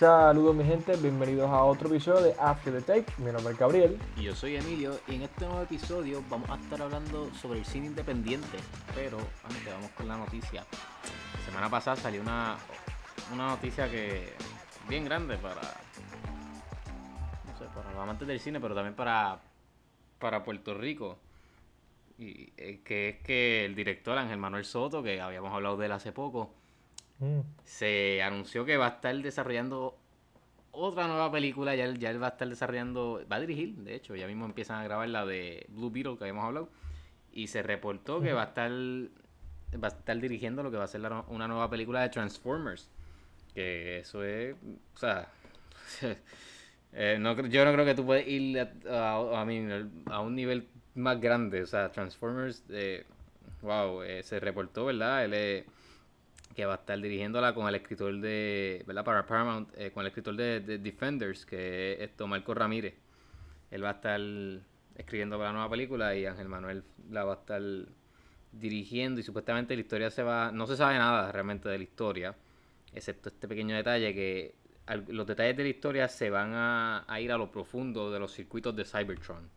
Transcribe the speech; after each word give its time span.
Saludos 0.00 0.56
mi 0.56 0.64
gente, 0.64 0.96
bienvenidos 0.96 1.50
a 1.50 1.62
otro 1.62 1.88
episodio 1.88 2.22
de 2.22 2.34
After 2.38 2.72
the 2.72 2.80
Take. 2.80 3.04
Mi 3.18 3.30
nombre 3.30 3.52
es 3.52 3.58
Gabriel. 3.58 3.98
Y 4.16 4.22
yo 4.22 4.34
soy 4.34 4.56
Emilio 4.56 4.98
y 5.06 5.16
en 5.16 5.22
este 5.24 5.44
nuevo 5.44 5.60
episodio 5.60 6.24
vamos 6.30 6.48
a 6.48 6.54
estar 6.54 6.80
hablando 6.80 7.30
sobre 7.34 7.58
el 7.58 7.66
cine 7.66 7.88
independiente. 7.88 8.56
Pero 8.94 9.18
antes 9.44 9.66
vamos 9.66 9.90
con 9.90 10.08
la 10.08 10.16
noticia. 10.16 10.64
La 11.34 11.44
semana 11.44 11.68
pasada 11.68 11.96
salió 11.96 12.22
una, 12.22 12.56
una 13.34 13.48
noticia 13.48 13.90
que 13.90 14.32
bien 14.88 15.04
grande 15.04 15.36
para 15.36 15.60
los 17.60 18.02
amantes 18.02 18.26
del 18.26 18.40
cine, 18.40 18.58
pero 18.58 18.74
también 18.74 18.94
para, 18.94 19.38
para 20.18 20.42
Puerto 20.42 20.72
Rico. 20.72 21.18
Y 22.16 22.54
eh, 22.56 22.80
que 22.82 23.10
es 23.10 23.16
que 23.18 23.66
el 23.66 23.74
director 23.74 24.16
Ángel 24.16 24.38
Manuel 24.38 24.64
Soto, 24.64 25.02
que 25.02 25.20
habíamos 25.20 25.52
hablado 25.52 25.76
de 25.76 25.84
él 25.84 25.92
hace 25.92 26.10
poco, 26.10 26.54
Mm. 27.20 27.40
se 27.64 28.22
anunció 28.22 28.64
que 28.64 28.76
va 28.78 28.86
a 28.86 28.90
estar 28.90 29.14
desarrollando 29.16 29.96
otra 30.72 31.06
nueva 31.06 31.30
película. 31.30 31.74
Ya 31.76 31.84
él, 31.84 31.98
ya 31.98 32.10
él 32.10 32.22
va 32.22 32.28
a 32.28 32.30
estar 32.30 32.48
desarrollando, 32.48 33.22
va 33.30 33.36
a 33.36 33.40
dirigir, 33.40 33.74
de 33.76 33.94
hecho, 33.94 34.16
ya 34.16 34.26
mismo 34.26 34.46
empiezan 34.46 34.78
a 34.80 34.84
grabar 34.84 35.08
la 35.08 35.26
de 35.26 35.66
Blue 35.68 35.90
Beetle 35.90 36.16
que 36.16 36.24
habíamos 36.24 36.44
hablado. 36.44 36.68
Y 37.32 37.46
se 37.48 37.62
reportó 37.62 38.20
que 38.20 38.32
va 38.32 38.42
a 38.42 38.46
estar 38.46 38.70
va 38.72 39.86
a 39.86 39.90
estar 39.90 40.18
dirigiendo 40.20 40.62
lo 40.64 40.70
que 40.72 40.76
va 40.78 40.84
a 40.84 40.88
ser 40.88 41.00
la 41.02 41.24
una 41.28 41.46
nueva 41.46 41.68
película 41.70 42.00
de 42.02 42.08
Transformers. 42.08 42.88
Que 43.54 43.98
eso 44.00 44.24
es, 44.24 44.56
o 44.94 44.98
sea, 44.98 45.28
eh, 46.92 47.18
no, 47.20 47.34
yo 47.48 47.64
no 47.64 47.72
creo 47.72 47.84
que 47.84 47.94
tú 47.94 48.04
puedes 48.06 48.26
ir 48.26 48.58
a, 48.60 48.70
a- 48.88 49.42
a 50.10 50.20
un 50.20 50.34
nivel 50.34 50.68
más 50.94 51.20
grande. 51.20 51.62
O 51.62 51.66
sea, 51.66 51.90
Transformers, 51.92 52.64
eh, 52.70 53.04
wow, 53.62 54.02
eh, 54.02 54.22
se 54.22 54.40
reportó, 54.40 54.86
¿verdad? 54.86 55.24
Él 55.24 55.34
es 55.34 55.64
que 56.60 56.66
va 56.66 56.74
a 56.74 56.76
estar 56.76 57.00
dirigiéndola 57.00 57.54
con 57.54 57.66
el 57.68 57.74
escritor 57.74 58.20
de, 58.20 58.84
¿verdad? 58.86 59.04
Para 59.04 59.26
Paramount, 59.26 59.68
eh, 59.76 59.90
con 59.90 60.02
el 60.02 60.08
escritor 60.08 60.36
de, 60.36 60.60
de 60.60 60.78
Defenders, 60.78 61.46
que 61.46 62.02
es 62.02 62.10
Marco 62.26 62.52
Ramírez. 62.54 62.94
Él 63.70 63.82
va 63.84 63.90
a 63.90 63.92
estar 63.92 64.20
escribiendo 64.96 65.36
para 65.38 65.48
la 65.50 65.52
nueva 65.54 65.70
película 65.70 66.14
y 66.14 66.26
Ángel 66.26 66.48
Manuel 66.48 66.82
la 67.10 67.24
va 67.24 67.32
a 67.34 67.36
estar 67.36 67.62
dirigiendo 68.52 69.20
y 69.20 69.22
supuestamente 69.22 69.74
la 69.74 69.80
historia 69.80 70.10
se 70.10 70.22
va, 70.22 70.50
no 70.52 70.66
se 70.66 70.76
sabe 70.76 70.98
nada 70.98 71.30
realmente 71.32 71.68
de 71.68 71.78
la 71.78 71.84
historia, 71.84 72.34
excepto 72.92 73.28
este 73.28 73.46
pequeño 73.48 73.74
detalle 73.76 74.12
que 74.12 74.54
al- 74.86 75.04
los 75.08 75.26
detalles 75.26 75.56
de 75.56 75.62
la 75.62 75.68
historia 75.68 76.08
se 76.08 76.30
van 76.30 76.52
a, 76.54 77.04
a 77.06 77.20
ir 77.20 77.30
a 77.32 77.38
lo 77.38 77.50
profundo 77.50 78.10
de 78.10 78.18
los 78.18 78.32
circuitos 78.32 78.74
de 78.76 78.84
Cybertron. 78.84 79.48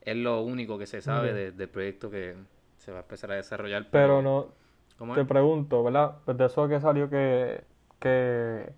Es 0.00 0.16
lo 0.16 0.40
único 0.42 0.78
que 0.78 0.86
se 0.86 1.00
sabe 1.02 1.32
de- 1.34 1.52
del 1.52 1.68
proyecto 1.68 2.10
que 2.10 2.34
se 2.78 2.90
va 2.90 2.98
a 2.98 3.02
empezar 3.02 3.30
a 3.32 3.34
desarrollar. 3.36 3.88
Pero 3.90 4.22
no, 4.22 4.52
¿Cómo 4.98 5.14
te 5.14 5.24
pregunto, 5.24 5.82
¿verdad? 5.82 6.16
Pues 6.24 6.36
de 6.36 6.46
eso 6.46 6.68
que 6.68 6.80
salió 6.80 7.08
que, 7.10 7.64
que 8.00 8.72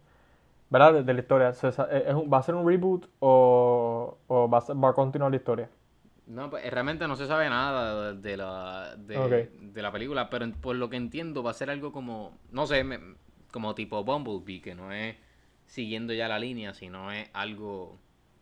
¿verdad? 0.71 0.95
De, 0.95 1.03
de 1.05 1.15
la 1.15 1.21
historia, 1.21 1.55
¿se 1.55 1.73
sa- 1.73 1.87
es 1.91 2.15
un- 2.15 2.31
¿va 2.33 2.39
a 2.39 2.43
ser 2.45 2.55
un 2.57 2.67
reboot 2.69 3.07
o, 3.21 4.19
o 4.29 4.51
va, 4.51 4.59
a 4.59 4.61
ser- 4.63 4.77
va 4.83 4.91
a 4.91 4.95
continuar 4.95 5.31
la 5.33 5.37
historia? 5.39 5.71
No, 6.27 6.51
pues 6.51 6.71
realmente 6.71 7.09
no 7.09 7.17
se 7.17 7.27
sabe 7.27 7.49
nada 7.49 8.13
de 8.13 8.37
la, 8.37 8.95
de, 8.97 9.51
la 9.75 9.91
película, 9.93 10.29
pero 10.29 10.47
por 10.61 10.77
lo 10.77 10.91
que 10.91 10.97
entiendo 10.97 11.43
va 11.43 11.53
a 11.53 11.55
ser 11.55 11.71
algo 11.71 11.91
como, 11.91 12.39
no 12.51 12.67
sé, 12.67 12.85
me- 12.85 13.01
como 13.51 13.75
tipo 13.75 14.05
Bumblebee, 14.05 14.61
que 14.61 14.75
no 14.75 14.93
es 14.93 15.17
siguiendo 15.67 16.13
ya 16.13 16.29
la 16.29 16.39
línea, 16.39 16.75
sino 16.75 17.11
es 17.13 17.31
algo, 17.33 17.99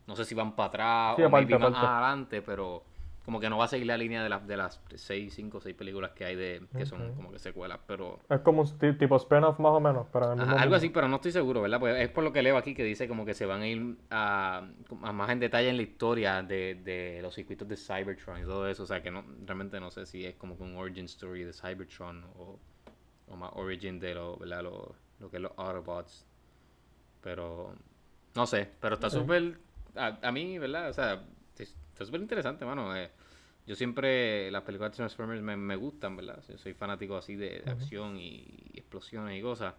no 0.08 0.16
sé 0.16 0.24
si 0.24 0.34
van 0.34 0.56
para 0.56 0.69
atrás 0.69 1.16
Sí, 1.16 1.22
o 1.22 1.28
aparte, 1.28 1.58
más 1.58 1.72
adelante, 1.74 2.42
pero 2.42 2.82
como 3.27 3.41
que 3.41 3.50
no 3.50 3.58
va 3.58 3.66
a 3.66 3.69
seguir 3.69 3.88
la 3.88 3.98
línea 3.98 4.22
de 4.24 4.30
las 4.30 4.46
de 4.48 4.58
las 4.58 4.82
seis, 4.96 5.34
cinco, 5.34 5.60
seis 5.60 5.77
películas 5.77 6.12
que 6.12 6.27
hay 6.27 6.36
de 6.36 6.69
que 6.77 6.86
son 6.86 7.12
como 7.14 7.32
que 7.32 7.41
secuelas, 7.41 7.80
pero 7.86 8.20
Es 8.28 8.38
como 8.42 8.62
un 8.62 8.78
ti- 8.78 8.92
tipo 8.96 9.16
spin-off 9.16 9.58
más 9.58 9.72
o 9.72 9.80
menos, 9.80 10.06
pero 10.12 10.32
en 10.32 10.38
el 10.38 10.38
Ajá, 10.38 10.52
mismo 10.52 10.58
algo 10.60 10.74
así, 10.74 10.91
pero 10.91 11.08
no 11.08 11.16
estoy 11.16 11.32
seguro, 11.32 11.62
¿verdad? 11.62 11.80
Pues 11.80 11.97
es 11.98 12.10
por 12.10 12.22
lo 12.22 12.30
que 12.32 12.42
leo 12.42 12.58
aquí 12.58 12.74
que 12.74 12.84
dice 12.84 13.08
como 13.08 13.24
que 13.24 13.32
se 13.32 13.47
van 13.47 13.62
a 13.62 13.66
ir 13.69 13.97
a, 14.10 14.69
a 15.02 15.12
más 15.12 15.30
en 15.30 15.41
detalle 15.41 15.70
en 15.70 15.77
la 15.78 15.82
historia 15.82 16.42
de, 16.42 16.74
de 16.74 17.20
los 17.22 17.34
circuitos 17.34 17.66
de 17.66 17.77
Cybertron 17.77 18.41
y 18.42 18.44
todo 18.44 18.69
eso. 18.69 18.82
O 18.82 18.87
sea 18.87 19.03
que 19.03 19.10
no, 19.10 19.25
realmente 19.47 19.81
no 19.81 19.91
sé 19.91 20.04
si 20.04 20.26
es 20.26 20.34
como 20.37 20.58
que 20.58 20.62
un 20.64 20.76
origin 20.76 21.06
story 21.06 21.44
de 21.44 21.54
Cybertron 21.54 22.22
o, 22.37 22.60
o 23.28 23.37
más 23.37 23.50
origin 23.54 24.00
de 24.00 24.14
lo, 24.14 24.37
¿verdad? 24.38 24.62
Lo, 24.64 24.97
lo 25.20 25.31
que 25.31 25.37
es 25.38 25.43
los 25.43 25.53
Autobots. 25.58 26.26
Pero 27.22 27.75
no 28.34 28.47
sé, 28.47 28.70
pero 28.81 28.94
está 28.94 29.10
súper, 29.10 29.58
a, 29.97 30.19
a 30.22 30.32
mí, 30.32 30.58
¿verdad? 30.58 30.91
O 30.91 30.93
sea, 30.93 31.25
está 31.96 32.04
súper 32.04 32.20
interesante, 32.20 32.64
mano. 32.66 32.94
eh. 32.94 33.10
yo 33.66 33.74
siempre, 33.74 34.50
las 34.50 34.62
películas 34.62 34.92
de 34.92 34.96
Transformers 34.96 35.40
me, 35.42 35.56
me 35.56 35.76
gustan, 35.76 36.14
¿verdad? 36.14 36.42
Yo 36.46 36.58
soy 36.58 36.74
fanático 36.74 37.16
así 37.16 37.36
de, 37.36 37.62
acción 37.66 38.18
y, 38.18 38.44
y 38.72 38.78
explosiones 38.78 39.38
y 39.38 39.42
cosas. 39.42 39.74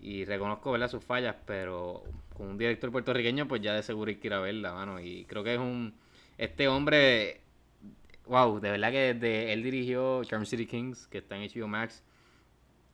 Y 0.00 0.24
reconozco, 0.24 0.72
¿verdad? 0.72 0.88
Sus 0.88 1.04
fallas, 1.04 1.36
pero 1.44 2.02
con 2.34 2.48
un 2.48 2.58
director 2.58 2.90
puertorriqueño, 2.90 3.46
pues 3.46 3.60
ya 3.60 3.74
de 3.74 3.82
seguro 3.82 4.08
hay 4.08 4.16
que 4.16 4.28
ir 4.28 4.34
a 4.34 4.40
verla, 4.40 4.72
mano. 4.72 5.00
Y 5.00 5.24
creo 5.26 5.44
que 5.44 5.54
es 5.54 5.60
un... 5.60 5.94
Este 6.38 6.66
hombre, 6.68 7.40
wow, 8.26 8.58
de 8.60 8.70
verdad 8.70 8.90
que 8.92 9.14
desde 9.14 9.52
él 9.52 9.62
dirigió 9.62 10.22
Charm 10.24 10.46
City 10.46 10.66
Kings, 10.66 11.08
que 11.08 11.18
está 11.18 11.36
en 11.36 11.48
HBO 11.50 11.68
Max, 11.68 12.02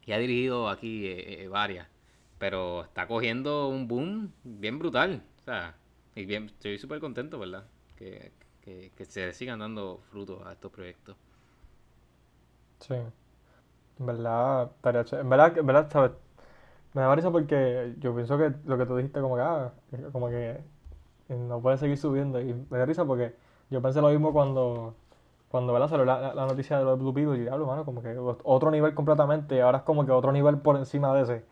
y 0.07 0.13
ha 0.13 0.19
dirigido 0.19 0.69
aquí 0.69 1.07
eh, 1.07 1.45
eh, 1.45 1.49
varias. 1.49 1.89
Pero 2.39 2.83
está 2.85 3.07
cogiendo 3.07 3.69
un 3.69 3.87
boom 3.87 4.33
bien 4.43 4.79
brutal. 4.79 5.23
O 5.41 5.45
sea, 5.45 5.77
y 6.17 6.25
bien, 6.27 6.47
estoy 6.47 6.79
súper 6.79 7.01
contento, 7.01 7.39
¿verdad? 7.39 7.67
Que, 7.97 8.33
que, 8.63 8.93
que 8.97 9.05
se 9.05 9.33
sigan 9.33 9.59
dando 9.61 10.01
frutos 10.11 10.45
a 10.47 10.53
estos 10.53 10.71
proyectos. 10.73 11.17
Sí. 12.81 12.95
En 13.99 14.07
verdad, 14.07 14.71
en 14.85 15.29
verdad, 15.31 15.59
en 15.59 15.67
verdad, 15.67 15.91
¿sabes? 15.93 16.13
Me 16.95 17.03
da 17.03 17.15
risa 17.15 17.31
porque 17.33 17.95
yo 18.01 18.15
pienso 18.15 18.39
que 18.39 18.53
lo 18.67 18.79
que 18.79 18.87
tú 18.87 18.97
dijiste 18.97 19.21
como 19.21 19.37
que, 19.37 19.43
ah, 19.43 19.73
como 20.13 20.29
que 20.31 20.61
no 21.31 21.61
puede 21.63 21.79
seguir 21.79 21.99
subiendo. 21.99 22.41
Y 22.41 22.55
me 22.71 22.79
da 22.79 22.87
risa 22.87 23.05
porque 23.07 23.35
yo 23.71 23.83
pensé 23.83 24.01
lo 24.03 24.09
mismo 24.11 24.33
cuando, 24.33 24.95
cuando 25.51 25.73
¿verdad? 25.75 25.89
salió 25.91 26.05
la, 26.07 26.21
la- 26.21 26.35
la 26.35 26.47
noticia 26.47 26.79
de 26.79 26.85
los 26.85 26.99
Blue 26.99 27.13
Beetle 27.13 27.37
y 27.39 27.43
diablo, 27.43 27.67
mano, 27.67 27.85
como 27.85 28.03
que 28.03 28.17
otro 28.45 28.71
nivel 28.71 28.95
completamente. 28.95 29.57
y 29.57 29.61
Ahora 29.61 29.79
es 29.79 29.85
como 29.85 30.07
que 30.07 30.13
otro 30.13 30.33
nivel 30.33 30.59
por 30.59 30.77
encima 30.77 31.15
de 31.17 31.23
ese. 31.25 31.45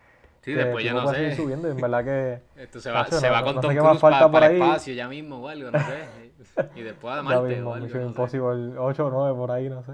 Sí, 0.43 0.53
que 0.53 0.59
después 0.61 0.85
ya 0.85 0.93
no 0.95 1.03
puede 1.03 1.17
seguir 1.17 1.33
sé. 1.33 1.37
subiendo 1.37 1.69
y 1.69 1.73
en 1.73 1.81
verdad 1.81 2.05
que 2.05 2.41
Esto 2.57 2.81
se 2.81 2.91
va, 2.91 3.05
Tacho, 3.05 3.21
se 3.21 3.27
no- 3.29 3.33
va 3.33 3.43
con 3.45 3.55
no 3.57 3.61
Tom 3.61 3.77
Cruise 3.77 4.03
para 4.03 4.47
el 4.47 4.53
espacio 4.55 4.95
ya 4.95 5.09
mismo 5.09 5.39
o 5.43 5.49
algo, 5.49 5.71
no 5.71 5.79
sé. 5.79 6.05
Y 6.75 6.83
después 6.83 7.15
a 7.15 7.23
Marte 7.23 7.49
mismo, 7.49 7.71
o 7.71 7.75
algo, 7.75 7.87
no 7.87 7.89
sé. 7.89 8.03
Impossible 8.03 8.79
8 8.79 9.07
o 9.07 9.11
9 9.11 9.35
por 9.37 9.51
ahí, 9.51 9.69
no 9.69 9.83
sé. 9.85 9.93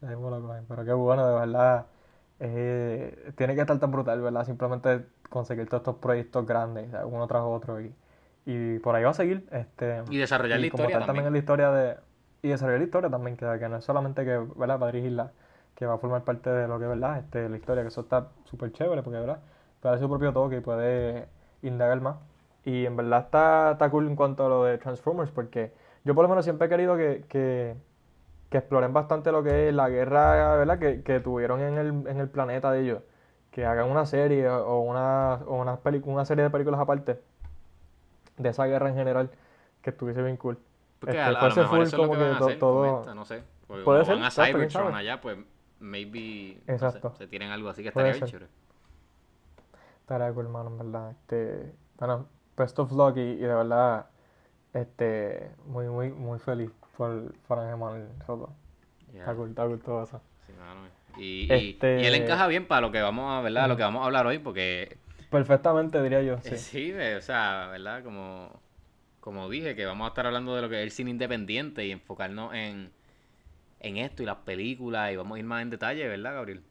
Ya 0.00 0.08
mismo 0.08 0.30
lo 0.30 0.40
cogen. 0.42 0.64
Pero 0.68 0.84
qué 0.84 0.92
bueno, 0.92 1.26
de 1.26 1.34
verdad. 1.40 1.86
eh, 2.40 3.32
tiene 3.36 3.54
que 3.54 3.60
estar 3.62 3.78
tan 3.78 3.90
brutal, 3.90 4.20
¿verdad? 4.20 4.44
Simplemente 4.44 5.06
conseguir 5.28 5.66
todos 5.68 5.80
estos 5.82 5.96
proyectos 5.96 6.46
grandes, 6.46 6.88
uno 7.04 7.26
tras 7.26 7.42
otro. 7.42 7.80
Y, 7.80 7.94
y 8.46 8.78
por 8.78 8.94
ahí 8.94 9.04
va 9.04 9.10
a 9.10 9.14
seguir. 9.14 9.46
Este, 9.52 10.02
Y 10.10 10.18
desarrollar 10.18 10.60
la 10.60 10.66
y 10.66 10.70
como 10.70 10.84
historia 10.84 10.98
también 11.06 11.06
también. 11.06 11.32
la 11.32 11.38
historia 11.38 11.70
de... 11.70 11.96
Y 12.42 12.48
desarrollar 12.48 12.80
la 12.80 12.84
historia 12.86 13.10
también, 13.10 13.36
que, 13.36 13.46
que 13.58 13.68
no 13.68 13.76
es 13.78 13.84
solamente 13.84 14.24
que, 14.24 14.38
¿verdad? 14.56 14.78
Para 14.78 14.92
dirigirla, 14.92 15.32
que 15.74 15.86
va 15.86 15.94
a 15.94 15.98
formar 15.98 16.22
parte 16.24 16.50
de 16.50 16.68
lo 16.68 16.78
que 16.78 16.84
es, 16.84 16.90
¿verdad? 16.90 17.18
Este, 17.18 17.48
la 17.48 17.56
historia, 17.56 17.82
que 17.82 17.88
eso 17.88 18.02
está 18.02 18.28
súper 18.44 18.72
chévere, 18.72 19.02
porque, 19.02 19.18
¿verdad? 19.18 19.40
Dar 19.82 19.98
su 19.98 20.08
propio 20.08 20.32
toque 20.32 20.56
y 20.58 20.60
puede 20.60 21.28
indagar 21.62 22.00
más. 22.00 22.16
Y 22.68 22.84
en 22.84 22.96
verdad 22.96 23.20
está, 23.20 23.70
está 23.72 23.88
cool 23.88 24.06
en 24.08 24.14
cuanto 24.14 24.44
a 24.44 24.48
lo 24.50 24.64
de 24.64 24.76
Transformers, 24.76 25.30
porque 25.30 25.72
yo 26.04 26.14
por 26.14 26.22
lo 26.24 26.28
menos 26.28 26.44
siempre 26.44 26.66
he 26.66 26.68
querido 26.68 26.98
que, 26.98 27.24
que, 27.26 27.74
que 28.50 28.58
exploren 28.58 28.92
bastante 28.92 29.32
lo 29.32 29.42
que 29.42 29.68
es 29.70 29.74
la 29.74 29.88
guerra, 29.88 30.54
¿verdad? 30.56 30.78
Que, 30.78 31.02
que 31.02 31.18
tuvieron 31.20 31.62
en 31.62 31.78
el, 31.78 31.88
en 32.06 32.20
el 32.20 32.28
planeta 32.28 32.70
de 32.70 32.80
ellos. 32.82 33.02
Que 33.52 33.64
hagan 33.64 33.90
una 33.90 34.04
serie 34.04 34.46
o 34.50 34.80
una, 34.80 35.36
o 35.46 35.54
una, 35.62 35.78
una 36.04 36.24
serie 36.26 36.44
de 36.44 36.50
películas 36.50 36.78
aparte 36.78 37.18
de 38.36 38.48
esa 38.50 38.66
guerra 38.66 38.90
en 38.90 38.96
general, 38.96 39.30
que 39.80 39.88
estuviese 39.90 40.22
bien 40.22 40.36
cool. 40.36 40.58
Porque 41.00 41.12
Este, 41.16 41.22
a, 41.22 41.28
a 41.28 41.32
lo 41.32 41.38
fuese 41.40 41.60
mejor 41.62 41.76
full 41.78 41.86
eso 41.86 41.96
es 41.96 42.02
lo 42.02 42.08
como 42.08 42.18
que 42.18 42.24
van 42.24 42.34
a 42.34 42.38
hacer 42.44 42.58
todo- 42.58 42.98
esta, 43.00 43.14
no 43.14 43.24
sé. 43.24 43.42
Porque 43.66 43.84
Puede 43.84 44.00
como 44.00 44.06
ser, 44.12 44.16
van 44.16 44.24
a 44.24 44.30
Cybertron 44.30 44.94
allá, 44.94 45.20
pues 45.22 45.38
maybe 45.80 46.58
no 46.66 46.66
sé, 46.66 46.72
Exacto. 46.72 47.14
se 47.16 47.26
tienen 47.28 47.50
algo 47.50 47.70
así 47.70 47.82
que 47.82 47.88
estaría 47.88 48.12
bien 48.12 48.26
chévere. 48.26 48.46
Estaría 50.00 50.30
cool, 50.34 50.44
hermano, 50.44 50.68
en 50.70 50.78
verdad. 50.78 51.10
Este, 51.12 51.72
bueno, 51.98 52.26
best 52.58 52.78
of 52.80 52.92
luck 52.92 53.16
y, 53.16 53.20
y 53.22 53.36
de 53.36 53.48
verdad, 53.54 54.06
este, 54.74 55.50
muy, 55.66 55.88
muy, 55.88 56.10
muy 56.10 56.38
feliz 56.40 56.70
por, 56.96 57.32
por 57.48 57.58
Ángel 57.60 57.78
Manuel 57.78 58.08
Soto. 58.26 58.50
Está 59.18 59.34
cool, 59.34 59.50
está 59.50 59.66
cool 59.66 59.80
todo 59.80 60.04
eso. 60.04 60.20
sí, 60.46 60.52
mano. 60.58 60.88
Y, 61.16 61.52
Este- 61.54 62.00
y 62.02 62.04
él 62.06 62.14
encaja 62.14 62.46
bien 62.46 62.66
para 62.66 62.80
lo 62.82 62.92
que 62.92 63.00
vamos 63.00 63.32
a, 63.32 63.40
¿verdad? 63.42 63.68
Lo 63.68 63.76
que 63.76 63.82
vamos 63.82 64.02
a 64.02 64.06
hablar 64.06 64.26
hoy, 64.26 64.38
porque 64.38 64.96
Perfectamente, 65.30 66.02
diría 66.02 66.22
yo, 66.22 66.38
sí. 66.42 66.56
sí, 66.56 66.92
o 66.92 67.20
sea, 67.20 67.68
¿verdad? 67.70 68.02
Como, 68.04 68.60
como 69.20 69.48
dije, 69.48 69.74
que 69.76 69.86
vamos 69.86 70.06
a 70.06 70.08
estar 70.08 70.26
hablando 70.26 70.54
de 70.56 70.62
lo 70.62 70.68
que 70.68 70.76
es 70.78 70.82
el 70.84 70.90
cine 70.92 71.10
independiente 71.10 71.86
y 71.86 71.92
enfocarnos 71.92 72.54
en, 72.54 72.92
en 73.80 73.96
esto 73.98 74.22
y 74.22 74.26
las 74.26 74.38
películas 74.38 75.12
y 75.12 75.16
vamos 75.16 75.36
a 75.36 75.40
ir 75.40 75.46
más 75.46 75.62
en 75.62 75.70
detalle, 75.70 76.08
¿verdad, 76.08 76.34
Gabriel? 76.34 76.62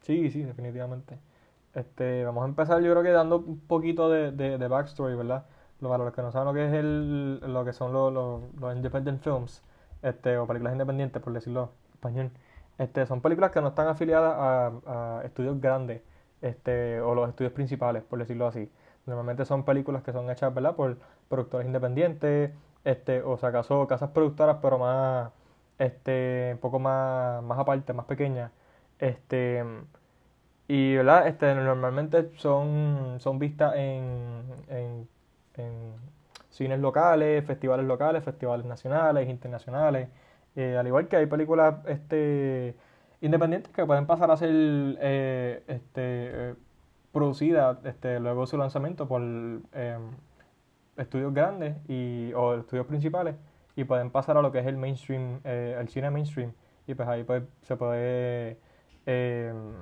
Sí, 0.00 0.30
sí, 0.30 0.42
definitivamente. 0.42 1.18
Este, 1.76 2.24
vamos 2.24 2.44
a 2.44 2.48
empezar 2.48 2.82
yo 2.82 2.90
creo 2.92 3.04
que 3.04 3.10
dando 3.12 3.38
un 3.38 3.60
poquito 3.60 4.10
de, 4.10 4.32
de, 4.32 4.58
de 4.58 4.68
backstory, 4.68 5.14
¿verdad? 5.16 5.46
Para 5.80 6.04
los 6.04 6.14
que 6.14 6.22
no 6.22 6.32
saben 6.32 6.48
lo 6.48 6.54
que 6.54 6.66
es 6.66 6.72
el, 6.74 7.40
lo 7.52 7.64
que 7.64 7.72
son 7.74 7.92
los, 7.92 8.12
los, 8.12 8.42
los 8.60 8.76
independent 8.76 9.22
films, 9.22 9.62
este, 10.02 10.38
o 10.38 10.46
películas 10.46 10.72
independientes, 10.72 11.22
por 11.22 11.32
decirlo 11.34 11.72
en 11.88 11.94
español. 11.94 12.32
Este, 12.78 13.06
son 13.06 13.20
películas 13.22 13.50
que 13.52 13.60
no 13.60 13.68
están 13.68 13.88
afiliadas 13.88 14.34
a, 14.36 15.18
a 15.20 15.24
estudios 15.24 15.60
grandes. 15.60 16.02
este, 16.42 17.00
o 17.00 17.14
los 17.14 17.28
estudios 17.28 17.52
principales, 17.52 18.02
por 18.04 18.18
decirlo 18.18 18.46
así. 18.46 18.70
Normalmente 19.06 19.44
son 19.44 19.64
películas 19.64 20.02
que 20.02 20.12
son 20.12 20.30
hechas, 20.30 20.52
¿verdad? 20.54 20.76
Por 20.76 20.98
productores 21.28 21.66
independientes, 21.66 22.52
este, 22.84 23.22
o 23.22 23.36
sea, 23.38 23.50
acaso 23.50 23.86
casas 23.86 24.10
productoras, 24.10 24.58
pero 24.62 24.78
más, 24.78 25.32
este, 25.78 26.50
un 26.54 26.58
poco 26.60 26.78
más, 26.78 27.42
más 27.42 27.58
aparte, 27.58 27.92
más 27.92 28.06
pequeñas. 28.06 28.50
Este, 28.98 29.64
y, 30.68 30.96
¿verdad? 30.96 31.28
Este, 31.28 31.54
normalmente 31.54 32.30
son, 32.36 33.16
son 33.20 33.38
vistas 33.38 33.74
en, 33.76 34.42
en, 34.68 35.08
en 35.56 35.94
cines 36.50 36.80
locales, 36.80 37.44
festivales 37.44 37.86
locales, 37.86 38.24
festivales 38.24 38.66
nacionales, 38.66 39.28
internacionales. 39.28 40.08
Eh, 40.56 40.76
al 40.76 40.86
igual 40.86 41.06
que 41.08 41.16
hay 41.16 41.26
películas 41.26 41.76
este, 41.86 42.74
independientes 43.20 43.72
que 43.72 43.84
pueden 43.84 44.06
pasar 44.06 44.30
a 44.30 44.36
ser 44.36 44.50
eh, 44.52 45.62
este, 45.68 46.54
producidas 47.12 47.78
este, 47.84 48.18
luego 48.20 48.42
de 48.42 48.46
su 48.46 48.56
lanzamiento 48.56 49.06
por 49.06 49.20
em, 49.22 50.10
estudios 50.96 51.34
grandes 51.34 51.76
y, 51.88 52.32
o 52.34 52.54
estudios 52.54 52.86
principales 52.86 53.36
y 53.76 53.84
pueden 53.84 54.10
pasar 54.10 54.38
a 54.38 54.42
lo 54.42 54.50
que 54.50 54.60
es 54.60 54.66
el 54.66 54.78
mainstream, 54.78 55.40
eh, 55.44 55.76
el 55.78 55.88
cine 55.88 56.10
mainstream. 56.10 56.52
Y 56.86 56.94
pues 56.94 57.08
ahí 57.08 57.24
pues, 57.24 57.42
se 57.62 57.76
puede 57.76 58.58
em, 59.04 59.74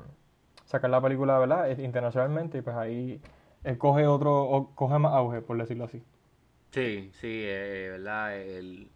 sacar 0.64 0.90
la 0.90 1.00
película, 1.00 1.38
¿verdad? 1.38 1.76
Internacionalmente 1.78 2.58
y 2.58 2.62
pues 2.62 2.76
ahí 2.76 3.20
coge 3.78 4.06
otro, 4.06 4.70
coge 4.74 4.98
más 4.98 5.12
auge, 5.12 5.40
por 5.40 5.58
decirlo 5.58 5.84
así. 5.84 6.02
Sí, 6.70 7.10
sí, 7.20 7.44
¿verdad? 7.44 8.36
El, 8.36 8.88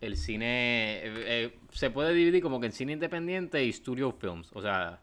el 0.00 0.16
cine 0.16 0.98
eh, 0.98 1.02
eh, 1.04 1.58
se 1.70 1.90
puede 1.90 2.14
dividir 2.14 2.42
como 2.42 2.60
que 2.60 2.66
en 2.66 2.72
cine 2.72 2.92
independiente 2.92 3.64
y 3.64 3.72
studio 3.72 4.12
films, 4.12 4.50
o 4.54 4.62
sea, 4.62 5.00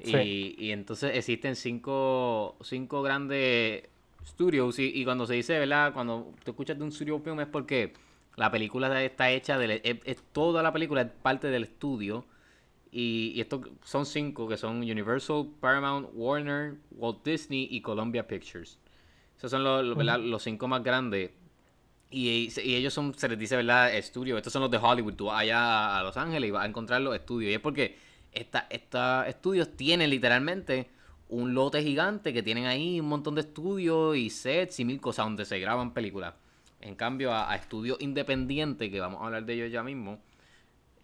y, 0.00 0.54
y 0.58 0.70
entonces 0.70 1.16
existen 1.16 1.56
cinco, 1.56 2.56
cinco 2.62 3.02
grandes 3.02 3.84
studios 4.24 4.78
y, 4.78 5.04
cuando 5.04 5.26
se 5.26 5.34
dice, 5.34 5.58
¿verdad? 5.58 5.92
Cuando 5.92 6.32
te 6.44 6.50
escuchas 6.52 6.78
de 6.78 6.84
un 6.84 6.92
studio 6.92 7.18
film 7.18 7.40
es 7.40 7.46
porque 7.46 7.94
la 8.36 8.50
película 8.50 9.02
está 9.02 9.30
hecha, 9.30 9.58
de, 9.58 9.80
es, 9.82 10.22
toda 10.32 10.62
la 10.62 10.72
película 10.72 11.02
es 11.02 11.08
parte 11.08 11.48
del 11.48 11.64
estudio 11.64 12.24
y, 12.90 13.32
y 13.34 13.40
estos 13.40 13.62
son 13.82 14.06
cinco 14.06 14.48
que 14.48 14.56
son 14.56 14.78
Universal, 14.78 15.48
Paramount, 15.60 16.08
Warner, 16.12 16.76
Walt 16.90 17.24
Disney 17.24 17.68
y 17.70 17.80
Columbia 17.80 18.26
Pictures. 18.26 18.78
Esos 19.36 19.50
son 19.50 19.64
los, 19.64 19.84
los 19.86 20.42
cinco 20.42 20.66
más 20.66 20.82
grandes 20.82 21.30
y, 22.10 22.48
ellos 22.56 22.94
son, 22.94 23.14
se 23.14 23.28
les 23.28 23.38
dice, 23.38 23.56
¿verdad? 23.56 23.94
Estudios. 23.94 24.38
Estos 24.38 24.52
son 24.52 24.62
los 24.62 24.70
de 24.70 24.78
Hollywood. 24.78 25.14
Tú 25.14 25.26
vas 25.26 25.40
allá 25.40 25.98
a 25.98 26.02
Los 26.02 26.16
Ángeles 26.16 26.48
y 26.48 26.50
vas 26.50 26.64
a 26.64 26.66
encontrar 26.66 27.00
los 27.00 27.14
estudios. 27.14 27.50
Y 27.50 27.54
es 27.54 27.60
porque 27.60 27.98
estos 28.32 29.26
estudios 29.26 29.76
tienen 29.76 30.10
literalmente 30.10 30.90
un 31.28 31.52
lote 31.52 31.82
gigante 31.82 32.32
que 32.32 32.42
tienen 32.42 32.66
ahí 32.66 33.00
un 33.00 33.08
montón 33.08 33.34
de 33.34 33.42
estudios 33.42 34.16
y 34.16 34.30
sets 34.30 34.80
y 34.80 34.84
mil 34.84 35.00
cosas 35.00 35.26
donde 35.26 35.44
se 35.44 35.58
graban 35.58 35.92
películas. 35.92 36.34
En 36.80 36.94
cambio, 36.94 37.34
a, 37.34 37.54
estudios 37.54 38.00
independientes, 38.00 38.90
que 38.90 39.00
vamos 39.00 39.20
a 39.20 39.26
hablar 39.26 39.44
de 39.44 39.54
ellos 39.54 39.70
ya 39.70 39.82
mismo, 39.82 40.18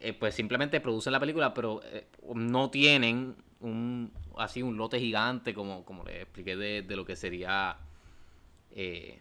eh, 0.01 0.13
pues 0.13 0.35
simplemente 0.35 0.81
producen 0.81 1.13
la 1.13 1.21
película, 1.21 1.55
pero 1.55 1.81
eh, 1.85 2.07
no 2.35 2.71
tienen 2.71 3.37
un 3.61 4.13
así 4.37 4.63
un 4.63 4.77
lote 4.77 4.99
gigante 4.99 5.55
como, 5.55 5.85
como 5.85 6.05
les 6.05 6.23
expliqué 6.23 6.57
de, 6.57 6.83
de 6.83 6.97
lo 6.97 7.05
que 7.05 7.17
sería 7.17 7.77
eh, 8.73 9.21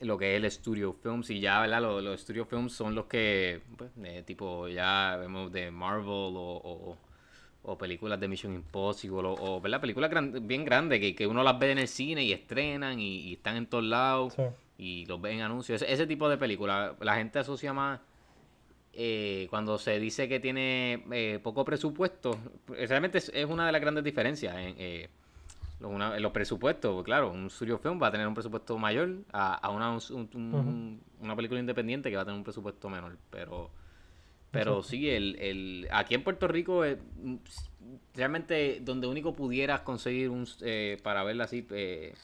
lo 0.00 0.18
que 0.18 0.36
es 0.36 0.42
el 0.42 0.50
Studio 0.50 0.92
Films 0.92 1.30
y 1.30 1.40
ya, 1.40 1.60
¿verdad? 1.60 1.80
Los, 1.80 2.02
los 2.02 2.20
Studio 2.20 2.44
Films 2.44 2.72
son 2.72 2.94
los 2.94 3.06
que, 3.06 3.62
pues, 3.76 3.92
tipo, 4.26 4.68
ya 4.68 5.16
vemos 5.18 5.52
de 5.52 5.70
Marvel 5.70 6.34
o, 6.36 6.98
o, 7.62 7.78
películas 7.78 8.18
de 8.18 8.26
Mission 8.26 8.52
Impossible 8.52 9.28
o, 9.28 9.34
o 9.34 9.60
¿verdad? 9.60 9.80
Películas 9.80 10.10
bien 10.42 10.64
grandes 10.64 10.98
que, 10.98 11.14
que, 11.14 11.26
uno 11.26 11.44
las 11.44 11.58
ve 11.58 11.70
en 11.70 11.78
el 11.78 11.88
cine 11.88 12.24
y 12.24 12.32
estrenan 12.32 12.98
y, 12.98 13.34
están 13.34 13.56
en 13.56 13.66
todos 13.66 13.84
lados 13.84 14.34
y 14.76 15.06
los 15.06 15.20
ve 15.20 15.32
en 15.32 15.42
anuncios. 15.42 15.82
Ese, 15.82 16.06
tipo 16.06 16.28
de 16.28 16.36
películas, 16.36 16.94
la 17.00 17.14
gente 17.14 17.38
asocia 17.38 17.72
más 17.72 18.00
eh, 18.92 19.46
cuando 19.50 19.78
se 19.78 19.98
dice 19.98 20.28
que 20.28 20.40
tiene 20.40 21.04
eh, 21.10 21.40
poco 21.42 21.64
presupuesto, 21.64 22.38
realmente 22.68 23.18
es, 23.18 23.46
una 23.46 23.66
de 23.66 23.72
las 23.72 23.80
grandes 23.80 24.04
diferencias. 24.04 24.54
En, 24.56 24.74
eh, 24.78 25.08
los 25.80 26.30
presupuestos, 26.30 26.94
pues 26.94 27.04
claro, 27.04 27.32
un 27.32 27.50
studio 27.50 27.76
film 27.76 28.00
va 28.00 28.06
a 28.06 28.12
tener 28.12 28.28
un 28.28 28.34
presupuesto 28.34 28.78
mayor 28.78 29.16
a, 29.32 29.68
una, 29.68 29.98
una 31.20 31.34
película 31.34 31.58
independiente 31.58 32.08
que 32.08 32.14
va 32.14 32.22
a 32.22 32.24
tener 32.24 32.38
un 32.38 32.44
presupuesto 32.44 32.88
menor. 32.88 33.18
Pero 33.30 33.68
pero 34.52 34.82
sí, 34.82 35.08
el, 35.08 35.36
el, 35.36 35.88
aquí 35.90 36.14
en 36.14 36.22
Puerto 36.22 36.46
Rico, 36.46 36.84
realmente 38.14 38.80
donde 38.82 39.06
único 39.06 39.34
pudieras 39.34 39.80
conseguir 39.80 40.28
un 40.28 40.46
eh, 40.60 41.00
para 41.02 41.24
verla 41.24 41.44
así, 41.44 41.66
eh, 41.70 42.14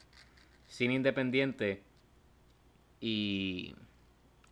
cine 0.67 0.93
independiente, 0.93 1.83
y 3.01 3.75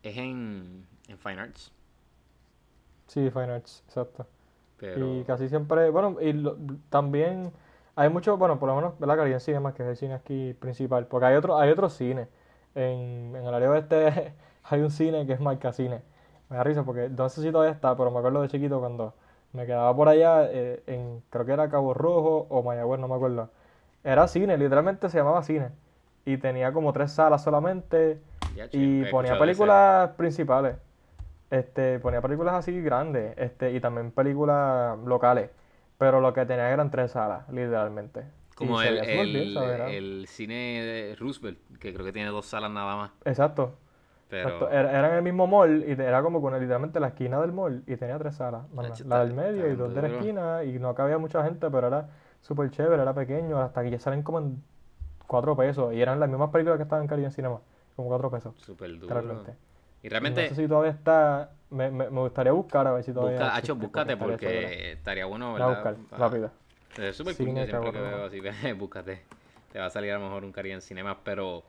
es 0.02 0.16
en, 0.16 0.86
en 1.06 1.18
Fine 1.18 1.40
Arts. 1.42 1.70
Sí, 3.06 3.30
Fine 3.30 3.52
Arts, 3.52 3.82
exacto. 3.86 4.26
Y 4.80 5.24
casi 5.24 5.48
siempre, 5.48 5.90
bueno, 5.90 6.16
y 6.20 6.44
también 6.90 7.52
hay 7.94 8.10
mucho, 8.10 8.36
bueno, 8.36 8.58
por 8.58 8.68
lo 8.68 8.76
menos, 8.76 8.98
¿verdad? 8.98 9.26
En 9.26 9.40
Cinema, 9.40 9.72
que 9.72 9.82
es 9.82 9.88
el 9.88 9.96
cine 9.96 10.14
aquí 10.14 10.54
principal. 10.54 11.06
Porque 11.06 11.26
hay 11.26 11.36
otro, 11.36 11.58
hay 11.58 11.70
otro 11.70 11.88
cine. 11.88 12.28
En, 12.74 13.34
en 13.34 13.46
el 13.46 13.54
área 13.54 13.70
oeste 13.70 14.34
hay 14.64 14.80
un 14.80 14.90
cine 14.90 15.26
que 15.26 15.32
es 15.32 15.40
Marca 15.40 15.72
Cine. 15.72 16.02
Me 16.50 16.56
da 16.58 16.64
risa 16.64 16.84
porque 16.84 17.08
no 17.08 17.28
sé 17.28 17.42
si 17.42 17.50
todavía 17.50 17.72
está, 17.72 17.96
pero 17.96 18.10
me 18.10 18.18
acuerdo 18.18 18.42
de 18.42 18.48
chiquito 18.48 18.78
cuando 18.80 19.14
me 19.52 19.66
quedaba 19.66 19.96
por 19.96 20.08
allá, 20.08 20.44
eh, 20.50 20.82
en 20.86 21.22
creo 21.30 21.46
que 21.46 21.52
era 21.52 21.68
Cabo 21.70 21.94
Rojo 21.94 22.46
o 22.50 22.62
Mayagüez, 22.62 23.00
no 23.00 23.08
me 23.08 23.14
acuerdo. 23.14 23.48
Era 24.04 24.28
cine, 24.28 24.56
literalmente 24.58 25.08
se 25.08 25.18
llamaba 25.18 25.42
cine. 25.42 25.70
Y 26.24 26.36
tenía 26.36 26.72
como 26.72 26.92
tres 26.92 27.12
salas 27.12 27.42
solamente. 27.42 28.20
y 28.72 29.04
ponía 29.06 29.38
películas 29.38 30.10
principales. 30.16 30.76
Este, 31.50 31.98
ponía 32.00 32.20
películas 32.20 32.54
así 32.54 32.80
grandes. 32.80 33.36
Este, 33.36 33.72
y 33.72 33.80
también 33.80 34.10
películas 34.10 34.98
locales. 35.00 35.50
Pero 35.98 36.20
lo 36.20 36.32
que 36.32 36.44
tenía 36.44 36.70
eran 36.70 36.90
tres 36.90 37.12
salas, 37.12 37.48
literalmente. 37.48 38.24
Como 38.54 38.80
el, 38.80 38.98
el, 38.98 40.26
cine 40.28 40.82
de 40.82 41.16
Roosevelt, 41.16 41.58
que 41.78 41.92
creo 41.92 42.06
que 42.06 42.12
tiene 42.12 42.30
dos 42.30 42.46
salas 42.46 42.70
nada 42.70 42.96
más. 42.96 43.10
Exacto. 43.24 43.76
Pero... 44.28 44.70
Era, 44.70 45.10
en 45.10 45.14
el 45.16 45.22
mismo 45.22 45.46
mall 45.46 45.84
y 45.86 45.92
era 45.92 46.22
como 46.22 46.40
con 46.40 46.52
literalmente 46.54 46.98
la 46.98 47.08
esquina 47.08 47.40
del 47.40 47.52
mall 47.52 47.82
y 47.86 47.96
tenía 47.96 48.18
tres 48.18 48.36
salas. 48.36 48.64
la 49.04 49.24
del 49.24 49.34
medio 49.34 49.70
y 49.70 49.76
dos 49.76 49.94
de 49.94 50.02
la 50.02 50.08
esquina 50.08 50.64
y 50.64 50.78
no 50.78 50.94
cabía 50.94 51.18
mucha 51.18 51.44
gente, 51.44 51.70
pero 51.70 51.86
era 51.86 52.08
súper 52.40 52.70
chévere, 52.70 53.02
era 53.02 53.14
pequeño, 53.14 53.60
hasta 53.60 53.82
que 53.82 53.90
ya 53.90 54.00
salen 54.00 54.22
como 54.22 54.38
en 54.38 54.62
cuatro 55.26 55.56
pesos 55.56 55.92
y 55.92 56.00
eran 56.00 56.18
las 56.18 56.28
mismas 56.28 56.50
películas 56.50 56.78
que 56.78 56.84
estaban 56.84 57.04
en 57.04 57.08
Cali 57.08 57.24
en 57.24 57.30
Cinema, 57.30 57.60
como 57.94 58.08
cuatro 58.08 58.30
pesos. 58.30 58.54
Súper 58.56 58.98
duro. 58.98 59.44
Y 60.06 60.08
realmente... 60.08 60.42
no 60.44 60.48
sé 60.54 60.62
si 60.62 60.68
todavía 60.68 60.92
está... 60.92 61.50
Me, 61.68 61.90
me, 61.90 62.06
gustaría 62.06 62.52
buscar 62.52 62.86
a 62.86 62.92
ver 62.92 63.02
si 63.02 63.12
todavía... 63.12 63.40
Busca, 63.40 63.56
Hacho, 63.56 63.74
búscate 63.74 64.16
porque 64.16 64.92
estaría 64.92 65.26
bueno, 65.26 65.54
¿verdad? 65.54 65.68
a 65.68 65.72
buscar, 65.72 65.96
rápido. 66.16 66.52
Es 66.96 67.16
súper 67.16 67.36
cool, 67.36 67.46
siempre 67.46 67.90
que 67.90 68.00
veo 68.00 68.24
así, 68.24 68.72
búscate. 68.78 69.22
Te 69.72 69.80
va 69.80 69.86
a 69.86 69.90
salir 69.90 70.12
a 70.12 70.18
lo 70.18 70.26
mejor 70.26 70.44
un 70.44 70.52
Cari 70.52 70.70
en 70.70 70.80
Cinema, 70.80 71.18
pero... 71.24 71.64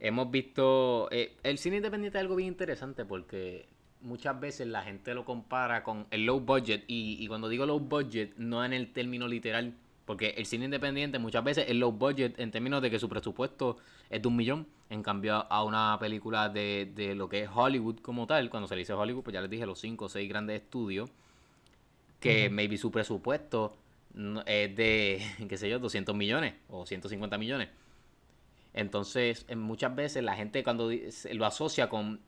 Hemos 0.00 0.30
visto... 0.30 1.08
Eh, 1.10 1.32
el 1.42 1.56
cine 1.56 1.76
independiente 1.76 2.18
es 2.18 2.22
algo 2.22 2.36
bien 2.36 2.48
interesante 2.48 3.06
porque 3.06 3.66
muchas 4.02 4.38
veces 4.38 4.66
la 4.66 4.82
gente 4.82 5.14
lo 5.14 5.24
compara 5.24 5.82
con 5.82 6.06
el 6.10 6.26
low 6.26 6.40
budget 6.40 6.84
y, 6.88 7.16
y 7.24 7.26
cuando 7.26 7.48
digo 7.48 7.64
low 7.64 7.80
budget 7.80 8.36
no 8.36 8.62
en 8.66 8.74
el 8.74 8.92
término 8.92 9.26
literal 9.26 9.72
porque 10.10 10.34
el 10.36 10.44
cine 10.44 10.64
independiente 10.64 11.20
muchas 11.20 11.44
veces 11.44 11.66
es 11.68 11.76
low 11.76 11.92
budget 11.92 12.36
en 12.40 12.50
términos 12.50 12.82
de 12.82 12.90
que 12.90 12.98
su 12.98 13.08
presupuesto 13.08 13.76
es 14.08 14.20
de 14.20 14.26
un 14.26 14.34
millón. 14.34 14.66
En 14.88 15.04
cambio, 15.04 15.46
a 15.48 15.62
una 15.62 15.96
película 16.00 16.48
de, 16.48 16.90
de 16.96 17.14
lo 17.14 17.28
que 17.28 17.44
es 17.44 17.48
Hollywood 17.54 18.00
como 18.00 18.26
tal, 18.26 18.50
cuando 18.50 18.66
se 18.66 18.74
le 18.74 18.80
dice 18.80 18.92
Hollywood, 18.92 19.22
pues 19.22 19.34
ya 19.34 19.40
les 19.40 19.48
dije 19.48 19.64
los 19.66 19.78
cinco 19.78 20.06
o 20.06 20.08
seis 20.08 20.28
grandes 20.28 20.62
estudios, 20.62 21.12
que 22.18 22.50
maybe 22.50 22.76
su 22.76 22.90
presupuesto 22.90 23.76
es 24.46 24.74
de, 24.74 25.22
qué 25.48 25.56
sé 25.56 25.70
yo, 25.70 25.78
200 25.78 26.12
millones 26.16 26.54
o 26.68 26.84
150 26.84 27.38
millones. 27.38 27.68
Entonces, 28.74 29.46
muchas 29.56 29.94
veces 29.94 30.24
la 30.24 30.34
gente 30.34 30.64
cuando 30.64 30.90
lo 30.90 31.46
asocia 31.46 31.88
con, 31.88 32.18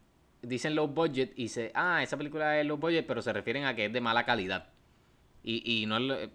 dicen 0.40 0.76
low 0.76 0.86
budget 0.86 1.32
y 1.34 1.42
dice, 1.42 1.72
ah, 1.74 2.00
esa 2.00 2.16
película 2.16 2.60
es 2.60 2.64
low 2.64 2.76
budget, 2.76 3.08
pero 3.08 3.22
se 3.22 3.32
refieren 3.32 3.64
a 3.64 3.74
que 3.74 3.86
es 3.86 3.92
de 3.92 4.00
mala 4.00 4.24
calidad. 4.24 4.68
Y, 5.42 5.82
y 5.82 5.86
no 5.86 5.96
es, 6.14 6.30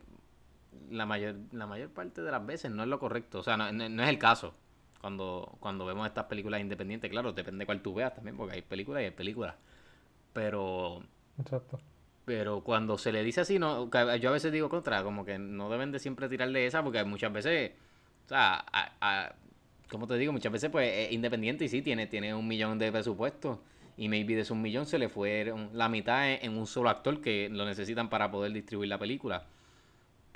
la 0.90 1.06
mayor, 1.06 1.36
la 1.52 1.68
mayor 1.68 1.90
parte 1.90 2.22
de 2.22 2.32
las 2.32 2.46
veces 2.46 2.72
no 2.72 2.84
es 2.84 2.90
lo 2.90 3.00
correcto. 3.00 3.40
O 3.40 3.44
sea, 3.44 3.58
no, 3.58 4.04
es 4.04 4.10
el 4.10 4.18
caso. 4.20 4.54
Cuando, 5.02 5.58
cuando 5.60 5.86
vemos 5.86 6.08
estas 6.08 6.26
películas 6.26 6.62
independientes, 6.62 7.10
claro, 7.10 7.32
depende 7.34 7.64
de 7.64 7.66
cuál 7.66 7.82
tú 7.82 7.94
veas 7.94 8.14
también, 8.16 8.36
porque 8.36 8.56
hay 8.56 8.62
películas 8.62 9.02
y 9.02 9.06
hay 9.06 9.12
películas. 9.12 9.56
Pero. 10.34 11.04
Exacto. 11.40 11.80
Pero 12.26 12.62
cuando 12.62 12.98
se 12.98 13.12
le 13.12 13.24
dice 13.24 13.42
así, 13.42 13.58
no, 13.58 13.90
yo 13.90 14.30
a 14.30 14.34
veces 14.34 14.52
digo 14.52 14.68
contra, 14.68 15.02
como 15.04 15.24
que 15.24 15.40
no 15.40 15.70
deben 15.70 15.94
de 15.94 16.00
siempre 16.00 16.28
tirarle 16.28 16.66
esa, 16.66 16.84
porque 16.84 17.04
muchas 17.06 17.32
veces, 17.32 17.72
o 18.26 18.28
sea, 18.28 18.66
a, 18.70 19.34
como 19.90 20.08
te 20.08 20.18
digo, 20.18 20.34
muchas 20.34 20.52
veces 20.52 20.70
pues 20.70 20.92
es 20.94 21.12
independiente 21.14 21.64
y 21.64 21.70
sí, 21.70 21.82
tiene, 21.82 22.08
tiene 22.08 22.36
un 22.36 22.46
millón 22.46 22.78
de 22.80 22.92
presupuesto 22.92 23.62
y 23.98 24.10
maybe 24.10 24.36
de 24.36 24.42
esos 24.42 24.52
un 24.52 24.62
millón 24.62 24.86
se 24.86 25.00
le 25.00 25.10
fue 25.10 25.54
la 25.74 25.90
mitad 25.90 26.32
en 26.32 26.58
un 26.58 26.68
solo 26.68 26.90
actor 26.90 27.22
que 27.22 27.50
lo 27.50 27.66
necesitan 27.66 28.10
para 28.10 28.30
poder 28.30 28.52
distribuir 28.52 28.90
la 28.90 29.00
película. 29.00 29.46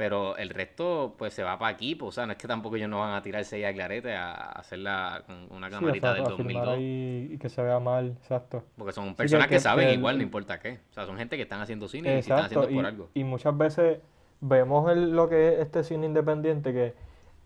Pero 0.01 0.35
el 0.35 0.49
resto, 0.49 1.13
pues 1.15 1.31
se 1.31 1.43
va 1.43 1.59
para 1.59 1.75
aquí, 1.75 1.93
pues, 1.93 2.09
o 2.09 2.11
sea, 2.11 2.25
no 2.25 2.31
es 2.31 2.37
que 2.39 2.47
tampoco 2.47 2.75
ellos 2.75 2.89
no 2.89 3.01
van 3.01 3.13
a 3.13 3.21
tirarse 3.21 3.57
ahí 3.57 3.65
a 3.65 3.71
clarete 3.71 4.15
a 4.15 4.31
hacerla 4.33 5.21
con 5.27 5.35
una 5.55 5.67
Sí, 5.69 5.75
camarita 5.75 6.07
exacto, 6.17 6.23
del 6.23 6.33
a 6.33 6.37
filmar 6.37 6.65
2002. 6.65 6.75
ahí 6.75 7.29
y 7.33 7.37
que 7.37 7.49
se 7.49 7.61
vea 7.61 7.79
mal, 7.79 8.15
exacto. 8.19 8.63
Porque 8.79 8.93
son 8.93 9.09
Sí, 9.09 9.13
personas 9.13 9.45
que- 9.45 9.49
que, 9.51 9.55
que- 9.57 9.61
saben 9.61 9.87
que 9.89 9.93
igual, 9.93 10.17
no 10.17 10.23
importa 10.23 10.59
qué. 10.59 10.79
O 10.89 10.93
sea, 10.95 11.05
son 11.05 11.17
gente 11.17 11.35
que 11.35 11.43
están 11.43 11.61
haciendo 11.61 11.87
cine 11.87 12.09
y 12.17 12.23
si 12.23 12.31
están 12.31 12.45
Exacto, 12.45 12.61
haciendo 12.61 12.75
por 12.75 12.83
y, 12.83 12.87
algo. 12.87 13.09
y 13.13 13.23
muchas 13.23 13.55
veces 13.55 13.99
vemos 14.39 14.91
el- 14.91 15.11
lo 15.15 15.29
que 15.29 15.49
es 15.53 15.59
este 15.59 15.83
cine 15.83 16.07
independiente 16.07 16.73
que 16.73 16.95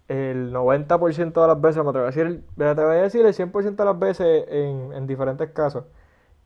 el 0.08 0.54
90% 0.54 1.42
de 1.42 1.48
las 1.50 1.60
veces, 1.60 1.84
me 1.84 1.90
atrevo 1.90 2.06
a 2.06 2.12
decir, 2.12 2.42
me 2.56 2.66
atrevo 2.68 2.90
a 2.92 2.94
decir 2.94 3.26
el 3.26 3.34
100% 3.34 3.84
de 3.84 3.90
las 3.90 4.00
veces 4.00 4.46
en, 4.50 4.94
en 4.94 5.08
diferentes 5.08 5.50
casos, 5.52 5.84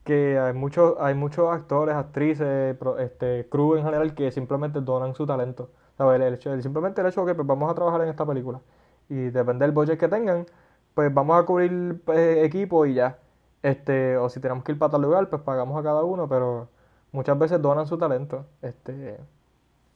que 0.03 0.39
hay 0.39 0.53
muchos, 0.53 0.95
hay 0.99 1.13
muchos 1.13 1.53
actores, 1.53 1.93
actrices, 1.93 2.75
pro- 2.77 2.97
este, 2.97 3.45
crew 3.47 3.75
en 3.75 3.83
general 3.85 4.15
que 4.15 4.31
simplemente 4.31 4.81
donan 4.81 5.13
su 5.13 5.27
talento. 5.27 5.69
¿Sabes? 5.99 6.21
El 6.21 6.53
el- 6.53 6.63
simplemente 6.63 7.01
el 7.01 7.07
hecho 7.09 7.25
de 7.25 7.33
que 7.33 7.35
pues, 7.35 7.47
vamos 7.47 7.71
a 7.71 7.75
trabajar 7.75 8.01
en 8.03 8.09
esta 8.09 8.25
película 8.27 8.61
y 9.09 9.15
depende 9.31 9.65
del 9.65 9.73
budget 9.75 9.99
que 9.99 10.09
tengan, 10.09 10.47
pues 10.95 11.13
vamos 11.13 11.39
a 11.41 11.45
cubrir 11.45 12.01
eh, 12.09 12.43
equipo 12.45 12.85
y 12.87 12.95
ya. 12.95 13.19
Este, 13.63 14.17
o 14.17 14.29
si 14.29 14.41
tenemos 14.41 14.63
que 14.65 14.73
ir 14.73 14.79
para 14.79 14.91
tal 14.93 15.03
lugar, 15.03 15.29
pues 15.29 15.43
pagamos 15.43 15.79
a 15.79 15.83
cada 15.83 16.03
uno, 16.05 16.29
pero 16.29 16.69
muchas 17.13 17.37
veces 17.39 17.61
donan 17.61 17.87
su 17.87 17.99
talento. 17.99 18.47
Este, 18.63 19.19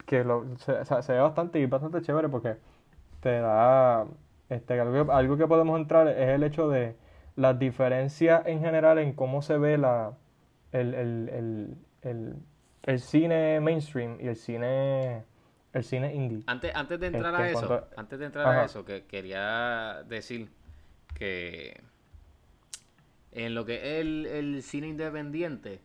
que 0.06 0.24
lo, 0.24 0.46
se, 0.58 0.86
se- 0.86 1.14
ve 1.14 1.20
bastante 1.22 1.60
y 1.60 1.66
bastante 1.68 2.02
chévere 2.02 2.30
porque 2.30 2.58
te 3.22 3.40
da 3.42 4.06
este, 4.50 4.80
algo, 4.80 5.12
algo 5.14 5.38
que 5.38 5.48
podemos 5.48 5.80
entrar 5.80 6.08
es 6.10 6.30
el 6.30 6.44
hecho 6.44 6.70
de 6.70 6.96
las 7.36 7.58
diferencias 7.60 8.46
en 8.48 8.60
general 8.62 9.00
en 9.00 9.14
cómo 9.14 9.42
se 9.42 9.58
ve 9.58 9.78
la, 9.78 10.14
el, 10.72 10.94
el, 10.94 11.78
el, 12.04 12.36
el 12.84 13.00
cine 13.00 13.60
mainstream 13.62 14.18
y 14.22 14.28
el 14.28 14.36
cine, 14.36 15.24
el 15.74 15.84
cine 15.84 16.14
indie. 16.14 16.44
Antes, 16.48 16.72
antes 16.76 17.00
de 17.00 17.08
entrar 17.08 17.34
Este, 17.34 17.44
a 17.44 17.50
eso, 17.52 17.68
cuanto- 17.68 17.88
antes 17.98 18.20
de 18.20 18.26
entrar 18.26 18.48
Ajá. 18.48 18.62
a 18.62 18.66
eso, 18.66 18.86
que 18.86 19.04
quería 19.06 20.04
decir 20.08 20.48
que 21.16 21.80
en 23.32 23.56
lo 23.56 23.66
que 23.66 23.76
es 23.76 24.02
el, 24.02 24.26
el 24.28 24.64
cine 24.64 24.88
independiente, 24.88 25.80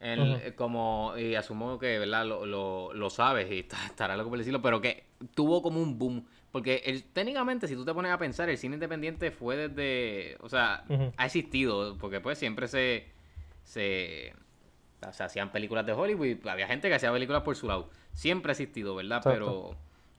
el- 0.00 0.34
eh, 0.36 0.54
como, 0.54 1.14
y 1.16 1.34
asumo 1.34 1.78
que, 1.78 1.98
¿verdad? 1.98 2.26
Lo, 2.26 2.46
lo, 2.46 2.92
lo 2.92 3.10
sabes 3.10 3.50
y 3.50 3.60
estará 3.60 4.16
loco 4.16 4.30
por 4.30 4.38
decirlo, 4.38 4.62
pero 4.62 4.80
que 4.80 5.04
tuvo 5.34 5.62
como 5.62 5.80
un 5.82 5.98
boom. 5.98 6.24
Porque 6.52 6.82
el, 6.86 7.04
técnicamente, 7.04 7.68
si 7.68 7.74
tú 7.74 7.84
te 7.84 7.92
pones 7.92 8.10
a 8.12 8.18
pensar, 8.18 8.48
el 8.48 8.56
cine 8.56 8.74
independiente 8.76 9.30
fue 9.30 9.68
desde, 9.68 10.36
o 10.40 10.48
sea, 10.48 10.84
ha 11.16 11.26
existido, 11.26 11.96
porque 11.98 12.20
pues 12.20 12.38
siempre 12.38 12.68
se, 12.68 13.06
se, 13.64 14.32
o 15.06 15.12
sea, 15.12 15.26
hacían 15.26 15.52
películas 15.52 15.86
de 15.86 15.92
Hollywood 15.92 16.46
había 16.48 16.66
gente 16.66 16.88
que 16.88 16.94
hacía 16.94 17.12
películas 17.12 17.42
por 17.42 17.56
su 17.56 17.66
lado. 17.68 17.90
Siempre 18.12 18.50
ha 18.50 18.52
existido, 18.52 18.94
¿verdad? 18.96 19.18
Exacto. 19.18 19.32
Pero, 19.38 19.76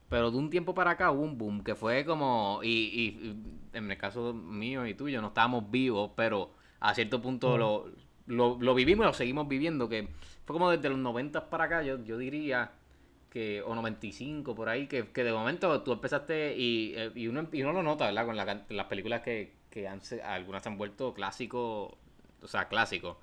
pero 0.09 0.31
de 0.31 0.38
un 0.38 0.50
tiempo 0.50 0.74
para 0.74 0.91
acá 0.91 1.12
hubo 1.12 1.21
un 1.24 1.38
boom 1.38 1.63
que 1.63 1.75
fue 1.75 2.05
como, 2.05 2.59
y, 2.63 2.67
y- 2.69 3.27
y 3.29 3.77
en 3.77 3.91
el 3.91 3.98
caso 3.98 4.33
mío 4.33 4.86
y 4.88 4.93
tuyo, 4.93 5.21
no 5.21 5.27
estábamos 5.27 5.69
vivos, 5.69 6.12
pero 6.15 6.51
a 6.79 6.93
cierto 6.95 7.21
punto 7.21 7.57
lo, 7.57 7.88
lo, 8.27 8.57
lo 8.59 8.74
vivimos 8.75 9.03
y 9.03 9.07
lo 9.07 9.13
seguimos 9.13 9.48
viviendo, 9.48 9.89
que 9.89 10.07
fue 10.45 10.53
como 10.53 10.69
desde 10.71 10.89
los 10.89 10.98
90 10.98 11.50
para 11.50 11.65
acá, 11.65 11.83
yo, 11.83 12.03
yo 12.03 12.17
diría 12.17 12.71
que, 13.29 13.62
o 13.62 13.75
95 13.75 14.55
por 14.55 14.69
ahí, 14.69 14.88
que, 14.88 15.09
que 15.09 15.24
de 15.24 15.31
momento 15.31 15.81
tú 15.83 15.91
empezaste 15.91 16.55
y, 16.57 16.93
eh, 16.95 17.12
y, 17.13 17.27
uno, 17.27 17.48
y 17.51 17.62
uno 17.62 17.74
lo 17.74 17.83
nota, 17.83 18.05
¿verdad? 18.05 18.25
Con 18.25 18.36
la 18.36 18.65
las 18.69 18.86
películas 18.88 19.21
que, 19.21 19.53
que 19.69 19.88
han, 19.88 20.01
algunas 20.25 20.63
se 20.63 20.69
han 20.69 20.77
vuelto 20.77 21.13
clásicos, 21.13 21.93
o 22.41 22.48
sea, 22.48 22.67
clásicos, 22.67 23.17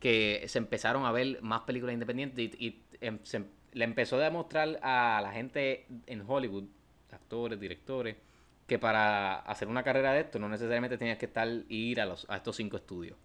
que 0.00 0.44
se 0.48 0.58
empezaron 0.58 1.04
a 1.06 1.12
ver 1.12 1.40
más 1.42 1.62
películas 1.62 1.94
independientes 1.94 2.54
y, 2.58 2.66
y 2.66 2.82
em- 3.00 3.20
se, 3.24 3.44
le 3.72 3.84
empezó 3.84 4.16
a 4.16 4.20
demostrar 4.20 4.80
a 4.82 5.20
la 5.22 5.32
gente 5.32 5.86
en 6.06 6.24
Hollywood, 6.28 6.64
actores, 7.12 7.60
directores, 7.60 8.16
que 8.66 8.78
para 8.78 9.36
hacer 9.40 9.68
una 9.68 9.82
carrera 9.82 10.12
de 10.12 10.20
esto 10.20 10.38
no 10.38 10.48
necesariamente 10.48 10.98
tenías 10.98 11.18
que 11.18 11.26
estar 11.26 11.48
ir 11.68 12.00
a, 12.00 12.06
los, 12.06 12.26
a 12.30 12.36
estos 12.36 12.56
cinco 12.56 12.76
estudios. 12.78 13.16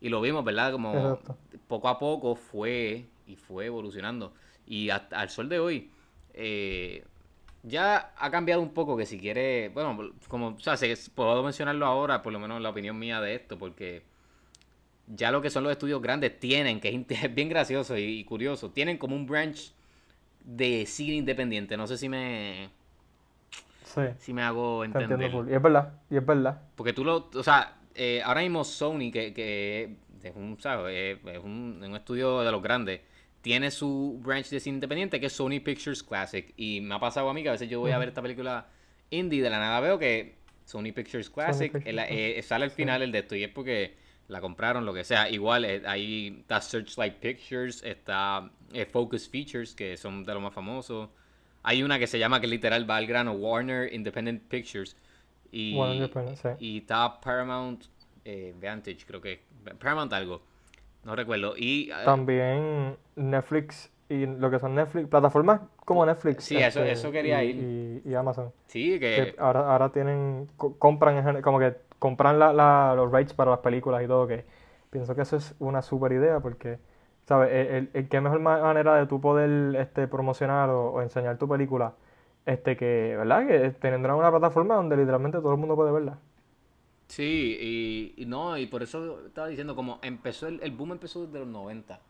Y 0.00 0.08
lo 0.08 0.20
vimos, 0.20 0.44
¿verdad? 0.44 0.72
Como 0.72 1.20
Exacto. 1.22 1.36
poco 1.68 1.88
a 1.88 1.98
poco 1.98 2.34
fue 2.36 3.06
y 3.26 3.36
fue 3.36 3.66
evolucionando. 3.66 4.34
Y 4.66 4.90
hasta 4.90 5.20
al 5.20 5.30
sol 5.30 5.48
de 5.48 5.58
hoy, 5.58 5.90
eh, 6.34 7.04
ya 7.62 8.12
ha 8.18 8.30
cambiado 8.30 8.62
un 8.62 8.72
poco 8.72 8.96
que 8.96 9.06
si 9.06 9.18
quiere, 9.18 9.68
bueno, 9.70 10.12
como, 10.28 10.48
o 10.48 10.60
sea, 10.60 10.76
se- 10.76 10.96
puedo 11.14 11.42
mencionarlo 11.42 11.86
ahora, 11.86 12.22
por 12.22 12.32
lo 12.32 12.38
menos 12.40 12.60
la 12.62 12.70
opinión 12.70 12.98
mía 12.98 13.20
de 13.20 13.34
esto, 13.34 13.58
porque 13.58 14.04
ya 15.16 15.30
lo 15.30 15.42
que 15.42 15.50
son 15.50 15.64
los 15.64 15.72
estudios 15.72 16.02
grandes 16.02 16.38
tienen, 16.40 16.80
que 16.80 16.88
es 17.08 17.34
bien 17.34 17.48
gracioso 17.48 17.96
y, 17.98 18.24
curioso, 18.24 18.70
tienen 18.70 18.98
como 18.98 19.16
un 19.16 19.26
branch 19.26 19.72
de 20.44 20.86
cine 20.86 21.16
independiente. 21.16 21.76
No 21.76 21.86
sé 21.86 21.98
si 21.98 22.08
me, 22.08 22.70
Sí, 23.84 24.02
si 24.18 24.32
me 24.32 24.42
hago 24.42 24.84
entender. 24.84 25.30
full. 25.30 25.50
Y 25.50 25.54
es 25.54 25.62
verdad, 25.62 26.00
y 26.10 26.16
es 26.16 26.24
verdad. 26.26 26.60
Porque 26.76 26.92
tú 26.92 27.04
lo, 27.04 27.28
o 27.34 27.42
sea, 27.42 27.78
eh, 27.94 28.22
ahora 28.24 28.40
mismo 28.42 28.64
Sony, 28.64 29.10
que, 29.12 29.32
que 29.34 29.96
es 30.22 30.34
un, 30.34 30.58
¿sabes? 30.60 31.18
Es, 31.24 31.34
es 31.34 31.38
un, 31.44 31.82
un 31.84 31.96
estudio 31.96 32.40
de 32.40 32.50
los 32.52 32.62
grandes, 32.62 33.00
tiene 33.42 33.70
su 33.70 34.18
branch 34.22 34.48
de 34.50 34.60
cine 34.60 34.76
independiente 34.76 35.20
que 35.20 35.26
es 35.26 35.32
Sony 35.32 35.60
Pictures 35.64 36.02
Classic. 36.02 36.52
Y 36.56 36.80
me 36.80 36.94
ha 36.94 37.00
pasado 37.00 37.28
a 37.28 37.34
mí 37.34 37.42
que 37.42 37.48
a 37.48 37.52
veces 37.52 37.68
yo 37.68 37.80
voy 37.80 37.92
a 37.92 37.98
ver 37.98 38.08
esta 38.08 38.22
película 38.22 38.68
indie 39.10 39.42
de 39.42 39.50
la 39.50 39.58
nada 39.58 39.80
veo 39.80 39.98
que 39.98 40.36
Sony 40.64 40.92
Pictures 40.94 41.28
Classic 41.30 41.72
Pictures 41.72 41.84
el- 41.84 41.98
eh, 41.98 42.40
sale 42.42 42.64
al 42.64 42.70
sí. 42.76 42.76
final 42.76 43.02
el 43.02 43.12
de 43.12 43.18
esto 43.20 43.34
y 43.34 43.44
es 43.44 43.50
porque 43.50 43.96
la 44.30 44.40
compraron, 44.40 44.86
lo 44.86 44.94
que 44.94 45.04
sea. 45.04 45.28
Igual 45.28 45.64
eh, 45.64 45.82
ahí 45.86 46.38
está 46.40 46.60
Searchlight 46.60 47.14
Pictures, 47.16 47.82
está 47.82 48.50
eh, 48.72 48.86
Focus 48.86 49.28
Features, 49.28 49.74
que 49.74 49.96
son 49.96 50.24
de 50.24 50.32
los 50.34 50.42
más 50.42 50.54
famosos. 50.54 51.08
Hay 51.62 51.82
una 51.82 51.98
que 51.98 52.06
se 52.06 52.18
llama 52.18 52.40
que 52.40 52.46
literal 52.46 52.88
va 52.88 52.96
al 52.96 53.06
grano 53.06 53.32
Warner 53.32 53.92
Independent 53.92 54.42
Pictures. 54.48 54.96
Y, 55.52 55.76
Warner 55.76 55.96
Independent, 55.96 56.38
sí. 56.38 56.48
y 56.58 56.78
está 56.78 57.20
Paramount 57.20 57.84
eh, 58.24 58.54
Vantage, 58.60 58.98
creo 59.06 59.20
que. 59.20 59.42
Paramount 59.78 60.12
algo. 60.12 60.42
No 61.04 61.16
recuerdo. 61.16 61.54
Y 61.56 61.90
eh, 61.90 61.94
También 62.04 62.96
Netflix 63.16 63.90
y 64.08 64.26
lo 64.26 64.50
que 64.50 64.58
son 64.58 64.74
Netflix, 64.74 65.08
plataformas 65.08 65.60
como 65.84 66.04
Netflix. 66.06 66.44
Sí, 66.44 66.56
eso- 66.56 66.80
este, 66.80 66.92
eso 66.92 67.10
quería 67.12 67.42
ir. 67.44 67.56
Y, 68.04 68.10
y 68.10 68.14
Amazon. 68.14 68.52
sí, 68.66 68.92
Que 68.92 68.98
que. 68.98 69.34
ahora, 69.38 69.70
ahora 69.72 69.90
tienen, 69.90 70.48
co- 70.56 70.76
compran, 70.78 71.42
como 71.42 71.58
que 71.58 71.74
compran 72.00 72.40
la, 72.40 72.52
la- 72.54 72.94
los 72.96 73.12
rights 73.12 73.34
para 73.34 73.52
las 73.52 73.60
películas 73.60 74.02
y 74.04 74.08
todo, 74.08 74.28
que 74.28 74.46
pienso 74.90 75.16
que 75.16 75.22
eso 75.22 75.36
es 75.38 75.56
una 75.60 75.82
super 75.82 76.12
idea 76.12 76.40
porque, 76.40 76.80
¿sabes? 77.28 77.50
El, 77.52 77.68
el- 77.76 77.90
el- 77.94 78.10
qué 78.10 78.20
mejor 78.22 78.40
ma- 78.40 78.60
manera 78.62 78.96
de 78.96 79.06
tú 79.08 79.20
poder 79.22 79.76
este, 79.76 80.08
promocionar 80.08 80.70
o, 80.70 80.92
o 80.94 81.02
enseñar 81.02 81.38
tu 81.38 81.48
película, 81.48 81.94
este 82.46 82.76
que, 82.76 83.16
¿verdad? 83.18 83.46
Que 83.48 83.70
tendrán 83.72 84.16
una 84.16 84.30
plataforma 84.30 84.76
donde 84.76 84.96
literalmente 84.98 85.38
todo 85.40 85.52
el 85.52 85.58
mundo 85.60 85.76
puede 85.76 85.92
verla. 85.92 86.18
Sí, 87.08 87.56
y, 88.16 88.22
y 88.22 88.26
no, 88.26 88.56
y 88.56 88.66
por 88.66 88.82
eso 88.82 89.26
estaba 89.26 89.48
diciendo, 89.48 89.74
como 89.74 89.98
empezó 90.02 90.46
el, 90.46 90.60
el 90.62 90.70
boom 90.70 90.92
empezó 90.92 91.26
desde 91.26 91.40
los 91.40 91.48
90. 91.48 92.00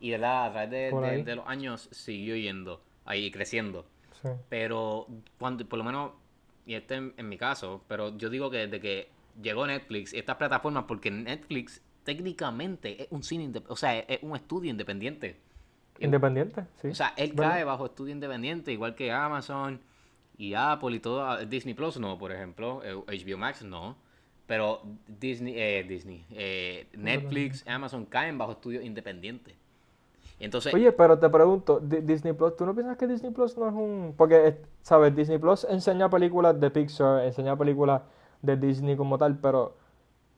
Y 0.00 0.10
¿verdad? 0.12 0.46
a 0.46 0.52
través 0.52 0.70
de, 0.70 0.92
de- 0.94 1.18
de 1.18 1.36
los 1.36 1.46
años 1.46 1.88
siguió 1.92 2.34
yendo, 2.36 2.80
ahí 3.04 3.30
creciendo. 3.30 3.86
Sí. 4.22 4.28
Pero 4.48 5.06
cuando, 5.38 5.68
por 5.68 5.78
lo 5.78 5.84
menos, 5.84 6.12
y 6.66 6.74
este 6.74 6.96
en, 6.96 7.14
en 7.16 7.28
mi 7.28 7.38
caso, 7.38 7.84
pero 7.88 8.16
yo 8.18 8.30
digo 8.30 8.50
que 8.50 8.58
desde 8.68 8.80
que 8.80 9.10
llegó 9.40 9.66
Netflix 9.66 10.12
y 10.14 10.18
estas 10.18 10.36
plataformas, 10.36 10.84
porque 10.86 11.10
Netflix 11.10 11.82
técnicamente 12.04 13.02
es 13.02 13.08
un 13.10 13.22
cine, 13.22 13.44
inde- 13.44 13.62
o 13.68 13.76
sea, 13.76 13.98
es, 13.98 14.18
un 14.22 14.34
estudio 14.36 14.70
independiente. 14.70 15.40
Independiente, 16.00 16.64
sí. 16.80 16.88
O 16.88 16.94
sea, 16.94 17.12
él 17.16 17.34
cae 17.34 17.64
bajo 17.64 17.86
estudio 17.86 18.12
independiente, 18.12 18.72
igual 18.72 18.94
que 18.94 19.10
Amazon 19.10 19.80
y 20.36 20.54
Apple 20.54 20.94
y 20.96 21.00
todo. 21.00 21.24
ah, 21.24 21.44
Disney 21.44 21.74
Plus 21.74 21.98
no, 21.98 22.16
por 22.18 22.30
ejemplo. 22.32 22.82
eh, 22.84 22.94
HBO 22.94 23.38
Max 23.38 23.62
no. 23.64 23.96
Pero 24.46 24.80
Disney, 25.06 25.54
eh, 25.56 25.84
Disney, 25.86 26.24
eh, 26.30 26.86
Netflix, 26.96 27.66
Amazon 27.66 28.06
caen 28.06 28.38
bajo 28.38 28.52
estudios 28.52 28.82
independientes. 28.84 29.54
Entonces, 30.40 30.72
Oye, 30.72 30.90
pero 30.92 31.18
te 31.18 31.28
pregunto, 31.28 31.80
Di- 31.80 32.00
Disney 32.00 32.32
Plus, 32.32 32.56
¿tú 32.56 32.64
no 32.64 32.74
piensas 32.74 32.96
que 32.96 33.06
Disney 33.08 33.32
Plus 33.32 33.58
no 33.58 33.68
es 33.68 33.74
un... 33.74 34.14
Porque, 34.16 34.46
eh, 34.48 34.56
¿sabes? 34.82 35.14
Disney 35.14 35.36
Plus 35.38 35.64
enseña 35.68 36.08
películas 36.08 36.58
de 36.58 36.70
Pixar, 36.70 37.24
enseña 37.24 37.56
películas 37.56 38.00
de 38.42 38.56
Disney 38.56 38.96
como 38.96 39.18
tal, 39.18 39.38
pero, 39.38 39.76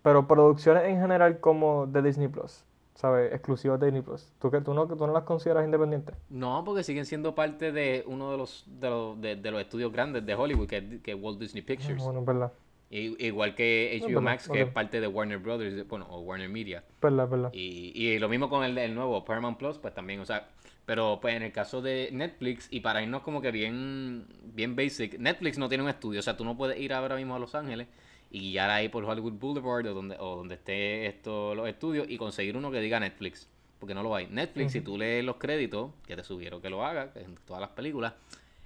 pero 0.03 0.27
producciones 0.27 0.85
en 0.85 1.01
general 1.01 1.41
como 1.41 1.87
de 1.87 2.03
Disney 2.03 2.29
Plus, 2.29 2.65
¿sabes? 2.95 3.33
Exclusivas 3.33 3.79
de 3.81 3.87
Disney 3.87 4.03
Plus. 4.03 4.33
¿Tú, 4.41 4.51
que, 4.51 4.61
tú, 4.61 4.75
no, 4.75 4.87
tú 4.87 5.07
no 5.07 5.13
las 5.13 5.25
consideras 5.25 5.65
independientes? 5.65 6.15
no, 6.31 6.63
porque 6.65 6.83
siguen 6.83 7.07
siendo 7.07 7.35
parte 7.35 7.73
de 7.73 8.05
uno 8.07 8.31
de 8.31 8.37
los, 8.39 8.65
de 8.67 8.91
los, 8.91 9.21
de, 9.21 9.37
de 9.37 9.51
los 9.51 9.61
estudios 9.61 9.93
grandes 9.93 10.25
de 10.25 10.35
Hollywood, 10.35 10.67
que 10.69 10.77
es 10.79 10.85
que 11.03 11.15
Walt 11.15 11.39
Disney 11.39 11.63
Pictures. 11.63 12.03
Bueno, 12.03 12.25
verdad. 12.25 12.53
Y- 12.93 13.25
igual 13.25 13.55
que 13.55 14.01
HBO 14.03 14.21
Max, 14.21 14.49
que 14.49 14.63
es 14.63 14.69
parte 14.69 15.01
de 15.01 15.07
Warner 15.07 15.39
Brothers, 15.39 15.87
bueno, 15.87 16.07
o 16.11 16.21
Warner 16.23 16.49
Media. 16.49 16.83
Verdad, 17.01 17.29
verdad. 17.29 17.51
Y, 17.53 17.93
y 17.95 18.19
lo 18.19 18.29
mismo 18.29 18.49
con 18.51 18.65
el, 18.65 18.77
el 18.79 18.95
nuevo 18.97 19.25
Paramount 19.25 19.59
Plus, 19.59 19.79
pues 19.79 19.95
también, 19.95 20.19
o 20.19 20.25
sea, 20.25 20.49
pero 20.91 21.21
pues 21.21 21.37
en 21.37 21.45
el 21.45 21.53
caso 21.53 21.81
de 21.81 22.09
Netflix, 22.11 22.67
y 22.69 22.81
para 22.81 23.01
irnos 23.01 23.23
como 23.23 23.41
que 23.41 23.53
bien, 23.53 24.27
bien 24.43 24.75
basic, 24.75 25.21
Netflix 25.21 25.57
no 25.57 25.69
tiene 25.69 25.85
un 25.85 25.89
estudio, 25.89 26.19
o 26.19 26.23
sea, 26.25 26.37
tú 26.37 26.45
no 26.45 26.57
puedes 26.57 26.81
ir 26.81 26.93
ahora 26.93 27.15
mismo 27.15 27.37
a 27.37 27.39
Los 27.39 27.55
Ángeles 27.55 27.87
y 28.29 28.51
guiar 28.51 28.71
ahí 28.71 28.89
por 28.89 29.05
Hollywood 29.05 29.35
Boulevard 29.35 29.87
o 29.87 29.95
donde, 29.95 30.17
o 30.19 30.35
donde 30.35 30.57
esté 30.57 31.07
esto, 31.07 31.55
los 31.55 31.69
estudios 31.69 32.09
y 32.11 32.17
conseguir 32.17 32.57
uno 32.57 32.73
que 32.73 32.81
diga 32.81 32.99
Netflix. 32.99 33.49
porque 33.79 33.95
no 33.95 34.03
lo 34.03 34.17
hay. 34.17 34.27
Netflix, 34.27 34.73
si 34.73 34.81
tú 34.81 34.99
lees 34.99 35.25
los 35.25 35.37
créditos, 35.37 35.93
que 36.09 36.17
te 36.17 36.25
sugiero 36.25 36.61
que 36.61 36.71
lo 36.71 36.85
hagas, 36.85 37.15
en 37.15 37.37
todas 37.47 37.61
las 37.61 37.71
películas, 37.71 38.15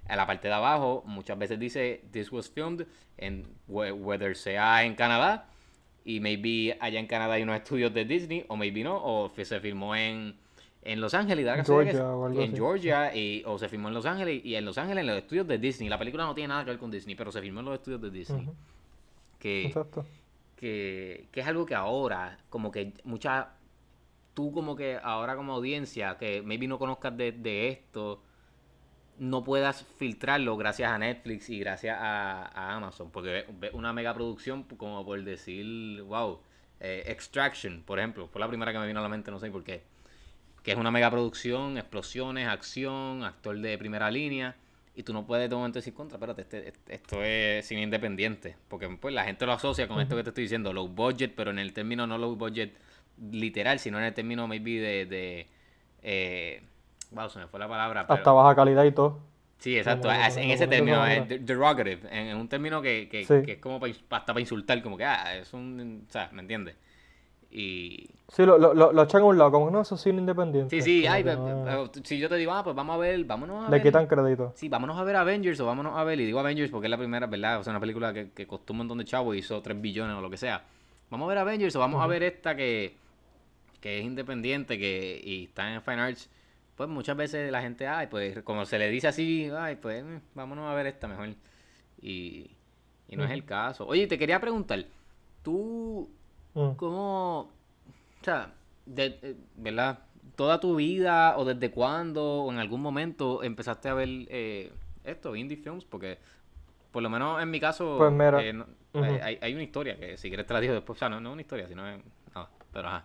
en 0.08 0.16
la 0.16 0.26
parte 0.26 0.48
de 0.48 0.54
abajo 0.54 1.02
muchas 1.04 1.38
veces 1.38 1.58
dice 1.58 2.04
this 2.10 2.32
was 2.32 2.48
filmed 2.48 2.86
en 3.18 3.46
whether 3.68 4.34
sea 4.34 4.82
en 4.82 4.94
Canadá 4.94 5.50
y 6.06 6.20
maybe 6.20 6.74
allá 6.80 7.00
en 7.00 7.06
Canadá 7.06 7.34
hay 7.34 7.42
unos 7.42 7.56
estudios 7.56 7.92
de 7.92 8.06
Disney 8.06 8.46
o 8.48 8.56
maybe 8.56 8.82
no 8.82 8.96
o 8.96 9.30
se 9.36 9.60
filmó 9.60 9.94
en, 9.94 10.42
en 10.84 11.00
Los 11.00 11.14
Ángeles 11.14 11.46
Georgia, 11.64 12.04
en 12.34 12.54
Georgia 12.54 13.16
y, 13.16 13.42
o 13.46 13.58
se 13.58 13.68
filmó 13.68 13.88
en 13.88 13.94
Los 13.94 14.06
Ángeles 14.06 14.44
y 14.44 14.54
en 14.54 14.64
Los 14.64 14.78
Ángeles 14.78 15.00
en 15.00 15.06
los 15.08 15.16
estudios 15.16 15.46
de 15.48 15.58
Disney 15.58 15.88
la 15.88 15.98
película 15.98 16.24
no 16.24 16.34
tiene 16.34 16.48
nada 16.48 16.64
que 16.64 16.70
ver 16.70 16.78
con 16.78 16.90
Disney 16.90 17.14
pero 17.14 17.32
se 17.32 17.40
filmó 17.40 17.60
en 17.60 17.66
los 17.66 17.74
estudios 17.74 18.00
de 18.00 18.10
Disney 18.10 18.48
que, 19.38 19.74
que 20.56 21.28
que 21.32 21.40
es 21.40 21.46
algo 21.46 21.66
que 21.66 21.74
ahora 21.74 22.38
como 22.50 22.70
que 22.70 22.92
mucha 23.04 23.54
tú 24.34 24.52
como 24.52 24.76
que 24.76 24.98
ahora 25.02 25.36
como 25.36 25.54
audiencia 25.54 26.16
que 26.18 26.42
maybe 26.42 26.68
no 26.68 26.78
conozcas 26.78 27.16
de, 27.16 27.32
de 27.32 27.68
esto 27.68 28.20
no 29.18 29.44
puedas 29.44 29.84
filtrarlo 29.98 30.56
gracias 30.56 30.90
a 30.90 30.98
Netflix 30.98 31.48
y 31.50 31.58
gracias 31.60 31.96
a, 32.00 32.74
Amazon. 32.74 33.10
Porque 33.10 33.46
una 33.72 33.92
mega 33.92 34.14
producción 34.14 34.64
como 34.64 35.04
por 35.04 35.22
decir, 35.22 36.02
wow, 36.02 36.40
eh, 36.80 37.04
Extraction, 37.06 37.82
por 37.82 37.98
ejemplo, 37.98 38.28
fue 38.28 38.40
la 38.40 38.48
primera 38.48 38.72
que 38.72 38.78
me 38.78 38.86
vino 38.86 39.00
a 39.00 39.02
la 39.02 39.08
mente, 39.08 39.30
no 39.30 39.38
sé 39.38 39.50
por 39.50 39.62
qué. 39.62 39.82
Que 40.64 40.72
es 40.72 40.76
una 40.76 40.90
mega 40.90 41.08
producción, 41.10 41.78
explosiones, 41.78 42.48
acción, 42.48 43.22
actor 43.22 43.56
de 43.56 43.78
primera 43.78 44.10
línea. 44.10 44.56
Y 44.96 45.04
tú 45.04 45.12
no 45.12 45.26
puedes 45.26 45.48
de 45.48 45.54
momento 45.54 45.78
decir 45.78 45.94
contra, 45.94 46.16
espérate, 46.16 46.42
este, 46.42 46.68
este, 46.68 46.94
esto 46.94 47.22
es 47.22 47.66
cine 47.66 47.82
independiente. 47.82 48.56
Porque 48.66 48.88
pues 48.88 49.14
la 49.14 49.22
gente 49.22 49.46
lo 49.46 49.52
asocia 49.52 49.86
con 49.86 50.00
esto 50.00 50.16
que 50.16 50.24
te 50.24 50.30
estoy 50.30 50.44
diciendo, 50.44 50.72
low 50.72 50.88
budget, 50.88 51.34
pero 51.36 51.52
en 51.52 51.60
el 51.60 51.72
término 51.72 52.06
no 52.06 52.18
low 52.18 52.34
budget 52.34 52.72
literal, 53.30 53.78
sino 53.78 53.98
en 53.98 54.04
el 54.04 54.14
término 54.14 54.48
maybe 54.48 54.80
de, 54.80 55.06
de 55.06 55.46
eh, 56.02 56.62
Wow, 57.14 57.30
se 57.30 57.38
me 57.38 57.46
fue 57.46 57.60
la 57.60 57.68
palabra. 57.68 58.06
Hasta 58.08 58.32
baja 58.32 58.54
calidad 58.54 58.84
y 58.84 58.92
todo. 58.92 59.20
Sí, 59.58 59.78
exacto. 59.78 60.10
en 60.10 60.50
ese 60.50 60.66
término, 60.66 61.06
es 61.06 61.28
derogative. 61.46 62.00
En, 62.10 62.36
un 62.36 62.48
término 62.48 62.82
que, 62.82 63.08
que, 63.08 63.20
es 63.20 63.58
como 63.58 63.80
hasta 64.10 64.26
para 64.26 64.40
insultar, 64.40 64.82
como 64.82 64.96
que, 64.96 65.04
ah, 65.04 65.36
es 65.36 65.52
un. 65.54 66.04
O 66.08 66.12
sea, 66.12 66.28
¿me 66.32 66.42
entiendes? 66.42 66.76
Y. 67.54 68.10
Sí, 68.28 68.44
lo, 68.44 68.58
lo, 68.58 68.74
lo, 68.74 69.02
echan 69.02 69.22
a 69.22 69.24
un 69.24 69.38
lado, 69.38 69.52
como 69.52 69.70
no, 69.70 69.80
eso 69.80 69.94
es 69.94 70.00
cine 70.00 70.18
independiente. 70.18 70.74
Sí, 70.74 70.82
sí, 70.82 71.06
ay, 71.06 71.24
si 72.02 72.18
yo 72.18 72.28
te 72.28 72.34
digo, 72.34 72.52
ah, 72.52 72.64
pues 72.64 72.74
vamos 72.74 72.96
a 72.96 72.98
ver, 72.98 73.22
vámonos 73.24 73.68
a 73.68 73.70
Le 73.70 73.80
quitan 73.80 74.06
crédito. 74.06 74.52
Sí, 74.56 74.68
vámonos 74.68 74.98
a 74.98 75.04
ver 75.04 75.14
Avengers 75.14 75.60
o 75.60 75.66
vámonos 75.66 75.96
a 75.96 76.02
ver, 76.02 76.18
y 76.20 76.26
digo 76.26 76.40
Avengers 76.40 76.70
porque 76.70 76.88
es 76.88 76.90
la 76.90 76.98
primera, 76.98 77.26
¿verdad? 77.28 77.60
O 77.60 77.62
sea, 77.62 77.70
una 77.70 77.80
película 77.80 78.12
que, 78.12 78.32
que 78.32 78.46
costó 78.46 78.72
un 78.72 78.78
montón 78.78 78.98
de 78.98 79.04
chavos 79.04 79.36
y 79.36 79.38
hizo 79.38 79.62
3 79.62 79.80
billones 79.80 80.16
o 80.16 80.20
lo 80.20 80.30
que 80.30 80.36
sea. 80.36 80.64
Vamos 81.10 81.26
a 81.26 81.28
ver 81.28 81.38
Avengers 81.38 81.76
o 81.76 81.78
vamos 81.78 82.02
a 82.02 82.08
ver 82.08 82.24
esta 82.24 82.56
que, 82.56 82.96
que 83.80 84.00
es 84.00 84.04
independiente 84.04 84.76
que, 84.76 85.20
y 85.22 85.44
está 85.44 85.72
en 85.72 85.80
Fine 85.80 86.00
Arts 86.00 86.28
pues 86.76 86.88
muchas 86.88 87.16
veces 87.16 87.50
la 87.52 87.62
gente, 87.62 87.86
ay, 87.86 88.08
pues 88.08 88.42
como 88.42 88.64
se 88.64 88.78
le 88.78 88.88
dice 88.90 89.08
así, 89.08 89.48
ay, 89.56 89.76
pues 89.76 90.04
mm, 90.04 90.16
vámonos 90.34 90.70
a 90.70 90.74
ver 90.74 90.86
esta 90.86 91.06
mejor. 91.06 91.28
Y, 92.00 92.50
y 93.08 93.16
no 93.16 93.24
es 93.24 93.30
el 93.30 93.44
caso. 93.44 93.86
Oye, 93.86 94.06
te 94.06 94.18
quería 94.18 94.40
preguntar, 94.40 94.84
tú, 95.42 96.10
mm. 96.54 96.74
¿cómo, 96.76 97.40
o 97.40 98.24
sea, 98.24 98.52
de, 98.86 99.18
eh, 99.22 99.36
¿verdad? 99.56 100.00
Toda 100.36 100.58
tu 100.58 100.76
vida 100.76 101.36
o 101.36 101.44
desde 101.44 101.70
cuándo 101.70 102.44
o 102.44 102.52
en 102.52 102.58
algún 102.58 102.80
momento 102.80 103.42
empezaste 103.42 103.88
a 103.88 103.94
ver 103.94 104.08
eh, 104.28 104.72
esto, 105.04 105.36
indie 105.36 105.56
films? 105.56 105.84
Porque 105.84 106.18
por 106.90 107.02
lo 107.02 107.10
menos 107.10 107.42
en 107.42 107.50
mi 107.50 107.60
caso, 107.60 107.96
pues 107.98 108.12
mira, 108.12 108.42
eh, 108.42 109.20
hay, 109.22 109.38
hay, 109.40 109.54
una 109.54 109.62
historia 109.62 109.96
que 109.98 110.16
si 110.16 110.28
quieres 110.28 110.46
te 110.46 110.54
la 110.54 110.60
digo 110.60 110.74
después, 110.74 110.96
o 110.96 110.98
sea, 110.98 111.08
no, 111.08 111.20
no 111.20 111.32
una 111.32 111.42
historia, 111.42 111.68
sino, 111.68 111.82
nada, 111.82 112.50
pero 112.72 112.88
ajá. 112.88 113.04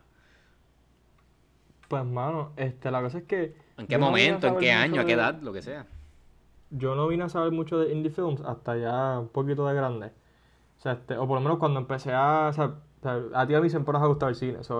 Pues, 1.89 2.05
mano, 2.05 2.51
este, 2.55 2.91
la 2.91 3.01
cosa 3.01 3.17
es 3.17 3.23
que... 3.23 3.55
¿En 3.75 3.87
qué 3.87 3.97
momento, 3.97 4.45
en 4.45 4.57
qué 4.57 4.71
año, 4.71 5.01
a 5.01 5.05
qué 5.05 5.13
edad, 5.13 5.41
lo 5.41 5.51
que 5.51 5.63
sea? 5.63 5.87
Yo 6.69 6.93
no 6.93 7.07
vine 7.07 7.23
a 7.23 7.29
saber 7.29 7.51
mucho 7.51 7.79
de 7.79 7.91
indie 7.91 8.11
films 8.11 8.41
hasta 8.41 8.77
ya 8.77 9.17
un 9.17 9.29
poquito 9.29 9.67
de 9.67 9.73
grande. 9.73 10.11
O 10.77 10.81
sea, 10.81 10.91
este, 10.91 11.17
o 11.17 11.27
por 11.27 11.37
lo 11.37 11.41
menos 11.41 11.57
cuando 11.57 11.79
empecé 11.79 12.13
a... 12.13 12.49
O 12.49 12.53
sea, 12.53 12.75
a 13.03 13.47
ti 13.47 13.53
a 13.53 13.61
mí 13.61 13.69
siempre 13.69 13.93
nos 13.93 14.01
ha 14.01 14.07
gustado 14.07 14.29
el 14.29 14.35
cine. 14.35 14.57
O 14.57 14.63
sea, 14.63 14.75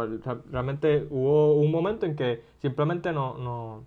realmente 0.52 1.08
hubo 1.10 1.56
un 1.56 1.72
momento 1.72 2.06
en 2.06 2.16
que 2.16 2.44
simplemente 2.62 3.12
no... 3.12 3.38
no 3.38 3.84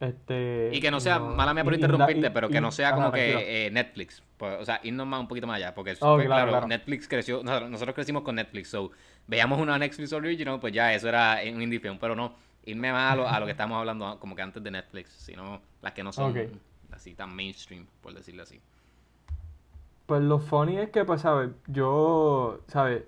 este, 0.00 0.70
y 0.72 0.80
que 0.80 0.90
no 0.90 0.98
sea, 0.98 1.18
mala 1.18 1.52
mía 1.52 1.62
por 1.62 1.74
interrumpirte, 1.74 2.30
pero 2.30 2.48
que 2.48 2.58
no 2.60 2.72
sea 2.72 2.94
como 2.94 3.12
que 3.12 3.66
eh, 3.66 3.70
Netflix. 3.70 4.22
Pues, 4.38 4.58
o 4.58 4.64
sea, 4.64 4.80
irnos 4.82 5.06
más 5.06 5.20
un 5.20 5.28
poquito 5.28 5.46
más 5.46 5.56
allá. 5.56 5.74
Porque, 5.74 5.94
oh, 6.00 6.14
pues, 6.16 6.26
claro, 6.26 6.66
Netflix 6.66 7.06
creció, 7.06 7.42
nosotros, 7.42 7.94
crecimos 7.94 8.22
con 8.22 8.36
Netflix. 8.36 8.70
So, 8.70 8.92
veíamos 9.26 9.60
una 9.60 9.78
Netflix 9.78 10.12
original, 10.14 10.58
pues 10.58 10.72
ya 10.72 10.94
eso 10.94 11.08
era 11.08 11.38
un 11.52 11.60
indie 11.60 11.80
film. 11.80 11.98
Pero 12.00 12.16
no, 12.16 12.32
irme 12.64 12.92
más 12.92 13.12
a 13.12 13.40
lo, 13.40 13.44
que 13.44 13.52
estamos 13.52 13.78
hablando 13.78 14.18
como 14.18 14.34
que 14.34 14.40
antes 14.40 14.62
de 14.62 14.70
Netflix, 14.70 15.10
sino 15.10 15.60
las 15.82 15.92
que 15.92 16.02
no 16.02 16.12
son 16.12 16.34
así 16.92 17.14
tan 17.14 17.34
mainstream, 17.34 17.86
por 18.00 18.14
decirlo 18.14 18.42
así. 18.42 18.58
Pues 20.06 20.22
lo 20.22 20.38
funny 20.38 20.78
es 20.78 20.90
que, 20.90 21.04
pues, 21.04 21.20
¿sabes? 21.20 21.50
Yo, 21.68 22.60
¿sabes? 22.66 23.04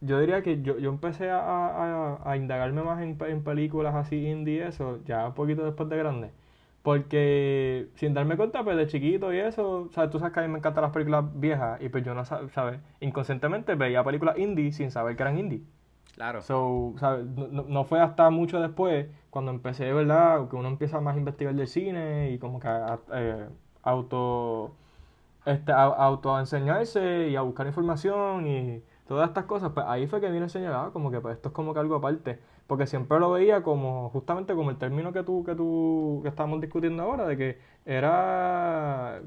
Yo 0.00 0.20
diría 0.20 0.42
que 0.42 0.62
yo, 0.62 0.78
yo 0.78 0.90
empecé 0.90 1.30
a, 1.30 2.18
a, 2.24 2.36
indagarme 2.36 2.82
más 2.82 3.02
en, 3.02 3.18
en, 3.26 3.42
películas 3.42 3.94
así 3.94 4.26
indie 4.26 4.66
eso, 4.66 5.00
ya 5.04 5.26
un 5.28 5.34
poquito 5.34 5.64
después 5.64 5.88
de 5.88 5.96
grande. 5.96 6.30
Porque 6.82 7.88
sin 7.94 8.14
darme 8.14 8.36
cuenta, 8.36 8.62
pues 8.62 8.76
de 8.76 8.86
chiquito 8.86 9.32
y 9.32 9.38
eso, 9.38 9.88
¿sabes? 9.92 10.10
Tú 10.10 10.18
sabes 10.18 10.32
que 10.32 10.40
a 10.40 10.42
mí 10.44 10.48
me 10.48 10.58
encantan 10.58 10.82
las 10.82 10.92
películas 10.92 11.24
viejas 11.34 11.80
y 11.82 11.88
pues 11.88 12.04
yo 12.04 12.14
no, 12.14 12.24
¿sabes? 12.24 12.80
Inconscientemente 13.00 13.74
veía 13.74 14.04
películas 14.04 14.38
indie 14.38 14.72
sin 14.72 14.90
saber 14.90 15.16
que 15.16 15.22
eran 15.22 15.38
indie. 15.38 15.62
Claro. 16.14 16.42
So, 16.42 16.94
No, 17.00 17.64
no, 17.64 17.84
fue 17.84 18.00
hasta 18.00 18.30
mucho 18.30 18.60
después, 18.60 19.06
cuando 19.30 19.50
empecé, 19.50 19.92
¿verdad? 19.92 20.48
Que 20.48 20.56
uno 20.56 20.68
empieza 20.68 21.00
más 21.00 21.16
a 21.16 21.18
investigar 21.18 21.54
del 21.54 21.66
cine 21.66 22.30
y 22.30 22.38
como 22.38 22.60
que 22.60 22.68
a, 22.68 22.98
eh, 23.12 23.48
auto, 23.82 24.74
este, 25.44 25.72
auto 25.72 26.38
enseñarse 26.38 27.28
y 27.28 27.36
a 27.36 27.42
buscar 27.42 27.66
información 27.66 28.46
y 28.46 28.82
todas 29.06 29.28
estas 29.28 29.44
cosas, 29.44 29.72
pues 29.72 29.86
ahí 29.88 30.06
fue 30.06 30.20
que 30.20 30.26
enseñar, 30.26 30.72
ah, 30.74 30.90
como 30.92 31.10
que 31.10 31.20
pues 31.20 31.36
esto 31.36 31.48
es 31.48 31.54
como 31.54 31.72
que 31.72 31.80
algo 31.80 31.96
aparte. 31.96 32.38
Porque 32.66 32.86
siempre 32.86 33.20
lo 33.20 33.30
veía 33.30 33.62
como, 33.62 34.10
justamente 34.10 34.54
como 34.54 34.70
el 34.70 34.76
término 34.76 35.12
que 35.12 35.22
tú, 35.22 35.44
que 35.44 35.54
tú, 35.54 36.20
que 36.22 36.28
estábamos 36.28 36.60
discutiendo 36.60 37.02
ahora, 37.04 37.26
de 37.26 37.36
que 37.36 37.58
era, 37.84 39.20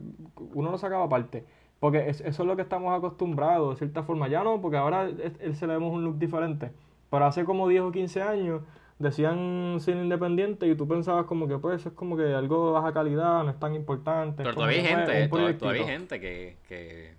uno 0.53 0.71
lo 0.71 0.77
sacaba 0.77 1.05
aparte. 1.05 1.45
Porque 1.79 2.09
eso 2.09 2.25
es 2.27 2.39
lo 2.39 2.55
que 2.57 2.63
estamos 2.63 2.97
acostumbrados, 2.97 3.71
de 3.71 3.77
cierta 3.77 4.03
forma. 4.03 4.27
Ya 4.27 4.43
no, 4.43 4.59
porque 4.61 4.75
ahora 4.75 5.09
se 5.53 5.67
le 5.67 5.73
vemos 5.73 5.93
un 5.93 6.03
look 6.03 6.19
diferente. 6.19 6.71
Pero 7.09 7.25
hace 7.25 7.45
como 7.45 7.67
10 7.69 7.81
o 7.83 7.91
15 7.91 8.21
años 8.21 8.61
decían 8.99 9.77
cine 9.79 10.03
independiente 10.03 10.67
y 10.67 10.75
tú 10.75 10.85
pensabas 10.85 11.25
como 11.25 11.47
que 11.47 11.57
pues 11.57 11.85
es 11.85 11.93
como 11.93 12.17
que 12.17 12.33
algo 12.33 12.67
de 12.67 12.73
baja 12.73 12.93
calidad, 12.93 13.45
no 13.45 13.49
es 13.49 13.59
tan 13.59 13.73
importante. 13.73 14.43
Pero 14.43 14.55
todavía 14.55 14.79
hay 14.79 14.85
gente, 14.85 15.27
todavía, 15.29 15.81
hay 15.81 15.87
gente 15.87 16.19
que... 16.19 16.57
que... 16.67 17.13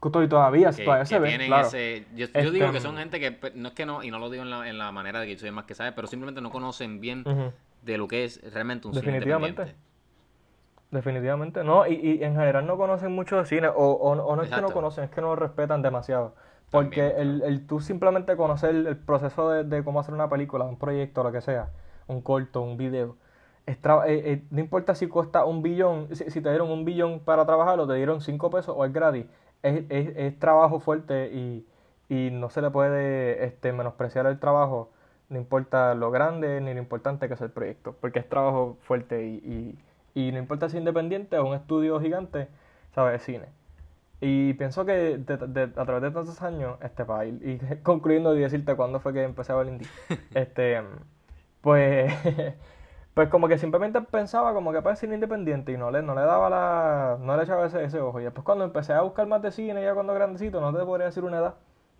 Todavía, 0.00 0.28
todavía 0.28 0.72
se 0.72 1.18
ve, 1.18 1.38
claro. 1.46 1.66
ese, 1.66 2.06
yo, 2.14 2.26
yo, 2.28 2.50
digo 2.50 2.70
que 2.70 2.78
este, 2.78 2.88
son 2.88 2.96
gente 2.96 3.20
que, 3.20 3.32
pues, 3.32 3.54
no 3.54 3.68
es 3.68 3.74
que 3.74 3.84
no, 3.84 4.02
y 4.02 4.10
no 4.10 4.18
lo 4.18 4.30
digo 4.30 4.42
en 4.42 4.48
la, 4.48 4.66
en 4.66 4.78
la 4.78 4.90
manera 4.92 5.20
de 5.20 5.26
que 5.26 5.36
soy 5.36 5.50
más 5.50 5.66
que 5.66 5.74
sabe, 5.74 5.92
pero 5.92 6.08
simplemente 6.08 6.40
no 6.40 6.50
conocen 6.50 7.00
bien 7.00 7.22
de 7.82 7.98
lo 7.98 8.08
que 8.08 8.24
es 8.24 8.40
realmente 8.52 8.88
un 8.88 8.94
cine 8.94 9.18
independiente. 9.18 9.74
Definitivamente, 10.90 11.62
no, 11.62 11.86
y, 11.86 11.94
y 11.94 12.24
en 12.24 12.34
general 12.34 12.66
no 12.66 12.76
conocen 12.78 13.12
mucho 13.12 13.36
de 13.36 13.44
cine, 13.44 13.68
o, 13.68 13.74
o, 13.74 14.36
no 14.36 14.42
es 14.42 14.48
que 14.48 14.60
no 14.60 14.70
conocen, 14.70 15.04
es 15.04 15.10
que 15.10 15.20
no 15.20 15.28
lo 15.28 15.36
respetan 15.36 15.82
demasiado. 15.82 16.34
Porque 16.70 17.08
el, 17.18 17.42
el 17.42 17.66
tú 17.66 17.80
simplemente 17.80 18.36
conocer 18.36 18.74
el, 18.74 18.96
proceso 18.96 19.50
de, 19.50 19.64
de, 19.64 19.84
cómo 19.84 20.00
hacer 20.00 20.14
una 20.14 20.30
película, 20.30 20.64
un 20.64 20.78
proyecto, 20.78 21.22
lo 21.22 21.30
que 21.30 21.40
sea, 21.40 21.70
un 22.06 22.22
corto, 22.22 22.62
un 22.62 22.76
video, 22.76 23.16
eh, 23.66 23.76
eh, 24.06 24.42
no 24.50 24.60
importa 24.60 24.94
si 24.94 25.06
cuesta 25.06 25.44
un 25.44 25.62
billón, 25.62 26.08
si, 26.14 26.24
te 26.24 26.48
dieron 26.48 26.70
un 26.70 26.84
billón 26.84 27.20
para 27.20 27.46
trabajarlo, 27.46 27.86
te 27.86 27.94
dieron 27.94 28.20
cinco 28.20 28.50
pesos 28.50 28.74
o 28.76 28.84
es 28.84 28.92
gratis, 28.92 29.26
es, 29.62 29.84
es, 29.88 30.16
es 30.16 30.38
trabajo 30.38 30.80
fuerte 30.80 31.30
y, 31.32 31.66
y, 32.08 32.30
no 32.30 32.50
se 32.50 32.62
le 32.62 32.70
puede 32.70 33.44
este, 33.44 33.72
menospreciar 33.72 34.26
el 34.26 34.38
trabajo, 34.38 34.90
no 35.28 35.38
importa 35.38 35.94
lo 35.94 36.10
grande 36.10 36.60
ni 36.60 36.74
lo 36.74 36.80
importante 36.80 37.28
que 37.28 37.36
sea 37.36 37.46
el 37.46 37.52
proyecto, 37.52 37.96
porque 38.00 38.18
es 38.20 38.28
trabajo 38.28 38.78
fuerte 38.82 39.24
y 39.26 39.78
y 40.14 40.32
no 40.32 40.38
importa 40.38 40.68
si 40.68 40.76
es 40.76 40.80
independiente 40.80 41.38
o 41.38 41.46
un 41.46 41.54
estudio 41.54 42.00
gigante, 42.00 42.48
¿sabes? 42.94 43.20
Es 43.20 43.26
cine. 43.26 43.46
Y 44.20 44.54
pienso 44.54 44.84
que 44.84 45.14
a 45.14 45.84
través 45.84 46.02
de 46.02 46.10
tantos 46.10 46.42
años, 46.42 46.76
este 46.82 47.04
país, 47.04 47.34
y 47.42 47.58
concluyendo 47.82 48.36
y 48.36 48.40
decirte 48.40 48.74
cuándo 48.76 49.00
fue 49.00 49.12
que 49.12 49.22
empecé 49.22 49.52
a 49.52 49.56
ver 49.56 49.68
indie, 49.68 49.88
este, 50.34 50.82
pues, 51.60 52.12
pues 53.14 53.28
como 53.28 53.48
que 53.48 53.58
simplemente 53.58 54.00
pensaba 54.02 54.54
como 54.54 54.72
que 54.72 54.82
para 54.82 54.96
cine 54.96 55.14
independiente 55.14 55.72
y 55.72 55.76
no 55.76 55.90
le, 55.90 56.02
no 56.02 56.14
le 56.14 56.22
daba 56.22 56.50
la, 56.50 57.18
no 57.20 57.36
le 57.36 57.42
echaba 57.42 57.66
ese, 57.66 57.84
ese 57.84 58.00
ojo. 58.00 58.20
Y 58.20 58.24
después 58.24 58.44
cuando 58.44 58.64
empecé 58.64 58.92
a 58.92 59.02
buscar 59.02 59.26
más 59.26 59.42
de 59.42 59.50
cine, 59.52 59.82
ya 59.82 59.94
cuando 59.94 60.14
grandecito, 60.14 60.60
no 60.60 60.72
te 60.76 60.84
podría 60.84 61.06
decir 61.06 61.24
una 61.24 61.38
edad, 61.38 61.54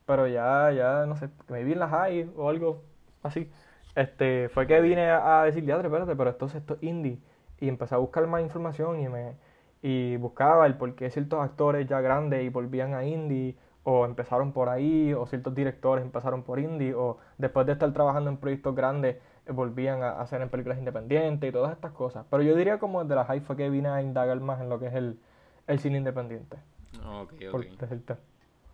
pero 0.06 0.26
ya, 0.26 0.70
ya, 0.72 1.06
no 1.06 1.16
sé, 1.16 1.30
me 1.48 1.64
vi 1.64 1.72
en 1.72 1.80
la 1.80 1.88
high 1.88 2.30
o 2.36 2.48
algo 2.48 2.82
así. 3.22 3.50
Este, 3.94 4.48
fue 4.50 4.66
que 4.66 4.80
vine 4.80 5.10
a, 5.10 5.42
decir, 5.44 5.64
ya, 5.64 5.76
espérate, 5.76 6.14
pero 6.16 6.30
esto, 6.30 6.46
esto 6.46 6.74
es 6.74 6.82
indie 6.82 7.18
y 7.60 7.68
empecé 7.68 7.94
a 7.94 7.98
buscar 7.98 8.26
más 8.26 8.42
información 8.42 9.00
y 9.00 9.08
me 9.08 9.36
y 9.82 10.16
buscaba 10.16 10.66
el 10.66 10.76
por 10.76 10.94
qué 10.94 11.10
ciertos 11.10 11.40
actores 11.42 11.86
ya 11.88 12.00
grandes 12.00 12.44
y 12.44 12.48
volvían 12.50 12.94
a 12.94 13.04
indie 13.04 13.56
o 13.82 14.04
empezaron 14.04 14.52
por 14.52 14.68
ahí 14.68 15.14
o 15.14 15.26
ciertos 15.26 15.54
directores 15.54 16.04
empezaron 16.04 16.42
por 16.42 16.58
indie 16.60 16.94
o 16.94 17.18
después 17.38 17.66
de 17.66 17.72
estar 17.72 17.90
trabajando 17.92 18.30
en 18.30 18.36
proyectos 18.36 18.74
grandes 18.74 19.16
volvían 19.52 20.02
a 20.02 20.20
hacer 20.20 20.40
en 20.42 20.48
películas 20.48 20.78
independientes 20.78 21.48
y 21.48 21.52
todas 21.52 21.72
estas 21.72 21.92
cosas. 21.92 22.26
Pero 22.30 22.42
yo 22.42 22.54
diría 22.56 22.78
como 22.78 23.04
de 23.04 23.14
la 23.14 23.24
fue 23.24 23.56
que 23.56 23.70
vine 23.70 23.88
a 23.88 24.02
indagar 24.02 24.40
más 24.40 24.60
en 24.60 24.68
lo 24.68 24.78
que 24.78 24.86
es 24.86 24.94
el, 24.94 25.18
el 25.66 25.78
cine 25.78 25.98
independiente. 25.98 26.56
Ok, 27.04 27.32
ok. 27.32 27.50
Por 27.50 27.66
decirte. 27.78 28.16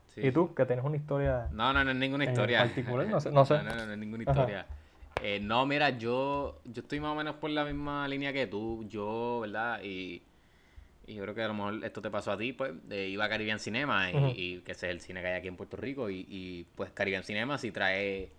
Sí, 0.07 0.27
¿Y 0.27 0.33
tú? 0.33 0.55
Que 0.55 0.65
tienes 0.65 0.85
una 0.85 0.97
historia... 0.97 1.49
No, 1.53 1.73
no, 1.73 1.85
no 1.85 1.91
es 1.91 1.97
ninguna 1.97 2.25
en 2.25 2.31
historia. 2.31 2.61
particular, 2.61 3.07
no 3.07 3.21
sé- 3.21 3.31
no 3.33 3.45
sé. 3.45 3.59
No, 3.59 3.65
no, 3.65 3.87
no 3.87 3.93
es 3.93 3.99
ninguna 3.99 4.23
historia. 4.23 4.67
Eh, 5.23 5.41
no, 5.41 5.65
mira, 5.67 5.91
yo, 5.91 6.61
yo 6.65 6.83
estoy 6.83 7.01
más 7.01 7.13
o 7.13 7.15
menos 7.15 7.37
por 7.37 7.51
la 7.51 7.65
misma 7.65 8.07
línea 8.09 8.33
que 8.33 8.47
tú. 8.47 8.85
Yo, 8.89 9.41
¿verdad? 9.41 9.81
Y, 9.83 10.23
y 11.07 11.15
yo 11.15 11.23
creo 11.23 11.35
que 11.35 11.43
a 11.43 11.49
lo 11.49 11.55
mejor 11.55 11.85
esto 11.85 12.03
te 12.03 12.11
pasó 12.11 12.33
a 12.33 12.39
ti, 12.39 12.53
pues. 12.53 12.73
eh, 12.91 13.09
iba 13.09 13.25
a 13.25 13.29
Caribbean 13.29 13.59
Cinema, 13.59 14.11
y, 14.11 14.61
que 14.61 14.73
ese 14.73 14.87
es 14.89 14.93
el 14.93 15.01
cine 15.01 15.21
que 15.21 15.29
hay 15.29 15.35
aquí 15.35 15.49
en 15.49 15.57
Puerto 15.57 15.77
Rico. 15.77 16.11
Y, 16.11 16.27
y, 16.29 16.67
pues 16.75 16.91
Caribbean 16.93 17.25
Cinema, 17.25 17.59
si 17.59 17.71
trae 17.73 18.31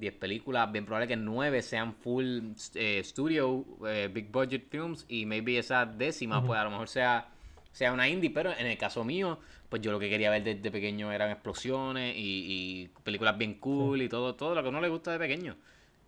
10 0.00 0.14
películas, 0.14 0.72
bien 0.72 0.84
probable 0.84 1.06
que 1.06 1.16
9 1.16 1.62
sean 1.62 1.94
full 1.94 2.52
eh, 2.74 3.02
studio, 3.04 3.64
eh, 3.86 4.08
big 4.12 4.32
budget 4.32 4.68
films. 4.68 5.04
Y 5.08 5.26
maybe 5.26 5.58
esa 5.58 5.86
décima, 5.86 6.44
pues 6.44 6.58
a 6.58 6.64
lo 6.64 6.70
mejor 6.70 6.88
sea 6.88 7.28
sea 7.72 7.92
una 7.92 8.08
indie, 8.08 8.30
pero 8.30 8.52
en 8.52 8.66
el 8.66 8.76
caso 8.76 9.04
mío, 9.04 9.38
pues 9.68 9.82
yo 9.82 9.92
lo 9.92 9.98
que 9.98 10.10
quería 10.10 10.30
ver 10.30 10.42
desde 10.42 10.70
pequeño 10.70 11.12
eran 11.12 11.30
explosiones 11.30 12.16
y, 12.16 12.20
y 12.20 12.88
películas 13.04 13.38
bien 13.38 13.54
cool 13.54 14.02
y 14.02 14.08
todo, 14.08 14.34
todo 14.34 14.54
lo 14.54 14.62
que 14.62 14.68
uno 14.68 14.80
le 14.80 14.88
gusta 14.88 15.12
de 15.12 15.18
pequeño. 15.18 15.56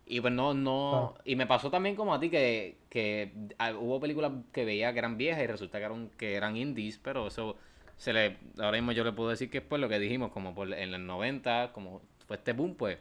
Y 0.04 0.20
pues 0.20 0.32
no, 0.32 0.52
no, 0.52 1.14
y 1.24 1.36
me 1.36 1.46
pasó 1.46 1.70
también 1.70 1.94
como 1.94 2.12
a 2.12 2.20
ti 2.20 2.28
que, 2.28 2.76
que 2.90 3.32
ah, 3.58 3.72
hubo 3.72 4.00
películas 4.00 4.32
que 4.52 4.64
veía 4.64 4.92
que 4.92 4.98
eran 4.98 5.16
viejas 5.16 5.44
y 5.44 5.46
resulta 5.46 5.78
que 5.78 5.84
eran, 5.84 6.10
que 6.18 6.34
eran 6.34 6.56
indies, 6.56 6.98
pero 6.98 7.28
eso 7.28 7.56
se 7.96 8.12
le, 8.12 8.36
ahora 8.58 8.72
mismo 8.72 8.92
yo 8.92 9.04
le 9.04 9.12
puedo 9.12 9.30
decir 9.30 9.48
que 9.48 9.58
es 9.58 9.64
por 9.64 9.78
lo 9.78 9.88
que 9.88 10.00
dijimos, 10.00 10.32
como 10.32 10.54
por 10.54 10.72
en 10.74 10.90
los 10.90 11.00
90, 11.00 11.70
como 11.72 12.02
fue 12.26 12.36
este 12.36 12.52
boom, 12.52 12.74
pues 12.74 12.98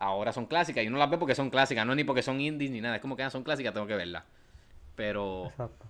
ahora 0.00 0.32
son 0.32 0.46
clásicas 0.46 0.82
y 0.82 0.88
uno 0.88 0.98
las 0.98 1.10
ve 1.10 1.18
porque 1.18 1.34
son 1.34 1.50
clásicas, 1.50 1.86
no 1.86 1.92
es 1.92 1.96
ni 1.96 2.04
porque 2.04 2.22
son 2.22 2.40
indies 2.40 2.70
ni 2.70 2.80
nada, 2.80 2.96
es 2.96 3.02
como 3.02 3.16
que 3.16 3.22
ah, 3.22 3.30
son 3.30 3.44
clásicas, 3.44 3.72
tengo 3.72 3.86
que 3.86 3.94
verlas. 3.94 4.24
Pero 4.96 5.46
Exacto. 5.46 5.86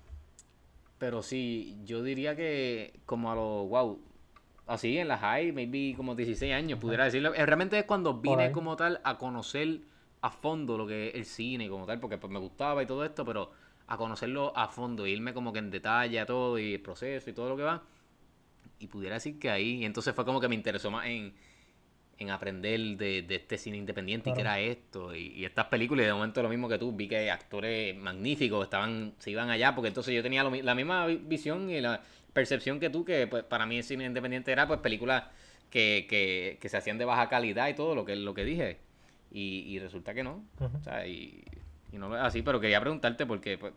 pero 0.99 1.23
sí, 1.23 1.79
yo 1.85 2.03
diría 2.03 2.37
que 2.37 3.01
como 3.07 3.31
a 3.31 3.35
los, 3.35 3.69
wow, 3.69 4.01
así 4.67 4.99
en 4.99 5.09
la 5.09 5.17
high, 5.17 5.53
maybe 5.53 5.95
como 5.97 6.15
16 6.15 6.53
años, 6.53 6.79
pudiera 6.81 7.05
decirlo. 7.05 7.35
Eh, 7.35 7.47
Realmente 7.47 7.79
es 7.79 7.85
cuando 7.85 8.15
vine 8.15 8.53
como 8.53 8.77
tal 8.77 9.01
a 9.05 9.17
conocer 9.17 9.81
a 10.23 10.31
fondo 10.31 10.77
lo 10.77 10.87
que 10.87 11.09
es 11.09 11.15
el 11.15 11.25
cine 11.25 11.69
como 11.69 11.87
tal, 11.87 12.01
porque 12.01 12.19
pues 12.19 12.33
me 12.33 12.39
gustaba 12.41 12.83
y 12.83 12.87
todo 12.87 13.05
esto, 13.05 13.25
pero 13.25 13.53
a 13.87 13.97
conocerlo 13.97 14.53
a 14.57 14.69
fondo, 14.69 15.07
irme 15.07 15.33
como 15.33 15.53
que 15.53 15.61
en 15.61 15.71
detalle 15.71 16.19
a 16.19 16.27
todo 16.27 16.59
y 16.59 16.75
el 16.75 16.81
proceso 16.81 17.31
y 17.31 17.33
todo 17.33 17.49
lo 17.49 17.57
que 17.57 17.63
va. 17.63 17.83
Y 18.81 18.89
pudiera 18.89 19.15
decir 19.15 19.39
que 19.39 19.51
ahí, 19.51 19.83
y 19.83 19.85
entonces 19.85 20.15
fue 20.15 20.25
como 20.25 20.41
que 20.41 20.49
me 20.49 20.55
interesó 20.57 20.91
más 20.91 21.07
en, 21.07 21.33
en 22.21 22.31
aprender 22.31 22.79
de, 22.99 23.23
de 23.23 23.35
este 23.37 23.59
cine 23.59 23.79
independiente 23.79 24.31
y 24.31 24.35
qué 24.35 24.43
era 24.43 24.61
esto 24.61 25.15
y, 25.15 25.29
y 25.35 25.45
estas 25.47 25.67
películas 25.67 26.05
y 26.05 26.07
de 26.07 26.13
momento 26.15 26.43
lo 26.43 26.51
mismo 26.51 26.69
que 26.69 26.79
tú 26.79 26.93
vi 26.93 27.09
que 27.09 27.31
actores 27.31 27.97
magníficos 27.97 28.65
estaban 28.65 29.15
se 29.19 29.31
iban 29.33 29.51
allá 29.51 29.75
porque 29.75 29.89
entonces 29.89 30.15
yo 30.15 30.23
tenía 30.23 30.45
lo 30.45 30.51
la 30.55 30.75
misma 30.75 31.07
vi- 31.07 31.17
visión 31.17 31.71
y 31.71 31.81
la 31.81 32.01
percepción 32.33 32.79
que 32.79 32.91
tú 32.91 33.05
que 33.05 33.27
pues 33.27 33.43
para 33.45 33.67
mí 33.67 33.79
el 33.79 33.85
cine 33.85 34.05
independiente 34.05 34.53
era 34.53 34.69
pues 34.69 34.81
películas 34.81 35.25
que, 35.71 36.07
que, 36.09 36.59
que 36.61 36.69
se 36.69 36.77
hacían 36.77 36.99
de 36.99 37.07
baja 37.07 37.29
calidad 37.29 37.69
y 37.69 37.75
todo 37.75 37.95
lo 37.95 38.05
que 38.05 38.17
lo 38.17 38.35
que 38.35 38.45
dije 38.45 38.79
y, 39.33 39.65
y 39.67 39.79
resulta 39.79 40.15
que 40.15 40.23
no 40.23 40.43
o 40.81 40.85
sea 40.85 41.07
y, 41.07 41.43
y 41.93 41.99
no 41.99 42.15
así 42.15 42.43
pero 42.43 42.61
quería 42.61 42.81
preguntarte 42.81 43.27
porque 43.27 43.59
pues 43.59 43.73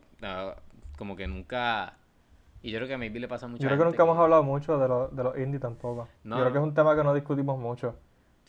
como 0.98 1.16
que 1.16 1.28
nunca 1.28 1.98
y 2.62 2.72
yo 2.72 2.78
creo 2.80 2.88
que 2.88 2.94
a 2.94 2.98
maybe 2.98 3.20
le 3.20 3.28
pasa 3.28 3.46
a 3.46 3.50
mucha 3.50 3.64
Yo 3.64 3.70
creo 3.70 3.80
que 3.80 3.86
nunca 3.86 4.04
hemos 4.04 4.18
hablado 4.18 4.44
mucho 4.44 4.78
de, 4.78 4.88
lo- 4.88 5.08
de 5.10 5.24
los 5.24 5.38
indie 5.38 5.60
tampoco. 5.60 6.08
No, 6.24 6.38
Yo 6.38 6.42
creo 6.44 6.54
que 6.54 6.58
es 6.60 6.64
un 6.64 6.74
tema 6.74 6.96
que 6.96 7.04
no 7.04 7.14
discutimos 7.14 7.60
mucho. 7.60 7.96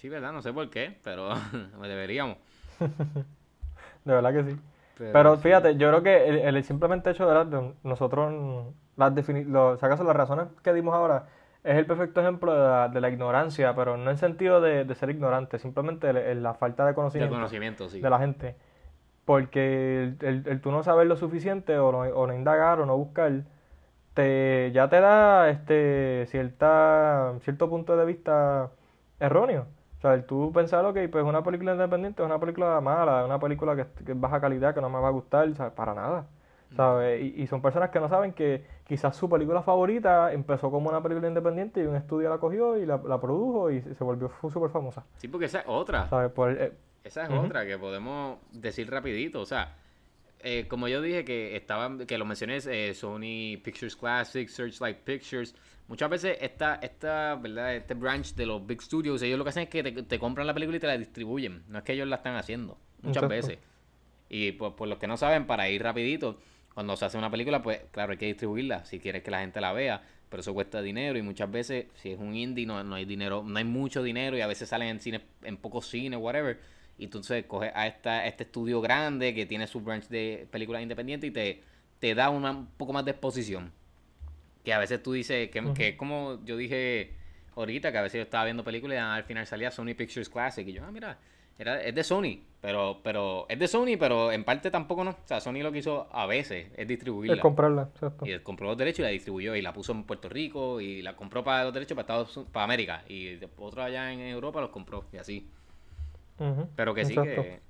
Sí 0.04 0.10
verdad 0.10 0.34
no 0.34 0.42
sé 0.42 0.52
por 0.52 0.68
qué 0.68 0.98
pero 1.02 1.30
deberíamos 1.82 2.36
De 4.04 4.12
verdad 4.12 4.34
que 4.34 4.44
sí. 4.44 4.60
Pero 4.98 5.38
fíjate, 5.38 5.76
yo 5.76 5.88
creo 5.88 6.02
que 6.02 6.28
el, 6.28 6.56
el 6.56 6.62
simplemente 6.64 7.08
hecho 7.08 7.26
de, 7.26 7.56
de 7.56 7.72
nosotros, 7.84 8.66
las 8.96 9.14
defini 9.14 9.44
lo, 9.44 9.78
si 9.78 9.86
acaso 9.86 10.04
las 10.04 10.14
razones 10.14 10.48
que 10.62 10.74
dimos 10.74 10.94
ahora, 10.94 11.28
es 11.62 11.76
el 11.78 11.86
perfecto 11.86 12.20
ejemplo 12.20 12.52
de 12.52 12.58
la, 12.60 12.88
de 12.90 13.00
la 13.00 13.08
ignorancia, 13.08 13.74
pero 13.74 13.96
no 13.96 14.10
en 14.10 14.18
sentido 14.18 14.60
de, 14.60 14.84
de 14.84 14.94
ser 14.94 15.08
ignorante, 15.08 15.58
simplemente 15.58 16.10
el- 16.10 16.18
el- 16.18 16.42
la 16.42 16.52
falta 16.52 16.84
de 16.84 16.90
de 16.90 16.94
conocimiento 16.94 17.34
conocimiento 17.34 17.88
sí 17.88 17.98
de 18.02 18.10
la 18.10 18.18
gente. 18.18 18.56
Porque 19.24 20.04
el, 20.04 20.18
el- 20.20 20.48
el 20.48 20.60
tú 20.60 20.70
no 20.70 20.82
saber 20.82 21.06
lo 21.06 21.16
suficiente 21.16 21.78
o 21.78 21.90
no, 21.92 22.00
o 22.00 22.26
no 22.26 22.34
indagar 22.34 22.80
o 22.80 22.86
no 22.86 22.96
buscar, 22.98 23.32
te, 24.14 24.70
ya 24.72 24.88
te 24.88 25.00
da 25.00 25.50
este 25.50 26.26
cierta, 26.28 27.34
cierto 27.42 27.68
punto 27.70 27.96
de 27.96 28.04
vista 28.04 28.70
erróneo. 29.20 29.66
Sea, 30.04 30.26
tú 30.26 30.52
pensar, 30.52 30.84
ok, 30.84 30.98
pues 31.10 31.24
una 31.24 31.42
película 31.42 31.72
independiente 31.72 32.22
es 32.22 32.26
una 32.26 32.38
película 32.38 32.80
mala, 32.80 33.20
es 33.20 33.26
una 33.26 33.38
película 33.38 33.74
que, 33.74 33.86
que 34.04 34.12
es 34.12 34.20
baja 34.20 34.40
calidad, 34.40 34.74
que 34.74 34.80
no 34.82 34.90
me 34.90 34.98
va 35.00 35.08
a 35.08 35.10
gustar, 35.10 35.52
¿sabes? 35.54 35.72
Para 35.72 35.94
nada. 35.94 36.26
¿Sabes? 36.76 37.22
Y, 37.22 37.42
y 37.42 37.46
son 37.46 37.62
personas 37.62 37.90
que 37.90 38.00
no 38.00 38.08
saben 38.08 38.32
que 38.34 38.66
quizás 38.86 39.16
su 39.16 39.28
película 39.30 39.62
favorita 39.62 40.32
empezó 40.32 40.70
como 40.70 40.90
una 40.90 41.02
película 41.02 41.28
independiente 41.28 41.82
y 41.82 41.86
un 41.86 41.96
estudio 41.96 42.28
la 42.28 42.38
cogió 42.38 42.76
y 42.76 42.84
la, 42.86 42.98
la 42.98 43.20
produjo 43.20 43.70
y 43.70 43.80
se 43.82 44.04
volvió 44.04 44.30
súper 44.42 44.70
famosa. 44.70 45.06
Sí, 45.16 45.28
porque 45.28 45.46
esa 45.46 45.60
es 45.60 45.64
otra. 45.68 46.08
¿Sabes? 46.08 46.32
Por, 46.32 46.50
eh, 46.52 46.72
Esa 47.02 47.24
es 47.24 47.30
otra 47.30 47.64
que 47.66 47.78
podemos 47.78 48.38
decir 48.52 48.90
rapidito. 48.90 49.40
O 49.40 49.46
sea, 49.46 49.76
eh, 50.40 50.66
como 50.68 50.88
yo 50.88 51.00
dije 51.00 51.24
que 51.24 51.56
estaba, 51.56 51.98
que 52.06 52.18
lo 52.18 52.24
mencioné, 52.24 52.58
eh, 52.66 52.94
Sony 52.94 53.58
Pictures 53.62 53.96
Classic, 53.96 54.48
Searchlight 54.48 54.98
Pictures. 54.98 55.54
Muchas 55.86 56.08
veces 56.08 56.38
esta, 56.40 56.76
esta, 56.76 57.34
¿verdad? 57.34 57.74
Este 57.74 57.94
branch 57.94 58.34
de 58.34 58.46
los 58.46 58.66
big 58.66 58.80
studios, 58.80 59.20
ellos 59.22 59.38
lo 59.38 59.44
que 59.44 59.50
hacen 59.50 59.64
es 59.64 59.68
que 59.68 59.82
te, 59.82 59.92
te 60.02 60.18
compran 60.18 60.46
la 60.46 60.54
película 60.54 60.78
y 60.78 60.80
te 60.80 60.86
la 60.86 60.96
distribuyen. 60.96 61.62
No 61.68 61.78
es 61.78 61.84
que 61.84 61.92
ellos 61.92 62.08
la 62.08 62.16
están 62.16 62.36
haciendo. 62.36 62.78
Muchas 63.02 63.22
Exacto. 63.24 63.28
veces. 63.28 63.58
Y 64.30 64.52
por, 64.52 64.76
por 64.76 64.88
los 64.88 64.98
que 64.98 65.06
no 65.06 65.16
saben, 65.16 65.46
para 65.46 65.68
ir 65.68 65.82
rapidito, 65.82 66.38
cuando 66.72 66.96
se 66.96 67.04
hace 67.04 67.18
una 67.18 67.30
película, 67.30 67.62
pues 67.62 67.82
claro, 67.92 68.12
hay 68.12 68.18
que 68.18 68.26
distribuirla 68.26 68.84
si 68.84 68.98
quieres 68.98 69.22
que 69.22 69.30
la 69.30 69.40
gente 69.40 69.60
la 69.60 69.72
vea, 69.72 70.02
pero 70.28 70.40
eso 70.40 70.52
cuesta 70.54 70.82
dinero 70.82 71.18
y 71.18 71.22
muchas 71.22 71.50
veces, 71.50 71.86
si 71.94 72.10
es 72.10 72.18
un 72.18 72.34
indie, 72.34 72.66
no, 72.66 72.82
no 72.82 72.96
hay 72.96 73.04
dinero, 73.04 73.44
no 73.46 73.56
hay 73.56 73.64
mucho 73.64 74.02
dinero 74.02 74.36
y 74.36 74.40
a 74.40 74.46
veces 74.46 74.68
salen 74.68 74.88
en 74.88 75.00
cine, 75.00 75.20
en 75.42 75.56
pocos 75.56 75.86
cines, 75.86 76.18
whatever. 76.18 76.58
Y 76.98 77.04
entonces 77.04 77.44
coges 77.46 77.72
a 77.74 77.86
esta, 77.86 78.26
este 78.26 78.44
estudio 78.44 78.80
grande 78.80 79.34
que 79.34 79.46
tiene 79.46 79.66
su 79.66 79.80
branch 79.80 80.08
de 80.08 80.48
películas 80.50 80.82
independientes 80.82 81.28
y 81.28 81.32
te, 81.32 81.62
te 82.00 82.14
da 82.14 82.30
una, 82.30 82.50
un 82.52 82.66
poco 82.66 82.92
más 82.92 83.04
de 83.04 83.12
exposición. 83.12 83.72
Que 84.64 84.72
a 84.72 84.78
veces 84.78 85.02
tú 85.02 85.12
dices, 85.12 85.50
que, 85.50 85.60
Ujú. 85.62 85.74
que 85.74 85.88
es 85.90 85.96
como 85.96 86.40
yo 86.44 86.56
dije 86.56 87.12
ahorita, 87.56 87.92
que 87.92 87.98
a 87.98 88.02
veces 88.02 88.18
yo 88.18 88.22
estaba 88.22 88.44
viendo 88.44 88.64
películas 88.64 88.96
y 88.96 88.98
al 89.00 89.24
final 89.24 89.46
salía 89.46 89.70
Sony 89.70 89.94
Pictures 89.96 90.28
Classic 90.28 90.66
y 90.66 90.72
yo, 90.72 90.84
ah, 90.84 90.90
mira, 90.90 91.18
era, 91.58 91.80
es 91.82 91.94
de 91.94 92.02
Sony, 92.02 92.40
pero, 92.60 93.00
pero 93.04 93.46
es 93.48 93.58
de 93.58 93.68
Sony, 93.68 93.96
pero 93.98 94.32
en 94.32 94.42
parte 94.44 94.70
tampoco 94.70 95.04
no. 95.04 95.10
O 95.10 95.16
sea, 95.26 95.40
Sony 95.40 95.62
lo 95.62 95.70
que 95.70 95.78
hizo 95.78 96.08
a 96.12 96.26
veces 96.26 96.68
es 96.76 96.88
es 96.88 96.88
distribuirla. 96.88 97.40
comprarla, 97.40 97.90
exacto. 97.94 98.24
Y 98.26 98.32
él 98.32 98.42
compró 98.42 98.66
los 98.68 98.76
derechos 98.76 99.00
y 99.00 99.02
la 99.02 99.08
distribuyó 99.08 99.54
y 99.54 99.62
la 99.62 99.72
puso 99.72 99.92
en 99.92 100.04
Puerto 100.04 100.28
Rico 100.28 100.80
y 100.80 101.02
la 101.02 101.14
compró 101.14 101.44
para 101.44 101.64
los 101.64 101.74
derechos 101.74 101.94
para 101.96 102.20
Estados 102.20 102.46
para 102.52 102.64
América 102.64 103.04
y 103.08 103.38
otro 103.58 103.82
allá 103.82 104.12
en 104.12 104.20
Europa 104.20 104.60
los 104.60 104.70
compró 104.70 105.04
y 105.12 105.18
así. 105.18 105.48
Pero 106.76 106.94
que 106.94 107.04
sí 107.04 107.14
que, 107.20 107.60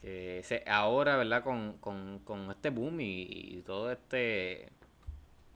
que 0.00 0.42
se- 0.44 0.64
ahora, 0.66 1.16
¿verdad? 1.16 1.42
Con, 1.42 1.78
con, 1.78 2.20
con 2.24 2.50
este 2.50 2.70
boom 2.70 3.00
y, 3.00 3.22
y 3.58 3.62
todo 3.66 3.90
este 3.92 4.70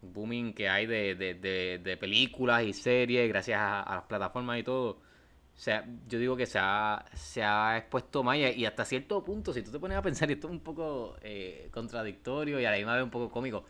booming 0.03 0.53
que 0.55 0.69
hay 0.69 0.87
de, 0.87 1.15
de, 1.15 1.35
de, 1.35 1.81
de 1.83 1.97
películas 1.97 2.65
y 2.65 2.73
series 2.73 3.29
gracias 3.29 3.59
a, 3.61 3.85
las 3.97 4.05
plataformas 4.05 4.59
y 4.59 4.63
todo, 4.63 4.91
o 4.91 5.61
sea, 5.61 5.85
yo 6.09 6.19
digo 6.19 6.37
que 6.37 6.47
se 6.47 6.59
ha, 6.61 7.05
se 7.15 7.43
ha 7.43 7.79
expuesto 7.79 8.23
más 8.23 8.37
y, 8.37 8.43
y 8.43 8.65
hasta 8.65 8.85
cierto 8.85 9.25
punto, 9.25 9.53
si 9.53 9.63
tú 9.63 9.73
te 9.73 9.79
pones 9.81 9.97
a 9.99 10.03
pensar, 10.03 10.31
y 10.31 10.35
esto 10.35 10.47
es 10.49 10.53
un 10.53 10.61
poco 10.61 11.17
eh, 11.23 11.69
contradictorio 11.73 12.61
y 12.61 12.65
a 12.65 12.71
la 12.71 12.77
misma 12.77 12.95
vez 12.95 13.05
un 13.05 13.11
poco 13.11 13.31
cómico, 13.31 13.65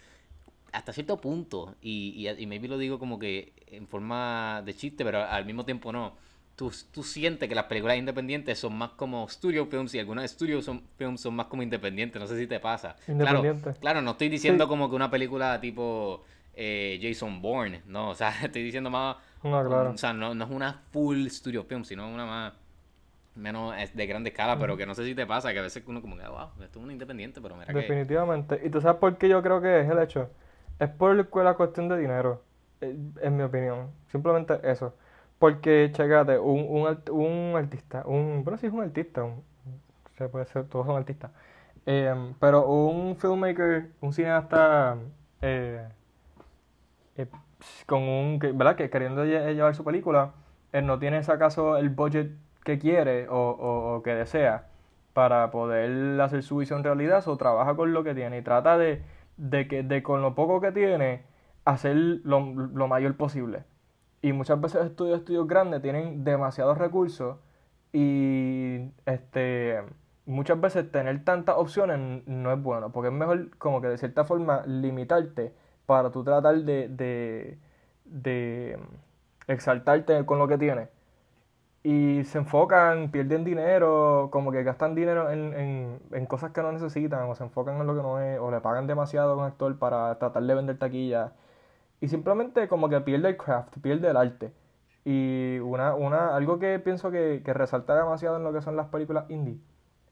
hasta 0.72 0.92
cierto 0.92 1.18
punto, 1.18 1.76
y, 1.80 2.12
y, 2.16 2.28
y 2.28 2.46
maybe 2.46 2.68
lo 2.68 2.78
digo 2.78 2.98
como 2.98 3.18
que 3.18 3.54
en 3.66 3.86
forma 3.88 4.62
de 4.64 4.74
chiste, 4.74 5.04
pero 5.04 5.24
al 5.24 5.44
mismo 5.46 5.64
tiempo 5.64 5.92
no. 5.92 6.16
Tú, 6.59 6.73
tú 6.90 7.05
sientes 7.05 7.49
que 7.49 7.55
las 7.55 7.66
películas 7.66 7.97
independientes 7.99 8.59
son 8.59 8.77
más 8.77 8.90
como 8.90 9.29
studio 9.29 9.66
films 9.66 9.94
y 9.94 10.01
algunas 10.01 10.29
studio 10.29 10.61
son, 10.61 10.83
films 10.97 11.21
son 11.21 11.37
más 11.37 11.47
como 11.47 11.62
independientes. 11.62 12.21
No 12.21 12.27
sé 12.27 12.37
si 12.37 12.49
te 12.49 12.59
pasa. 12.59 12.97
Claro, 13.07 13.38
Independiente. 13.38 13.81
claro, 13.81 14.03
no 14.03 14.11
estoy 14.11 14.29
diciendo 14.29 14.64
Sí. 14.64 14.68
como 14.68 14.90
que 14.90 14.97
una 14.97 15.09
película 15.09 15.61
tipo 15.61 16.25
eh, 16.55 16.99
Jason 17.01 17.40
Bourne, 17.40 17.83
no, 17.87 18.11
o 18.11 18.14
sea, 18.16 18.31
estoy 18.42 18.64
diciendo 18.64 18.90
más. 18.90 19.18
No, 19.44 19.64
claro. 19.64 19.90
O 19.92 19.97
sea, 19.97 20.12
no, 20.12 20.35
no 20.35 20.44
es 20.47 20.51
una 20.51 20.83
full 20.90 21.29
studio 21.29 21.62
film, 21.62 21.85
sino 21.85 22.09
una 22.09 22.27
más 22.27 22.53
menos 23.37 23.73
de 23.94 24.07
grande 24.09 24.31
escala, 24.31 24.59
pero 24.59 24.77
que 24.77 24.85
no 24.85 24.97
sé 24.97 25.05
si 25.05 25.14
te 25.14 25.25
pasa, 25.25 25.53
que 25.53 25.61
a 25.61 25.62
veces 25.62 25.85
uno 25.87 26.03
como 26.03 26.16
que, 26.16 26.27
wow, 26.27 26.49
esto 26.61 26.81
es 26.81 26.85
una 26.85 26.92
independiente, 26.92 27.40
pero 27.40 27.55
mira 27.55 27.66
que... 27.73 27.73
Definitivamente. 27.75 28.61
¿Y 28.64 28.68
tú 28.71 28.81
sabes 28.81 28.99
por 28.99 29.16
qué 29.16 29.29
yo 29.29 29.40
creo 29.44 29.62
que 29.62 29.83
es 29.83 29.88
el 29.88 30.01
hecho? 30.01 30.29
Es 30.81 30.88
por 30.88 31.14
la 31.44 31.55
cuestión 31.55 31.88
de 31.88 31.99
dinero, 31.99 32.42
eh, 32.81 32.97
en 33.23 33.37
mi 33.37 33.44
opinión. 33.44 33.92
Simplemente 34.11 34.59
eso. 34.64 34.92
Porque, 35.38 35.90
checate, 35.92 36.38
un, 36.38 36.66
un, 36.68 36.98
un 37.12 37.57
artista, 37.57 38.03
un, 38.07 38.42
bueno, 38.44 38.59
sí 38.59 38.66
es 38.66 38.72
un 38.72 38.83
artista, 38.83 39.24
se 40.16 40.29
puede 40.29 40.46
ser, 40.46 40.66
todos 40.68 40.87
son 40.87 40.96
artistas. 40.96 41.31
Eh, 41.87 42.14
pero 42.40 42.66
un 42.68 43.16
filmmaker, 43.16 43.92
un 44.01 44.12
cineasta 44.12 44.98
eh, 45.42 45.88
eh, 47.16 47.27
con 47.87 48.03
un, 48.03 48.38
¿verdad? 48.38 48.77
Que 48.77 48.90
queriendo 48.90 49.24
lle- 49.24 49.55
llevar 49.55 49.74
su 49.74 49.85
película, 49.85 50.33
él 50.72 50.87
no 50.87 50.98
tiene, 50.98 51.22
si 51.22 51.31
acaso, 51.33 51.77
el 51.77 51.90
budget 51.90 52.31
que 52.64 52.79
quiere 52.79 53.29
o, 53.29 53.35
o- 53.37 53.96
o 53.96 54.03
que 54.03 54.14
desea 54.14 54.66
para 55.14 55.51
poder 55.51 56.20
hacer 56.20 56.42
su 56.42 56.59
visión 56.59 56.85
realidad, 56.85 57.27
o 57.29 57.37
trabaja 57.37 57.74
con 57.77 57.92
lo 57.92 58.05
que 58.05 58.14
tiene 58.14 58.38
y 58.38 58.42
trata 58.42 58.79
de, 58.79 59.03
de 59.37 59.66
que 59.68 59.83
de 59.83 60.03
con 60.03 60.22
lo 60.22 60.35
poco 60.35 60.61
que 60.61 60.72
tiene 60.72 61.22
hacer 61.64 61.96
lo, 61.96 62.40
lo 62.40 62.88
mayor 62.88 63.16
posible. 63.16 63.64
Y 64.22 64.33
muchas 64.33 64.61
veces 64.61 64.85
estudios, 64.85 65.20
estudios 65.20 65.46
grandes 65.46 65.83
tienen 65.83 66.24
demasiados 66.24 66.78
recursos 66.78 67.37
y 67.92 68.90
este 69.07 69.83
muchas 70.26 70.61
veces 70.61 70.90
tener 70.92 71.24
tantas 71.24 71.57
opciones 71.57 72.22
no 72.26 72.52
es 72.52 72.62
bueno, 72.62 72.92
porque 72.92 73.09
es 73.09 73.14
mejor 73.14 73.57
como 73.59 73.81
que 73.81 73.88
de 73.88 73.98
cierta 73.98 74.24
forma 74.24 74.62
limitarte 74.66 75.54
para 75.87 76.11
tú 76.11 76.22
tratar 76.24 76.57
de, 76.64 76.88
de, 76.88 77.59
de 78.04 78.78
exaltarte 79.48 80.24
con 80.26 80.38
lo 80.38 80.48
que 80.48 80.59
tienes. 80.59 80.88
Y 81.83 82.24
se 82.24 82.38
enfocan, 82.38 83.11
pierden 83.11 83.44
dinero, 83.44 84.28
como 84.33 84.52
que 84.52 84.62
gastan 84.64 84.94
dinero 84.94 85.31
en, 85.31 85.54
en, 85.54 86.00
en 86.12 86.26
cosas 86.26 86.50
que 86.52 86.61
no 86.62 86.72
necesitan, 86.72 87.22
o 87.31 87.35
se 87.35 87.44
enfocan 87.44 87.81
en 87.81 87.87
lo 87.87 87.96
que 87.96 88.02
no 88.02 88.20
es, 88.20 88.38
o 88.40 88.50
le 88.50 88.61
pagan 88.61 88.87
demasiado 88.87 89.33
a 89.33 89.37
un 89.37 89.44
actor 89.44 89.78
para 89.78 90.18
tratar 90.18 90.42
de 90.42 90.54
vender 90.54 90.78
taquilla. 90.78 91.33
Y 92.00 92.08
simplemente 92.08 92.68
como 92.68 92.88
que 92.88 93.00
pierde 93.00 93.28
el 93.30 93.37
craft, 93.37 93.78
pierde 93.80 94.08
el 94.11 94.16
arte. 94.16 94.52
Y 95.04 95.58
una, 95.61 95.94
una, 95.94 96.37
algo 96.37 96.58
que 96.58 96.78
pienso 96.78 97.11
que, 97.11 97.42
que 97.44 97.54
resalta 97.54 97.96
demasiado 97.96 98.37
en 98.37 98.44
lo 98.44 98.52
que 98.52 98.62
son 98.62 98.76
las 98.76 98.88
películas 98.88 99.24
indie 99.30 99.58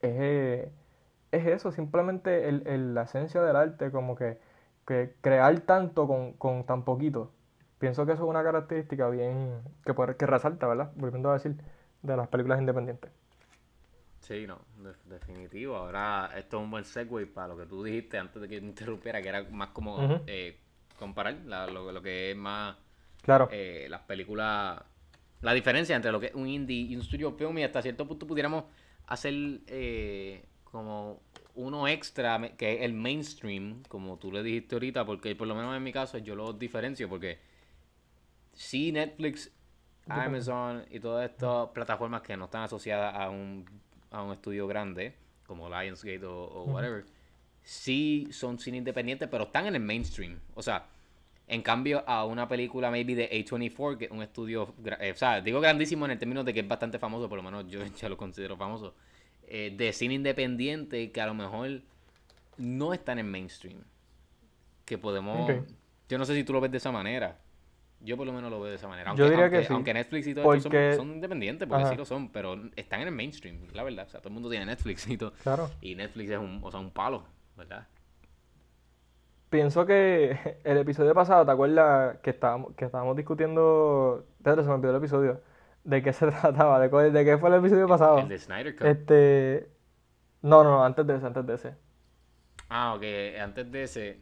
es, 0.01 0.69
es 1.33 1.47
eso, 1.47 1.73
simplemente 1.73 2.49
el, 2.49 2.67
el- 2.67 2.95
la 2.95 3.03
esencia 3.03 3.43
del 3.43 3.57
arte, 3.57 3.91
como 3.91 4.17
que, 4.17 4.39
que 4.87 5.15
crear 5.21 5.61
tanto 5.61 6.07
con, 6.07 6.33
con 6.35 6.65
tan 6.67 6.85
poquito. 6.85 7.33
Pienso 7.79 8.07
que 8.07 8.13
eso 8.13 8.25
es 8.25 8.29
una 8.31 8.43
característica 8.45 9.09
bien 9.11 9.61
que, 9.85 9.95
puede- 9.95 10.17
que 10.17 10.27
resalta, 10.27 10.67
¿verdad? 10.69 10.93
Volviendo 10.97 11.31
a 11.31 11.35
decir, 11.35 11.57
de 12.03 12.17
las 12.17 12.29
películas 12.29 12.61
independientes. 12.61 13.11
Sí, 14.21 14.47
no, 14.47 14.59
de- 14.79 14.95
definitivo. 15.15 15.77
Ahora, 15.77 16.31
esto 16.37 16.59
es 16.59 16.63
un 16.65 16.71
buen 16.71 16.85
segue 16.85 17.27
para 17.27 17.49
lo 17.49 17.57
que 17.57 17.67
tú 17.67 17.83
dijiste 17.85 18.19
antes 18.19 18.41
de 18.43 18.49
que 18.49 18.61
te 18.61 18.67
interrumpiera, 18.67 19.23
que 19.23 19.29
era 19.29 19.45
más 19.51 19.71
como 19.71 20.17
eh, 20.27 20.61
comparar 20.97 21.37
la- 21.47 21.67
lo, 21.67 21.93
lo 21.93 22.03
que 22.03 22.31
es 22.33 22.37
más 22.37 22.77
Claro, 23.23 23.51
eh, 23.51 23.87
las 23.91 24.03
películas, 24.03 24.83
la 25.43 25.55
diferencia 25.55 25.97
entre 25.97 26.13
lo 26.13 26.21
que 26.21 26.27
es 26.27 26.35
un 26.35 26.49
indie 26.49 26.77
y 26.87 26.97
un 26.97 27.03
studio 27.03 27.33
film 27.33 27.59
y 27.59 27.65
hasta 27.65 27.83
cierto 27.83 28.07
punto 28.07 28.27
pudiéramos 28.27 28.65
hacer 29.07 29.35
eh, 29.69 30.45
como 30.65 31.21
uno 31.55 31.89
extra 31.89 32.57
que 32.57 32.75
es 32.77 32.83
el 32.83 32.93
mainstream, 32.95 33.83
como 33.89 34.19
tú 34.19 34.33
le 34.33 34.43
dijiste 34.43 34.75
ahorita, 34.77 35.05
porque 35.07 35.35
por 35.37 35.47
lo 35.49 35.55
menos 35.55 35.77
en 35.77 35.83
mi 35.83 35.93
caso 35.93 36.19
yo 36.19 36.35
los 36.37 36.59
diferencio 36.59 37.09
porque 37.09 37.39
sí 38.53 38.93
Netflix, 38.93 39.51
Amazon 40.09 40.85
y 40.91 41.01
todas 41.01 41.31
estas 41.31 41.69
plataformas 41.71 42.23
que 42.23 42.37
no 42.37 42.47
están 42.47 42.63
asociadas 42.63 43.15
a 43.15 43.31
un, 43.31 43.67
a 44.11 44.23
un 44.23 44.33
estudio 44.33 44.67
grande 44.67 45.15
como 45.47 45.69
Lionsgate 45.69 46.25
o, 46.25 46.33
o 46.45 46.65
whatever, 46.65 47.05
sí 47.67 48.29
son 48.31 48.61
cine 48.61 48.77
independientes, 48.79 49.29
pero 49.29 49.45
están 49.45 49.67
en 49.67 49.75
el 49.75 49.83
mainstream. 49.83 50.39
O 50.55 50.63
sea, 50.63 50.87
en 51.49 51.63
cambio 51.63 52.05
a 52.07 52.25
una 52.25 52.47
película 52.47 52.93
maybe 52.93 53.17
de 53.17 53.29
A24, 53.31 53.99
que 53.99 54.05
es 54.05 54.11
un 54.13 54.23
estudio, 54.23 54.73
eh, 55.01 55.11
o 55.13 55.17
sea, 55.17 55.41
digo 55.41 55.61
grandísimo 55.61 56.05
en 56.05 56.13
el 56.13 56.19
término 56.19 56.45
de 56.45 56.55
que 56.55 56.61
es 56.61 56.69
bastante 56.69 57.01
famoso, 57.01 57.29
por 57.29 57.37
lo 57.39 57.43
menos 57.43 57.67
yo 57.69 57.81
ya 58.01 58.09
lo 58.09 58.17
considero 58.17 58.57
famoso, 58.57 58.95
eh, 59.49 59.75
de 59.77 59.93
cine 59.93 60.15
independiente 60.15 61.11
que 61.11 61.21
a 61.21 61.27
lo 61.27 61.35
mejor 61.35 61.83
no 62.57 62.93
está 62.95 63.13
en 63.13 63.19
el 63.19 63.25
mainstream. 63.27 63.83
Que 64.85 64.97
podemos... 64.97 65.51
Yo 66.09 66.19
no 66.19 66.25
sé 66.25 66.37
si 66.37 66.45
tú 66.45 66.53
lo 66.53 66.61
ves 66.61 66.71
de 66.71 66.77
esa 66.79 66.93
manera. 66.93 67.37
Yo 68.01 68.17
por 68.17 68.27
lo 68.29 68.33
menos 68.33 68.49
lo 68.49 68.61
veo 68.61 68.71
de 68.71 68.77
esa 68.77 68.87
manera. 68.87 69.13
Yo 69.17 69.25
Aunque, 69.25 69.37
diría 69.37 69.51
que 69.51 69.57
aunque, 69.57 69.67
sí. 69.67 69.73
aunque 69.73 69.95
Netflix 69.95 70.27
y 70.29 70.35
todo 70.35 70.55
esto 70.55 70.69
Porque- 70.69 70.91
son, 70.95 71.07
son 71.09 71.15
independientes, 71.17 71.67
porque 71.67 71.83
Ajá. 71.83 71.93
sí 71.93 71.97
lo 71.99 72.05
son, 72.05 72.29
pero 72.29 72.61
están 72.77 73.01
en 73.01 73.09
el 73.09 73.15
mainstream, 73.15 73.59
la 73.73 73.83
verdad. 73.83 74.07
O 74.07 74.11
sea, 74.11 74.21
todo 74.21 74.29
el 74.29 74.35
mundo 74.35 74.49
tiene 74.49 74.67
Netflix 74.67 75.09
y 75.09 75.17
todo. 75.17 75.33
claro. 75.43 75.69
Y 75.81 75.97
Netflix 75.97 76.31
es 76.31 76.39
un, 76.39 76.61
o 76.63 76.71
sea, 76.71 76.79
un 76.79 76.91
palo, 76.93 77.25
¿verdad? 77.57 77.87
Pienso 79.49 79.87
que 79.87 80.59
el 80.65 80.79
episodio 80.79 81.15
pasado, 81.15 81.45
¿te 81.47 81.53
acuerdas 81.53 82.19
que 82.19 82.31
estábamos, 82.31 82.75
que 82.75 82.85
estábamos 82.87 83.17
discutiendo? 83.17 84.27
Pedro, 84.43 84.63
se 84.63 84.69
me 84.69 84.75
olvidó 84.75 84.91
el 84.91 84.97
episodio. 84.99 85.41
¿De 85.85 86.03
qué 86.03 86.13
se 86.13 86.27
trataba? 86.27 86.81
¿De, 86.81 86.91
cuál- 86.91 87.13
de 87.13 87.25
qué 87.25 87.39
fue 87.39 87.49
el 87.51 87.57
episodio 87.57 87.87
pasado? 87.89 88.19
El 88.19 88.29
de 88.29 88.39
Snyder 88.39 88.77
Cut. 88.77 88.87
Este. 88.87 89.71
No, 90.43 90.63
no, 90.65 90.71
no, 90.71 90.85
antes 90.85 91.07
de 91.07 91.17
ese, 91.17 91.27
antes 91.27 91.47
de 91.47 91.55
ese. 91.55 91.75
Ah, 92.69 92.95
ok. 92.95 93.03
Antes 93.41 93.71
de 93.71 93.83
ese, 93.85 94.21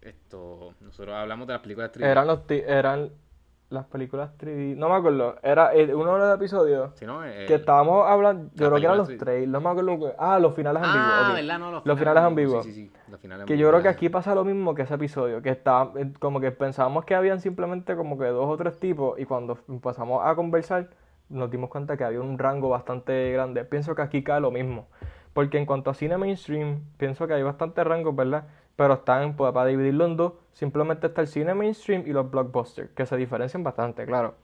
esto, 0.00 0.74
nosotros 0.80 1.14
hablamos 1.14 1.46
de 1.46 1.52
las 1.54 1.62
películas 1.62 1.90
3D. 1.92 2.04
Eran 2.04 2.26
los 2.26 2.40
eran 2.50 3.10
las 3.72 3.86
películas 3.86 4.30
3D. 4.38 4.76
No 4.76 4.88
me 4.88 4.94
acuerdo. 4.96 5.36
Era 5.42 5.72
el- 5.72 5.94
uno 5.94 6.14
de 6.14 6.18
los 6.20 6.36
episodios 6.36 6.90
no, 7.02 7.24
el- 7.24 7.46
que 7.46 7.54
estábamos 7.54 8.06
hablando. 8.06 8.50
Yo 8.54 8.66
creo 8.68 8.78
que 8.78 8.84
eran 8.84 8.98
los 8.98 9.08
3D. 9.08 9.18
trailers. 9.18 9.50
No 9.50 9.60
me 9.60 9.70
acuerdo. 9.70 10.14
Ah, 10.18 10.38
los 10.38 10.54
finales 10.54 10.82
ambiguos. 10.82 11.12
Ah, 11.14 11.28
ok. 11.30 11.34
¿verdad? 11.34 11.58
No, 11.58 11.70
los, 11.72 11.86
Los 11.86 11.98
finales 11.98 12.22
ambiguos. 12.22 12.64
Sí, 12.64 12.72
sí, 12.72 12.86
sí. 12.88 12.92
Los 13.10 13.20
finales 13.20 13.46
Que 13.46 13.56
yo 13.58 13.68
creo 13.68 13.82
que 13.82 13.88
aquí 13.88 14.08
pasa 14.08 14.34
lo 14.34 14.44
mismo 14.44 14.74
que 14.74 14.82
ese 14.82 14.94
episodio, 14.94 15.42
que 15.42 15.50
está 15.50 15.90
eh, 15.96 16.12
como 16.20 16.40
que 16.40 16.50
pensábamos 16.52 17.04
que 17.04 17.14
habían 17.14 17.40
simplemente 17.40 17.96
como 17.96 18.18
que 18.18 18.26
dos 18.26 18.46
o 18.48 18.56
tres 18.56 18.78
tipos 18.78 19.18
y 19.18 19.24
cuando 19.24 19.58
empezamos 19.68 20.20
a 20.24 20.34
conversar 20.34 20.88
nos 21.28 21.50
dimos 21.50 21.70
cuenta 21.70 21.96
que 21.96 22.04
había 22.04 22.20
un 22.20 22.38
rango 22.38 22.68
bastante 22.68 23.32
grande. 23.32 23.64
Pienso 23.64 23.94
que 23.94 24.02
aquí 24.02 24.22
cae 24.22 24.40
lo 24.40 24.50
mismo, 24.50 24.86
porque 25.32 25.56
en 25.56 25.64
cuanto 25.64 25.88
a 25.90 25.94
cine 25.94 26.18
mainstream, 26.18 26.80
pienso 26.98 27.26
que 27.26 27.32
hay 27.32 27.42
bastante 27.42 27.82
rango, 27.84 28.12
¿verdad? 28.12 28.44
Pero 28.76 28.94
están, 28.94 29.36
pues, 29.36 29.52
para 29.52 29.66
dividirlo 29.66 30.06
en 30.06 30.16
dos, 30.16 30.32
simplemente 30.52 31.06
está 31.08 31.20
el 31.20 31.28
cine 31.28 31.54
mainstream 31.54 32.04
y 32.06 32.12
los 32.12 32.30
blockbusters, 32.30 32.90
que 32.92 33.06
se 33.06 33.16
diferencian 33.16 33.62
bastante, 33.62 34.06
claro. 34.06 34.34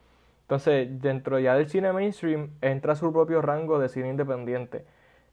Entonces, 0.43 0.89
dentro 1.03 1.39
ya 1.39 1.55
del 1.55 1.69
cine 1.69 1.93
mainstream 1.93 2.51
entra 2.61 2.95
su 2.95 3.13
propio 3.13 3.43
rango 3.43 3.79
de 3.79 3.89
cine 3.89 4.09
independiente. 4.11 4.85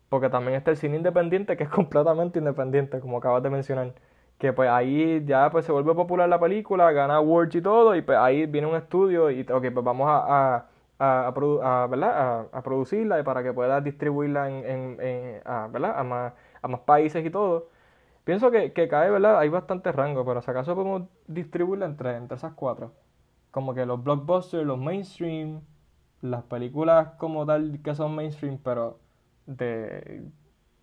Porque 0.10 0.30
también 0.30 0.56
está 0.58 0.72
el 0.72 0.78
cine 0.78 0.98
independiente 0.98 1.58
que 1.58 1.64
es 1.64 1.70
completamente 1.72 2.40
independiente, 2.40 3.00
como 3.00 3.18
acabas 3.18 3.44
de 3.44 3.50
mencionar. 3.50 3.94
Que 4.38 4.52
pues 4.54 4.70
ahí 4.70 5.24
ya 5.26 5.50
pues 5.50 5.66
se 5.66 5.72
vuelve 5.72 5.94
popular 5.96 6.28
la 6.30 6.40
película, 6.40 6.92
gana 6.92 7.16
awards 7.16 7.56
y 7.56 7.62
todo, 7.62 7.96
y 7.96 8.02
pues 8.02 8.18
ahí 8.18 8.46
viene 8.48 8.68
un 8.68 8.76
estudio 8.76 9.32
y 9.32 9.42
ok, 9.42 9.62
pues 9.74 9.86
vamos 9.86 10.08
a, 10.10 10.68
a, 11.00 11.28
a, 11.28 11.34
produ- 11.34 11.62
a, 11.64 11.88
¿verdad? 11.88 12.48
producirla 12.64 13.20
y 13.20 13.24
para 13.24 13.44
que 13.44 13.54
puedas 13.54 13.84
distribuirla 13.84 14.50
en, 14.50 14.66
en, 14.66 14.98
en- 15.02 15.72
¿verdad? 15.72 15.98
a, 16.00 16.04
más, 16.04 16.34
a 16.62 16.68
más 16.68 16.82
países 16.82 17.26
y 17.26 17.30
todo. 17.30 17.70
Pienso 18.26 18.52
que, 18.52 18.74
que 18.74 18.88
cae, 18.90 19.10
¿verdad? 19.12 19.40
Hay 19.40 19.50
bastante 19.50 19.92
rango, 19.94 20.26
pero 20.26 20.42
si 20.42 20.52
acaso 20.52 20.76
podemos 20.76 21.04
distribuirla 21.28 21.86
entre, 21.86 22.18
entre 22.18 22.38
esas 22.38 22.54
cuatro. 22.54 22.94
Como 23.52 23.74
que 23.74 23.86
los 23.86 24.04
blockbusters, 24.04 24.66
los 24.66 24.80
mainstream, 24.80 25.62
las 26.22 26.44
películas 26.44 27.10
como 27.18 27.46
tal 27.46 27.80
que 27.84 27.96
son 27.96 28.16
mainstream, 28.16 28.60
pero 28.64 29.00
de 29.46 30.24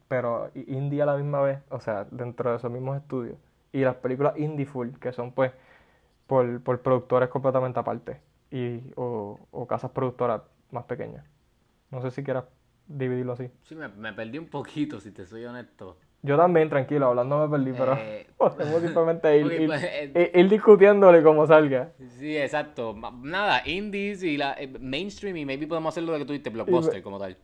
pero 0.09 0.51
indie 0.55 1.03
a 1.03 1.07
la 1.07 1.17
misma 1.17 1.41
vez, 1.41 1.61
o 1.71 1.81
sea, 1.81 2.05
dentro 2.11 2.51
de 2.51 2.57
esos 2.57 2.71
mismos 2.71 2.99
estudios. 2.99 3.39
Y 3.73 3.81
las 3.81 3.97
películas 3.97 4.39
indie 4.39 4.67
full, 4.67 4.91
que 5.01 5.13
son 5.13 5.33
pues 5.33 5.53
por, 6.27 6.63
por 6.63 6.83
productores 6.83 7.31
completamente 7.31 7.81
aparte. 7.81 8.21
Y, 8.51 8.83
o, 8.97 9.39
o 9.51 9.67
casas 9.67 9.91
productoras 9.93 10.43
más 10.71 10.85
pequeñas. 10.85 11.25
No 11.91 12.03
sé 12.03 12.11
si 12.11 12.23
quieras 12.23 12.45
dividirlo 12.89 13.33
así. 13.33 13.51
Sí, 13.63 13.75
me, 13.75 13.89
me 13.89 14.13
perdí 14.13 14.39
un 14.39 14.49
poquito, 14.49 15.01
si 15.01 15.13
te 15.13 15.27
soy 15.27 15.45
honesto. 15.47 15.97
Yo 16.25 16.37
también, 16.37 16.69
tranquilo, 16.69 17.07
hablando 17.09 17.49
me 17.49 17.59
perdí, 17.59 17.73
pero 17.77 17.95
Eh, 17.95 18.27
podemos 18.39 18.81
simplemente 18.83 19.39
ir, 19.39 19.45
ok, 19.47 19.53
ir- 19.53 19.67
pues, 19.67 19.83
eh, 19.85 20.31
ir- 20.35 20.49
discutiéndole 20.49 21.23
como 21.23 21.47
salga. 21.47 21.93
Sí, 22.19 22.37
exacto. 22.37 22.95
Nada, 23.23 23.63
indies 23.67 24.23
y 24.23 24.37
la 24.37 24.55
eh, 24.59 24.69
mainstream 24.81 25.37
y 25.37 25.45
maybe 25.45 25.67
podemos 25.67 25.93
hacerlo 25.93 26.13
de 26.13 26.21
que 26.21 26.25
tú 26.25 26.33
dijiste 26.33 26.51
blockbuster 26.51 27.03
como 27.03 27.19
tal. 27.19 27.37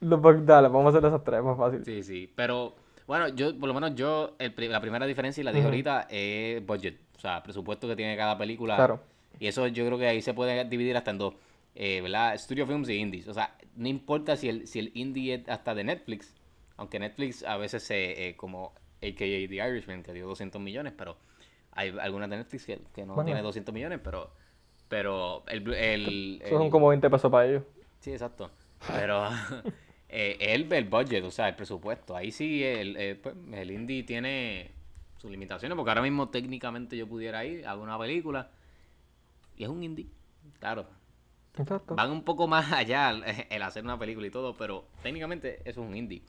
Lo- 0.00 0.22
pues, 0.22 0.46
Dale, 0.46 0.68
vamos 0.68 0.94
a 0.94 0.98
hacer 0.98 1.08
esas 1.08 1.24
tres, 1.24 1.42
más 1.42 1.58
fácil. 1.58 1.84
Sí, 1.84 2.02
sí. 2.02 2.32
Pero 2.34 2.74
bueno, 3.06 3.28
yo 3.28 3.58
por 3.58 3.66
lo 3.68 3.74
menos 3.74 3.94
yo 3.96 4.36
el 4.38 4.54
la 4.70 4.80
primera 4.80 5.06
diferencia 5.06 5.40
y 5.40 5.44
la 5.44 5.52
dije 5.52 5.64
ahorita 5.64 6.06
es 6.08 6.64
budget, 6.64 7.00
o 7.16 7.20
sea, 7.20 7.42
presupuesto 7.42 7.88
que 7.88 7.96
tiene 7.96 8.16
cada 8.16 8.38
película. 8.38 8.76
Claro. 8.76 9.00
Y 9.40 9.48
eso 9.48 9.66
yo 9.66 9.84
creo 9.86 9.98
que 9.98 10.06
ahí 10.06 10.22
se 10.22 10.34
puede 10.34 10.64
dividir 10.66 10.96
hasta 10.96 11.10
en 11.10 11.18
dos, 11.18 11.34
eh, 11.74 12.00
¿verdad? 12.00 12.36
Studio 12.38 12.66
films 12.66 12.88
y 12.88 12.94
indies. 12.94 13.26
O 13.26 13.34
sea, 13.34 13.56
no 13.74 13.88
importa 13.88 14.36
si 14.36 14.48
el 14.48 14.66
si 14.68 14.78
el 14.78 14.90
indie 14.94 15.34
es 15.34 15.48
hasta 15.48 15.74
de 15.74 15.82
Netflix, 15.84 16.34
aunque 16.80 16.98
Netflix 16.98 17.42
a 17.44 17.58
veces 17.58 17.82
se 17.82 18.28
eh, 18.28 18.36
como 18.36 18.72
AKA 19.02 19.48
The 19.48 19.54
Irishman 19.68 20.02
que 20.02 20.12
dio 20.14 20.26
200 20.26 20.60
millones, 20.60 20.94
pero 20.96 21.16
hay 21.72 21.94
algunas 22.00 22.28
de 22.30 22.38
Netflix 22.38 22.64
que, 22.64 22.80
que 22.94 23.04
no 23.06 23.14
Bueno. 23.14 23.26
tiene 23.26 23.42
200 23.42 23.72
millones, 23.74 24.00
pero 24.02 24.30
pero 24.88 25.44
el, 25.46 25.72
el, 25.74 26.38
Esos 26.40 26.58
son 26.58 26.62
el- 26.66 26.70
como 26.70 26.88
20 26.88 27.08
pesos 27.10 27.30
para 27.30 27.46
ellos. 27.46 27.62
Sí, 28.00 28.10
exacto. 28.12 28.50
Pero 28.88 29.28
eh, 30.08 30.36
el, 30.40 30.72
el 30.72 30.84
budget, 30.86 31.22
o 31.24 31.30
sea, 31.30 31.48
el 31.48 31.54
presupuesto. 31.54 32.16
Ahí 32.16 32.32
sí 32.32 32.64
el, 32.64 32.96
eh, 32.96 33.14
pues, 33.22 33.34
el 33.52 33.70
indie 33.70 34.02
tiene 34.02 34.70
sus 35.18 35.30
limitaciones, 35.30 35.76
porque 35.76 35.90
ahora 35.90 36.02
mismo 36.02 36.30
técnicamente 36.30 36.96
yo 36.96 37.06
pudiera 37.06 37.44
ir 37.44 37.66
a 37.66 37.76
una 37.76 37.98
película 37.98 38.50
y 39.56 39.64
es 39.64 39.68
un 39.68 39.82
indie. 39.82 40.06
Claro, 40.58 40.86
Exacto. 41.56 41.94
van 41.94 42.10
un 42.10 42.24
poco 42.24 42.48
más 42.48 42.72
allá 42.72 43.10
el, 43.10 43.22
el 43.50 43.62
hacer 43.62 43.84
una 43.84 43.98
película 43.98 44.26
y 44.26 44.30
todo, 44.30 44.56
pero 44.56 44.86
técnicamente 45.02 45.60
eso 45.68 45.82
es 45.82 45.88
un 45.88 45.96
indie. 45.96 46.22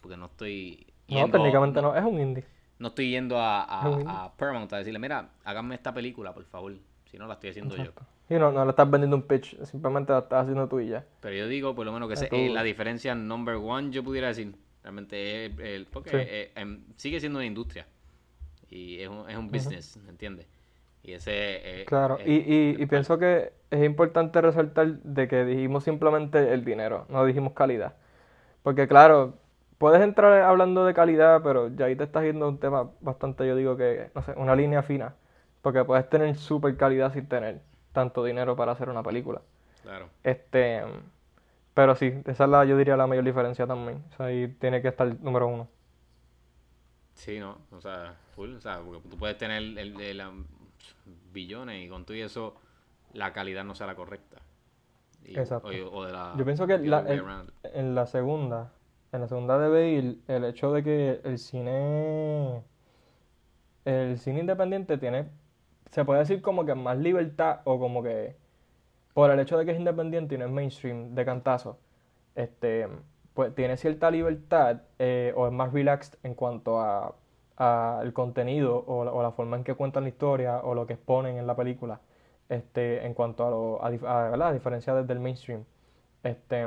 Porque 0.00 0.16
no 0.16 0.26
estoy 0.26 0.86
No, 1.08 1.28
técnicamente 1.30 1.80
no, 1.82 1.94
es 1.96 2.04
un 2.04 2.20
indie. 2.20 2.44
no 2.78 2.88
estoy 2.88 3.10
yendo 3.10 3.38
a, 3.38 3.62
a- 3.64 4.24
a 4.24 4.36
Paramount 4.36 4.72
a 4.72 4.78
decirle, 4.78 4.98
mira, 4.98 5.30
háganme 5.44 5.74
esta 5.74 5.92
película, 5.92 6.32
por 6.32 6.44
favor. 6.44 6.74
Si 7.10 7.18
no, 7.18 7.26
la 7.26 7.34
estoy 7.34 7.50
haciendo 7.50 7.76
yo. 7.76 7.90
Y 8.30 8.34
no, 8.34 8.52
no 8.52 8.64
le 8.64 8.70
estás 8.70 8.90
vendiendo 8.90 9.16
un 9.16 9.22
pitch, 9.22 9.56
simplemente 9.64 10.12
la 10.12 10.18
estás 10.20 10.42
haciendo 10.42 10.68
tú 10.68 10.80
y 10.80 10.88
ya. 10.88 11.04
Pero 11.20 11.34
yo 11.34 11.48
digo, 11.48 11.74
por 11.74 11.86
lo 11.86 11.92
menos 11.92 12.08
que 12.08 12.26
tú- 12.26 12.36
eh, 12.36 12.50
la 12.52 12.62
diferencia 12.62 13.14
number 13.14 13.54
one, 13.56 13.90
yo 13.90 14.04
pudiera 14.04 14.28
decir, 14.28 14.54
Realmente 14.82 15.46
es 15.46 15.58
el, 15.58 15.86
porque 15.86 16.10
Sí. 16.10 16.16
eh, 16.18 16.52
em, 16.54 16.80
sigue 16.96 17.20
siendo 17.20 17.38
una 17.40 17.46
industria. 17.46 17.86
Y 18.70 19.00
es 19.00 19.08
un, 19.08 19.28
es 19.28 19.36
un 19.36 19.50
business, 19.50 19.96
¿me 19.98 20.10
entiendes? 20.10 20.46
Y 21.02 21.12
ese... 21.12 21.32
eh, 21.34 21.84
Claro, 21.86 22.18
y, 22.24 22.76
y, 22.82 22.86
pienso 22.86 23.18
que 23.18 23.52
es 23.70 23.84
importante 23.84 24.40
resaltar 24.40 24.98
de 25.02 25.28
que 25.28 25.44
dijimos 25.44 25.84
simplemente 25.84 26.52
el 26.54 26.64
dinero, 26.64 27.06
no 27.08 27.24
dijimos 27.24 27.52
calidad. 27.52 27.94
Porque 28.62 28.88
claro, 28.88 29.38
puedes 29.78 30.00
entrar 30.02 30.42
hablando 30.42 30.84
de 30.84 30.92
calidad, 30.94 31.40
pero 31.42 31.68
ya 31.68 31.86
ahí 31.86 31.96
te 31.96 32.04
estás 32.04 32.24
yendo 32.24 32.46
a 32.46 32.48
un 32.48 32.58
tema 32.58 32.90
bastante, 33.00 33.46
yo 33.46 33.56
digo 33.56 33.76
que, 33.76 34.10
no 34.14 34.22
sé, 34.22 34.32
una 34.36 34.54
línea 34.54 34.82
fina. 34.82 35.14
Porque 35.62 35.84
puedes 35.84 36.08
tener 36.08 36.36
super 36.36 36.76
calidad 36.76 37.12
sin 37.12 37.26
tener 37.26 37.60
tanto 37.92 38.22
dinero 38.24 38.54
para 38.56 38.72
hacer 38.72 38.88
una 38.88 39.02
película. 39.02 39.40
Claro. 39.82 40.08
Este, 40.22 40.82
pero 41.74 41.94
sí, 41.96 42.22
esa 42.26 42.44
es 42.44 42.50
la, 42.50 42.64
yo 42.64 42.76
diría 42.76 42.96
la 42.96 43.06
mayor 43.06 43.24
diferencia 43.24 43.66
también. 43.66 44.04
O 44.12 44.16
sea, 44.16 44.26
ahí 44.26 44.48
tiene 44.60 44.80
que 44.82 44.88
estar 44.88 45.20
número 45.20 45.48
uno. 45.48 45.68
Sí, 47.14 47.40
¿no? 47.40 47.58
O 47.72 47.80
sea, 47.80 48.14
full. 48.36 48.54
O 48.54 48.60
sea, 48.60 48.78
porque 48.80 49.08
tú 49.08 49.16
puedes 49.16 49.36
tener 49.36 49.58
el, 49.58 49.76
el- 49.78 50.00
el, 50.00 50.20
um, 50.26 50.44
billones 51.32 51.84
y 51.84 51.88
con 51.88 52.04
todo 52.04 52.16
y 52.16 52.20
eso 52.22 52.54
la 53.12 53.32
calidad 53.32 53.64
no 53.64 53.74
sea 53.74 53.86
la 53.88 53.96
correcta. 53.96 54.36
Y- 55.24 55.38
Exacto. 55.38 55.68
O, 55.68 55.98
o 55.98 56.04
de 56.04 56.12
la... 56.12 56.34
Yo 56.36 56.44
pienso 56.44 56.66
que 56.66 56.78
la- 56.78 57.00
el- 57.00 57.24
en 57.64 57.94
la 57.96 58.06
segunda, 58.06 58.70
en 59.12 59.20
la 59.20 59.28
segunda 59.28 59.58
debe 59.58 59.88
ir 59.90 60.22
el 60.28 60.44
hecho 60.44 60.72
de 60.72 60.82
que 60.82 61.20
el 61.24 61.38
cine, 61.38 62.62
el 63.84 64.18
cine 64.18 64.40
independiente 64.40 64.98
tiene, 64.98 65.28
se 65.90 66.04
puede 66.04 66.20
decir 66.20 66.42
como 66.42 66.64
que 66.66 66.74
más 66.74 66.98
libertad 66.98 67.60
o 67.64 67.78
como 67.78 68.02
que 68.02 68.36
por 69.14 69.30
el 69.30 69.40
hecho 69.40 69.58
de 69.58 69.64
que 69.66 69.72
es 69.72 69.78
independiente 69.78 70.34
y 70.36 70.38
no 70.38 70.46
es 70.46 70.50
mainstream 70.50 71.14
de 71.14 71.24
cantazo, 71.24 71.78
este, 72.36 72.88
pues 73.34 73.54
tiene 73.54 73.76
cierta 73.76 74.10
libertad 74.10 74.82
eh, 74.98 75.32
o 75.36 75.46
es 75.46 75.52
más 75.52 75.72
relaxed 75.72 76.18
en 76.22 76.34
cuanto 76.34 76.80
a, 76.80 77.14
a 77.56 78.00
el 78.04 78.12
contenido 78.12 78.84
o 78.86 79.04
la, 79.04 79.12
la 79.22 79.32
forma 79.32 79.56
en 79.56 79.64
que 79.64 79.74
cuentan 79.74 80.04
la 80.04 80.10
historia 80.10 80.58
o 80.60 80.74
lo 80.74 80.86
que 80.86 80.94
exponen 80.94 81.38
en 81.38 81.46
la 81.46 81.56
película, 81.56 82.00
este, 82.48 83.04
en 83.06 83.14
cuanto 83.14 83.46
a, 83.46 83.50
lo, 83.50 83.82
a, 83.82 83.88
a, 83.88 84.34
a 84.34 85.00
el 85.08 85.20
mainstream. 85.20 85.64
Este, 86.22 86.66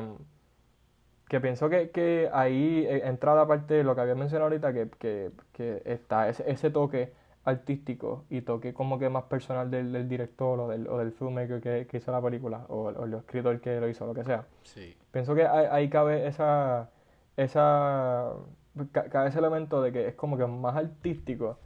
que 1.32 1.40
pienso 1.40 1.70
que, 1.70 1.92
que 1.92 2.30
ahí 2.34 2.86
eh, 2.90 3.04
entra 3.08 3.34
la 3.34 3.48
parte 3.48 3.76
de 3.76 3.84
lo 3.86 3.96
que 3.96 4.02
había 4.02 4.16
mencionado 4.16 4.48
ahorita, 4.52 4.74
que, 4.74 4.90
que, 5.00 5.32
que 5.54 5.82
está 5.86 6.28
ese, 6.28 6.44
ese 6.52 6.70
toque 6.72 7.14
artístico 7.46 8.26
y 8.30 8.42
toque 8.42 8.74
como 8.74 9.00
que 9.00 9.08
más 9.10 9.24
personal 9.24 9.72
del, 9.72 9.94
del 9.94 10.10
director 10.10 10.60
o 10.60 10.68
del, 10.68 10.88
o 10.90 10.98
del 10.98 11.14
filmmaker 11.14 11.62
que, 11.62 11.88
que 11.88 11.98
hizo 11.98 12.12
la 12.12 12.22
película 12.22 12.66
o, 12.68 12.90
o 12.90 13.06
el 13.06 13.14
escritor 13.14 13.62
que 13.62 13.80
lo 13.80 13.88
hizo, 13.88 14.06
lo 14.06 14.14
que 14.14 14.26
sea. 14.26 14.46
Sí. 14.64 14.94
Pienso 15.12 15.34
que 15.34 15.46
ahí, 15.48 15.68
ahí 15.72 15.90
cabe 15.90 16.28
esa, 16.28 16.90
esa, 17.38 18.34
ca- 18.92 19.06
cabe 19.10 19.30
ese 19.30 19.40
elemento 19.40 19.82
de 19.82 19.94
que 19.94 20.08
es 20.10 20.16
como 20.16 20.38
que 20.38 20.46
más 20.46 20.76
artístico, 20.76 21.60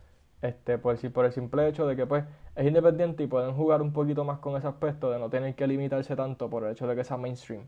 este, 0.44 0.78
por, 0.78 0.96
si- 0.98 1.10
por 1.10 1.26
el 1.26 1.32
simple 1.32 1.68
hecho 1.68 1.88
de 1.88 1.96
que 1.96 2.06
pues 2.06 2.24
es 2.56 2.68
independiente 2.68 3.24
y 3.24 3.28
pueden 3.28 3.56
jugar 3.56 3.82
un 3.82 3.94
poquito 3.94 4.24
más 4.26 4.38
con 4.40 4.56
ese 4.58 4.68
aspecto 4.68 5.10
de 5.12 5.18
no 5.18 5.30
tener 5.32 5.56
que 5.56 5.66
limitarse 5.66 6.16
tanto 6.16 6.52
por 6.52 6.64
el 6.66 6.72
hecho 6.74 6.86
de 6.88 6.96
que 6.96 7.04
sea 7.04 7.18
mainstream. 7.18 7.64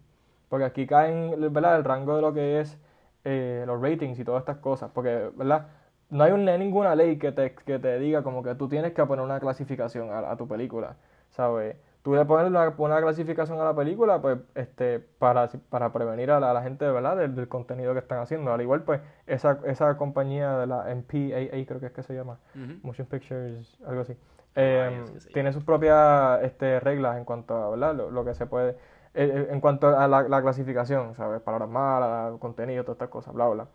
Porque 0.50 0.66
aquí 0.66 0.88
caen, 0.88 1.36
¿verdad? 1.54 1.78
El 1.78 1.84
rango 1.84 2.16
de 2.16 2.22
lo 2.22 2.34
que 2.34 2.60
es 2.62 2.80
eh, 3.24 3.64
los 3.68 3.82
ratings 3.82 4.20
y 4.20 4.24
todas 4.24 4.42
estas 4.42 4.58
cosas. 4.58 4.92
Porque, 4.94 5.30
¿verdad? 5.36 5.68
No 6.10 6.24
hay 6.24 6.32
ninguna 6.58 6.96
ley 6.96 7.18
que 7.18 7.32
te, 7.32 7.54
que 7.54 7.80
te 7.80 8.00
diga 8.00 8.24
como 8.24 8.44
que 8.44 8.56
tú 8.56 8.70
tienes 8.70 8.94
que 8.94 9.06
poner 9.06 9.26
una 9.26 9.40
clasificación 9.40 10.10
a, 10.12 10.32
a 10.32 10.38
tu 10.38 10.48
película, 10.48 10.96
¿sabes? 11.32 11.76
Tú 12.02 12.16
le 12.16 12.24
pones 12.24 12.48
una, 12.48 12.74
una 12.78 13.02
clasificación 13.02 13.60
a 13.60 13.66
la 13.66 13.76
película, 13.76 14.22
pues, 14.22 14.38
este, 14.56 15.00
para, 15.00 15.50
para 15.70 15.92
prevenir 15.92 16.32
a 16.32 16.40
la, 16.40 16.52
a 16.52 16.54
la 16.54 16.62
gente, 16.64 16.90
¿verdad? 16.90 17.18
Del, 17.18 17.36
del 17.36 17.50
contenido 17.50 17.92
que 17.92 18.00
están 18.00 18.20
haciendo. 18.20 18.54
Al 18.54 18.62
igual, 18.62 18.84
pues, 18.84 19.02
esa, 19.26 19.60
esa 19.66 19.98
compañía 19.98 20.58
de 20.58 20.68
la 20.68 20.86
MPAA, 20.96 21.66
creo 21.66 21.82
que 21.82 21.88
es 21.88 21.92
que 21.92 22.04
se 22.04 22.14
llama. 22.14 22.40
Motion 22.82 23.08
Pictures, 23.08 23.78
algo 23.86 24.02
así. 24.02 24.14
Es 24.56 25.12
que 25.12 25.20
se 25.20 25.30
tiene 25.32 25.52
sus 25.52 25.66
propias 25.66 26.42
este, 26.44 26.80
reglas 26.80 27.18
en 27.18 27.26
cuanto 27.26 27.56
a 27.56 27.70
¿verdad? 27.72 27.94
Lo, 27.94 28.10
lo 28.10 28.24
que 28.24 28.34
se 28.34 28.46
puede, 28.46 28.78
eh, 29.14 29.48
eh, 29.48 29.48
en 29.52 29.62
cuanto 29.62 29.88
a 29.98 30.08
la, 30.08 30.24
la 30.24 30.42
clasificación, 30.42 31.16
¿sabes? 31.16 31.42
Palabras 31.42 31.70
malas, 31.70 32.38
contenido, 32.40 32.84
todas 32.84 32.96
estas 32.96 33.10
cosas, 33.10 33.34
bla, 33.34 33.48
bla. 33.48 33.68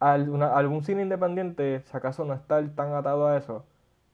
Algún 0.00 0.82
cine 0.84 1.02
independiente, 1.02 1.80
si 1.80 1.96
acaso 1.96 2.24
no 2.24 2.34
estar 2.34 2.68
tan 2.74 2.92
atado 2.92 3.26
a 3.26 3.36
eso, 3.38 3.64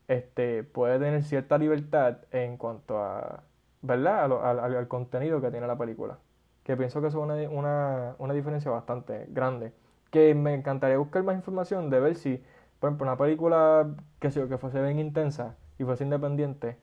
este, 0.08 0.64
puede 0.64 0.98
tener 0.98 1.22
cierta 1.24 1.58
libertad 1.58 2.18
en 2.32 2.56
cuanto 2.56 3.02
a, 3.02 3.42
¿verdad? 3.82 4.24
Al, 4.64 4.88
contenido 4.88 5.40
que 5.40 5.50
tiene 5.50 5.66
la 5.66 5.76
película. 5.78 6.18
Que 6.64 6.76
pienso 6.76 7.00
que 7.00 7.08
eso 7.08 7.18
es 7.18 7.24
una, 7.24 7.50
una, 7.50 8.14
una 8.18 8.34
diferencia 8.34 8.70
bastante 8.70 9.26
grande. 9.30 9.72
Que 10.10 10.34
me 10.34 10.54
encantaría 10.54 10.98
buscar 10.98 11.22
más 11.24 11.36
información 11.36 11.90
de 11.90 12.00
ver 12.00 12.16
si, 12.16 12.42
por 12.78 12.88
ejemplo, 12.90 13.06
una 13.06 13.16
película 13.16 13.88
que, 14.20 14.30
que 14.30 14.58
fuese 14.58 14.82
bien 14.82 14.98
intensa 14.98 15.56
y 15.78 15.84
fuese 15.84 16.04
independiente, 16.04 16.76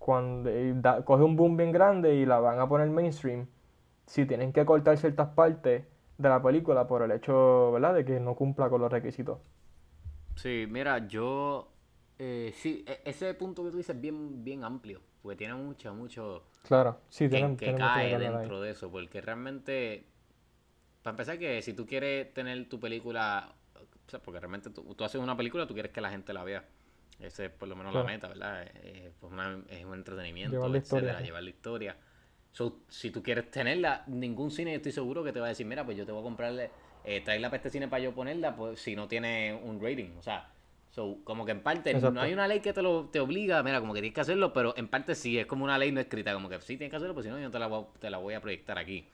cuando 0.00 0.50
da- 0.82 1.04
coge 1.06 1.24
un 1.24 1.36
boom 1.36 1.56
bien 1.58 1.72
grande 1.72 2.16
y 2.16 2.26
la 2.26 2.40
van 2.40 2.60
a 2.60 2.68
poner 2.68 2.90
mainstream, 2.90 3.48
si 4.06 4.26
tienen 4.26 4.52
que 4.54 4.66
cortar 4.66 4.98
ciertas 4.98 5.28
partes 5.30 5.84
de 6.18 6.30
la 6.30 6.42
película 6.42 6.88
por 6.88 7.02
el 7.02 7.12
hecho, 7.12 7.72
¿verdad?, 7.72 7.94
de 7.94 8.04
que 8.06 8.20
no 8.20 8.36
cumpla 8.36 8.70
con 8.70 8.82
los 8.82 8.92
requisitos. 8.92 9.38
Sí, 10.36 10.66
mira, 10.68 11.06
yo... 11.08 11.72
eh, 12.18 12.52
sí, 12.56 12.84
e- 12.86 13.02
ese 13.04 13.34
punto 13.34 13.64
que 13.64 13.70
tú 13.70 13.76
dices 13.78 13.94
es 13.96 14.00
bien, 14.00 14.42
bien 14.44 14.64
amplio, 14.64 15.00
porque 15.22 15.36
tiene 15.36 15.54
mucho, 15.54 15.94
mucho... 15.94 16.44
Claro, 16.62 17.00
sí, 17.10 17.28
que, 17.28 17.54
tienen, 17.54 17.58
que 17.58 17.74
tienen 17.90 17.90
cae 17.90 18.18
ahí. 18.18 18.18
dentro 18.18 18.60
de 18.60 18.70
eso, 18.72 18.90
porque 18.90 19.20
realmente, 19.20 20.06
para 21.02 21.12
empezar 21.12 21.38
que 21.38 21.62
si 21.62 21.74
tú 21.74 21.86
quieres 21.86 22.32
tener 22.34 22.68
tu 22.68 22.80
película, 22.80 23.54
o 23.76 24.10
sea, 24.10 24.20
porque 24.22 24.40
realmente 24.40 24.70
tú, 24.70 24.94
tú 24.96 25.04
haces 25.04 25.20
una 25.20 25.36
película, 25.36 25.66
tú 25.66 25.74
quieres 25.74 25.92
que 25.92 26.00
la 26.02 26.10
gente 26.10 26.32
la 26.34 26.44
vea. 26.44 26.68
Ese 27.20 27.46
es 27.46 27.50
por 27.50 27.68
lo 27.68 27.76
menos 27.76 27.92
Claro. 27.92 28.06
la 28.06 28.12
meta, 28.12 28.28
¿verdad? 28.28 28.66
Eh, 28.82 29.12
pues 29.20 29.32
una- 29.32 29.62
es 29.68 29.84
un 29.84 29.94
entretenimiento, 29.94 30.56
Llevar 30.56 30.76
historia, 30.76 31.08
etcétera, 31.08 31.18
sí. 31.18 31.24
llevar 31.26 31.42
la 31.42 31.50
historia. 31.50 31.96
So, 32.52 32.80
si 32.88 33.10
tú 33.10 33.22
quieres 33.22 33.50
tenerla, 33.50 34.04
ningún 34.06 34.50
cine 34.50 34.72
yo 34.72 34.76
estoy 34.78 34.92
seguro 34.92 35.22
que 35.22 35.32
te 35.32 35.38
va 35.40 35.46
a 35.46 35.48
decir, 35.50 35.66
mira, 35.66 35.84
pues 35.84 35.96
yo 35.96 36.04
te 36.06 36.12
voy 36.12 36.20
a 36.20 36.24
comprarle, 36.24 36.70
eh, 37.04 37.20
traerla 37.20 37.48
para 37.48 37.58
este 37.58 37.70
cine 37.70 37.88
para 37.88 38.02
yo 38.02 38.12
ponerla, 38.12 38.56
pues 38.56 38.80
si 38.80 38.96
no 38.96 39.06
tiene 39.06 39.54
un 39.54 39.80
rating, 39.80 40.16
o 40.18 40.22
sea, 40.22 40.50
so, 40.90 41.18
como 41.24 41.44
que 41.44 41.52
en 41.52 41.62
parte 41.62 41.90
Exacto. 41.92 42.10
no 42.12 42.20
hay 42.22 42.32
una 42.32 42.48
ley 42.48 42.60
que 42.60 42.72
te 42.72 42.82
lo 42.82 43.08
te 43.08 43.20
obliga, 43.20 43.62
mira, 43.62 43.80
como 43.80 43.94
que 43.94 44.00
tienes 44.00 44.14
que 44.14 44.20
hacerlo, 44.22 44.52
pero 44.52 44.74
en 44.76 44.88
parte 44.88 45.14
sí, 45.14 45.38
es 45.38 45.46
como 45.46 45.64
una 45.64 45.78
ley 45.78 45.92
no 45.92 46.00
escrita, 46.00 46.32
como 46.34 46.48
que 46.48 46.60
sí 46.60 46.76
tienes 46.76 46.90
que 46.90 46.96
hacerlo, 46.96 47.14
pues 47.14 47.24
si 47.26 47.30
no, 47.30 47.38
yo 47.38 47.50
te 47.50 47.58
la 47.58 47.68
voy, 47.68 47.84
te 48.00 48.10
la 48.10 48.18
voy 48.18 48.34
a 48.34 48.40
proyectar 48.40 48.78
aquí. 48.78 49.06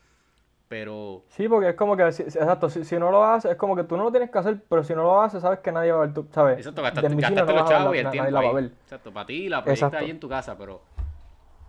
Pero, 0.68 1.22
Sí, 1.29 1.48
porque 1.48 1.68
es 1.70 1.74
como 1.76 1.96
que, 1.96 2.02
exacto, 2.02 2.68
si, 2.68 2.85
si 2.85 2.98
no 2.98 3.11
lo 3.12 3.22
haces, 3.24 3.52
es 3.52 3.57
como 3.57 3.76
que 3.76 3.85
tú 3.85 3.96
no 3.96 4.02
lo 4.05 4.11
tienes 4.11 4.31
que 4.31 4.38
hacer, 4.38 4.61
pero 4.68 4.83
si 4.83 4.94
no 4.94 5.02
lo 5.05 5.20
haces, 5.22 5.40
sabes 5.40 5.61
que 5.61 5.70
nadie 5.70 5.92
va 5.92 5.98
a 5.98 6.07
ver 6.07 6.14
tu, 6.14 6.26
¿sabes? 6.33 6.59
exacto, 6.59 6.83
gastaste, 6.83 7.14
gastaste 7.14 7.52
no 7.52 7.59
los 7.61 7.68
chavos 7.68 7.94
y 7.94 7.98
el 7.98 8.11
tiempo 8.11 8.31
nadie 8.31 8.33
la 8.33 8.40
va 8.40 8.46
a 8.46 8.50
ahí. 8.50 8.55
ver. 8.64 8.72
Exacto, 8.83 9.12
para 9.12 9.26
ti 9.26 9.48
la 9.48 9.62
proyectas 9.62 9.94
ahí 10.02 10.11
en 10.11 10.18
tu 10.20 10.29
casa, 10.29 10.59
pero, 10.59 10.83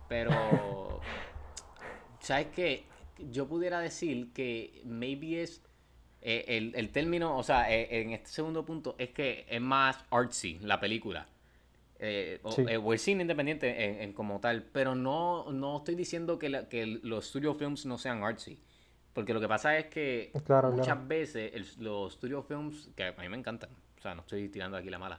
pero, 0.08 1.00
¿sabes 2.20 2.48
qué? 2.54 2.84
Yo 3.30 3.46
pudiera 3.46 3.80
decir 3.80 4.32
que 4.32 4.82
maybe 4.84 5.42
es 5.42 5.62
eh, 6.22 6.44
el, 6.48 6.72
el 6.74 6.90
término, 6.90 7.36
o 7.36 7.42
sea, 7.42 7.72
eh, 7.72 8.00
en 8.02 8.10
este 8.12 8.30
segundo 8.30 8.64
punto 8.64 8.96
es 8.98 9.10
que 9.10 9.46
es 9.48 9.60
más 9.60 10.04
artsy 10.10 10.58
la 10.62 10.80
película. 10.80 11.26
Eh, 12.00 12.38
o, 12.44 12.50
Sí. 12.52 12.64
eh, 12.68 12.76
o 12.76 12.92
el 12.92 12.98
cine 12.98 13.22
independiente 13.22 13.84
en, 13.84 14.02
en 14.02 14.12
como 14.12 14.38
tal, 14.40 14.62
pero 14.72 14.94
no, 14.94 15.50
no 15.52 15.78
estoy 15.78 15.96
diciendo 15.96 16.38
que, 16.38 16.48
la- 16.48 16.68
que 16.68 16.86
los 16.86 17.26
studio 17.28 17.54
films 17.54 17.86
no 17.86 17.98
sean 17.98 18.22
artsy. 18.22 18.58
Porque 19.18 19.34
lo 19.34 19.40
que 19.40 19.48
pasa 19.48 19.76
es 19.76 19.86
que 19.86 20.30
Claro, 20.46 20.70
muchas 20.70 20.94
claro. 20.94 21.08
veces 21.08 21.50
el- 21.52 21.84
los 21.84 22.12
studio 22.12 22.40
films, 22.40 22.88
que 22.94 23.02
a 23.02 23.12
mí 23.20 23.28
me 23.28 23.36
encantan, 23.36 23.68
o 23.98 24.00
sea, 24.00 24.14
no 24.14 24.20
estoy 24.20 24.48
tirando 24.48 24.76
aquí 24.76 24.90
la 24.90 24.98
mala, 25.00 25.18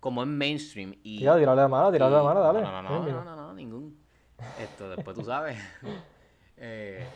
como 0.00 0.22
es 0.22 0.28
mainstream 0.28 0.94
y... 1.02 1.18
Tira, 1.18 1.36
tírale 1.36 1.60
la 1.60 1.68
mano, 1.68 1.92
tírale 1.92 2.16
la 2.16 2.22
mano, 2.22 2.40
dale. 2.40 2.62
No, 2.62 2.72
no, 2.72 2.82
no, 2.82 2.88
no, 3.04 3.12
no, 3.12 3.24
no, 3.24 3.36
no, 3.36 3.52
ningún. 3.52 3.98
Esto 4.58 4.88
después 4.88 5.14
tú 5.14 5.24
sabes. 5.24 5.58
Eh, 6.60 7.06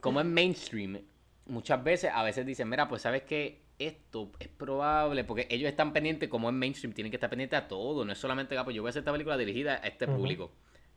como 0.00 0.18
es 0.20 0.26
mainstream, 0.26 0.98
muchas 1.46 1.84
veces, 1.84 2.10
a 2.12 2.22
veces 2.24 2.44
dicen, 2.46 2.68
mira, 2.68 2.88
pues 2.88 3.02
sabes 3.02 3.22
que 3.22 3.60
esto 3.78 4.32
es 4.40 4.48
probable, 4.48 5.22
porque 5.22 5.46
ellos 5.50 5.68
están 5.68 5.92
pendientes, 5.92 6.28
como 6.30 6.48
es 6.48 6.54
mainstream, 6.54 6.92
tienen 6.94 7.10
que 7.12 7.16
estar 7.18 7.28
pendientes 7.30 7.56
a 7.60 7.68
todo, 7.68 8.04
no 8.06 8.10
es 8.12 8.18
solamente, 8.18 8.56
ah, 8.58 8.64
pues 8.64 8.74
yo 8.74 8.82
voy 8.82 8.88
a 8.88 8.90
hacer 8.90 9.00
esta 9.00 9.12
película 9.12 9.36
dirigida 9.36 9.74
a 9.74 9.86
este 9.86 10.08
público, 10.08 10.50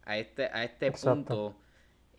a 0.06 0.18
este, 0.18 0.46
a 0.46 0.64
este 0.64 0.88
Exacto. 0.88 1.14
punto 1.14 1.56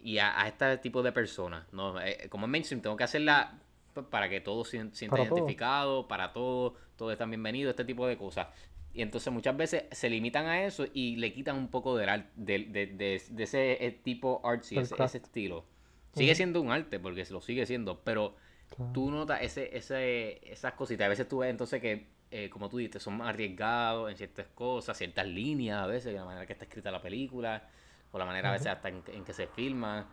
y 0.04 0.18
a, 0.18 0.40
a 0.40 0.48
este 0.48 0.78
tipo 0.78 1.02
de 1.02 1.12
personas. 1.12 1.66
No, 1.72 2.00
Eh, 2.00 2.28
como 2.30 2.46
es 2.46 2.50
mainstream, 2.50 2.82
tengo 2.82 2.96
que 2.96 3.04
hacerla 3.04 3.58
pues, 3.94 4.06
para 4.06 4.28
que 4.28 4.40
todos 4.40 4.68
se 4.68 4.78
sientan 4.92 5.08
Para 5.10 5.28
todo. 5.28 5.38
identificados, 5.38 6.06
para 6.06 6.32
todos, 6.32 6.74
todos 6.96 7.12
están 7.12 7.30
bienvenidos, 7.30 7.70
este 7.72 7.84
tipo 7.84 8.06
de 8.06 8.16
cosas. 8.18 8.48
Y 8.92 9.02
entonces 9.02 9.32
muchas 9.32 9.56
veces 9.56 9.84
se 9.90 10.08
limitan 10.10 10.46
a 10.46 10.64
eso 10.64 10.86
y 10.92 11.16
le 11.16 11.32
quitan 11.32 11.56
un 11.56 11.68
poco 11.68 11.96
del 11.96 12.26
de, 12.36 12.58
de, 12.66 12.86
de- 12.86 13.22
de 13.28 13.42
ese 13.42 13.84
eh, 13.84 13.90
tipo 13.92 14.40
artsy, 14.44 14.78
ese, 14.78 14.94
ese 15.02 15.18
estilo. 15.18 15.64
Sigue 16.12 16.34
siendo 16.36 16.60
un 16.60 16.70
arte, 16.70 17.00
porque 17.00 17.24
lo 17.30 17.40
sigue 17.40 17.66
siendo, 17.66 18.00
pero 18.04 18.36
Claro. 18.76 18.92
tú 18.92 19.10
notas 19.10 19.42
ese, 19.42 19.76
ese, 19.76 20.40
esas 20.50 20.74
cositas. 20.74 21.06
A 21.06 21.08
veces 21.08 21.28
tú 21.28 21.38
ves 21.38 21.50
entonces 21.50 21.80
que, 21.80 22.06
eh, 22.30 22.50
como 22.50 22.68
tú 22.68 22.78
dices, 22.78 23.02
son 23.02 23.16
más 23.18 23.28
arriesgados 23.30 24.10
en 24.10 24.16
ciertas 24.16 24.46
cosas, 24.54 24.96
ciertas 24.96 25.26
líneas 25.26 25.82
a 25.82 25.86
veces, 25.86 26.14
la 26.14 26.24
manera 26.24 26.46
que 26.46 26.52
está 26.54 26.64
escrita 26.64 26.90
la 26.90 27.02
película, 27.02 27.68
o 28.14 28.18
la 28.18 28.24
manera 28.24 28.50
a 28.50 28.52
veces 28.52 28.68
hasta 28.68 28.88
en, 28.88 29.02
en 29.08 29.24
que 29.24 29.32
se 29.32 29.48
filma. 29.48 30.06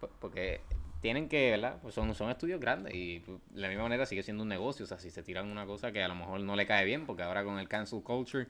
P- 0.00 0.06
Porque 0.20 0.60
tienen 1.00 1.28
que, 1.28 1.50
¿verdad? 1.50 1.78
Pues 1.82 1.92
son, 1.94 2.14
son 2.14 2.30
estudios 2.30 2.60
grandes 2.60 2.94
y 2.94 3.18
pues, 3.18 3.40
de 3.50 3.60
la 3.60 3.68
misma 3.68 3.82
manera 3.82 4.06
sigue 4.06 4.22
siendo 4.22 4.44
un 4.44 4.48
negocio. 4.48 4.84
O 4.84 4.86
sea, 4.86 4.98
si 5.00 5.10
se 5.10 5.24
tiran 5.24 5.50
una 5.50 5.66
cosa 5.66 5.90
que 5.90 6.02
a 6.04 6.08
lo 6.08 6.14
mejor 6.14 6.40
no 6.40 6.54
le 6.54 6.66
cae 6.66 6.84
bien, 6.84 7.04
porque 7.04 7.24
ahora 7.24 7.42
con 7.42 7.58
el 7.58 7.68
cancel 7.68 8.02
culture, 8.04 8.46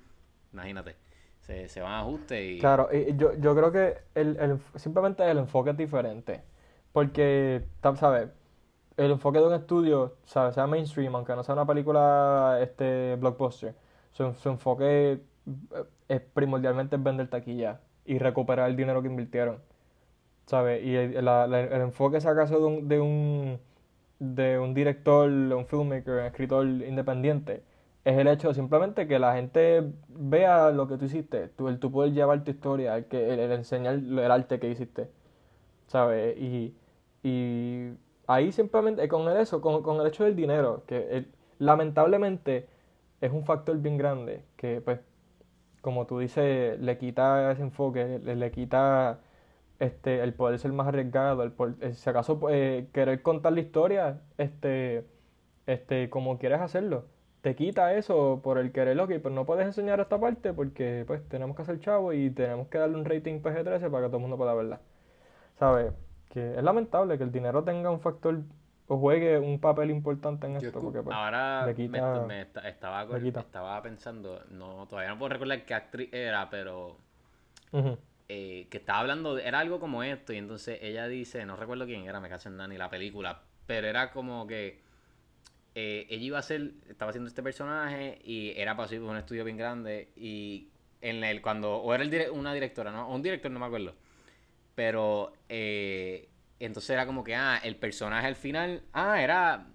imagínate, 0.52 0.96
se, 1.40 1.68
se 1.68 1.80
van 1.80 1.92
a 1.92 2.00
ajustes 2.00 2.44
y... 2.44 2.58
Claro, 2.58 2.90
y 2.92 3.16
yo, 3.16 3.32
yo 3.38 3.56
creo 3.56 3.72
que 3.72 3.96
el, 4.14 4.36
el, 4.36 4.58
simplemente 4.76 5.28
el 5.28 5.38
enfoque 5.38 5.70
es 5.70 5.76
diferente. 5.78 6.42
Porque, 6.92 7.64
¿sabes? 7.96 8.28
El 8.98 9.12
enfoque 9.12 9.38
de 9.38 9.46
un 9.46 9.54
estudio, 9.54 10.18
¿sabes? 10.24 10.54
Sea 10.54 10.66
mainstream, 10.66 11.14
aunque 11.16 11.34
no 11.34 11.42
sea 11.42 11.54
una 11.54 11.66
película 11.66 12.58
este 12.60 13.16
blockbuster, 13.16 13.74
su, 14.12 14.34
su 14.34 14.50
enfoque 14.50 15.12
eh, 15.12 15.84
es 16.08 16.20
primordialmente 16.20 16.98
vender 16.98 17.28
taquilla 17.28 17.80
y 18.04 18.18
recuperar 18.18 18.70
el 18.70 18.76
dinero 18.76 19.02
que 19.02 19.08
invirtieron. 19.08 19.58
¿Sabes? 20.46 20.84
Y 20.84 20.94
el, 20.96 21.28
el 21.28 21.80
enfoque, 21.80 22.20
si 22.20 22.28
acaso, 22.28 22.58
de 22.58 22.66
un, 22.66 22.88
de 22.88 23.00
un, 23.00 23.60
de 24.18 24.58
un 24.58 24.74
director, 24.74 25.30
un 25.30 25.66
filmmaker, 25.66 26.14
un 26.14 26.20
escritor 26.20 26.66
independiente, 26.66 27.62
es 28.04 28.18
el 28.18 28.26
hecho 28.28 28.52
simplemente 28.54 29.06
que 29.06 29.18
la 29.18 29.34
gente 29.34 29.92
vea 30.08 30.70
lo 30.70 30.88
que 30.88 30.96
tú 30.98 31.04
hiciste, 31.04 31.48
tú, 31.48 31.68
el, 31.68 31.78
tú 31.78 31.90
puedes 31.92 32.12
llevar 32.14 32.42
tu 32.44 32.50
historia, 32.50 32.96
el, 32.96 33.06
que, 33.06 33.32
el, 33.32 33.52
enseñar 33.52 33.94
el 33.94 34.30
arte 34.30 34.58
que 34.58 34.68
hiciste, 34.70 35.08
¿sabes? 35.86 36.36
Y, 36.38 36.74
y 37.22 37.92
ahí 38.26 38.52
simplemente, 38.52 39.06
con 39.08 39.28
el, 39.28 39.36
eso, 39.38 39.60
con, 39.60 39.82
con 39.82 40.00
el 40.00 40.06
hecho 40.08 40.24
del 40.24 40.36
dinero, 40.36 40.82
que 40.86 41.26
lamentablemente 41.58 42.68
es 43.20 43.32
un 43.32 43.44
factor 43.44 43.78
bien 43.78 43.96
grande, 43.96 44.44
que 44.56 44.80
pues, 44.80 45.00
como 45.82 46.06
tú 46.06 46.20
dices, 46.20 46.80
le 46.80 46.98
quita 46.98 47.52
ese 47.52 47.62
enfoque, 47.62 48.20
le, 48.24 48.36
le 48.36 48.50
quita 48.52 49.20
este, 49.80 50.22
el 50.22 50.34
poder 50.34 50.58
ser 50.58 50.72
más 50.72 50.88
arriesgado, 50.88 51.42
el, 51.42 51.54
eh, 51.80 51.94
si 51.94 52.10
acaso 52.10 52.40
eh, 52.50 52.88
querer 52.92 53.22
contar 53.22 53.52
la 53.52 53.60
historia, 53.60 54.22
este, 54.38 55.06
este, 55.66 56.10
como 56.10 56.38
quieres 56.38 56.60
hacerlo 56.60 57.06
te 57.42 57.56
quita 57.56 57.94
eso 57.94 58.40
por 58.42 58.58
el 58.58 58.72
querer, 58.72 58.98
ok, 59.00 59.14
pues 59.20 59.34
no 59.34 59.44
puedes 59.44 59.66
enseñar 59.66 60.00
esta 60.00 60.18
parte 60.20 60.52
porque 60.52 61.04
pues 61.06 61.28
tenemos 61.28 61.56
que 61.56 61.62
hacer 61.62 61.80
chavo 61.80 62.12
y 62.12 62.30
tenemos 62.30 62.68
que 62.68 62.78
darle 62.78 62.96
un 62.96 63.04
rating 63.04 63.40
PG-13 63.42 63.90
para 63.90 64.04
que 64.04 64.08
todo 64.08 64.16
el 64.18 64.22
mundo 64.22 64.36
pueda 64.38 64.54
verla. 64.54 64.80
¿Sabes? 65.58 65.92
Que 66.30 66.56
es 66.56 66.62
lamentable 66.62 67.18
que 67.18 67.24
el 67.24 67.32
dinero 67.32 67.64
tenga 67.64 67.90
un 67.90 68.00
factor 68.00 68.42
o 68.86 68.98
juegue 68.98 69.38
un 69.38 69.60
papel 69.60 69.90
importante 69.90 70.46
en 70.46 70.56
esto. 70.56 70.80
Porque, 70.80 71.02
pues, 71.02 71.16
ahora 71.16 71.66
me, 72.26 72.42
estaba, 72.42 73.06
estaba 73.16 73.82
pensando, 73.82 74.42
no 74.50 74.86
todavía 74.86 75.10
no 75.10 75.18
puedo 75.18 75.30
recordar 75.30 75.64
qué 75.64 75.74
actriz 75.74 76.08
era, 76.12 76.50
pero 76.50 76.96
eh, 78.28 78.66
que 78.70 78.78
estaba 78.78 79.00
hablando, 79.00 79.38
era 79.38 79.60
algo 79.60 79.80
como 79.80 80.02
esto 80.02 80.32
y 80.32 80.38
entonces 80.38 80.78
ella 80.82 81.06
dice, 81.08 81.44
no 81.46 81.56
recuerdo 81.56 81.86
quién 81.86 82.04
era, 82.04 82.20
me 82.20 82.28
caso 82.28 82.48
en 82.48 82.56
Dani, 82.56 82.76
la 82.76 82.90
película, 82.90 83.42
pero 83.66 83.86
era 83.86 84.10
como 84.10 84.46
que 84.46 84.80
eh, 85.74 86.06
ella 86.10 86.24
iba 86.24 86.38
a 86.38 86.42
ser, 86.42 86.72
estaba 86.88 87.10
haciendo 87.10 87.28
este 87.28 87.42
personaje 87.42 88.20
y 88.24 88.52
era 88.56 88.76
pasivo 88.76 89.10
un 89.10 89.16
estudio 89.16 89.44
bien 89.44 89.56
grande 89.56 90.10
y 90.16 90.68
en 91.00 91.24
el 91.24 91.40
cuando, 91.42 91.76
o 91.76 91.94
era 91.94 92.04
el 92.04 92.30
una 92.30 92.52
directora, 92.54 92.92
¿no? 92.92 93.08
O 93.08 93.14
un 93.14 93.22
director, 93.22 93.50
no 93.50 93.58
me 93.58 93.66
acuerdo. 93.66 93.94
Pero 94.74 95.32
eh, 95.48 96.28
entonces 96.64 96.90
era 96.90 97.06
como 97.06 97.24
que, 97.24 97.34
ah, 97.34 97.60
el 97.62 97.76
personaje 97.76 98.26
al 98.26 98.36
final, 98.36 98.82
ah, 98.92 99.20
era, 99.22 99.66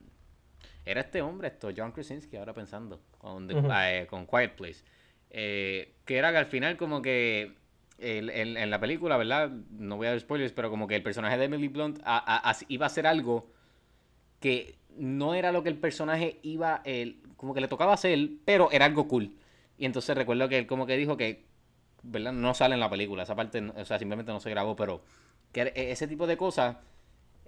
era 0.86 1.02
este 1.02 1.22
hombre, 1.22 1.50
esto, 1.50 1.70
John 1.76 1.92
Krasinski, 1.92 2.38
ahora 2.38 2.54
pensando, 2.54 3.02
con, 3.18 3.50
eh, 3.52 4.08
con 4.10 4.26
Quiet 4.26 4.56
Place. 4.56 4.84
que 5.30 5.94
era 6.18 6.32
que 6.32 6.38
al 6.38 6.46
final 6.46 6.78
como 6.78 7.02
que 7.02 7.56
en, 8.00 8.70
la 8.70 8.80
película, 8.80 9.18
¿verdad? 9.18 9.50
No 9.72 9.98
voy 9.98 10.08
a 10.08 10.12
dar 10.12 10.20
spoilers, 10.20 10.54
pero 10.54 10.70
como 10.70 10.88
que 10.88 10.96
el 10.96 11.04
personaje 11.04 11.38
de 11.38 11.46
Emily 11.46 11.68
Blunt 11.68 12.00
iba 12.68 12.86
a 12.86 12.90
ser 12.90 13.08
algo 13.08 13.52
que 14.40 14.76
no 14.98 15.34
era 15.34 15.52
lo 15.52 15.64
que 15.64 15.70
el 15.70 15.78
personaje 15.78 16.40
iba, 16.44 16.82
el, 16.86 17.22
como 17.36 17.54
que 17.54 17.62
le 17.62 17.68
tocaba 17.68 17.94
hacer, 17.94 18.30
pero 18.46 18.72
era 18.72 18.86
algo 18.86 19.08
cool. 19.08 19.36
Y 19.78 19.86
entonces 19.86 20.16
recuerdo 20.16 20.50
que 20.50 20.58
él 20.58 20.68
como 20.68 20.86
que 20.86 20.98
dijo 20.98 21.18
que, 21.18 21.46
¿verdad? 22.04 22.34
No 22.34 22.54
sale 22.54 22.76
en 22.76 22.80
la 22.80 22.90
película, 22.90 23.24
esa 23.24 23.36
parte, 23.36 23.62
o 23.62 23.86
sea, 23.86 24.00
simplemente 24.00 24.32
no 24.32 24.40
se 24.40 24.50
grabó, 24.50 24.76
pero 24.76 25.02
que 25.52 25.72
ese 25.76 26.08
tipo 26.08 26.28
de 26.28 26.38
cosas 26.38 26.78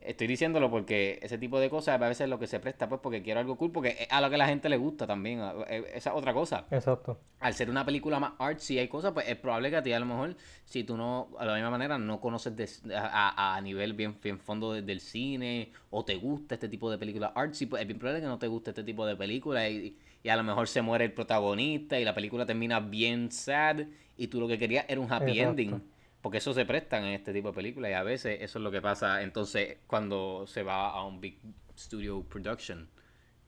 Estoy 0.02 0.28
diciéndolo 0.28 0.72
porque 0.72 1.20
ese 1.22 1.38
tipo 1.38 1.60
de 1.60 1.70
cosas 1.70 1.96
a 1.96 1.98
veces 1.98 2.22
es 2.22 2.30
lo 2.30 2.40
que 2.40 2.48
se 2.48 2.60
presta, 2.60 2.88
pues 2.88 3.02
porque 3.02 3.22
quiero 3.22 3.42
algo 3.42 3.58
cool, 3.58 3.72
porque 3.72 3.98
es 4.00 4.08
a 4.10 4.22
lo 4.22 4.30
que 4.30 4.38
la 4.38 4.48
gente 4.48 4.70
le 4.70 4.78
gusta 4.78 5.06
también. 5.06 5.42
E, 5.68 5.84
esa 5.94 6.12
es 6.12 6.16
otra 6.16 6.34
cosa. 6.34 6.66
Exacto. 6.72 7.20
Al 7.42 7.54
ser 7.54 7.70
una 7.70 7.86
película 7.86 8.20
más 8.20 8.34
artsy 8.40 8.80
hay 8.80 8.88
cosas, 8.88 9.12
pues 9.12 9.28
es 9.28 9.36
probable 9.36 9.70
que 9.70 9.76
a 9.76 9.84
ti 9.84 9.92
a 9.92 10.00
lo 10.00 10.06
mejor, 10.06 10.36
si 10.64 10.86
tú 10.86 10.96
no, 10.96 11.30
a 11.38 11.46
la 11.46 11.54
misma 11.54 11.72
manera, 11.72 11.98
no 11.98 12.22
conoces 12.22 12.82
a, 12.96 13.60
nivel 13.62 13.94
bien, 13.94 14.16
bien 14.24 14.40
fondo 14.40 14.74
del 14.74 15.02
cine, 15.02 15.72
o 15.90 16.06
te 16.06 16.16
gusta 16.16 16.56
este 16.56 16.70
tipo 16.70 16.90
de 16.90 16.98
película 16.98 17.34
artsy, 17.36 17.66
pues 17.66 17.82
es 17.82 17.88
bien 17.88 18.00
probable 18.00 18.22
que 18.22 18.28
no 18.28 18.40
te 18.40 18.48
guste 18.48 18.72
este 18.72 18.84
tipo 18.84 19.06
de 19.06 19.18
película 19.18 19.68
y, 19.68 19.98
y 20.24 20.30
a 20.30 20.38
lo 20.38 20.44
mejor 20.44 20.70
se 20.70 20.82
muere 20.82 21.06
el 21.06 21.12
protagonista 21.12 22.00
y 22.00 22.06
la 22.06 22.16
película 22.16 22.46
termina 22.46 22.80
bien 22.80 23.32
sad 23.32 23.82
y 24.18 24.28
tú 24.28 24.40
lo 24.40 24.48
que 24.48 24.58
querías 24.58 24.86
era 24.88 25.02
un 25.02 25.12
happy 25.12 25.40
ending 25.40 25.82
porque 26.22 26.40
eso 26.40 26.54
se 26.54 26.66
prestan 26.66 27.06
en 27.06 27.14
este 27.14 27.32
tipo 27.32 27.50
de 27.50 27.54
películas 27.54 27.92
y 27.92 27.94
a 27.94 28.04
veces 28.04 28.40
eso 28.42 28.60
es 28.60 28.64
lo 28.64 28.72
que 28.72 28.82
pasa 28.82 29.22
entonces 29.22 29.78
cuando 29.88 30.46
se 30.48 30.64
va 30.64 30.90
a 30.90 31.06
un 31.06 31.22
big 31.22 31.40
studio 31.78 32.24
production. 32.24 32.90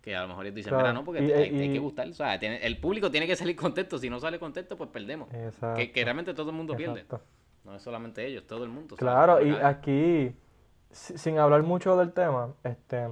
Que 0.02 0.16
a 0.16 0.24
lo 0.24 0.30
mejor 0.30 0.46
ellos 0.46 0.56
dicen, 0.56 0.76
mira, 0.76 0.94
no, 0.94 1.06
porque 1.06 1.20
hay, 1.20 1.72
que 1.72 1.78
gustar. 1.78 2.08
O 2.08 2.14
sea, 2.14 2.34
el 2.34 2.78
público 2.80 3.12
tiene 3.12 3.28
que 3.28 3.36
salir 3.36 3.56
contento. 3.56 4.00
Si 4.00 4.10
no 4.10 4.20
sale 4.20 4.40
contento, 4.40 4.76
pues 4.76 4.90
perdemos. 4.90 5.30
Que, 5.76 5.92
que, 5.92 6.04
realmente 6.04 6.34
todo 6.34 6.50
el 6.50 6.56
mundo 6.56 6.76
pierde. 6.76 7.06
No 7.64 7.76
es 7.76 7.84
solamente 7.84 8.26
ellos, 8.26 8.48
todo 8.48 8.64
el 8.64 8.72
mundo. 8.72 8.96
Claro, 8.96 9.46
y 9.46 9.52
aquí, 9.52 10.36
sin 10.90 11.38
hablar 11.38 11.62
mucho 11.62 11.96
del 11.98 12.14
tema, 12.14 12.56
este 12.64 13.08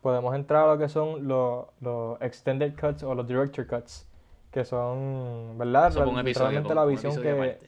podemos 0.00 0.34
entrar 0.34 0.68
a 0.68 0.72
lo 0.72 0.78
que 0.78 0.88
son 0.88 1.28
los, 1.28 1.66
los 1.80 2.20
extended 2.20 2.74
cuts 2.78 3.04
o 3.04 3.14
los 3.14 3.28
director 3.28 3.64
cuts. 3.68 4.08
Que 4.50 4.64
son, 4.64 5.56
¿verdad? 5.56 5.94
Realmente 5.94 6.74
la 6.74 6.84
visión 6.84 7.14
que... 7.22 7.60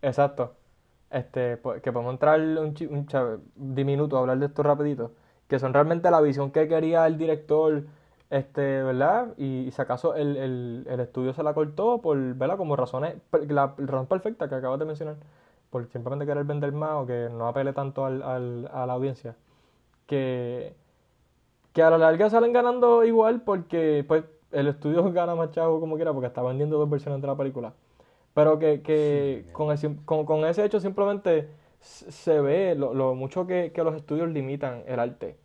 Exacto 0.00 0.54
este, 1.10 1.58
que 1.82 1.92
podemos 1.92 2.12
entrar 2.12 2.40
un, 2.40 2.74
un 2.90 3.74
diminuto 3.74 4.16
a 4.16 4.20
hablar 4.20 4.38
de 4.38 4.46
esto 4.46 4.62
rapidito, 4.62 5.12
que 5.48 5.58
son 5.58 5.72
realmente 5.74 6.10
la 6.10 6.20
visión 6.20 6.50
que 6.50 6.68
quería 6.68 7.06
el 7.06 7.18
director, 7.18 7.84
este, 8.30 8.82
¿verdad? 8.82 9.34
Y, 9.38 9.70
si 9.70 9.80
acaso 9.82 10.14
el, 10.14 10.36
el, 10.36 10.86
el, 10.88 11.00
estudio 11.00 11.32
se 11.32 11.42
la 11.42 11.54
cortó 11.54 12.00
por, 12.00 12.18
¿verdad? 12.34 12.56
Como 12.56 12.76
razones, 12.76 13.16
la 13.48 13.74
razón 13.78 14.06
perfecta 14.06 14.48
que 14.48 14.56
acabas 14.56 14.78
de 14.78 14.84
mencionar, 14.84 15.16
por 15.70 15.86
simplemente 15.88 16.26
querer 16.26 16.44
vender 16.44 16.72
más 16.72 16.94
o 16.94 17.06
que 17.06 17.28
no 17.30 17.46
apele 17.48 17.72
tanto 17.72 18.04
al, 18.04 18.22
al, 18.22 18.68
a 18.72 18.86
la 18.86 18.92
audiencia, 18.94 19.36
que, 20.06 20.74
que 21.72 21.82
a 21.82 21.90
la 21.90 21.98
larga 21.98 22.30
salen 22.30 22.52
ganando 22.52 23.04
igual 23.04 23.42
porque, 23.42 24.04
pues, 24.06 24.24
el 24.52 24.68
estudio 24.68 25.12
gana 25.12 25.34
más 25.34 25.50
chavo 25.52 25.80
como 25.80 25.96
quiera 25.96 26.12
porque 26.12 26.28
está 26.28 26.42
vendiendo 26.42 26.78
dos 26.78 26.90
versiones 26.90 27.20
de 27.20 27.26
la 27.26 27.36
película. 27.36 27.74
Pero 28.36 28.58
que, 28.58 28.82
que 28.82 29.46
con, 29.54 30.26
con, 30.26 30.44
ese 30.44 30.62
hecho 30.62 30.78
simplemente 30.78 31.48
se 31.80 32.38
ve 32.38 32.74
lo, 32.74 32.92
lo 32.92 33.14
mucho 33.14 33.46
que, 33.46 33.72
que, 33.72 33.82
los 33.82 33.94
estudios 33.94 34.28
limitan 34.28 34.82
el 34.86 35.00
arte 35.00 35.38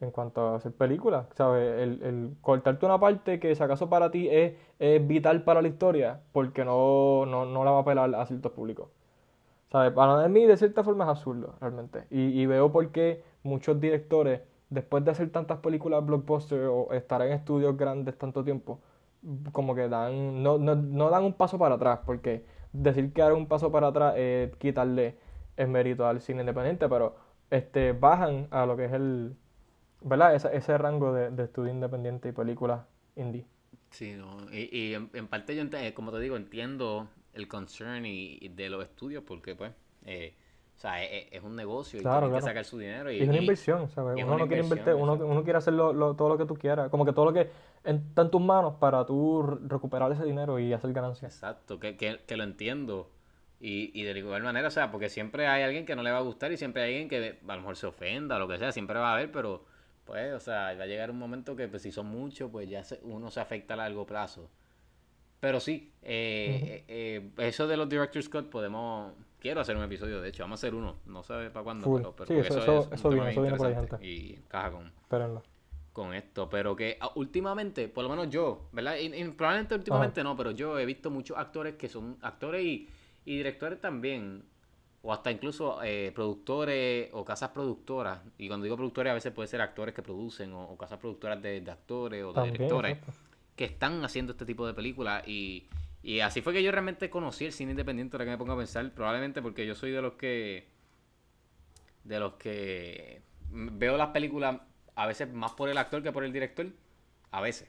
en 0.00 0.10
cuanto 0.10 0.40
a 0.40 0.56
hacer 0.56 0.72
películas. 0.72 1.26
¿Sabes? 1.34 1.78
El, 1.78 2.02
el, 2.02 2.36
cortarte 2.40 2.86
una 2.86 2.98
parte 2.98 3.38
que 3.38 3.54
si 3.54 3.62
acaso 3.62 3.90
para 3.90 4.10
ti 4.10 4.28
es, 4.30 4.54
es 4.78 5.06
vital 5.06 5.44
para 5.44 5.60
la 5.60 5.68
historia, 5.68 6.22
porque 6.32 6.64
no, 6.64 7.26
no, 7.26 7.44
no 7.44 7.64
la 7.64 7.70
va 7.70 7.78
a 7.78 7.80
apelar 7.82 8.14
a 8.14 8.24
ciertos 8.24 8.52
públicos. 8.52 8.88
¿Sabes? 9.70 9.92
Para 9.92 10.26
mí, 10.28 10.46
de 10.46 10.56
cierta 10.56 10.82
forma, 10.82 11.04
es 11.04 11.10
absurdo, 11.10 11.54
realmente. 11.60 12.06
Y, 12.08 12.40
y 12.40 12.46
veo 12.46 12.72
por 12.72 12.88
qué 12.92 13.22
muchos 13.42 13.78
directores, 13.78 14.40
después 14.70 15.04
de 15.04 15.10
hacer 15.10 15.28
tantas 15.30 15.58
películas 15.58 16.02
blockbuster 16.06 16.62
o 16.62 16.94
estar 16.94 17.20
en 17.20 17.32
estudios 17.32 17.76
grandes 17.76 18.16
tanto 18.16 18.42
tiempo, 18.42 18.80
como 19.52 19.74
que 19.74 19.88
dan, 19.88 20.42
no, 20.42 20.58
no, 20.58 20.74
no, 20.74 21.10
dan 21.10 21.24
un 21.24 21.34
paso 21.34 21.58
para 21.58 21.76
atrás, 21.76 22.00
porque 22.06 22.44
decir 22.72 23.12
que 23.12 23.22
dar 23.22 23.32
un 23.32 23.46
paso 23.46 23.72
para 23.72 23.88
atrás 23.88 24.14
es 24.16 24.54
quitarle 24.56 25.16
el 25.56 25.68
mérito 25.68 26.06
al 26.06 26.20
cine 26.20 26.40
independiente, 26.40 26.88
pero 26.88 27.16
este 27.50 27.92
bajan 27.92 28.48
a 28.50 28.66
lo 28.66 28.76
que 28.76 28.84
es 28.84 28.92
el, 28.92 29.36
¿verdad? 30.02 30.34
Ese, 30.34 30.56
ese 30.56 30.78
rango 30.78 31.12
de, 31.12 31.30
de 31.30 31.44
estudio 31.44 31.72
independiente 31.72 32.28
y 32.28 32.32
películas 32.32 32.86
indie. 33.16 33.46
Sí, 33.90 34.16
y, 34.52 34.78
y 34.78 34.94
en, 34.94 35.28
parte 35.28 35.56
yo, 35.56 35.64
como 35.94 36.12
te 36.12 36.20
digo, 36.20 36.36
entiendo 36.36 37.08
el 37.32 37.48
concern 37.48 38.04
y, 38.04 38.48
de 38.48 38.70
los 38.70 38.84
estudios, 38.84 39.24
porque 39.24 39.54
pues... 39.54 39.72
Eh, 40.04 40.34
o 40.78 40.80
sea, 40.80 41.02
es, 41.02 41.42
un 41.42 41.56
negocio 41.56 41.98
y 41.98 42.02
claro, 42.02 42.32
que 42.32 42.40
sacar 42.40 42.64
su 42.64 42.78
dinero. 42.78 43.10
Y, 43.10 43.20
es 43.20 43.28
una 43.28 43.38
inversión, 43.38 43.88
¿sabes? 43.88 44.24
Uno 44.24 44.38
no 44.38 44.46
quiere 44.46 44.62
invertir, 44.62 44.94
uno, 44.94 45.14
uno, 45.14 45.42
quiere 45.42 45.58
hacer 45.58 45.74
todo 45.76 46.28
lo 46.28 46.38
que 46.38 46.44
tú 46.44 46.54
quieras. 46.54 46.88
Como 46.88 47.04
que 47.04 47.12
todo 47.12 47.24
lo 47.24 47.32
que 47.32 47.50
está 47.82 48.22
en 48.22 48.30
tus 48.30 48.40
manos 48.40 48.74
para 48.74 49.04
tú 49.04 49.42
recuperar 49.42 50.12
ese 50.12 50.22
dinero 50.22 50.56
y 50.60 50.72
hacer 50.72 50.92
ganancias. 50.92 51.34
Exacto, 51.34 51.80
que, 51.80 51.96
que, 51.96 52.20
que 52.24 52.36
lo 52.36 52.44
entiendo. 52.44 53.10
Y, 53.58 53.90
y 53.92 54.04
de 54.04 54.16
igual 54.16 54.44
manera, 54.44 54.68
o 54.68 54.70
sea, 54.70 54.92
porque 54.92 55.08
siempre 55.08 55.48
hay 55.48 55.64
alguien 55.64 55.84
que 55.84 55.96
no 55.96 56.04
le 56.04 56.12
va 56.12 56.18
a 56.18 56.22
gustar 56.22 56.52
y 56.52 56.56
siempre 56.56 56.82
hay 56.82 56.92
alguien 56.92 57.08
que 57.08 57.40
a 57.42 57.54
lo 57.54 57.60
mejor 57.60 57.74
se 57.74 57.88
ofenda 57.88 58.36
o 58.36 58.38
lo 58.38 58.46
que 58.46 58.56
sea, 58.58 58.70
siempre 58.70 59.00
va 59.00 59.10
a 59.10 59.14
haber, 59.14 59.32
pero 59.32 59.64
pues, 60.04 60.32
o 60.32 60.38
sea, 60.38 60.74
va 60.76 60.84
a 60.84 60.86
llegar 60.86 61.10
un 61.10 61.18
momento 61.18 61.56
que 61.56 61.66
pues, 61.66 61.82
si 61.82 61.90
son 61.90 62.06
muchos, 62.06 62.52
pues 62.52 62.68
ya 62.68 62.84
uno 63.02 63.32
se 63.32 63.40
afecta 63.40 63.74
a 63.74 63.78
largo 63.78 64.06
plazo. 64.06 64.48
Pero 65.40 65.58
sí, 65.58 65.92
eh, 66.02 66.84
eh, 66.86 67.30
eso 67.38 67.66
de 67.66 67.76
los 67.76 67.88
Director's 67.88 68.28
Cut 68.28 68.48
podemos 68.48 69.12
quiero 69.40 69.60
hacer 69.60 69.76
un 69.76 69.82
episodio, 69.84 70.20
de 70.20 70.28
hecho, 70.28 70.42
vamos 70.42 70.58
a 70.58 70.66
hacer 70.66 70.74
uno, 70.74 70.96
no 71.06 71.22
sé 71.22 71.50
para 71.50 71.62
cuándo, 71.64 71.84
Full. 71.84 72.00
pero, 72.00 72.16
pero 72.16 72.26
Sí, 72.26 72.34
eso- 72.46 72.58
eso, 72.60 72.78
es 72.80 72.92
eso 73.00 73.08
viene, 73.10 73.24
bien 73.26 73.32
eso 73.32 73.42
viene 73.42 73.56
por 73.56 73.66
ahí, 73.66 73.74
gente. 73.74 74.06
y 74.06 74.34
encaja 74.34 74.70
con, 74.72 74.86
Espérenlo. 74.86 75.42
con 75.92 76.14
esto, 76.14 76.48
pero 76.48 76.74
que 76.76 76.96
ah, 77.00 77.10
últimamente, 77.14 77.88
por 77.88 78.04
lo 78.04 78.10
menos 78.10 78.30
yo, 78.30 78.68
¿verdad? 78.72 78.96
Y- 78.96 79.14
y 79.14 79.24
probablemente 79.30 79.74
últimamente 79.74 80.22
no, 80.24 80.36
pero 80.36 80.50
yo 80.52 80.78
he 80.78 80.84
visto 80.86 81.10
muchos 81.10 81.36
actores 81.36 81.74
que 81.76 81.88
son 81.88 82.16
actores 82.22 82.64
y, 82.64 82.88
y 83.24 83.36
directores 83.36 83.80
también, 83.80 84.44
o 85.02 85.12
hasta 85.12 85.30
incluso 85.30 85.80
eh, 85.84 86.10
productores 86.14 87.08
o 87.12 87.24
casas 87.24 87.50
productoras, 87.50 88.20
y 88.38 88.48
cuando 88.48 88.64
digo 88.64 88.76
productores 88.76 89.10
a 89.10 89.14
veces 89.14 89.32
puede 89.32 89.46
ser 89.48 89.60
actores 89.60 89.94
que 89.94 90.02
producen 90.02 90.52
o, 90.52 90.70
o 90.70 90.76
casas 90.76 90.98
productoras 90.98 91.40
de, 91.40 91.60
de 91.60 91.70
actores 91.70 92.24
o 92.24 92.28
de 92.28 92.34
También, 92.34 92.54
directores 92.54 92.98
exacto. 92.98 93.12
que 93.54 93.64
están 93.64 94.04
haciendo 94.04 94.32
este 94.32 94.44
tipo 94.44 94.66
de 94.66 94.74
películas 94.74 95.26
y, 95.26 95.68
y 96.02 96.20
así 96.20 96.42
fue 96.42 96.52
que 96.52 96.62
yo 96.62 96.70
realmente 96.72 97.10
conocí 97.10 97.44
el 97.46 97.52
cine 97.52 97.72
independiente, 97.72 98.16
ahora 98.16 98.24
que 98.26 98.30
me 98.32 98.38
pongo 98.38 98.52
a 98.52 98.58
pensar, 98.58 98.90
probablemente 98.94 99.42
porque 99.42 99.66
yo 99.66 99.74
soy 99.74 99.90
de 99.92 100.02
los 100.02 100.14
que 100.14 100.68
de 102.04 102.20
los 102.20 102.34
que 102.34 103.22
veo 103.50 103.96
las 103.96 104.08
películas 104.08 104.60
a 104.94 105.06
veces 105.06 105.32
más 105.32 105.52
por 105.52 105.68
el 105.68 105.78
actor 105.78 106.02
que 106.02 106.12
por 106.12 106.24
el 106.24 106.32
director, 106.32 106.66
a 107.30 107.40
veces, 107.40 107.68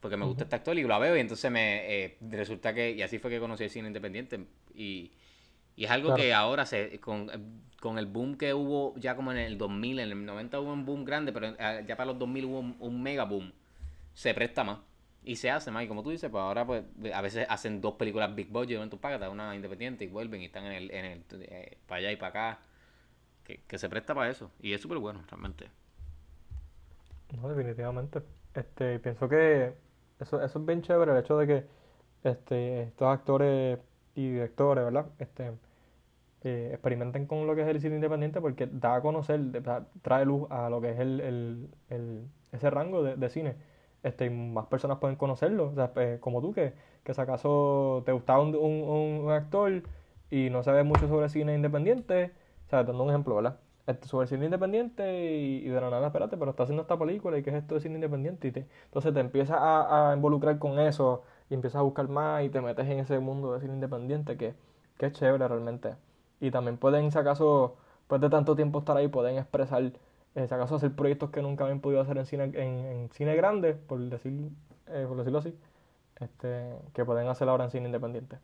porque 0.00 0.16
me 0.16 0.24
gusta 0.24 0.44
este 0.44 0.56
actor 0.56 0.78
y 0.78 0.82
lo 0.84 0.98
veo 1.00 1.16
y 1.16 1.20
entonces 1.20 1.50
me 1.50 2.04
eh, 2.04 2.18
resulta 2.22 2.74
que, 2.74 2.92
y 2.92 3.02
así 3.02 3.18
fue 3.18 3.30
que 3.30 3.40
conocí 3.40 3.64
el 3.64 3.70
cine 3.70 3.88
independiente 3.88 4.46
y, 4.74 5.12
y 5.76 5.84
es 5.84 5.90
algo 5.90 6.08
Claro. 6.08 6.14
que 6.14 6.34
ahora 6.34 6.66
se 6.66 7.00
con, 7.00 7.30
con 7.80 7.98
el 7.98 8.06
boom 8.06 8.36
que 8.36 8.54
hubo 8.54 8.94
ya 8.98 9.16
como 9.16 9.32
en 9.32 9.38
el 9.38 9.58
2000, 9.58 9.98
en 10.00 10.10
el 10.12 10.24
90 10.26 10.60
hubo 10.60 10.72
un 10.72 10.86
boom 10.86 11.04
grande, 11.04 11.32
pero 11.32 11.48
eh, 11.58 11.84
ya 11.86 11.96
para 11.96 12.08
los 12.08 12.18
2000 12.18 12.44
hubo 12.46 12.60
un, 12.60 12.76
un 12.80 13.02
mega 13.02 13.24
boom, 13.24 13.52
se 14.14 14.34
presta 14.34 14.64
más. 14.64 14.78
Y 15.24 15.36
se 15.36 15.50
hace 15.50 15.70
y 15.82 15.88
como 15.88 16.02
tú 16.02 16.10
dices, 16.10 16.30
pues 16.30 16.42
ahora 16.42 16.66
pues 16.66 16.84
a 17.14 17.20
veces 17.22 17.46
hacen 17.48 17.80
dos 17.80 17.94
películas 17.94 18.34
big 18.34 18.48
budget, 18.50 18.80
en 18.82 18.90
tus 18.90 18.98
págatas, 19.00 19.30
una 19.30 19.54
independiente 19.54 20.04
y 20.04 20.08
vuelven 20.08 20.42
y 20.42 20.46
están 20.46 20.64
en 20.66 20.72
el, 20.72 20.90
en 20.90 21.04
el 21.04 21.24
eh, 21.42 21.78
para 21.86 21.98
allá 22.00 22.12
y 22.12 22.16
para 22.16 22.28
acá. 22.30 22.60
Que, 23.44 23.62
que 23.68 23.78
se 23.78 23.88
presta 23.90 24.14
para 24.14 24.30
eso. 24.30 24.50
Y 24.60 24.72
es 24.74 24.80
súper 24.82 24.98
bueno, 24.98 25.22
realmente. 25.30 25.70
No, 27.30 27.48
definitivamente. 27.48 28.22
Este, 28.54 28.98
pienso 28.98 29.28
que 29.28 29.74
eso, 30.20 30.42
eso 30.42 30.58
es 30.58 30.66
bien 30.66 30.82
chévere, 30.82 31.12
el 31.12 31.18
hecho 31.18 31.36
de 31.38 31.46
que 31.46 31.66
este, 32.28 32.82
estos 32.84 33.08
actores 33.08 33.78
y 34.14 34.30
directores, 34.32 34.84
¿verdad? 34.84 35.06
Este, 35.18 35.52
eh, 36.44 36.70
experimenten 36.72 37.26
con 37.26 37.46
lo 37.46 37.54
que 37.56 37.62
es 37.62 37.68
el 37.68 37.80
cine 37.80 37.96
independiente 37.96 38.40
porque 38.40 38.68
da 38.70 38.96
a 38.96 39.02
conocer, 39.02 39.40
trae 40.02 40.24
luz 40.26 40.48
a 40.50 40.70
lo 40.70 40.80
que 40.80 40.90
es 40.92 41.00
el, 41.00 41.20
el- 41.20 41.68
el- 41.90 42.28
ese 42.52 42.70
rango 42.70 43.02
de, 43.02 43.16
de 43.16 43.30
cine. 43.30 43.56
Este, 44.02 44.30
más 44.30 44.66
personas 44.66 44.98
pueden 44.98 45.16
conocerlo. 45.16 45.68
O 45.70 45.74
sea, 45.74 45.92
pues, 45.92 46.18
como 46.20 46.40
tú, 46.40 46.52
que, 46.52 46.74
que 47.04 47.14
si 47.14 47.20
acaso 47.20 48.02
te 48.04 48.12
gustaba 48.12 48.42
un, 48.42 48.54
un- 48.56 49.24
un 49.24 49.30
actor 49.32 49.82
y 50.30 50.50
no 50.50 50.62
sabes 50.62 50.84
mucho 50.84 51.08
sobre 51.08 51.28
cine 51.28 51.54
independiente, 51.54 52.32
o 52.66 52.70
sea, 52.70 52.84
dando 52.84 53.04
un 53.04 53.10
ejemplo, 53.10 53.36
¿verdad? 53.36 53.58
Este, 53.86 54.06
sobre 54.08 54.26
cine 54.28 54.44
independiente 54.46 55.36
y, 55.36 55.56
y 55.66 55.68
de 55.68 55.80
la 55.80 55.90
nada, 55.90 56.06
espérate, 56.06 56.36
pero 56.36 56.50
está 56.50 56.62
haciendo 56.64 56.82
esta 56.82 56.98
película 56.98 57.36
y 57.38 57.42
qué 57.42 57.50
es 57.50 57.56
esto 57.56 57.74
de 57.74 57.80
cine 57.80 57.96
independiente. 57.96 58.48
Y 58.48 58.52
te, 58.52 58.66
entonces 58.84 59.12
te 59.14 59.20
empiezas 59.20 59.58
a, 59.60 60.10
a 60.12 60.14
involucrar 60.16 60.58
con 60.58 60.78
eso 60.78 61.22
y 61.50 61.54
empiezas 61.54 61.80
a 61.80 61.82
buscar 61.82 62.08
más 62.08 62.44
y 62.44 62.48
te 62.48 62.60
metes 62.60 62.86
en 62.86 62.98
ese 63.00 63.18
mundo 63.18 63.52
de 63.52 63.60
cine 63.60 63.74
independiente 63.74 64.36
que, 64.36 64.54
que 64.98 65.06
es 65.06 65.12
chévere 65.12 65.46
realmente. 65.48 65.94
Y 66.40 66.50
también 66.50 66.76
pueden, 66.78 67.10
si 67.12 67.18
acaso, 67.18 67.76
después 68.00 68.20
de 68.20 68.30
tanto 68.30 68.56
tiempo 68.56 68.78
estar 68.80 68.96
ahí, 68.96 69.08
pueden 69.08 69.36
expresar, 69.38 69.92
eh, 70.34 70.46
si 70.46 70.54
acaso, 70.54 70.76
hacer 70.76 70.92
proyectos 70.94 71.30
que 71.30 71.42
nunca 71.42 71.64
habían 71.64 71.80
podido 71.80 72.00
hacer 72.00 72.16
en 72.18 72.26
cine, 72.26 72.44
en, 72.44 72.54
en 72.56 73.10
cine 73.10 73.36
grande, 73.36 73.74
por, 73.74 73.98
decir, 74.00 74.50
eh, 74.88 75.04
por 75.06 75.16
decirlo 75.16 75.38
así, 75.38 75.54
este, 76.20 76.74
que 76.94 77.04
pueden 77.04 77.28
hacer 77.28 77.48
ahora 77.48 77.64
en 77.64 77.70
cine 77.70 77.86
independiente. 77.86 78.38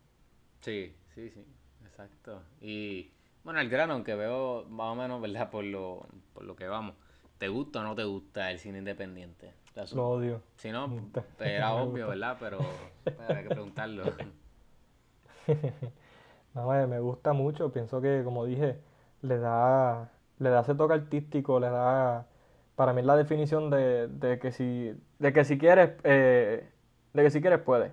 Sí, 0.61 0.95
sí, 1.15 1.31
sí. 1.31 1.45
Exacto. 1.85 2.43
Y 2.61 3.11
bueno, 3.45 3.61
el 3.61 3.69
grano, 3.69 3.95
aunque 3.95 4.15
veo 4.15 4.65
más 4.69 4.93
o 4.93 4.95
menos, 4.95 5.21
¿verdad? 5.21 5.51
Por 5.51 5.65
lo, 5.65 6.07
por 6.35 6.45
lo 6.45 6.55
que 6.57 6.67
vamos. 6.67 6.95
¿Te 7.39 7.49
gusta 7.49 7.81
o 7.81 7.83
no 7.85 7.95
te 7.95 8.05
gusta 8.05 8.51
el 8.51 8.59
cine 8.59 8.79
independiente? 8.79 9.55
Lo 9.95 10.09
odio. 10.09 10.43
Si 10.57 10.71
no, 10.71 10.89
pues 11.13 11.25
era 11.39 11.73
obvio. 11.75 12.09
¿verdad? 12.09 12.37
Pero 12.41 12.59
pues, 13.05 13.19
había 13.21 13.43
que 13.43 13.49
preguntarlo. 13.49 14.05
No, 16.55 16.75
eh, 16.75 16.87
me 16.87 16.99
gusta 16.99 17.35
mucho, 17.35 17.71
pienso 17.71 18.01
que 18.01 18.23
como 18.25 18.45
dije, 18.45 18.81
le 19.23 19.39
da, 19.39 20.11
le 20.39 20.51
da 20.51 20.61
ese 20.61 20.75
toque 20.75 20.95
artístico, 20.95 21.61
le 21.61 21.71
da, 21.71 22.27
para 22.77 22.93
mí 22.93 23.03
la 23.03 23.17
definición 23.17 23.71
de, 23.71 24.09
de 24.09 24.39
que 24.39 24.53
si, 24.53 24.95
de 25.19 25.33
que 25.33 25.45
si 25.45 25.59
quieres, 25.59 25.93
eh, 26.05 26.69
de 27.13 27.23
que 27.23 27.31
si 27.31 27.41
quieres 27.41 27.61
puedes. 27.61 27.93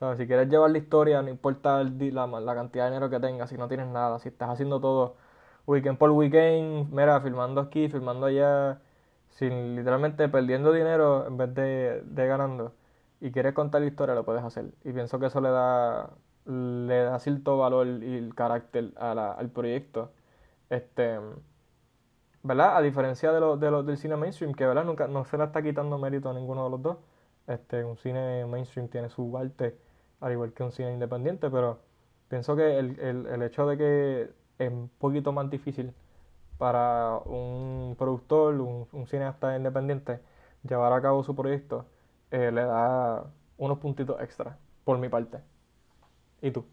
O 0.00 0.14
si 0.14 0.26
quieres 0.26 0.48
llevar 0.48 0.70
la 0.70 0.78
historia, 0.78 1.22
no 1.22 1.28
importa 1.28 1.82
la, 1.82 2.54
cantidad 2.54 2.84
de 2.84 2.90
dinero 2.90 3.10
que 3.10 3.18
tengas, 3.20 3.50
si 3.50 3.56
no 3.58 3.68
tienes 3.68 3.88
nada, 3.88 4.18
si 4.20 4.28
estás 4.28 4.50
haciendo 4.50 4.80
todo 4.80 5.16
weekend 5.66 5.98
por 5.98 6.10
weekend, 6.12 6.92
mira, 6.92 7.20
filmando 7.20 7.60
aquí, 7.60 7.88
filmando 7.88 8.26
allá, 8.26 8.80
sin 9.30 9.76
literalmente 9.76 10.28
perdiendo 10.28 10.72
dinero 10.72 11.26
en 11.26 11.36
vez 11.36 11.54
de, 11.54 12.02
de 12.04 12.26
ganando, 12.28 12.74
y 13.20 13.32
quieres 13.32 13.54
contar 13.54 13.80
la 13.82 13.88
historia, 13.88 14.14
lo 14.14 14.24
puedes 14.24 14.44
hacer. 14.44 14.66
Y 14.84 14.92
pienso 14.92 15.18
que 15.18 15.26
eso 15.26 15.40
le 15.40 15.50
da, 15.50 16.10
le 16.46 17.02
da 17.04 17.18
cierto 17.18 17.58
valor 17.58 17.86
y 17.88 18.16
el 18.16 18.34
carácter 18.34 18.92
a 18.96 19.12
al 19.32 19.50
proyecto. 19.50 20.12
Este, 20.70 21.18
¿verdad? 22.42 22.76
A 22.76 22.82
diferencia 22.82 23.32
de 23.32 23.40
lo, 23.40 23.56
de 23.56 23.70
lo- 23.70 23.82
del 23.82 23.96
cine 23.98 24.16
mainstream, 24.16 24.54
que 24.54 24.66
¿verdad? 24.66 24.84
Nunca, 24.84 25.08
no 25.08 25.24
se 25.24 25.38
le 25.38 25.44
está 25.44 25.62
quitando 25.62 25.98
mérito 25.98 26.30
a 26.30 26.34
ninguno 26.34 26.64
de 26.64 26.70
los 26.70 26.82
dos. 26.82 26.96
Este, 27.46 27.84
un 27.84 27.96
cine 27.96 28.46
mainstream 28.46 28.88
tiene 28.88 29.08
su 29.10 29.36
arte, 29.38 29.76
al 30.20 30.32
igual 30.32 30.52
que 30.52 30.62
un 30.62 30.72
cine 30.72 30.92
independiente, 30.92 31.50
pero 31.50 31.80
pienso 32.28 32.56
que 32.56 32.78
el, 32.78 32.98
el, 33.00 33.26
el 33.26 33.42
hecho 33.42 33.66
de 33.66 33.78
que 33.78 34.30
es 34.58 34.70
un 34.72 34.88
poquito 34.98 35.32
más 35.32 35.48
difícil 35.50 35.92
para 36.58 37.18
un 37.26 37.94
productor, 37.98 38.54
un, 38.60 38.88
un 38.92 39.06
cineasta 39.06 39.56
independiente, 39.56 40.20
llevar 40.68 40.92
a 40.92 41.02
cabo 41.02 41.22
su 41.24 41.34
proyecto, 41.36 41.86
eh, 42.30 42.50
le 42.52 42.62
da 42.64 43.24
unos 43.58 43.78
puntitos 43.78 44.20
extra, 44.20 44.58
por 44.84 44.98
mi 44.98 45.08
parte. 45.08 45.38
¿Y 46.42 46.50
tú? 46.50 46.64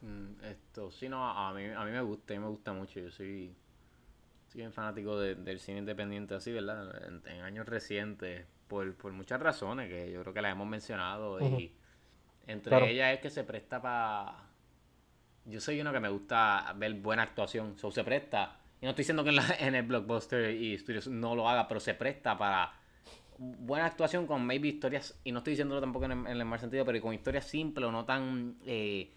Mm, 0.00 0.40
Esto, 0.44 0.90
sí, 0.90 1.08
no, 1.08 1.24
a 1.28 1.52
mí, 1.52 1.64
a 1.66 1.84
mí 1.84 1.90
me 1.90 2.02
gusta, 2.02 2.34
a 2.34 2.36
mí 2.36 2.42
me 2.42 2.48
gusta 2.50 2.72
mucho. 2.72 3.00
Yo 3.00 3.10
soy, 3.10 3.56
soy 4.54 4.60
bien 4.60 4.72
fanático 4.72 5.18
de- 5.18 5.34
del 5.34 5.58
cine 5.58 5.78
independiente 5.80 6.34
así, 6.34 6.52
¿verdad? 6.52 7.04
En, 7.08 7.22
en 7.26 7.42
años 7.42 7.66
recientes, 7.66 8.46
por, 8.68 8.94
por 8.94 9.12
muchas 9.12 9.40
razones 9.40 9.88
que 9.88 10.12
yo 10.12 10.22
creo 10.22 10.32
que 10.32 10.42
las 10.42 10.52
hemos 10.52 10.68
mencionado. 10.68 11.40
Y 11.40 11.72
entre 12.46 12.70
Claro. 12.70 12.86
ellas 12.86 13.14
es 13.14 13.20
que 13.20 13.30
se 13.30 13.42
presta 13.44 13.82
para... 13.82 14.36
Yo 15.46 15.60
soy 15.60 15.80
uno 15.80 15.92
que 15.92 16.00
me 16.00 16.08
gusta 16.08 16.72
ver 16.76 16.94
buena 16.94 17.24
actuación. 17.24 17.76
So, 17.76 17.90
se 17.90 18.04
presta. 18.04 18.58
Y 18.80 18.84
no 18.84 18.90
estoy 18.90 19.02
diciendo 19.02 19.24
que 19.24 19.30
en, 19.30 19.36
la- 19.36 19.56
en 19.58 19.74
el 19.74 19.82
blockbuster 19.82 20.54
y 20.54 20.78
studios 20.78 21.08
no 21.08 21.34
lo 21.34 21.48
haga, 21.48 21.66
pero 21.66 21.80
se 21.80 21.94
presta 21.94 22.38
para 22.38 22.72
buena 23.36 23.86
actuación 23.86 24.26
con 24.28 24.46
maybe 24.46 24.68
historias, 24.68 25.20
y 25.24 25.32
no 25.32 25.38
estoy 25.38 25.52
diciéndolo 25.54 25.80
tampoco 25.80 26.04
en 26.04 26.12
el, 26.12 26.18
en 26.18 26.36
el 26.38 26.44
mal 26.44 26.60
sentido, 26.60 26.84
pero 26.84 27.00
con 27.00 27.12
historias 27.12 27.44
simples 27.46 27.88
o 27.88 27.90
no 27.90 28.04
tan 28.04 28.56
eh, 28.64 29.12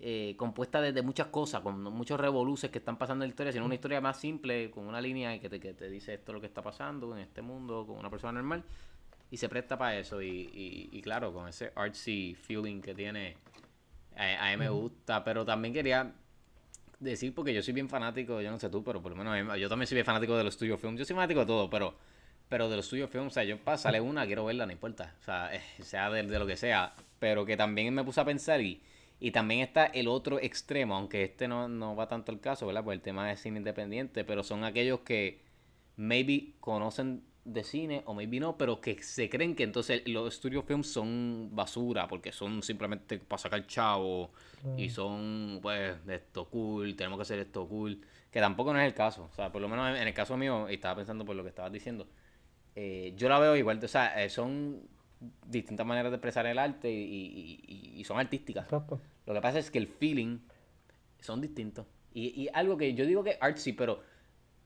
eh, 0.00 0.34
compuestas 0.36 0.82
de, 0.82 0.92
de 0.92 1.02
muchas 1.02 1.28
cosas, 1.28 1.60
con 1.62 1.82
muchos 1.82 2.18
revoluces 2.20 2.70
que 2.70 2.78
están 2.78 2.96
pasando 2.98 3.24
en 3.24 3.28
la 3.30 3.32
historia, 3.32 3.52
sino 3.52 3.64
una 3.64 3.74
historia 3.74 4.00
más 4.00 4.18
simple, 4.18 4.70
con 4.70 4.86
una 4.86 5.00
línea 5.00 5.38
que 5.40 5.48
te, 5.48 5.58
que 5.60 5.74
te 5.74 5.88
dice 5.90 6.14
esto 6.14 6.32
es 6.32 6.34
lo 6.34 6.40
que 6.40 6.46
está 6.46 6.62
pasando 6.62 7.14
en 7.16 7.22
este 7.22 7.42
mundo, 7.42 7.84
con 7.86 7.98
una 7.98 8.10
persona 8.10 8.32
normal, 8.32 8.62
y 9.30 9.36
se 9.36 9.48
presta 9.48 9.76
para 9.78 9.98
eso, 9.98 10.22
y, 10.22 10.28
y, 10.28 10.88
y 10.92 11.02
claro, 11.02 11.32
con 11.32 11.48
ese 11.48 11.72
artsy 11.74 12.34
feeling 12.34 12.80
que 12.80 12.94
tiene, 12.94 13.36
a, 14.16 14.46
a 14.48 14.50
mí 14.52 14.56
me 14.56 14.68
gusta, 14.68 15.24
pero 15.24 15.44
también 15.44 15.74
quería 15.74 16.12
decir, 17.00 17.34
porque 17.34 17.54
yo 17.54 17.62
soy 17.62 17.74
bien 17.74 17.88
fanático, 17.88 18.40
yo 18.40 18.50
no 18.50 18.58
sé 18.58 18.68
tú, 18.68 18.82
pero 18.82 19.00
por 19.00 19.12
lo 19.12 19.16
menos 19.24 19.34
mí- 19.54 19.60
yo 19.60 19.68
también 19.68 19.86
soy 19.86 19.96
bien 19.96 20.06
fanático 20.06 20.36
de 20.36 20.44
los 20.44 20.54
studio 20.54 20.76
films, 20.78 20.98
yo 20.98 21.04
soy 21.04 21.14
fanático 21.14 21.40
de 21.40 21.46
todo, 21.46 21.70
pero 21.70 21.94
pero 22.48 22.70
de 22.70 22.76
los 22.76 22.86
studio 22.86 23.06
films, 23.08 23.26
o 23.26 23.30
sea, 23.30 23.44
yo 23.44 23.58
sale 23.76 24.00
una, 24.00 24.24
quiero 24.26 24.42
verla, 24.46 24.64
no 24.64 24.72
importa, 24.72 25.14
o 25.20 25.24
sea, 25.24 25.50
sea 25.82 26.08
de, 26.10 26.22
de 26.22 26.38
lo 26.38 26.46
que 26.46 26.56
sea, 26.56 26.94
pero 27.18 27.44
que 27.44 27.58
también 27.58 27.92
me 27.94 28.02
puse 28.02 28.20
a 28.22 28.24
pensar 28.24 28.60
y, 28.62 28.80
y 29.20 29.32
también 29.32 29.60
está 29.60 29.86
el 29.86 30.08
otro 30.08 30.38
extremo, 30.38 30.94
aunque 30.96 31.24
este 31.24 31.48
no, 31.48 31.68
no 31.68 31.96
va 31.96 32.08
tanto 32.08 32.32
al 32.32 32.40
caso, 32.40 32.66
¿verdad? 32.66 32.84
Por 32.84 32.94
el 32.94 33.00
tema 33.00 33.28
de 33.28 33.36
cine 33.36 33.58
independiente, 33.58 34.24
pero 34.24 34.42
son 34.42 34.64
aquellos 34.64 35.00
que 35.00 35.40
maybe 35.96 36.54
conocen 36.60 37.24
de 37.44 37.64
cine 37.64 38.02
o 38.04 38.14
maybe 38.14 38.38
no, 38.40 38.56
pero 38.56 38.80
que 38.80 39.02
se 39.02 39.28
creen 39.28 39.54
que 39.54 39.64
entonces 39.64 40.02
los 40.06 40.34
studio 40.34 40.62
films 40.62 40.86
son 40.86 41.48
basura 41.52 42.06
porque 42.06 42.30
son 42.30 42.62
simplemente 42.62 43.18
para 43.18 43.38
sacar 43.38 43.66
chavo 43.66 44.30
y 44.76 44.90
son 44.90 45.58
pues 45.62 46.04
de 46.04 46.16
esto 46.16 46.44
cool, 46.50 46.94
tenemos 46.94 47.18
que 47.18 47.22
hacer 47.22 47.38
esto 47.38 47.66
cool, 47.66 48.00
que 48.30 48.40
tampoco 48.40 48.72
no 48.72 48.80
es 48.80 48.86
el 48.86 48.94
caso, 48.94 49.28
o 49.32 49.34
sea, 49.34 49.50
por 49.50 49.62
lo 49.62 49.68
menos 49.68 49.88
en 49.90 49.96
en 49.96 50.08
el 50.08 50.14
caso 50.14 50.36
mío, 50.36 50.68
y 50.70 50.74
estaba 50.74 50.96
pensando 50.96 51.24
por 51.24 51.34
lo 51.36 51.42
que 51.42 51.48
estabas 51.48 51.72
diciendo, 51.72 52.06
eh, 52.76 53.14
yo 53.16 53.28
la 53.28 53.38
veo 53.38 53.56
igual, 53.56 53.82
o 53.82 53.88
sea, 53.88 54.22
eh, 54.22 54.28
son 54.30 54.82
distintas 55.46 55.86
maneras 55.86 56.10
de 56.12 56.16
expresar 56.16 56.46
el 56.46 56.58
arte 56.58 56.90
y, 56.90 57.60
y- 57.96 58.04
son 58.04 58.18
artísticas. 58.18 58.64
Exacto. 58.64 59.00
Lo 59.26 59.34
que 59.34 59.40
pasa 59.40 59.58
es 59.58 59.70
que 59.70 59.78
el 59.78 59.86
feeling 59.88 60.38
son 61.20 61.40
distintos. 61.40 61.86
Y, 62.14 62.28
y 62.42 62.48
algo 62.54 62.76
que 62.76 62.94
yo 62.94 63.04
digo 63.06 63.22
que 63.24 63.36
artsy, 63.40 63.72
pero 63.72 64.00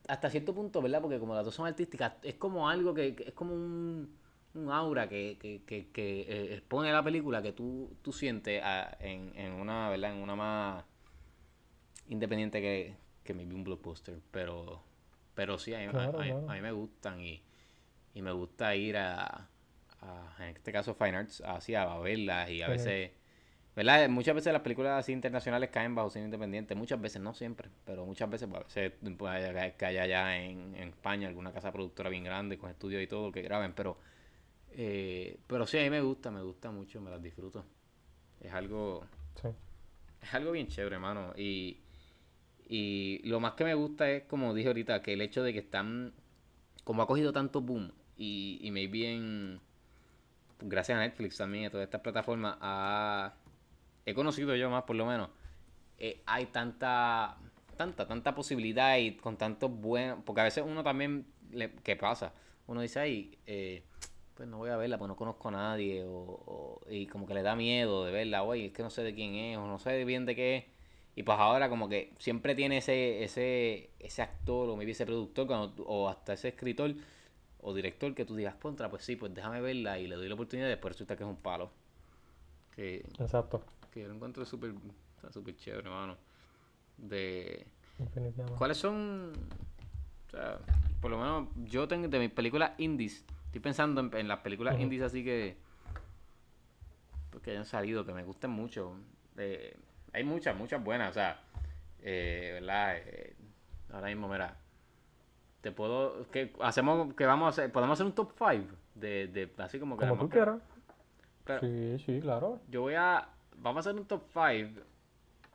hasta 0.07 0.29
cierto 0.29 0.53
punto, 0.53 0.81
¿verdad? 0.81 1.01
Porque 1.01 1.19
como 1.19 1.35
las 1.35 1.45
dos 1.45 1.55
son 1.55 1.67
artísticas, 1.67 2.13
es 2.23 2.35
como 2.35 2.69
algo 2.69 2.93
que, 2.93 3.15
que 3.15 3.23
es 3.29 3.33
como 3.33 3.53
un, 3.53 4.15
un 4.53 4.71
aura 4.71 5.09
que, 5.09 5.37
que, 5.39 5.63
que, 5.65 5.89
que, 5.91 6.21
eh, 6.21 6.53
expone 6.55 6.91
la 6.91 7.03
película 7.03 7.41
que 7.41 7.53
tú, 7.53 7.95
tú 8.01 8.13
sientes 8.13 8.61
ah, 8.63 8.95
en, 8.99 9.33
en 9.35 9.53
una, 9.53 9.89
¿verdad? 9.89 10.13
En 10.13 10.19
una 10.21 10.35
más 10.35 10.85
independiente 12.09 12.61
que, 12.61 12.95
que 13.23 13.33
maybe 13.33 13.53
un 13.55 13.63
blockbuster. 13.63 14.19
Pero, 14.31 14.81
pero 15.35 15.57
sí, 15.57 15.73
a 15.73 15.79
mí, 15.79 15.85
a- 15.85 15.91
Claro, 15.91 16.19
a 16.19 16.23
mí- 16.23 16.31
a 16.47 16.53
mí 16.53 16.61
me 16.61 16.71
gustan 16.71 17.19
y, 17.21 17.41
y 18.13 18.21
me 18.21 18.31
gusta 18.31 18.75
ir 18.75 18.97
a, 18.97 19.49
a, 20.03 20.43
en 20.43 20.55
este 20.55 20.71
caso, 20.71 20.93
Fine 20.95 21.17
Arts, 21.17 21.41
así 21.41 21.75
a 21.75 21.85
verlas 21.99 22.49
y 22.49 22.61
a 22.61 22.67
veces... 22.67 23.11
¿Verdad? 23.75 24.07
Muchas 24.07 24.35
veces 24.35 24.53
las 24.53 24.61
películas 24.61 24.99
así 24.99 25.13
internacionales 25.13 25.71
caen 25.71 25.95
bajo 25.95 26.11
cine 26.11 26.25
independiente, 26.25 26.75
muchas 26.75 27.01
veces, 27.01 27.19
no 27.23 27.33
siempre, 27.33 27.69
pero 27.85 28.05
muchas 28.05 28.29
veces, 28.29 28.47
a 28.53 28.59
veces 28.59 28.91
puede 29.17 29.51
caer 29.51 29.75
que 29.75 29.85
haya 29.87 30.03
allá 30.03 30.37
en, 30.37 30.75
en 30.75 30.89
España 30.89 31.27
alguna 31.27 31.51
casa 31.51 31.71
productora 31.71 32.11
bien 32.11 32.23
grande 32.23 32.59
con 32.59 32.69
estudios 32.69 33.01
y 33.01 33.07
todo 33.07 33.31
que 33.31 33.41
graben, 33.41 33.73
pero 33.73 33.97
eh, 34.75 35.39
pero 35.47 35.65
sí, 35.67 35.77
a 35.77 35.81
mí 35.81 35.89
me 35.89 36.01
gusta, 36.01 36.31
me 36.31 36.41
gusta 36.41 36.71
mucho, 36.71 36.99
me 37.01 37.09
las 37.09 37.21
disfruto. 37.21 37.65
Es 38.41 38.51
algo, 38.53 39.05
Sí. 39.41 39.47
es 40.21 40.33
algo 40.33 40.51
bien 40.51 40.67
chévere, 40.67 40.95
hermano. 40.95 41.33
Y, 41.35 41.79
y 42.67 43.21
lo 43.27 43.39
más 43.39 43.53
que 43.53 43.63
me 43.63 43.73
gusta 43.73 44.09
es, 44.09 44.23
como 44.23 44.53
dije 44.53 44.67
ahorita, 44.67 45.01
que 45.01 45.13
el 45.13 45.21
hecho 45.21 45.43
de 45.43 45.53
que 45.53 45.59
están, 45.59 46.13
como 46.83 47.01
ha 47.01 47.07
cogido 47.07 47.33
tanto 47.33 47.61
boom, 47.61 47.91
y, 48.17 48.59
y 48.61 48.71
maybe 48.71 49.13
en, 49.13 49.59
gracias 50.63 50.97
a 50.97 51.01
Netflix 51.01 51.37
también 51.37 51.63
y 51.63 51.67
a 51.67 51.69
todas 51.71 51.85
estas 51.85 52.01
plataformas, 52.01 52.57
he 54.05 54.13
conocido 54.13 54.55
yo 54.55 54.69
más 54.69 54.83
por 54.83 54.95
lo 54.95 55.05
menos, 55.05 55.29
eh, 55.97 56.21
hay 56.25 56.47
tanta, 56.47 57.37
tanta, 57.77 58.07
tanta 58.07 58.35
posibilidad 58.35 58.97
y 58.97 59.15
con 59.15 59.37
tantos 59.37 59.71
buenos, 59.71 60.19
porque 60.25 60.41
a 60.41 60.45
veces 60.45 60.63
uno 60.67 60.83
también, 60.83 61.25
le, 61.51 61.71
¿qué 61.83 61.95
pasa? 61.95 62.33
Uno 62.67 62.81
dice, 62.81 62.99
ay, 62.99 63.37
eh, 63.45 63.83
pues 64.33 64.49
no 64.49 64.57
voy 64.57 64.71
a 64.71 64.77
verla, 64.77 64.97
pues 64.97 65.07
no 65.07 65.15
conozco 65.15 65.49
a 65.49 65.51
nadie, 65.51 66.03
o, 66.03 66.11
o- 66.11 66.81
y 66.89 67.05
como 67.07 67.27
que 67.27 67.33
le 67.33 67.43
da 67.43 67.55
miedo 67.55 68.03
de 68.05 68.11
verla, 68.11 68.43
oye, 68.43 68.67
es 68.67 68.73
que 68.73 68.83
no 68.83 68.89
sé 68.89 69.03
de 69.03 69.13
quién 69.13 69.35
es, 69.35 69.57
o 69.57 69.67
no 69.67 69.79
sé 69.79 70.03
bien 70.05 70.25
de 70.25 70.35
qué 70.35 70.55
es. 70.57 70.63
Y 71.15 71.21
pues 71.23 71.37
ahora 71.37 71.69
como 71.69 71.87
que 71.89 72.11
siempre 72.17 72.55
tiene 72.55 72.77
ese, 72.77 73.23
ese, 73.23 73.91
ese 73.99 74.21
actor 74.23 74.67
o 74.69 74.75
maybe 74.75 74.93
ese 74.93 75.05
productor 75.05 75.45
cuando 75.45 75.83
o 75.83 76.09
hasta 76.09 76.33
ese 76.33 76.47
escritor 76.49 76.95
o 77.63 77.73
director 77.73 78.13
que 78.13 78.25
tú 78.25 78.35
digas, 78.35 78.55
contra, 78.55 78.89
pues 78.89 79.03
sí, 79.03 79.15
pues 79.15 79.33
déjame 79.33 79.61
verla 79.61 79.97
y 79.97 80.07
le 80.07 80.15
doy 80.15 80.27
la 80.27 80.35
oportunidad 80.35 80.67
y 80.67 80.71
después 80.71 80.93
resulta 80.93 81.15
que 81.15 81.23
es 81.23 81.29
un 81.29 81.37
palo. 81.37 81.71
Que, 82.75 83.05
Exacto. 83.19 83.63
que 83.91 84.01
yo 84.01 84.07
lo 84.07 84.15
encuentro 84.15 84.45
súper 84.45 84.73
súper 85.31 85.55
chévere, 85.55 85.87
hermano. 85.87 86.17
De... 86.97 87.65
¿Cuáles 88.57 88.77
son? 88.77 89.31
O 90.27 90.31
sea, 90.31 90.59
por 90.99 91.11
lo 91.11 91.17
menos 91.17 91.47
yo 91.65 91.87
tengo 91.87 92.07
de 92.07 92.19
mis 92.19 92.31
películas 92.31 92.71
indies. 92.77 93.25
Estoy 93.45 93.61
pensando 93.61 94.01
en, 94.01 94.13
en 94.15 94.27
las 94.27 94.39
películas 94.39 94.79
indies 94.79 95.03
así 95.03 95.23
que. 95.23 95.55
Pues 97.29 97.43
que 97.43 97.51
hayan 97.51 97.65
salido, 97.65 98.05
que 98.05 98.13
me 98.13 98.23
gusten 98.23 98.51
mucho. 98.51 98.95
Eh, 99.37 99.77
hay 100.11 100.23
muchas, 100.23 100.55
muchas 100.57 100.83
buenas, 100.83 101.11
o 101.11 101.13
sea. 101.13 101.41
eh, 102.01 102.51
¿Verdad? 102.59 102.97
Eh, 102.97 103.35
ahora 103.91 104.07
mismo, 104.07 104.27
mira. 104.27 104.57
Te 105.63 105.71
puedo. 105.71 106.29
que 106.29 106.53
hacemos 106.61 107.13
que 107.15 107.25
vamos 107.25 107.47
a 107.47 107.49
hacer? 107.49 107.71
¿Podemos 107.71 107.95
hacer 107.95 108.05
un 108.05 108.11
top 108.13 108.33
5? 108.37 108.67
De, 108.93 109.27
de, 109.27 109.49
así 109.57 109.79
como 109.79 109.97
que. 109.97 110.07
Como 110.07 110.21
tú 110.25 110.29
quieras. 110.29 110.59
Claro. 111.45 111.61
Sí, 111.61 111.97
sí, 112.05 112.19
claro. 112.21 112.59
Yo 112.69 112.81
voy 112.81 112.93
a. 112.93 113.27
Vamos 113.57 113.87
a 113.87 113.89
hacer 113.89 113.99
un 113.99 114.05
top 114.05 114.21
5. 114.33 114.81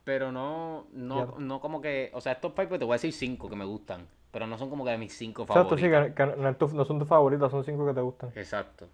Pero 0.05 0.33
no. 0.33 0.87
No, 0.93 1.37
no 1.39 1.61
como 1.61 1.81
que. 1.81 2.11
O 2.15 2.21
sea, 2.21 2.33
es 2.33 2.41
top 2.41 2.55
5, 2.57 2.69
pero 2.71 2.79
te 2.81 2.85
voy 2.87 2.95
a 2.95 2.97
decir 2.97 3.13
5 3.13 3.49
que 3.49 3.55
me 3.57 3.65
gustan. 3.65 4.09
Pero 4.33 4.47
no 4.47 4.59
son 4.59 4.69
como 4.71 4.85
que 4.85 4.91
de 4.91 4.99
mis 4.99 5.13
5 5.17 5.43
Exacto, 5.43 5.77
sí, 5.79 5.89
favoritos. 5.89 6.15
que, 6.15 6.77
no, 6.77 6.85
son 6.85 6.99
tus 6.99 7.09
favoritas, 7.09 7.51
son 7.51 7.65
cinco 7.65 7.87
que 7.87 7.95
te 7.95 8.01
gustan. 8.01 8.31
Exacto. 8.35 8.89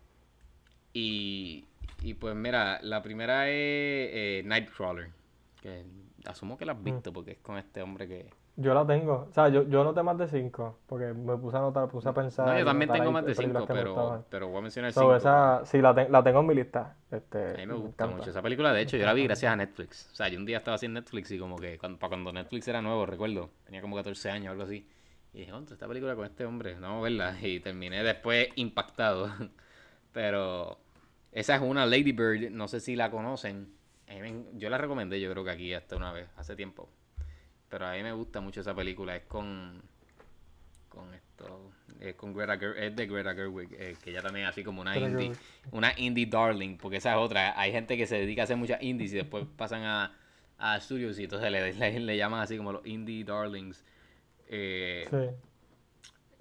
Y. 0.93 1.65
Y 2.03 2.15
pues 2.15 2.35
mira, 2.35 2.81
la 2.83 3.03
primera 3.03 3.49
es 3.49 3.55
eh, 3.55 4.43
Nightcrawler. 4.45 5.11
Que 5.63 5.85
asumo 6.27 6.59
que 6.59 6.67
la 6.67 6.73
has 6.73 6.79
Mm. 6.81 6.85
visto 6.85 7.13
porque 7.13 7.33
es 7.33 7.39
con 7.39 7.57
este 7.57 7.81
hombre 7.83 8.07
que. 8.09 8.31
Yo 8.57 8.73
la 8.73 8.87
tengo. 8.87 9.27
O 9.29 9.33
sea, 9.33 9.49
yo, 9.49 9.65
yo 9.65 9.81
anoté 9.81 10.03
más 10.03 10.17
de 10.17 10.29
cinco. 10.29 10.79
Porque 10.87 11.13
me 11.13 11.37
puse 11.37 11.57
a 11.57 11.61
anotar, 11.61 11.89
puse 11.89 12.09
a 12.09 12.15
pensar. 12.15 12.47
No, 12.47 12.59
yo 12.59 12.65
también 12.65 12.91
tengo 12.91 13.11
más 13.11 13.27
de 13.27 13.35
películas 13.35 13.65
5, 13.65 13.67
que 13.67 13.75
me 13.75 13.81
pero, 13.81 14.25
pero 14.31 14.49
voy 14.49 14.59
a 14.59 14.61
mencionar 14.63 14.93
So, 14.93 15.01
5. 15.01 15.17
esa, 15.17 15.65
sí, 15.65 15.81
la, 15.81 15.95
ten- 15.95 16.13
la 16.13 16.23
tengo 16.23 16.41
en 16.41 16.47
mi 16.47 16.55
lista. 16.55 16.97
Este, 17.11 17.55
A 17.55 17.57
mí 17.59 17.67
me 17.67 17.75
gusta 17.75 18.07
mucho 18.07 18.31
esa 18.31 18.43
película. 18.43 18.73
De 18.73 18.83
hecho, 18.83 18.97
yo 18.97 19.05
la 19.07 19.13
vi 19.13 19.25
gracias 19.25 19.53
a 19.53 19.57
Netflix. 19.57 20.09
O 20.13 20.17
sea, 20.17 20.29
yo 20.29 20.39
un 20.39 20.47
día 20.47 20.59
estaba 20.59 20.77
en 20.81 20.93
Netflix 20.93 21.31
y 21.33 21.39
como 21.39 21.57
que 21.57 21.79
cuando, 21.79 21.99
para 21.99 22.11
cuando 22.11 22.33
Netflix 22.33 22.69
era 22.69 22.81
nuevo, 22.81 23.07
recuerdo, 23.07 23.51
tenía 23.65 23.81
como 23.81 23.97
14 23.97 24.31
años 24.31 24.49
o 24.49 24.51
algo 24.53 24.65
así. 24.65 24.87
Y 25.33 25.39
dije, 25.41 25.51
contra, 25.51 25.75
esta 25.75 25.89
película 25.89 26.15
con 26.15 26.25
este 26.27 26.45
hombre, 26.45 26.77
no 26.77 27.01
verla. 27.01 27.37
Y 27.43 27.59
terminé 27.61 28.05
después 28.05 28.49
impactado. 28.55 29.31
Pero 30.13 30.79
esa 31.33 31.57
es 31.57 31.63
una 31.63 31.87
Lady 31.87 32.13
Bird, 32.13 32.51
no 32.51 32.69
sé 32.69 32.81
si 32.81 32.95
la 32.97 33.11
conocen. 33.11 33.73
Yo 34.55 34.71
la 34.71 34.79
recomendé, 34.79 35.21
yo 35.21 35.31
creo 35.33 35.45
que 35.45 35.51
aquí 35.51 35.75
hasta 35.75 35.97
una 35.97 36.13
vez, 36.13 36.29
hace 36.37 36.55
tiempo. 36.55 36.89
Pero 37.75 37.89
a 37.89 37.95
mí 37.95 38.05
me 38.05 38.13
gusta 38.13 38.41
mucho 38.41 38.61
esa 38.61 38.73
película. 38.73 39.17
Es 39.17 39.25
con. 39.25 39.83
Con 40.89 41.13
esto. 41.13 41.73
Es 41.99 42.15
con 42.15 42.33
Greta 42.33 42.55
es 42.77 42.95
de 42.95 43.07
Greta 43.09 43.35
Gerwig, 43.35 43.69
eh, 43.73 43.97
que 44.01 44.11
ella 44.11 44.23
también 44.23 44.45
es 44.47 44.51
así 44.51 44.63
como 44.63 44.81
una 44.81 44.93
Greta 44.93 45.09
indie. 45.09 45.27
Gerwig. 45.35 45.41
Una 45.73 45.93
indie 45.97 46.27
darling, 46.27 46.77
porque 46.77 46.99
esa 46.99 47.15
es 47.15 47.19
otra. 47.19 47.59
Hay 47.61 47.73
gente 47.73 47.97
que 47.97 48.07
se 48.07 48.15
dedica 48.17 48.43
a 48.43 48.45
hacer 48.45 48.57
muchas 48.57 48.81
indies 48.81 49.13
y 49.13 49.17
después 49.17 49.45
pasan 49.57 49.83
a, 49.83 50.13
a 50.57 50.77
estudios 50.77 51.19
y 51.19 51.25
entonces 51.25 51.51
le, 51.51 51.73
le, 51.73 51.99
le 51.99 52.17
llaman 52.17 52.43
así 52.43 52.57
como 52.57 52.71
los 52.71 52.87
indie 52.87 53.25
darlings. 53.25 53.85
Eh, 54.49 55.09
Sí. 55.11 55.37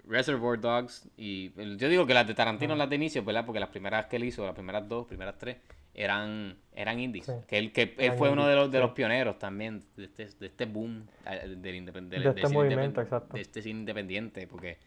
Reservoir 0.05 0.59
Dogs 0.59 1.09
y 1.17 1.51
yo 1.77 1.89
digo 1.89 2.05
que 2.05 2.13
las 2.13 2.27
de 2.27 2.35
Tarantino 2.35 2.75
las 2.75 2.89
de 2.91 2.97
inicio, 2.97 3.23
¿verdad? 3.23 3.43
Porque 3.43 3.59
las 3.59 3.69
primeras 3.69 4.05
que 4.05 4.17
él 4.17 4.25
hizo, 4.25 4.45
las 4.45 4.53
primeras 4.53 4.87
dos, 4.87 5.07
primeras 5.07 5.37
tres 5.39 5.57
eran 5.93 6.57
eran 6.75 6.99
indies. 6.99 7.25
Sí. 7.25 7.31
Que 7.47 7.57
él 7.59 7.71
que 7.71 7.93
él 7.97 8.13
fue 8.13 8.29
uno 8.31 8.47
de 8.47 8.55
los 8.55 8.71
de 8.71 8.79
los 8.79 8.91
pioneros 8.91 9.37
también 9.39 9.83
de 9.95 10.05
este, 10.05 10.25
de 10.25 10.47
este 10.47 10.65
boom 10.65 11.07
eh, 11.29 11.55
del 11.57 11.75
independ- 11.85 12.09
del- 12.09 12.23
De 12.23 12.29
este 12.29 12.49
movimiento, 12.49 13.01
exacto. 13.01 13.35
de 13.35 13.41
este 13.41 13.67
independiente, 13.69 14.47
porque 14.47 14.77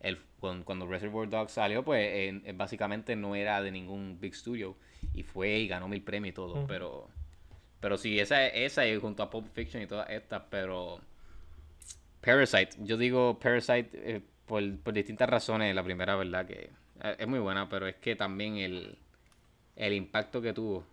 él 0.00 0.18
cuando, 0.40 0.64
cuando 0.64 0.86
Reservoir 0.86 1.28
Dogs 1.28 1.52
salió, 1.52 1.82
pues 1.84 2.34
básicamente 2.54 3.16
no 3.16 3.34
era 3.34 3.62
de 3.62 3.70
ningún 3.70 4.18
big 4.20 4.34
studio 4.34 4.76
y 5.14 5.22
fue 5.22 5.58
y 5.58 5.68
ganó 5.68 5.88
mil 5.88 6.02
premios 6.02 6.32
y 6.32 6.34
todo, 6.34 6.66
pero 6.66 7.08
pero 7.80 7.98
sí 7.98 8.18
esa 8.18 8.46
esa 8.46 8.86
y 8.86 8.96
junto 8.98 9.22
a 9.22 9.28
Pulp 9.30 9.46
Fiction 9.52 9.82
y 9.82 9.86
todas 9.86 10.08
estas, 10.10 10.42
pero 10.50 10.98
Parasite, 12.22 12.70
yo 12.80 12.96
digo 12.96 13.38
Parasite 13.38 13.90
eh, 13.92 14.20
por, 14.46 14.62
por 14.78 14.94
distintas 14.94 15.28
razones. 15.28 15.74
La 15.74 15.82
primera, 15.82 16.16
verdad, 16.16 16.46
que 16.46 16.70
eh, 17.02 17.16
es 17.18 17.28
muy 17.28 17.38
buena, 17.38 17.68
pero 17.68 17.86
es 17.86 17.96
que 17.96 18.16
también 18.16 18.56
el, 18.56 18.96
el 19.76 19.92
impacto 19.92 20.40
que 20.40 20.52
tuvo 20.52 20.84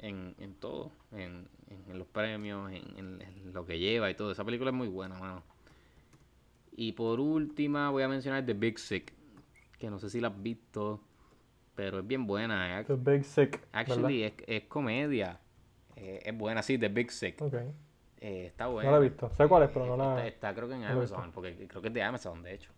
en, 0.00 0.34
en 0.38 0.54
todo, 0.54 0.90
en, 1.12 1.46
en 1.88 1.98
los 1.98 2.06
premios, 2.08 2.70
en, 2.72 2.98
en- 2.98 3.52
lo 3.52 3.66
que 3.66 3.78
lleva 3.78 4.10
y 4.10 4.14
todo. 4.14 4.30
Esa 4.32 4.44
película 4.44 4.70
es 4.70 4.76
muy 4.76 4.88
buena, 4.88 5.18
mano. 5.18 5.42
Y 6.76 6.92
por 6.92 7.20
última, 7.20 7.90
voy 7.90 8.02
a 8.02 8.08
mencionar 8.08 8.46
The 8.46 8.54
Big 8.54 8.78
Sick, 8.78 9.12
que 9.78 9.90
no 9.90 9.98
sé 9.98 10.08
si 10.08 10.20
la 10.20 10.28
has 10.28 10.42
visto, 10.42 11.00
pero 11.74 11.98
es 11.98 12.06
bien 12.06 12.26
buena. 12.26 12.80
eh. 12.80 12.84
The 12.84 12.94
Big 12.94 13.24
Sick. 13.24 13.60
Actually, 13.72 14.22
es, 14.24 14.32
es 14.46 14.62
comedia. 14.64 15.38
Eh, 15.96 16.20
es 16.24 16.36
buena, 16.38 16.62
sí, 16.62 16.78
The 16.78 16.88
Big 16.88 17.10
Sick. 17.10 17.36
Eh, 18.22 18.46
está 18.46 18.66
buena. 18.68 18.90
No 18.90 18.98
la 18.98 19.04
he 19.04 19.08
visto. 19.08 19.28
Sé 19.30 19.48
cuál 19.48 19.64
es, 19.64 19.70
pero 19.70 19.86
no 19.86 19.96
la. 19.96 20.26
Está, 20.26 20.28
está 20.28 20.54
creo 20.54 20.68
que 20.68 20.74
en. 20.74 20.84
Amazon, 20.84 21.32
porque 21.32 21.66
creo 21.66 21.82
que 21.82 21.88
es 21.88 21.94
de 21.94 22.02
Amazon, 22.02 22.42
de 22.42 22.54
hecho. 22.54 22.70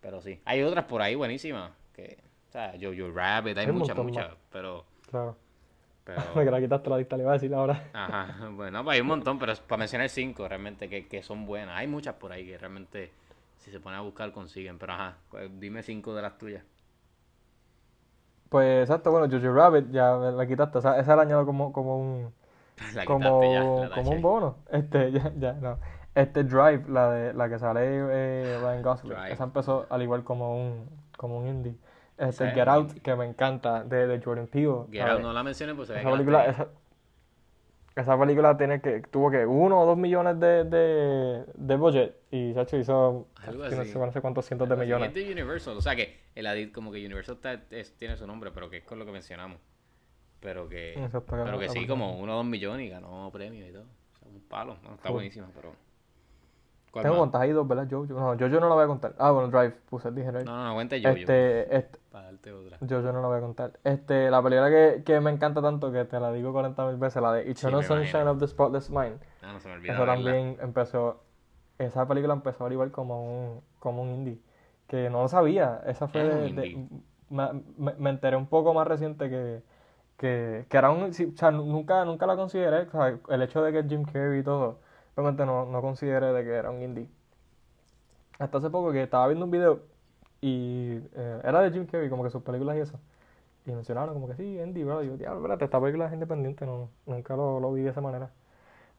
Pero 0.00 0.20
sí. 0.22 0.40
Hay 0.44 0.62
otras 0.62 0.84
por 0.84 1.02
ahí 1.02 1.14
buenísimas. 1.14 1.72
Que, 1.92 2.18
o 2.50 2.52
sea, 2.52 2.72
Jojo 2.80 3.12
Rabbit, 3.14 3.56
hay 3.58 3.70
muchas, 3.70 3.96
muchas. 3.96 4.26
Pero, 4.50 4.84
Claro. 5.08 5.36
pero, 6.02 6.20
Me 6.34 6.44
que 6.44 6.50
la 6.50 6.58
quitaste 6.60 6.90
la 6.90 6.98
lista, 6.98 7.16
le 7.16 7.22
iba 7.22 7.30
a 7.30 7.34
decir 7.34 7.54
ahora. 7.54 7.84
ajá, 7.92 8.48
bueno, 8.50 8.82
pues 8.82 8.96
hay 8.96 9.00
un 9.02 9.06
montón, 9.06 9.38
pero 9.38 9.52
para 9.68 9.78
mencionar 9.78 10.08
cinco 10.08 10.48
realmente 10.48 10.88
que, 10.88 11.06
que 11.06 11.22
son 11.22 11.46
buenas. 11.46 11.76
Hay 11.78 11.86
muchas 11.86 12.16
por 12.16 12.32
ahí 12.32 12.44
que 12.44 12.58
realmente, 12.58 13.12
si 13.58 13.70
se 13.70 13.78
ponen 13.78 14.00
a 14.00 14.02
buscar, 14.02 14.32
consiguen. 14.32 14.78
Pero 14.80 14.94
ajá, 14.94 15.18
pues, 15.30 15.48
dime 15.60 15.84
cinco 15.84 16.12
de 16.12 16.22
las 16.22 16.38
tuyas. 16.38 16.64
Pues 18.48 18.80
exacto, 18.82 19.12
bueno, 19.12 19.28
Jojo 19.30 19.54
Rabbit 19.54 19.92
ya 19.92 20.16
la 20.16 20.44
quitaste. 20.44 20.78
O 20.78 20.80
sea, 20.80 20.98
esa 20.98 21.14
la 21.14 21.22
añado 21.22 21.46
como, 21.46 21.72
como 21.72 21.98
un. 22.00 22.34
La 22.94 23.04
como, 23.04 23.42
ya, 23.44 23.88
la 23.88 23.94
como 23.94 24.10
un 24.10 24.22
bono. 24.22 24.56
Este, 24.72 25.12
ya, 25.12 25.30
ya, 25.38 25.52
no. 25.52 25.78
Este 26.16 26.42
Drive, 26.42 26.88
la 26.88 27.10
de 27.10 27.32
la 27.34 27.48
que 27.48 27.58
sale 27.60 27.80
eh, 27.84 28.58
Ryan 28.60 28.82
Gosling. 28.82 29.18
Esa 29.28 29.44
empezó 29.44 29.86
al 29.88 30.02
igual 30.02 30.24
como 30.24 30.56
un, 30.56 30.88
como 31.16 31.38
un 31.38 31.46
indie. 31.46 31.76
Este 32.20 32.48
es 32.48 32.54
Get 32.54 32.68
Out, 32.68 32.92
que 33.02 33.14
me 33.16 33.24
encanta, 33.24 33.82
de, 33.82 34.06
de 34.06 34.20
Jordan 34.22 34.46
Peele. 34.46 34.84
Get 34.90 35.00
¿sabes? 35.00 35.14
Out 35.14 35.22
no 35.22 35.32
la 35.32 35.42
mencioné, 35.42 35.74
pues 35.74 35.88
se 35.88 35.94
ve 35.94 36.00
Esa 36.00 36.10
película, 36.10 36.44
esa, 36.46 36.68
esa 37.96 38.18
película 38.18 38.56
tiene 38.56 38.80
que, 38.80 39.00
tuvo 39.10 39.30
que 39.30 39.44
uno 39.46 39.80
o 39.80 39.86
dos 39.86 39.96
millones 39.98 40.38
de, 40.38 40.64
de, 40.64 41.44
de 41.54 41.76
budget 41.76 42.14
y 42.30 42.52
Sacho 42.54 42.76
hizo 42.76 43.28
Algo 43.42 43.62
no 43.62 43.80
así. 43.80 43.90
sé, 43.92 43.98
no 43.98 44.12
sé 44.12 44.20
cuántos 44.20 44.46
cientos 44.46 44.68
de 44.68 44.74
Algo 44.74 44.82
así. 44.82 44.92
millones. 44.92 45.08
Es 45.08 45.14
de 45.26 45.32
Universal, 45.32 45.76
o 45.76 45.80
sea 45.80 45.96
que 45.96 46.20
el 46.34 46.46
adit- 46.46 46.72
como 46.72 46.92
que 46.92 47.04
Universal 47.04 47.36
está- 47.36 47.60
es- 47.70 47.96
tiene 47.96 48.16
su 48.16 48.26
nombre, 48.26 48.50
pero 48.52 48.70
que 48.70 48.78
es 48.78 48.84
con 48.84 48.98
lo 48.98 49.06
que 49.06 49.12
mencionamos. 49.12 49.58
Pero 50.40 50.68
que, 50.68 50.94
pero 51.28 51.58
que 51.58 51.68
sí, 51.68 51.86
como 51.86 52.18
uno 52.18 52.32
o 52.32 52.36
dos 52.36 52.46
millones 52.46 52.86
y 52.86 52.88
ganó 52.90 53.28
premios 53.32 53.68
y 53.68 53.72
todo. 53.72 53.82
O 53.82 54.18
sea, 54.18 54.28
un 54.28 54.40
palo, 54.40 54.76
¿no? 54.82 54.90
está 54.94 55.08
Full. 55.08 55.12
buenísimo, 55.16 55.48
pero 55.54 55.68
¿Cuál 55.70 55.89
Tengo 56.92 57.16
contas 57.18 57.40
ahí 57.40 57.52
dos, 57.52 57.66
¿verdad? 57.68 57.86
Jojo. 57.90 58.06
No, 58.12 58.30
Jojo 58.38 58.60
no 58.60 58.68
la 58.68 58.74
voy 58.74 58.84
a 58.84 58.86
contar. 58.86 59.14
Ah, 59.18 59.30
bueno, 59.30 59.48
Drive, 59.48 59.70
puse, 59.88 60.10
dije 60.10 60.30
Drive. 60.30 60.44
No, 60.44 60.56
no, 60.56 60.64
no, 60.68 60.74
cuente 60.74 61.00
yo, 61.00 61.10
yo. 61.10 61.16
Este, 61.16 61.76
este, 61.76 61.98
Para 62.10 62.24
darte 62.26 62.52
otra. 62.52 62.78
Jojo 62.78 63.12
no 63.12 63.22
la 63.22 63.28
voy 63.28 63.38
a 63.38 63.40
contar. 63.40 63.72
Este, 63.84 64.30
la 64.30 64.42
película 64.42 64.68
que, 64.70 65.02
que 65.04 65.20
me 65.20 65.30
encanta 65.30 65.62
tanto 65.62 65.92
que 65.92 66.04
te 66.04 66.18
la 66.18 66.32
digo 66.32 66.52
40 66.52 66.84
mil 66.86 66.96
veces, 66.96 67.22
la 67.22 67.32
de 67.32 67.50
Eternal 67.50 67.80
me 67.80 67.86
Sunshine 67.86 68.26
of 68.28 68.38
the 68.38 68.46
Spotless 68.48 68.90
Mind. 68.90 69.18
Ah, 69.42 69.52
no 69.52 69.60
se 69.60 69.68
me 69.68 69.74
olvidó. 69.74 69.92
Eso 69.94 70.04
también 70.06 70.56
empezó, 70.60 71.22
esa 71.78 72.06
película 72.08 72.34
empezó 72.34 72.66
al 72.66 72.72
igual 72.72 72.90
como 72.90 73.24
un, 73.24 73.60
como 73.78 74.02
un 74.02 74.10
indie, 74.10 74.40
que 74.88 75.08
no 75.10 75.22
lo 75.22 75.28
sabía, 75.28 75.82
esa 75.86 76.08
fue 76.08 76.22
un 76.48 76.56
de, 76.56 76.88
me, 77.28 77.94
me- 77.98 78.10
enteré 78.10 78.36
un 78.36 78.46
poco 78.48 78.74
más 78.74 78.86
reciente 78.88 79.30
que, 79.30 79.62
que, 80.16 80.66
que 80.68 80.76
era 80.76 80.90
un, 80.90 81.14
sí, 81.14 81.32
o 81.32 81.36
sea, 81.38 81.50
nu- 81.52 81.64
nunca, 81.64 82.04
nunca 82.04 82.26
la 82.26 82.36
consideré, 82.36 82.82
o 82.88 82.90
sea, 82.90 83.18
el 83.28 83.42
hecho 83.42 83.62
de 83.62 83.72
que 83.72 83.84
Jim 83.88 84.04
Carrey 84.04 84.40
y 84.40 84.42
todo, 84.42 84.80
realmente 85.20 85.46
no, 85.46 85.66
no 85.66 85.80
consideré 85.80 86.32
de 86.32 86.44
que 86.44 86.50
era 86.50 86.70
un 86.70 86.82
indie. 86.82 87.06
Hasta 88.38 88.58
hace 88.58 88.70
poco 88.70 88.90
que 88.92 89.02
estaba 89.02 89.28
viendo 89.28 89.44
un 89.44 89.50
video 89.50 89.80
y 90.40 90.98
eh, 91.14 91.40
era 91.44 91.60
de 91.60 91.70
Jim 91.70 91.86
Carrey, 91.86 92.08
como 92.08 92.24
que 92.24 92.30
sus 92.30 92.42
películas 92.42 92.76
y 92.76 92.80
eso. 92.80 92.98
Y 93.66 93.72
mencionaron 93.72 94.14
como 94.14 94.26
que 94.28 94.34
sí, 94.34 94.58
indie, 94.58 94.84
bro. 94.84 95.04
Y 95.04 95.08
yo, 95.08 95.16
diablo, 95.16 95.40
espérate, 95.40 95.66
esta 95.66 95.80
película 95.80 96.06
es 96.06 96.12
independiente, 96.14 96.64
no, 96.64 96.88
nunca 97.06 97.36
lo, 97.36 97.60
lo 97.60 97.72
vi 97.72 97.82
de 97.82 97.90
esa 97.90 98.00
manera. 98.00 98.30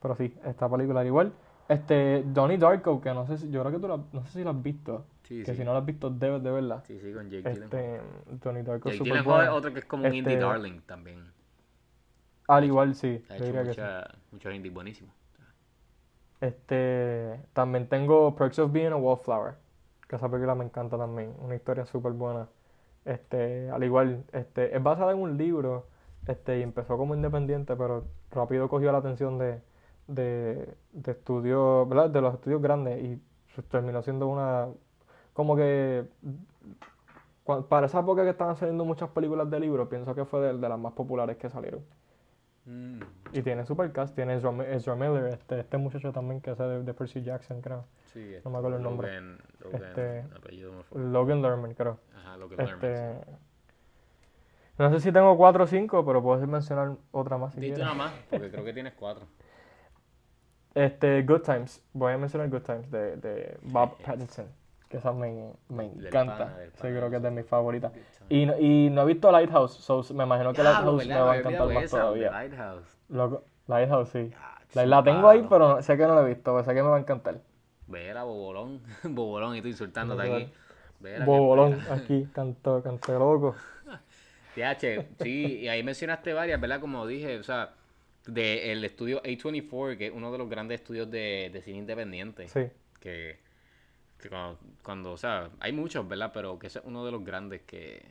Pero 0.02 0.16
sí, 0.16 0.36
esta 0.46 0.70
película 0.70 1.02
era 1.02 1.08
igual. 1.08 1.34
Este, 1.68 2.24
Donnie 2.28 2.58
Darko, 2.58 3.02
que 3.02 3.14
no 3.14 3.26
sé 3.26 3.38
si, 3.38 3.50
yo 3.50 3.62
creo 3.62 3.72
que 3.72 3.80
tú 3.80 3.88
la, 3.88 4.00
no 4.12 4.26
sé 4.26 4.32
si 4.34 4.44
la 4.44 4.52
has 4.52 4.62
visto. 4.62 5.06
Sí, 5.24 5.44
que 5.44 5.52
sí. 5.52 5.58
si 5.58 5.64
no 5.64 5.74
la 5.74 5.80
has 5.80 5.86
visto, 5.86 6.10
debes 6.10 6.44
de 6.44 6.52
verla. 6.52 6.84
Sí, 6.86 7.00
sí, 7.00 7.14
con 7.14 7.30
Jake. 7.30 7.50
Este, 7.50 8.02
Donnie 8.44 8.64
Darko 8.64 8.90
Jake 8.90 8.98
súper 8.98 9.14
Gyllenhaal 9.14 9.44
es 9.46 9.50
otro 9.50 9.74
que 9.74 9.80
es 9.80 9.86
como 9.86 10.06
un 10.06 10.14
indie 10.14 10.34
Este, 10.34 10.46
darling 10.46 10.82
también. 10.82 11.32
Al 12.48 12.66
igual, 12.66 12.94
sí, 12.96 13.24
Ha 13.30 13.38
hecho 13.38 13.46
que 13.46 13.52
sí. 13.52 13.68
mucha, 13.70 14.08
muchos 14.32 14.54
indies 14.54 14.74
buenísimos. 14.74 15.21
Este, 16.42 17.40
también 17.54 17.88
tengo 17.88 18.36
Perks 18.36 18.60
of 18.60 18.72
Being 18.72 18.94
a 18.94 18.98
Wallflower, 18.98 19.56
que 20.08 20.16
esa 20.18 20.30
película 20.30 20.56
me 20.56 20.66
encanta 20.66 20.98
también, 20.98 21.36
una 21.40 21.56
historia 21.56 21.86
súper 21.86 22.14
buena. 22.14 22.50
Este, 23.06 23.70
al 23.72 23.84
igual, 23.84 24.26
este, 24.34 24.76
es 24.76 24.84
basada 24.84 25.12
en 25.14 25.20
un 25.20 25.38
libro, 25.38 25.88
este, 26.28 26.60
y 26.60 26.64
empezó 26.64 26.98
como 26.98 27.16
independiente, 27.16 27.76
pero 27.76 28.06
rápido 28.32 28.70
cogió 28.70 28.92
la 28.92 29.00
atención 29.00 29.38
de, 29.40 29.62
de, 30.08 30.76
de 30.94 31.12
estudios, 31.12 31.88
¿verdad? 31.90 32.10
De 32.10 32.22
los 32.22 32.34
estudios 32.36 32.62
grandes 32.62 33.04
y 33.04 33.22
se 33.56 33.62
terminó 33.64 34.02
siendo 34.04 34.28
una, 34.28 34.68
como 35.34 35.56
que, 35.56 36.08
para 37.70 37.86
esa 37.88 38.00
época 38.00 38.24
que 38.24 38.30
estaban 38.32 38.56
saliendo 38.56 38.86
muchas 38.86 39.10
películas 39.10 39.50
de 39.50 39.60
libros, 39.60 39.88
pienso 39.90 40.16
que 40.16 40.26
fue 40.26 40.42
de 40.42 40.70
las 40.70 40.80
más 40.80 40.94
populares 40.94 41.38
que 41.38 41.50
salieron. 41.50 41.84
Mm. 42.66 43.00
Y 43.34 43.42
tiene 43.42 43.66
super 43.66 43.92
cast, 43.92 44.16
tiene 44.16 44.36
Ezra, 44.36 44.52
Ezra 44.70 44.96
Miller, 44.96 45.34
este, 45.34 45.60
este 45.60 45.78
muchacho 45.78 46.12
también 46.12 46.42
que 46.42 46.52
hace 46.52 46.64
de, 46.64 46.84
de 46.84 46.94
Percy 46.94 47.24
Jackson, 47.24 47.62
creo. 47.62 47.86
Sí, 48.14 48.36
No 48.44 48.52
me 48.52 48.58
acuerdo 48.58 48.78
el 48.78 48.84
nombre. 48.84 49.08
Logan, 49.08 49.40
Logan, 49.64 49.84
Este, 49.84 50.20
apellido. 50.36 50.72
Logan 50.94 51.42
Lerman, 51.42 51.74
creo. 51.74 52.00
Ajá, 52.16 52.38
Logan 52.38 52.58
Lerman, 52.58 52.76
Este, 52.76 53.26
no 54.78 54.90
sé 54.92 55.00
si 55.00 55.12
tengo 55.12 55.36
cuatro 55.38 55.64
o 55.64 55.68
cinco, 55.68 56.06
pero 56.06 56.22
puedo 56.22 56.46
mencionar 56.48 56.96
otra 57.12 57.38
más 57.38 57.54
si. 57.54 57.62
Dite 57.62 57.82
una 57.82 57.94
más, 57.94 58.14
porque 58.30 58.50
creo 58.52 58.64
que 58.64 58.74
tienes 58.74 58.94
cuatro. 58.94 59.26
Este, 60.74 61.24
Good 61.24 61.42
Times. 61.42 61.84
Voy 61.94 62.14
a 62.14 62.18
mencionar 62.18 62.50
Good 62.50 62.62
Times 62.62 62.92
de, 62.92 63.18
de 63.18 63.58
Bob 63.64 63.98
Pattinson. 64.04 64.48
Que 64.92 64.98
esa 64.98 65.14
me, 65.14 65.54
me 65.70 65.86
encanta. 65.86 66.38
pana, 66.38 66.58
Sí, 66.74 66.82
creo 66.82 67.10
que 67.10 67.16
es 67.16 67.24
de 67.24 67.32
mis 67.32 67.46
favoritas. 67.46 67.94
Y, 68.28 68.46
no- 68.46 68.60
y 68.60 68.90
no 68.90 69.04
he 69.04 69.06
visto 69.06 69.32
Lighthouse, 69.32 69.74
so 69.78 70.04
me 70.14 70.26
imagino 70.26 70.52
que 70.52 70.62
Lighthouse 70.64 71.08
me 71.08 71.14
¿verdad? 71.14 71.26
va 71.26 71.30
a 71.30 71.34
Me 71.34 71.40
encantar 71.40 71.68
más 71.74 71.84
esa, 71.86 72.00
todavía. 72.02 72.32
Lighthouse. 72.32 72.98
Loco, 73.08 73.44
Lighthouse, 73.68 74.10
sí. 74.10 74.32
Ah, 74.38 74.60
La, 74.74 74.86
la 74.86 75.04
tengo 75.04 75.30
ahí, 75.30 75.46
pero 75.50 75.82
sé 75.82 75.96
que 75.98 76.04
no 76.06 76.16
la 76.16 76.22
he 76.22 76.34
visto, 76.34 76.62
sé 76.64 76.74
que 76.74 76.84
me 76.84 76.90
va 76.90 76.98
a 76.98 77.00
encantar. 77.00 77.40
Vera, 77.88 78.24
bobolón. 78.24 78.82
bobolón, 79.04 79.56
y 79.56 79.62
tú 79.62 79.70
insultándote 79.70 80.28
No, 80.30 80.36
aquí. 80.36 80.54
Vera, 81.00 81.26
Bobolón, 81.26 81.80
aquí, 81.90 82.28
canto, 82.34 82.84
canto 82.84 83.18
loco. 83.18 83.56
TH, 84.56 85.24
sí, 85.24 85.60
y 85.62 85.68
ahí 85.70 85.82
mencionaste 85.84 86.34
varias, 86.34 86.60
¿verdad? 86.60 86.80
Como 86.82 87.08
dije, 87.08 87.40
o 87.40 87.44
sea, 87.44 87.74
del 88.28 88.84
estudio 88.84 89.22
A24, 89.24 89.98
que 89.98 90.08
es 90.08 90.14
uno 90.14 90.32
de 90.32 90.38
los 90.38 90.50
grandes 90.50 90.82
estudios 90.82 91.10
de, 91.10 91.50
de 91.52 91.62
cine 91.62 91.78
independiente. 91.80 92.48
Sí. 92.50 92.68
Que 93.00 93.40
cuando, 94.30 94.60
cuando, 94.84 95.12
o 95.14 95.18
sea, 95.18 95.50
hay 95.60 95.72
muchos, 95.74 96.08
¿verdad? 96.08 96.32
Pero 96.34 96.58
que 96.60 96.68
ese 96.68 96.80
es 96.80 96.86
uno 96.86 97.06
de 97.06 97.12
los 97.12 97.24
grandes 97.24 97.62
que, 97.62 98.04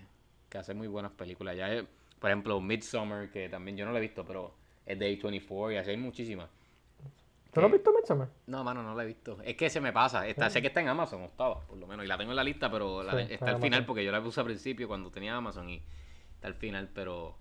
que 0.48 0.58
hace 0.58 0.74
muy 0.74 0.86
buenas 0.88 1.12
películas. 1.12 1.56
Ya, 1.56 1.84
por 2.18 2.30
ejemplo, 2.30 2.60
Midsummer, 2.60 3.30
que 3.30 3.48
también 3.48 3.76
yo 3.76 3.84
no 3.86 3.92
lo 3.92 3.98
he 3.98 4.00
visto, 4.00 4.24
pero 4.24 4.54
es 4.86 4.98
de 4.98 5.18
A24 5.18 5.72
y 5.72 5.76
así 5.76 5.90
hay 5.90 5.96
muchísimas. 5.96 6.48
¿Tú 7.52 7.60
no 7.60 7.66
has 7.66 7.72
Que- 7.72 7.78
visto 7.78 7.92
Midsommar? 7.92 8.28
No, 8.46 8.62
mano, 8.62 8.82
no 8.82 8.94
la 8.94 9.02
he 9.02 9.06
visto. 9.06 9.38
Es 9.42 9.56
que 9.56 9.68
se 9.70 9.80
me 9.80 9.92
pasa. 9.92 10.26
Está, 10.28 10.48
Sé 10.50 10.60
que 10.60 10.68
está 10.68 10.80
en 10.82 10.88
Amazon, 10.88 11.22
o 11.22 11.24
estaba, 11.26 11.60
por 11.66 11.76
lo 11.78 11.86
menos. 11.88 12.04
Y 12.04 12.08
la 12.08 12.16
tengo 12.16 12.30
en 12.30 12.36
la 12.36 12.44
lista, 12.44 12.70
pero 12.70 13.02
la- 13.02 13.12
Sí, 13.26 13.32
está 13.32 13.46
al 13.46 13.56
final 13.56 13.66
Amazon. 13.78 13.86
porque 13.86 14.04
yo 14.04 14.12
la 14.12 14.22
puse 14.22 14.38
al 14.40 14.46
principio 14.46 14.86
cuando 14.86 15.10
tenía 15.10 15.34
Amazon 15.36 15.68
y 15.68 15.82
está 16.36 16.46
al 16.46 16.54
final, 16.54 16.88
pero. 16.94 17.36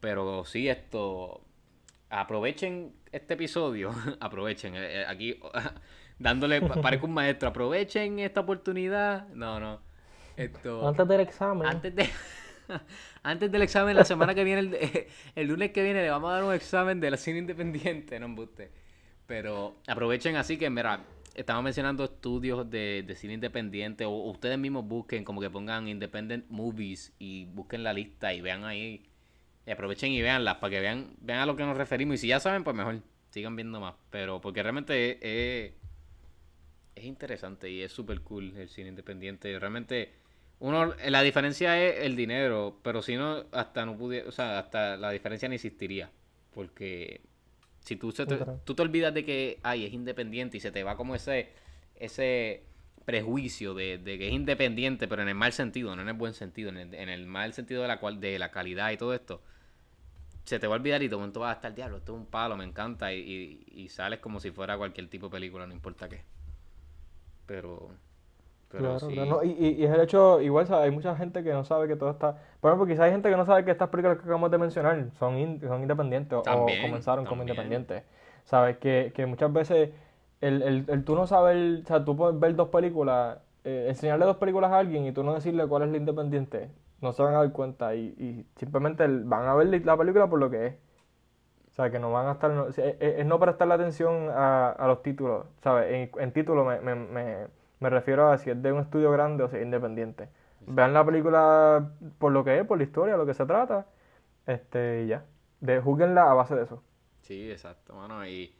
Pero 0.00 0.44
sí, 0.44 0.68
esto. 0.68 1.40
Aprovechen 2.10 2.94
este 3.10 3.34
episodio. 3.34 3.90
aprovechen. 4.20 4.74
eh, 4.76 5.00
eh, 5.02 5.04
aquí 5.08 5.40
dándole. 6.18 6.60
pa- 6.60 6.80
Parezco 6.80 7.06
un 7.06 7.14
maestro. 7.14 7.48
Aprovechen 7.48 8.18
esta 8.18 8.40
oportunidad. 8.40 9.28
No, 9.28 9.58
no. 9.60 9.80
Esto. 10.36 10.86
Antes 10.86 11.08
del 11.08 11.20
examen. 11.20 11.66
Antes 11.66 11.94
de 11.94 12.08
antes 13.22 13.50
del 13.50 13.62
examen 13.62 13.96
la 13.96 14.04
semana 14.04 14.34
que 14.34 14.44
viene, 14.44 14.60
el, 14.60 15.06
el 15.34 15.46
lunes 15.46 15.70
que 15.72 15.82
viene 15.82 16.02
le 16.02 16.10
vamos 16.10 16.30
a 16.30 16.34
dar 16.34 16.44
un 16.44 16.52
examen 16.54 17.00
de 17.00 17.10
la 17.10 17.16
cine 17.16 17.38
independiente, 17.38 18.18
no 18.20 18.26
embuste. 18.26 18.70
Pero 19.26 19.76
aprovechen 19.86 20.36
así 20.36 20.56
que, 20.56 20.70
mira, 20.70 21.00
estamos 21.34 21.62
mencionando 21.64 22.04
estudios 22.04 22.68
de, 22.70 23.02
de 23.06 23.14
cine 23.16 23.34
independiente 23.34 24.04
o 24.04 24.10
ustedes 24.10 24.58
mismos 24.58 24.84
busquen, 24.86 25.24
como 25.24 25.40
que 25.40 25.50
pongan 25.50 25.88
independent 25.88 26.44
movies 26.48 27.12
y 27.18 27.46
busquen 27.46 27.82
la 27.82 27.92
lista 27.92 28.32
y 28.32 28.40
vean 28.40 28.64
ahí. 28.64 29.02
Y 29.66 29.70
aprovechen 29.72 30.12
y 30.12 30.22
veanlas 30.22 30.56
para 30.56 30.70
que 30.70 30.80
vean, 30.80 31.16
vean 31.20 31.40
a 31.40 31.46
lo 31.46 31.56
que 31.56 31.64
nos 31.64 31.76
referimos. 31.76 32.14
Y 32.16 32.18
si 32.18 32.28
ya 32.28 32.38
saben, 32.38 32.62
pues 32.62 32.76
mejor, 32.76 33.00
sigan 33.30 33.56
viendo 33.56 33.80
más. 33.80 33.94
Pero 34.10 34.40
porque 34.40 34.62
realmente 34.62 35.10
es, 35.10 35.18
es, 35.72 35.72
es 36.96 37.04
interesante 37.04 37.70
y 37.70 37.82
es 37.82 37.92
súper 37.92 38.22
cool 38.22 38.56
el 38.56 38.68
cine 38.68 38.88
independiente. 38.88 39.56
Realmente, 39.58 40.12
uno, 40.58 40.94
la 41.08 41.22
diferencia 41.22 41.80
es 41.80 42.04
el 42.04 42.16
dinero, 42.16 42.80
pero 42.82 43.02
si 43.02 43.16
no, 43.16 43.44
hasta 43.52 43.86
no 43.86 43.96
pudiera, 43.96 44.28
o 44.28 44.32
sea, 44.32 44.58
hasta 44.58 44.96
la 44.96 45.10
diferencia 45.10 45.48
ni 45.48 45.56
existiría. 45.56 46.10
Porque 46.52 47.20
si 47.80 47.96
tú, 47.96 48.12
se 48.12 48.26
te, 48.26 48.38
tú 48.64 48.74
te 48.74 48.82
olvidas 48.82 49.12
de 49.12 49.24
que, 49.24 49.60
ay, 49.62 49.84
es 49.84 49.92
independiente 49.92 50.56
y 50.56 50.60
se 50.60 50.72
te 50.72 50.82
va 50.82 50.96
como 50.96 51.14
ese, 51.14 51.50
ese 51.96 52.64
prejuicio 53.04 53.74
de, 53.74 53.98
de 53.98 54.18
que 54.18 54.28
es 54.28 54.32
independiente, 54.34 55.06
pero 55.06 55.22
en 55.22 55.28
el 55.28 55.34
mal 55.34 55.52
sentido, 55.52 55.94
no 55.94 56.02
en 56.02 56.08
el 56.08 56.14
buen 56.14 56.32
sentido, 56.32 56.70
en 56.70 56.78
el, 56.78 56.94
en 56.94 57.10
el 57.10 57.26
mal 57.26 57.52
sentido 57.52 57.82
de 57.82 57.88
la, 57.88 58.00
cual, 58.00 58.20
de 58.20 58.38
la 58.38 58.50
calidad 58.50 58.90
y 58.90 58.96
todo 58.96 59.14
esto, 59.14 59.42
se 60.44 60.58
te 60.58 60.66
va 60.66 60.76
a 60.76 60.78
olvidar 60.78 61.02
y 61.02 61.08
de 61.08 61.16
momento 61.16 61.40
vas 61.40 61.50
a 61.50 61.56
estar, 61.56 61.74
diablo, 61.74 61.98
esto 61.98 62.14
es 62.14 62.18
un 62.20 62.26
palo, 62.26 62.56
me 62.56 62.64
encanta, 62.64 63.12
y, 63.12 63.64
y, 63.66 63.82
y 63.82 63.88
sales 63.88 64.20
como 64.20 64.40
si 64.40 64.50
fuera 64.50 64.78
cualquier 64.78 65.08
tipo 65.08 65.26
de 65.26 65.32
película, 65.32 65.66
no 65.66 65.74
importa 65.74 66.08
qué. 66.08 66.22
Pero, 67.46 67.90
pero 68.70 68.98
Claro, 68.98 68.98
sí. 68.98 69.14
claro. 69.14 69.26
No, 69.26 69.42
y, 69.42 69.52
y, 69.52 69.84
es 69.84 69.90
el 69.90 70.00
hecho, 70.02 70.40
igual 70.42 70.66
¿sabes? 70.66 70.84
hay 70.84 70.90
mucha 70.90 71.16
gente 71.16 71.42
que 71.42 71.50
no 71.52 71.64
sabe 71.64 71.88
que 71.88 71.96
todo 71.96 72.10
está. 72.10 72.36
Por 72.60 72.70
ejemplo, 72.70 72.86
quizá 72.86 73.04
hay 73.04 73.10
gente 73.10 73.30
que 73.30 73.36
no 73.36 73.46
sabe 73.46 73.64
que 73.64 73.70
estas 73.70 73.88
películas 73.88 74.18
que 74.18 74.24
acabamos 74.24 74.50
de 74.50 74.58
mencionar 74.58 75.10
son, 75.18 75.38
in- 75.38 75.60
son 75.60 75.80
independientes 75.80 76.36
o- 76.38 76.42
También, 76.42 76.76
o 76.76 76.78
comenzaron 76.78 77.24
como 77.24 77.40
independientes. 77.42 78.02
Sabes 78.44 78.76
que, 78.76 79.12
que 79.14 79.24
muchas 79.24 79.50
veces 79.50 79.90
el, 80.42 80.60
el, 80.62 80.84
el 80.88 81.04
tú 81.04 81.14
no 81.16 81.26
saber, 81.26 81.80
o 81.84 81.86
sea, 81.86 82.04
tú 82.04 82.16
puedes 82.16 82.38
ver 82.38 82.54
dos 82.54 82.68
películas, 82.68 83.38
eh, 83.64 83.86
enseñarle 83.88 84.26
dos 84.26 84.36
películas 84.36 84.70
a 84.70 84.78
alguien 84.78 85.06
y 85.06 85.12
tú 85.12 85.22
no 85.24 85.32
decirle 85.34 85.66
cuál 85.66 85.84
es 85.84 85.88
la 85.90 85.96
independiente, 85.96 86.70
no 87.00 87.12
se 87.14 87.22
van 87.22 87.34
a 87.34 87.38
dar 87.38 87.52
cuenta 87.52 87.94
y, 87.94 88.08
y 88.18 88.46
simplemente 88.56 89.06
van 89.08 89.46
a 89.48 89.54
ver 89.54 89.68
la 89.86 89.96
película 89.96 90.28
por 90.28 90.38
lo 90.38 90.50
que 90.50 90.66
es. 90.66 90.74
O 91.76 91.82
sea, 91.82 91.90
que 91.90 91.98
no 91.98 92.10
van 92.12 92.26
a 92.26 92.32
estar, 92.32 92.50
no- 92.50 92.68
es, 92.68 92.78
es- 92.78 92.96
es 93.00 93.26
no 93.26 93.38
prestarle 93.38 93.74
atención 93.74 94.30
a, 94.30 94.70
a 94.70 94.86
los 94.88 95.02
títulos, 95.02 95.46
¿sabes? 95.62 95.92
En, 95.92 96.20
en 96.22 96.32
título 96.32 96.64
me, 96.64 96.80
me, 96.80 96.94
me, 96.94 97.46
me 97.80 97.90
refiero 97.90 98.30
a 98.30 98.38
si 98.38 98.50
es 98.50 98.62
de 98.62 98.72
un 98.72 98.80
estudio 98.80 99.10
grande 99.12 99.44
o 99.44 99.48
si 99.48 99.56
es 99.56 99.62
independiente. 99.62 100.28
Vean 100.66 100.94
la 100.94 101.04
película 101.04 101.90
por 102.18 102.32
lo 102.32 102.44
que 102.44 102.58
es, 102.58 102.66
por 102.66 102.78
la 102.78 102.84
historia, 102.84 103.16
lo 103.16 103.26
que 103.26 103.34
se 103.34 103.44
trata, 103.46 103.86
este, 104.46 105.04
y 105.04 105.08
ya. 105.08 105.24
De, 105.60 105.80
júguenla 105.80 106.30
a 106.30 106.34
base 106.34 106.54
de 106.56 106.64
eso. 106.64 106.82
Sí, 107.22 107.50
exacto, 107.50 107.94
mano. 107.94 108.26
Y, 108.26 108.54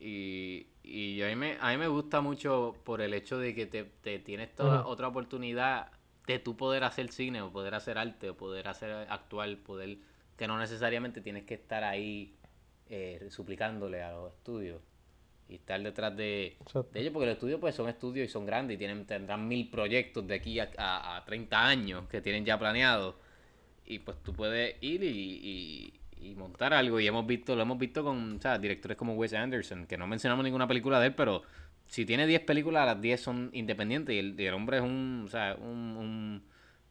y, 0.00 0.68
y 0.84 1.22
a, 1.22 1.28
mí 1.28 1.36
me, 1.36 1.58
a 1.60 1.70
mí 1.70 1.78
me 1.78 1.88
gusta 1.88 2.20
mucho 2.20 2.76
por 2.84 3.00
el 3.02 3.14
hecho 3.14 3.38
de 3.38 3.54
que 3.54 3.66
te, 3.66 3.84
te 3.84 4.18
tienes 4.20 4.54
toda 4.54 4.86
otra 4.86 5.08
oportunidad 5.08 5.92
de 6.26 6.38
tú 6.40 6.56
poder 6.56 6.84
hacer 6.84 7.12
cine 7.12 7.42
o 7.42 7.52
poder 7.52 7.74
hacer 7.74 7.98
arte 7.98 8.30
o 8.30 8.36
poder 8.36 8.68
hacer 8.68 8.92
actual, 9.10 9.58
poder 9.58 9.98
que 10.36 10.48
no 10.48 10.58
necesariamente 10.58 11.20
tienes 11.22 11.44
que 11.44 11.54
estar 11.54 11.84
ahí 11.84 12.34
eh, 12.90 13.28
suplicándole 13.30 14.02
a 14.02 14.12
los 14.12 14.32
estudios 14.34 14.82
y 15.48 15.56
estar 15.56 15.82
detrás 15.82 16.16
de, 16.16 16.56
ellos, 16.94 17.12
porque 17.12 17.26
los 17.26 17.34
estudios 17.34 17.60
pues 17.60 17.74
son 17.74 17.88
estudios 17.88 18.28
y 18.28 18.32
son 18.32 18.46
grandes 18.46 18.74
y 18.76 18.78
tienen, 18.78 19.06
tendrán 19.06 19.48
mil 19.48 19.70
proyectos 19.70 20.26
de 20.26 20.34
aquí 20.34 20.58
a, 20.60 20.70
a, 20.78 21.16
a 21.18 21.24
30 21.24 21.66
años 21.66 22.08
que 22.08 22.20
tienen 22.20 22.44
ya 22.44 22.58
planeados 22.58 23.16
y 23.86 23.98
pues 24.00 24.16
tú 24.22 24.32
puedes 24.32 24.76
ir 24.82 25.02
y, 25.04 25.08
y- 25.08 25.94
y 26.22 26.34
montar 26.34 26.74
algo. 26.74 27.00
Y 27.00 27.06
hemos 27.06 27.26
visto 27.26 27.56
lo 27.56 27.62
hemos 27.62 27.78
visto 27.78 28.04
con 28.04 28.36
o 28.36 28.40
sea, 28.40 28.58
directores 28.58 28.96
como 28.96 29.14
Wes 29.14 29.32
Anderson 29.34 29.86
que 29.86 29.96
no 29.98 30.06
mencionamos 30.06 30.44
ninguna 30.44 30.68
película 30.68 31.00
de 31.00 31.08
él 31.08 31.14
pero 31.14 31.42
si 31.86 32.04
tiene 32.06 32.26
10 32.26 32.42
películas, 32.42 32.86
las 32.86 33.00
10 33.00 33.20
son 33.20 33.50
independientes 33.52 34.14
y 34.14 34.18
el, 34.18 34.38
el 34.38 34.54
hombre 34.54 34.76
es 34.78 34.82
un, 34.84 35.24
o 35.26 35.28
sea, 35.28 35.56
un, 35.60 36.42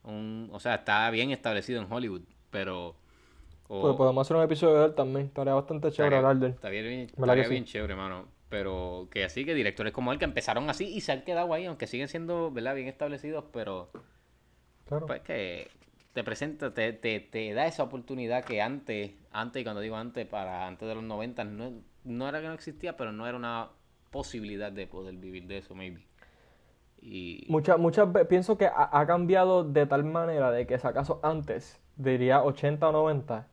un, 0.04 0.48
o 0.52 0.60
sea, 0.60 0.76
está 0.76 1.10
bien 1.10 1.30
establecido 1.30 1.80
en 1.82 1.90
Hollywood, 1.90 2.22
pero... 2.50 2.96
pues 3.70 3.96
podemos 3.96 4.26
hacer 4.26 4.36
un 4.36 4.42
episodio 4.42 4.80
de 4.80 4.86
él 4.86 4.94
también, 4.94 5.26
estaría 5.26 5.54
bastante 5.54 5.92
chévere 5.92 6.16
hablar 6.16 6.36
de 6.36 6.46
él. 6.46 6.52
Está 6.52 6.68
bien, 6.68 6.86
estaría 6.86 7.48
bien 7.48 7.64
chévere, 7.64 7.92
hermano. 7.92 8.26
Pero 8.48 9.06
que 9.12 9.22
así, 9.24 9.44
que 9.44 9.54
directores 9.54 9.92
como 9.92 10.12
él 10.12 10.18
que 10.18 10.24
empezaron 10.24 10.68
así 10.68 10.92
y 10.92 11.00
se 11.02 11.12
han 11.12 11.22
quedado 11.22 11.54
ahí, 11.54 11.66
aunque 11.66 11.86
siguen 11.86 12.08
siendo, 12.08 12.50
¿verdad? 12.50 12.74
Bien 12.74 12.88
establecidos, 12.88 13.44
pero... 13.52 13.90
Claro. 14.86 15.06
Pues 15.06 15.20
que 15.20 15.68
te 16.12 16.24
presenta, 16.24 16.74
te, 16.74 16.92
te, 16.92 17.20
te 17.20 17.54
da 17.54 17.66
esa 17.66 17.84
oportunidad 17.84 18.44
que 18.44 18.60
antes, 18.60 19.12
antes, 19.30 19.60
y 19.60 19.64
cuando 19.64 19.80
digo 19.80 19.94
antes, 19.94 20.26
para 20.26 20.66
antes 20.66 20.88
de 20.88 20.96
los 20.96 21.04
90, 21.04 21.44
no, 21.44 21.72
no 22.02 22.28
era 22.28 22.40
que 22.40 22.48
no 22.48 22.54
existía, 22.54 22.96
pero 22.96 23.12
no 23.12 23.26
era 23.26 23.36
una 23.36 23.68
posibilidad 24.10 24.72
de 24.72 24.88
poder 24.88 25.14
vivir 25.14 25.46
de 25.46 25.58
eso, 25.58 25.74
maybe. 25.76 26.04
Y... 27.00 27.46
Muchas, 27.48 27.78
muchas 27.78 28.12
veces 28.12 28.28
pienso 28.28 28.58
que 28.58 28.66
ha, 28.66 29.06
cambiado 29.06 29.64
de 29.64 29.86
tal 29.86 30.04
manera 30.04 30.50
de 30.50 30.66
que 30.66 30.78
si 30.78 30.86
acaso 30.86 31.20
antes, 31.22 31.80
diría 31.96 32.42
80 32.42 32.88
o 32.88 32.92
90, 32.92 33.46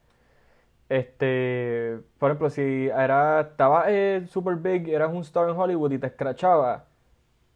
este, 0.89 1.99
por 2.17 2.31
ejemplo, 2.31 2.49
si 2.49 2.87
era, 2.87 3.41
estaba 3.41 3.85
eh, 3.87 4.25
super 4.27 4.55
big, 4.55 4.89
eras 4.89 5.11
un 5.13 5.21
star 5.21 5.49
en 5.49 5.55
Hollywood 5.57 5.91
y 5.91 5.99
te 5.99 6.07
escrachaba, 6.07 6.85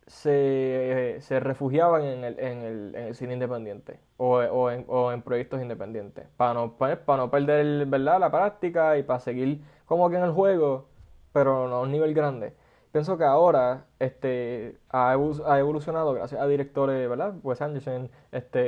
se, 0.07 1.17
se 1.21 1.39
refugiaban 1.39 2.03
en 2.03 2.23
el, 2.25 2.39
en, 2.39 2.57
el, 2.59 2.95
en 2.95 3.03
el 3.07 3.15
cine 3.15 3.34
independiente 3.34 3.99
o, 4.17 4.39
o, 4.39 4.69
en, 4.69 4.84
o, 4.88 5.11
en, 5.13 5.21
proyectos 5.21 5.61
independientes 5.61 6.27
para 6.36 6.53
no, 6.53 6.73
para, 6.77 6.97
no 7.17 7.32
perder 7.32 7.86
¿verdad? 7.86 8.19
la 8.19 8.29
práctica 8.29 8.97
y 8.97 9.03
para 9.03 9.19
seguir 9.19 9.61
como 9.86 10.09
que 10.09 10.17
en 10.17 10.23
el 10.23 10.32
juego, 10.32 10.89
pero 11.32 11.69
no 11.69 11.75
a 11.77 11.82
un 11.82 11.91
nivel 11.91 12.13
grande. 12.13 12.53
Pienso 12.91 13.17
que 13.17 13.23
ahora 13.23 13.86
este, 13.99 14.77
ha, 14.89 15.13
evolucionado 15.13 16.13
gracias 16.13 16.41
a 16.41 16.47
directores, 16.47 17.09
¿verdad? 17.09 17.36
Wes 17.41 17.61
Anderson, 17.61 18.09
este, 18.34 18.59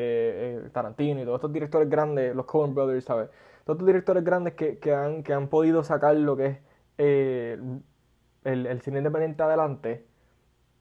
eh, 0.55 0.69
Tarantino 0.71 1.21
y 1.21 1.25
todos 1.25 1.39
estos 1.39 1.51
directores 1.51 1.89
grandes, 1.89 2.33
los 2.33 2.45
Coen 2.45 2.73
Brothers, 2.73 3.03
¿sabes? 3.03 3.29
Estos 3.65 3.85
directores 3.85 4.23
grandes 4.23 4.53
que, 4.55 4.77
que, 4.79 4.93
han, 4.93 5.23
que 5.23 5.33
han 5.33 5.47
podido 5.47 5.83
sacar 5.83 6.15
lo 6.15 6.35
que 6.35 6.45
es 6.45 6.57
eh, 6.97 7.57
el, 8.43 8.65
el 8.65 8.81
cine 8.81 8.99
independiente 8.99 9.41
adelante 9.43 10.05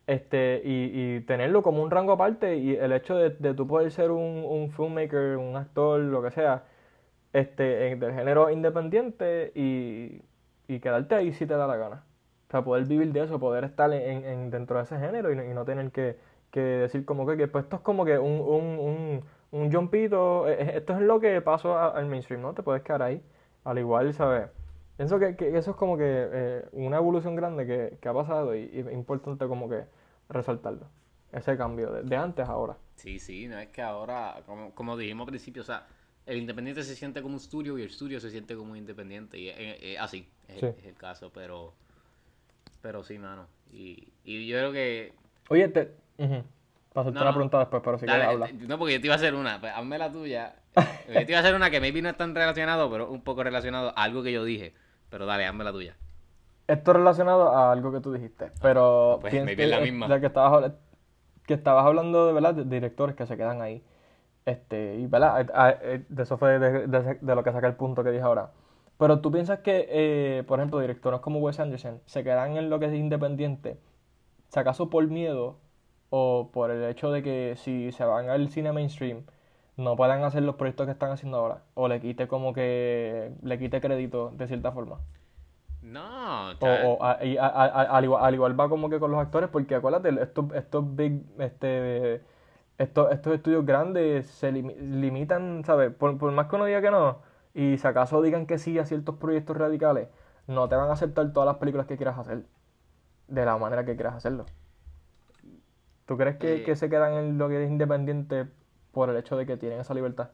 este, 0.07 0.63
y, 0.65 1.17
y, 1.17 1.21
tenerlo 1.23 1.63
como 1.63 1.83
un 1.83 1.91
rango 1.91 2.13
aparte 2.13 2.57
y 2.57 2.75
el 2.75 2.93
hecho 2.93 3.15
de, 3.17 3.31
de 3.31 3.55
tú 3.55 3.67
poder 3.67 3.91
ser 3.93 4.11
un, 4.11 4.45
un 4.45 4.71
filmmaker, 4.71 5.37
un 5.37 5.57
actor, 5.57 6.01
lo 6.01 6.23
que 6.23 6.31
sea, 6.33 6.65
este, 7.33 7.97
del 7.97 8.13
género 8.13 8.51
independiente 8.51 9.53
y, 9.55 10.23
y, 10.69 10.81
quedarte 10.81 11.15
ahí 11.15 11.33
si 11.33 11.47
te 11.47 11.55
da 11.55 11.67
la 11.67 11.77
gana. 11.77 12.05
O 12.49 12.51
sea, 12.51 12.63
poder 12.65 12.85
vivir 12.87 13.13
de 13.13 13.25
eso, 13.25 13.39
poder 13.41 13.65
estar 13.65 13.93
en, 13.93 14.25
en 14.25 14.51
dentro 14.51 14.77
de 14.79 14.85
ese 14.85 14.99
género 14.99 15.33
y, 15.33 15.39
y 15.39 15.55
no 15.55 15.65
tener 15.65 15.91
que, 15.93 16.19
que, 16.51 16.61
decir 16.61 17.05
como 17.05 17.27
que, 17.27 17.37
que 17.37 17.49
pues 17.49 17.65
esto 17.65 17.77
es 17.77 17.83
como 17.83 18.05
que 18.05 18.19
un, 18.19 18.41
un, 18.41 19.23
un 19.53 19.73
jumpito, 19.73 20.49
e, 20.49 20.55
e, 20.55 20.79
esto 20.79 20.95
es 20.95 21.01
lo 21.01 21.21
que 21.21 21.41
pasó 21.41 21.79
al 21.79 22.07
mainstream, 22.07 22.43
¿no? 22.43 22.55
Te 22.55 22.63
puedes 22.63 22.83
quedar 22.83 23.03
ahí. 23.03 23.23
Al 23.65 23.79
igual, 23.79 24.13
¿sabes? 24.13 24.49
Pienso 24.97 25.19
que, 25.19 25.37
que, 25.37 25.57
eso 25.57 25.71
es 25.71 25.77
como 25.77 25.97
que 25.97 26.05
eh, 26.07 26.65
una 26.73 26.97
evolución 26.97 27.37
grande 27.37 27.67
que, 27.67 27.99
que 28.01 28.09
ha 28.09 28.13
pasado 28.13 28.57
y, 28.57 28.65
es 28.73 28.93
importante 28.93 29.47
como 29.47 29.69
que 29.69 29.85
resaltarlo. 30.29 30.87
Ese 31.33 31.57
cambio 31.57 31.91
de, 31.93 32.17
antes 32.17 32.47
a 32.47 32.53
ahora. 32.53 32.77
Sí, 32.97 33.19
sí, 33.19 33.49
no 33.49 33.59
es 33.59 33.69
que 33.69 33.81
ahora, 33.81 34.43
como, 34.45 34.75
como 34.75 34.97
dijimos 34.97 35.27
al 35.27 35.31
principio, 35.31 35.63
o 35.63 35.65
sea, 35.65 35.87
el 36.27 36.39
independiente 36.39 36.83
se 36.83 36.95
siente 36.95 37.23
como 37.23 37.35
un 37.35 37.41
estudio 37.41 37.79
y 37.79 37.83
el 37.83 37.89
estudio 37.89 38.21
se 38.21 38.31
siente 38.31 38.55
como 38.55 38.73
un 38.73 38.77
independiente. 38.77 39.39
Y 39.39 39.49
es, 39.49 39.99
así, 39.99 40.29
es, 40.49 40.63
el 40.63 40.95
caso, 40.95 41.31
pero 41.33 41.73
pero 42.83 43.03
sí, 43.05 43.19
mano. 43.19 43.47
Y, 43.73 44.09
y 44.25 44.47
yo 44.47 44.59
creo 44.59 44.73
que... 44.73 45.13
Oye, 45.49 45.69
te... 45.69 45.93
Para 46.93 47.09
hacerte 47.09 47.23
una 47.23 47.33
pregunta 47.33 47.59
después, 47.59 47.83
pero 47.85 47.99
si 47.99 48.07
quieres 48.07 48.27
hablar. 48.27 48.53
No, 48.55 48.79
porque 48.79 48.95
yo 48.95 49.01
te 49.01 49.07
iba 49.07 49.15
a 49.15 49.17
hacer 49.17 49.35
una. 49.35 49.61
Pues, 49.61 49.73
hazme 49.75 49.99
la 49.99 50.13
tuya. 50.13 50.55
yo 51.09 51.15
te 51.15 51.27
iba 51.27 51.39
a 51.39 51.41
hacer 51.41 51.55
una 51.55 51.71
que 51.71 51.81
maybe 51.81 52.03
no 52.03 52.11
es 52.11 52.17
tan 52.17 52.35
relacionado, 52.35 52.91
pero 52.91 53.11
un 53.11 53.23
poco 53.23 53.43
relacionado 53.43 53.93
a 53.97 54.03
algo 54.03 54.23
que 54.23 54.33
yo 54.33 54.45
dije. 54.45 54.75
Pero 55.09 55.25
dale, 55.25 55.47
hazme 55.47 55.65
la 55.65 55.73
tuya. 55.73 55.97
Esto 56.67 56.91
es 56.91 56.97
relacionado 56.99 57.49
a 57.55 57.73
algo 57.73 57.93
que 57.93 58.01
tú 58.01 58.13
dijiste, 58.13 58.53
pero 58.61 59.19
pues, 59.21 59.33
maybe 59.33 59.65
es 59.65 59.71
la 59.71 59.81
misma. 59.81 60.21
que 60.21 60.27
estabas, 60.27 60.73
que 61.47 61.55
estabas 61.55 61.85
hablando 61.85 62.27
de, 62.27 62.33
¿verdad? 62.33 62.55
de 62.55 62.65
directores 62.65 63.17
que 63.17 63.27
se 63.27 63.37
quedan 63.37 63.63
ahí. 63.63 63.83
Este, 64.45 64.97
y 64.97 65.07
¿verdad? 65.07 65.45
de 66.09 66.23
eso 66.23 66.37
fue 66.37 66.59
de, 66.59 66.87
de, 66.89 67.35
lo 67.35 67.43
que 67.43 67.53
saqué 67.53 67.67
el 67.67 67.75
punto 67.75 68.05
que 68.05 68.11
dije 68.11 68.23
ahora. 68.23 68.51
Pero 68.99 69.21
tú 69.21 69.33
piensas 69.33 69.61
que, 69.61 69.89
eh, 69.91 70.45
por 70.47 70.61
ejemplo, 70.61 70.79
directores 70.79 71.21
como 71.21 71.41
Wes 71.41 71.59
Anderson 71.59 72.01
se 72.07 72.23
quedan 72.23 72.57
en 72.57 72.71
lo 72.71 72.79
que 72.79 72.87
es 72.87 72.95
independiente, 72.95 73.79
si 74.49 74.61
acaso 74.61 74.91
por 74.91 75.07
miedo 75.09 75.59
o 76.15 76.51
por 76.53 76.71
el 76.71 76.85
hecho 76.85 77.11
de 77.11 77.23
que 77.23 77.55
si 77.57 77.91
se 77.93 78.05
van 78.05 78.29
al 78.29 78.51
cine 78.51 78.71
mainstream 78.73 79.25
no 79.79 79.97
puedan 79.97 80.23
hacer 80.25 80.43
los 80.43 80.57
proyectos 80.57 80.87
que 80.87 80.93
están 80.93 81.11
haciendo 81.11 81.39
ahora 81.39 81.63
o 81.75 81.89
le 81.89 82.01
quite 82.01 82.29
como 82.29 82.53
que 82.53 83.33
le 83.43 83.59
quite 83.59 83.81
crédito 83.81 84.31
de 84.37 84.47
cierta 84.47 84.73
forma. 84.73 85.01
No, 85.81 86.51
o, 86.61 86.99
al, 87.03 88.05
igual, 88.05 88.61
va 88.61 88.69
como 88.69 88.91
que 88.91 89.01
con 89.01 89.11
los 89.11 89.21
actores 89.21 89.49
porque 89.51 89.75
acuérdate, 89.75 90.11
estos, 90.23 90.53
estos 90.55 90.97
big 90.97 91.23
este 91.39 92.23
estos, 92.79 93.11
estos 93.13 93.35
estudios 93.35 93.65
grandes 93.65 94.27
se 94.27 94.53
limitan, 94.53 95.65
¿sabes? 95.65 95.95
Por, 95.95 96.19
por 96.19 96.31
más 96.33 96.47
que 96.49 96.57
uno 96.57 96.67
diga 96.67 96.83
que 96.83 96.91
no 96.91 97.21
y 97.55 97.79
si 97.79 97.87
acaso 97.87 98.21
digan 98.23 98.47
que 98.47 98.59
sí 98.59 98.79
a 98.79 98.85
ciertos 98.87 99.17
proyectos 99.17 99.57
radicales, 99.57 100.09
no 100.47 100.69
te 100.69 100.77
van 100.77 100.91
a 100.91 100.93
aceptar 100.93 101.33
todas 101.33 101.47
las 101.47 101.57
películas 101.57 101.87
que 101.87 101.97
quieras 101.97 102.19
hacer 102.19 102.45
de 103.29 103.45
la 103.47 103.57
manera 103.57 103.85
que 103.87 103.95
quieras 103.97 104.15
hacerlo. 104.17 104.47
¿Tú 106.07 106.17
crees 106.17 106.37
que, 106.37 106.65
eh, 106.71 106.77
se 106.77 106.91
quedan 106.91 107.15
en 107.15 107.39
lo 107.39 107.49
que 107.49 107.65
es 107.65 107.71
independiente 107.71 108.47
por 108.91 109.11
el 109.11 109.17
hecho 109.17 109.37
de 109.37 109.47
que 109.47 109.57
tienen 109.57 109.81
esa 109.81 109.95
libertad? 109.95 110.31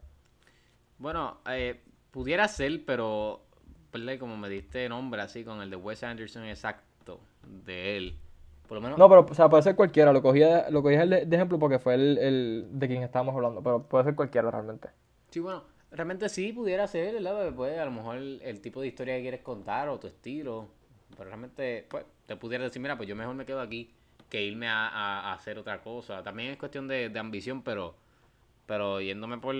Bueno, 0.99 1.39
eh, 1.49 1.81
pudiera 2.11 2.49
ser, 2.49 2.85
pero 2.85 3.43
como 4.19 4.37
me 4.37 4.49
diste 4.49 4.89
nombre 4.89 5.21
así 5.23 5.45
con 5.45 5.61
el 5.61 5.71
de 5.71 5.77
Wes 5.77 6.03
Anderson 6.03 6.45
exacto 6.45 7.21
de 7.43 7.97
él. 7.97 8.19
Por 8.69 8.77
lo 8.77 8.83
menos... 8.83 8.99
No, 8.99 9.09
pero 9.09 9.27
o 9.29 9.35
sea, 9.35 9.49
puede 9.49 9.63
ser 9.63 9.75
cualquiera. 9.75 10.13
Lo 10.13 10.23
cogí, 10.23 10.41
lo 10.71 10.83
cogí 10.83 10.97
de, 10.97 11.27
ejemplo 11.31 11.59
porque 11.59 11.79
fue 11.79 11.95
el, 11.95 12.19
el, 12.19 12.67
de 12.73 12.87
quien 12.87 13.03
estábamos 13.03 13.35
hablando. 13.35 13.63
Pero 13.63 13.83
puede 13.85 14.05
ser 14.05 14.15
cualquiera 14.15 14.51
realmente. 14.51 14.89
Sí, 15.31 15.41
bueno, 15.41 15.65
realmente 15.91 16.29
sí 16.29 16.53
pudiera 16.53 16.87
ser, 16.87 17.15
¿verdad? 17.15 17.53
Pues 17.55 17.79
a 17.79 17.85
lo 17.87 17.91
mejor 17.91 18.19
el, 18.19 18.61
tipo 18.61 18.81
de 18.81 18.89
historia 18.89 19.17
que 19.17 19.23
quieres 19.23 19.41
contar 19.41 19.89
o 19.89 19.99
tu 19.99 20.07
estilo. 20.07 20.69
Pero 21.17 21.25
realmente, 21.25 21.87
pues, 21.89 22.05
te 22.27 22.37
pudiera 22.37 22.65
decir, 22.65 22.83
mira, 22.83 22.97
pues 22.97 23.09
yo 23.09 23.17
mejor 23.17 23.35
me 23.35 23.47
quedo 23.47 23.61
aquí 23.61 23.95
que 24.29 24.45
irme 24.45 24.69
a, 24.69 25.33
hacer 25.33 25.59
otra 25.59 25.81
cosa. 25.81 26.23
También 26.23 26.51
es 26.51 26.59
cuestión 26.59 26.89
de, 26.89 27.13
ambición, 27.19 27.63
pero 27.63 27.97
pero 28.67 29.01
yéndome 29.01 29.39
por, 29.39 29.57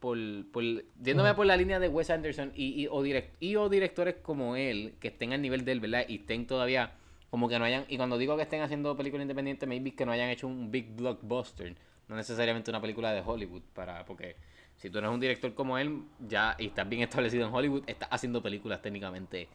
por, 0.00 0.18
por 0.50 0.64
yéndome 1.00 1.32
por 1.34 1.46
la 1.46 1.56
línea 1.56 1.78
de 1.78 1.88
Wes 1.88 2.10
Anderson 2.10 2.50
y, 2.56 2.82
y, 2.82 2.88
o 2.90 3.02
direct, 3.04 3.40
y 3.40 3.54
o 3.54 3.68
directores 3.68 4.16
como 4.20 4.56
él 4.56 4.94
que 4.98 5.08
estén 5.08 5.32
al 5.32 5.40
nivel 5.40 5.64
de 5.64 5.72
él, 5.72 5.80
¿verdad? 5.80 6.04
Y 6.08 6.16
estén 6.16 6.44
todavía 6.44 6.92
como 7.30 7.48
que 7.48 7.56
no 7.56 7.64
hayan 7.64 7.84
y 7.88 7.96
cuando 7.96 8.18
digo 8.18 8.36
que 8.36 8.42
estén 8.42 8.62
haciendo 8.62 8.96
películas 8.96 9.22
independientes, 9.22 9.68
maybe 9.68 9.94
que 9.94 10.04
no 10.04 10.10
hayan 10.10 10.30
hecho 10.30 10.48
un 10.48 10.72
big 10.72 10.96
blockbuster, 10.96 11.76
no 12.08 12.16
necesariamente 12.16 12.70
una 12.72 12.80
película 12.80 13.12
de 13.12 13.22
Hollywood 13.24 13.62
para 13.74 14.04
porque 14.04 14.34
si 14.76 14.90
tú 14.90 14.98
eres 14.98 15.10
un 15.10 15.20
director 15.20 15.54
como 15.54 15.78
él, 15.78 16.02
ya 16.26 16.56
y 16.58 16.66
estás 16.66 16.88
bien 16.88 17.02
establecido 17.02 17.46
en 17.46 17.54
Hollywood, 17.54 17.84
estás 17.86 18.08
haciendo 18.10 18.42
películas 18.42 18.80
técnicamente 18.82 19.48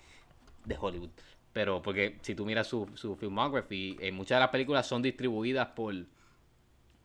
de 0.66 0.78
Hollywood. 0.80 1.10
Pero 1.54 1.82
porque 1.84 2.18
si 2.22 2.34
tú 2.34 2.46
miras 2.46 2.68
su, 2.68 2.90
su 2.96 3.16
filmography, 3.16 3.98
eh, 4.02 4.12
muchas 4.12 4.38
de 4.38 4.40
las 4.40 4.50
películas 4.50 4.88
son 4.88 5.04
distribuidas 5.04 5.68
por, 5.70 5.94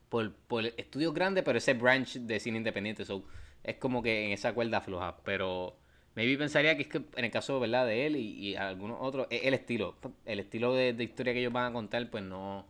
por, 0.09 0.33
por 0.33 0.65
estudios 0.65 1.13
grandes, 1.13 1.45
pero 1.45 1.59
ese 1.59 1.75
branch 1.75 2.15
de 2.15 2.41
cine 2.41 2.57
independiente. 2.57 3.05
So, 3.05 3.23
es 3.63 3.77
como 3.77 4.03
que 4.03 4.27
en 4.27 4.33
esa 4.33 4.55
cuerda 4.55 4.81
floja. 4.81 5.17
Pero 5.23 5.77
maybe 6.15 6.39
pensaría 6.39 6.77
que 6.77 6.83
es 6.83 6.89
que 6.89 7.03
en 7.17 7.25
el 7.27 7.31
caso 7.31 7.61
¿verdad? 7.61 7.87
de 7.87 8.07
él 8.07 8.17
y, 8.17 8.57
algunos 8.57 8.97
otros, 9.01 9.27
el 9.31 9.53
estilo. 9.53 9.97
El 10.25 10.41
estilo 10.41 10.73
de, 10.75 10.91
historia 10.99 11.35
que 11.35 11.41
ellos 11.41 11.53
van 11.53 11.71
a 11.71 11.73
contar, 11.73 12.09
pues 12.11 12.25
no, 12.25 12.65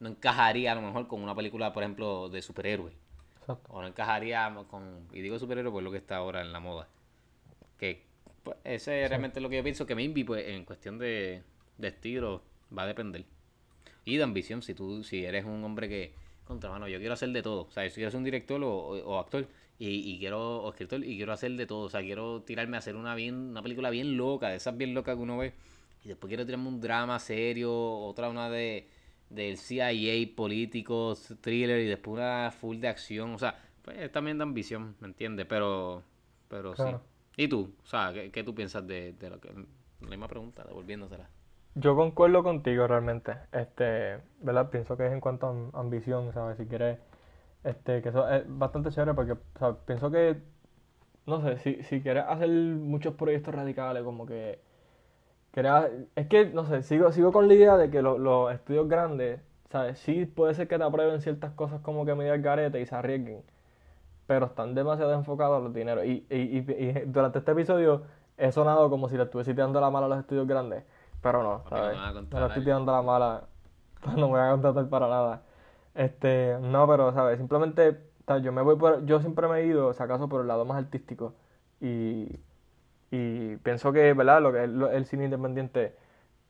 no 0.00 0.08
encajaría 0.10 0.72
a 0.72 0.74
lo 0.74 0.82
mejor 0.82 1.08
con 1.08 1.22
una 1.22 1.34
película, 1.34 1.72
por 1.72 1.82
ejemplo, 1.82 2.28
de 2.28 2.42
superhéroes. 2.42 2.94
O 3.68 3.80
no 3.80 3.88
encajaría 3.88 4.54
con, 4.68 5.08
y 5.12 5.20
digo 5.20 5.38
superhéroe 5.38 5.72
por 5.72 5.82
lo 5.82 5.90
que 5.90 5.96
está 5.96 6.16
ahora 6.16 6.42
en 6.42 6.52
la 6.52 6.60
moda. 6.60 6.88
Que 7.78 8.11
pues, 8.42 8.56
ese 8.64 9.02
es 9.02 9.08
realmente 9.08 9.40
lo 9.40 9.48
que 9.48 9.56
yo 9.56 9.62
pienso 9.62 9.86
que 9.86 9.94
Minby, 9.94 10.24
pues, 10.24 10.48
en 10.48 10.64
cuestión 10.64 10.98
de, 10.98 11.42
de 11.78 11.88
estilo, 11.88 12.42
va 12.76 12.82
a 12.82 12.86
depender. 12.86 13.24
Y 14.04 14.16
de 14.16 14.22
ambición, 14.22 14.62
si 14.62 14.74
tú, 14.74 15.04
si 15.04 15.24
eres 15.24 15.44
un 15.44 15.62
hombre 15.64 15.88
que, 15.88 16.12
contra 16.44 16.70
mano, 16.70 16.88
yo 16.88 16.98
quiero 16.98 17.14
hacer 17.14 17.30
de 17.30 17.42
todo. 17.42 17.62
O 17.62 17.70
sea, 17.70 17.88
si 17.88 17.96
quiero 17.96 18.10
ser 18.10 18.18
un 18.18 18.24
director 18.24 18.60
o, 18.64 19.18
actor, 19.18 19.46
y, 19.78 19.88
y, 19.88 20.18
quiero, 20.18 20.62
o 20.62 20.70
escritor, 20.70 21.04
y 21.04 21.16
quiero 21.16 21.32
hacer 21.32 21.52
de 21.52 21.66
todo. 21.66 21.86
O 21.86 21.90
sea, 21.90 22.00
quiero 22.02 22.42
tirarme 22.42 22.76
a 22.76 22.78
hacer 22.78 22.96
una 22.96 23.14
bien, 23.14 23.34
una 23.34 23.62
película 23.62 23.90
bien 23.90 24.16
loca, 24.16 24.48
de 24.48 24.56
esas 24.56 24.76
bien 24.76 24.94
locas 24.94 25.16
que 25.16 25.22
uno 25.22 25.38
ve. 25.38 25.54
Y 26.04 26.08
después 26.08 26.28
quiero 26.28 26.44
tirarme 26.44 26.68
un 26.68 26.80
drama 26.80 27.18
serio, 27.18 27.72
otra 27.72 28.28
una 28.28 28.50
de 28.50 28.88
del 29.30 29.56
CIA, 29.56 30.28
políticos, 30.36 31.34
thriller, 31.40 31.80
y 31.80 31.86
después 31.86 32.14
una 32.18 32.50
full 32.50 32.78
de 32.78 32.88
acción. 32.88 33.34
O 33.34 33.38
sea, 33.38 33.58
pues 33.82 33.98
es 33.98 34.12
también 34.12 34.36
de 34.38 34.42
ambición, 34.42 34.96
¿me 35.00 35.08
entiendes? 35.08 35.46
Pero, 35.48 36.02
pero 36.48 36.76
sí. 36.76 36.82
¿Y 37.36 37.48
tú? 37.48 37.74
O 37.82 37.86
sea, 37.86 38.12
¿qué, 38.32 38.42
tú 38.44 38.54
piensas 38.54 38.86
de, 38.86 39.12
de, 39.14 39.30
lo 39.30 39.40
que... 39.40 39.50
La 40.00 40.08
misma 40.08 40.28
pregunta, 40.28 40.64
devolviéndosela. 40.64 41.28
yo 41.74 41.96
concuerdo 41.96 42.42
contigo 42.42 42.86
realmente. 42.86 43.34
Este, 43.52 44.18
¿verdad? 44.40 44.70
Pienso 44.70 44.96
que 44.96 45.06
es 45.06 45.12
en 45.12 45.20
cuanto 45.20 45.46
a 45.46 45.50
am- 45.50 45.70
ambición, 45.74 46.32
¿sabes? 46.32 46.56
Si 46.58 46.66
quieres, 46.66 46.98
este, 47.64 48.02
que 48.02 48.10
eso 48.10 48.28
es 48.30 48.44
bastante 48.48 48.90
chévere 48.90 49.14
porque, 49.14 49.36
¿sabes? 49.58 49.78
Pienso 49.86 50.10
que, 50.10 50.38
no 51.26 51.42
sé, 51.42 51.58
si, 51.58 51.82
si 51.84 52.02
quieres 52.02 52.24
hacer 52.28 52.50
muchos 52.50 53.14
proyectos 53.16 53.54
radicales, 53.54 54.04
como 54.04 54.26
que, 54.26 54.60
es 56.16 56.26
que, 56.28 56.46
no 56.46 56.64
sé, 56.66 56.82
sigo, 56.82 57.12
sigo 57.12 57.32
con 57.32 57.48
la 57.48 57.54
idea 57.54 57.76
de 57.76 57.90
que 57.90 58.02
lo- 58.02 58.18
los 58.18 58.52
estudios 58.52 58.88
grandes, 58.88 59.40
¿sabes? 59.70 59.98
Sí 59.98 60.26
puede 60.26 60.54
ser 60.54 60.68
que 60.68 60.78
te 60.78 60.84
aprueben 60.84 61.20
ciertas 61.20 61.52
cosas 61.52 61.80
como 61.82 62.04
que 62.06 62.14
medio 62.14 62.32
al 62.32 62.42
garete 62.42 62.80
y 62.80 62.86
se 62.86 62.94
arriesguen, 62.94 63.42
pero 64.26 64.46
están 64.46 64.74
demasiado 64.74 65.12
enfocados 65.14 65.58
a 65.60 65.64
los 65.64 65.74
dineros. 65.74 66.04
Y, 66.04 66.26
y, 66.30 66.36
y, 66.58 66.58
y 66.68 66.92
durante 67.06 67.38
este 67.40 67.52
episodio 67.52 68.02
he 68.38 68.50
sonado 68.52 68.88
como 68.90 69.08
si 69.08 69.16
le 69.16 69.24
estuviese 69.24 69.52
tirando 69.54 69.80
la 69.80 69.90
mala 69.90 70.06
a 70.06 70.08
los 70.10 70.18
estudios 70.20 70.46
grandes, 70.46 70.84
pero 71.20 71.42
no, 71.42 71.62
no 72.30 72.40
le 72.40 72.46
estoy 72.46 72.62
tirando 72.64 72.92
la 72.92 73.02
mala, 73.02 73.44
no 74.16 74.28
me 74.28 74.38
voy 74.38 74.40
a 74.40 74.50
contratar 74.52 74.88
para 74.88 75.08
nada. 75.08 75.42
Este, 75.94 76.56
no, 76.60 76.86
pero, 76.88 77.12
¿sabes? 77.12 77.38
Simplemente, 77.38 77.98
yo 78.42 78.52
me 78.52 78.62
voy 78.62 78.76
por, 78.76 79.04
yo 79.04 79.20
siempre 79.20 79.46
me 79.48 79.60
he 79.60 79.66
ido, 79.66 79.92
si 79.92 80.02
acaso, 80.02 80.28
por 80.28 80.40
el 80.40 80.48
lado 80.48 80.64
más 80.64 80.78
artístico. 80.78 81.34
Y, 81.80 82.38
y 83.10 83.56
pienso 83.58 83.92
que, 83.92 84.12
¿verdad? 84.14 84.40
Lo 84.42 84.52
que 84.52 84.64
es 84.64 84.70
lo- 84.70 84.90
el 84.90 85.04
cine 85.06 85.24
independiente 85.24 85.94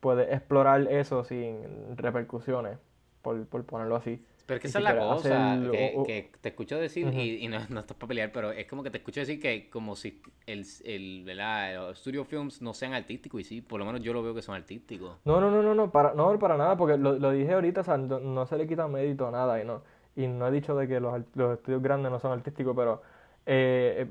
puede 0.01 0.33
explorar 0.35 0.83
eso 0.91 1.25
sin 1.25 1.97
repercusiones, 1.97 2.79
por, 3.23 3.47
por 3.47 3.65
ponerlo 3.65 3.97
así. 3.97 4.25
Pero 4.47 4.57
es 4.57 4.63
que 4.63 4.69
esa 4.69 4.79
es 4.79 4.85
la 4.85 4.97
cosa, 4.99 5.59
que, 6.05 6.31
te 6.41 6.49
escucho 6.49 6.77
decir, 6.79 7.07
y, 7.15 7.45
y 7.45 7.49
no, 7.49 7.59
no 7.69 7.81
estás 7.81 7.97
para 7.97 8.09
pelear, 8.09 8.33
pero 8.33 8.51
es 8.53 8.67
como 8.67 8.83
que 8.83 8.91
te 8.91 8.99
escucho 8.99 9.21
decir 9.21 9.41
que 9.41 9.71
como 9.71 9.97
si 9.97 10.21
el, 10.47 10.67
el, 10.85 11.23
¿verdad? 11.25 11.75
los 11.77 11.99
studio 11.99 12.25
films 12.25 12.61
no 12.61 12.75
sean 12.75 12.93
artísticos, 12.95 13.41
y 13.41 13.45
sí, 13.45 13.61
por 13.61 13.79
lo 13.79 13.87
menos 13.87 14.03
yo 14.03 14.13
lo 14.13 14.23
veo 14.23 14.35
que 14.35 14.43
son 14.43 14.55
artísticos. 14.55 15.17
No, 15.25 15.41
no, 15.41 15.51
no, 15.51 15.63
no, 15.63 15.75
no, 15.75 15.91
para, 15.91 16.15
no, 16.15 16.39
para 16.39 16.57
nada, 16.57 16.77
porque 16.77 16.97
lo, 16.97 17.13
lo 17.15 17.31
dije 17.31 17.53
ahorita, 17.53 17.83
o 17.83 17.85
sea, 17.85 17.97
no, 17.97 18.19
no 18.19 18.47
se 18.47 18.57
le 18.59 18.67
quita 18.67 18.89
mérito 18.89 19.27
a 19.29 19.31
nada, 19.31 19.61
y 19.61 19.65
no, 19.65 19.83
y 20.17 20.27
no 20.27 20.49
he 20.49 20.51
dicho 20.51 20.75
de 20.77 20.89
que 20.89 21.01
los, 21.01 21.23
los 21.35 21.57
estudios 21.59 21.83
grandes 21.83 22.11
no 22.11 22.19
son 22.19 22.33
artísticos, 22.33 22.75
pero 22.77 23.03
eh, 23.47 23.95
eh, 23.99 24.07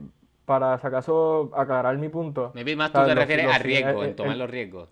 para 0.46 0.78
si 0.80 0.88
acaso 0.88 1.52
aclarar 1.56 1.98
mi 1.98 2.10
punto, 2.10 2.52
Maybe 2.56 2.76
más 2.76 2.92
tú 2.92 3.00
te 3.00 3.16
refieres 3.16 3.48
a 3.48 3.58
riesgo, 3.60 4.04
eh, 4.04 4.08
en 4.10 4.16
tomar 4.16 4.34
el- 4.34 4.40
los 4.40 4.50
riesgos. 4.50 4.90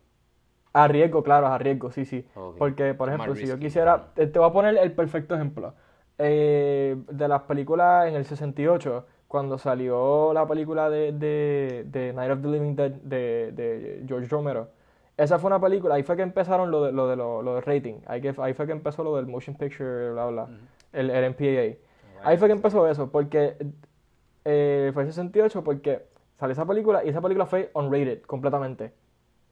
A 0.73 0.87
riesgo, 0.87 1.23
claro, 1.23 1.47
a 1.47 1.57
riesgo, 1.57 1.91
sí, 1.91 2.05
sí. 2.05 2.25
Porque, 2.57 2.93
por 2.93 3.09
Más 3.09 3.15
ejemplo, 3.15 3.35
si 3.35 3.47
yo 3.47 3.57
quisiera, 3.57 4.07
te 4.13 4.27
voy 4.27 4.47
a 4.47 4.53
poner 4.53 4.77
el 4.77 4.91
perfecto 4.91 5.35
ejemplo. 5.35 5.73
Eh, 6.17 6.97
de 7.09 7.27
las 7.27 7.43
películas 7.43 8.07
en 8.07 8.15
el 8.15 8.25
68, 8.25 9.05
cuando 9.27 9.57
salió 9.57 10.33
la 10.33 10.45
película 10.47 10.89
de, 10.89 11.13
de, 11.13 11.85
de 11.87 12.13
Night 12.13 12.31
of 12.31 12.41
the 12.41 12.47
Living 12.49 12.75
Dead 12.75 12.91
de, 12.91 13.51
de 13.53 14.03
George 14.07 14.27
Romero, 14.27 14.67
esa 15.15 15.37
fue 15.37 15.47
una 15.47 15.59
película, 15.59 15.95
ahí 15.95 16.03
fue 16.03 16.15
que 16.15 16.21
empezaron 16.21 16.71
lo 16.71 16.83
de, 16.83 16.91
lo 16.91 17.07
de, 17.07 17.15
lo, 17.15 17.41
lo 17.41 17.55
de 17.55 17.61
rating, 17.61 17.95
ahí, 18.07 18.21
que, 18.21 18.33
ahí 18.37 18.53
fue 18.53 18.65
que 18.65 18.71
empezó 18.71 19.03
lo 19.03 19.15
del 19.17 19.27
motion 19.27 19.55
picture, 19.55 20.11
bla, 20.11 20.27
bla, 20.27 20.47
el, 20.93 21.09
el 21.09 21.29
MPAA. 21.31 21.77
Ahí 22.23 22.37
fue 22.37 22.47
que 22.47 22.53
empezó 22.53 22.87
eso, 22.87 23.09
porque 23.11 23.55
eh, 24.45 24.91
fue 24.93 25.03
el 25.03 25.09
68, 25.09 25.63
porque 25.63 26.05
salió 26.37 26.53
esa 26.53 26.65
película 26.65 27.03
y 27.03 27.09
esa 27.09 27.21
película 27.21 27.45
fue 27.45 27.69
unrated 27.73 28.21
completamente. 28.23 28.93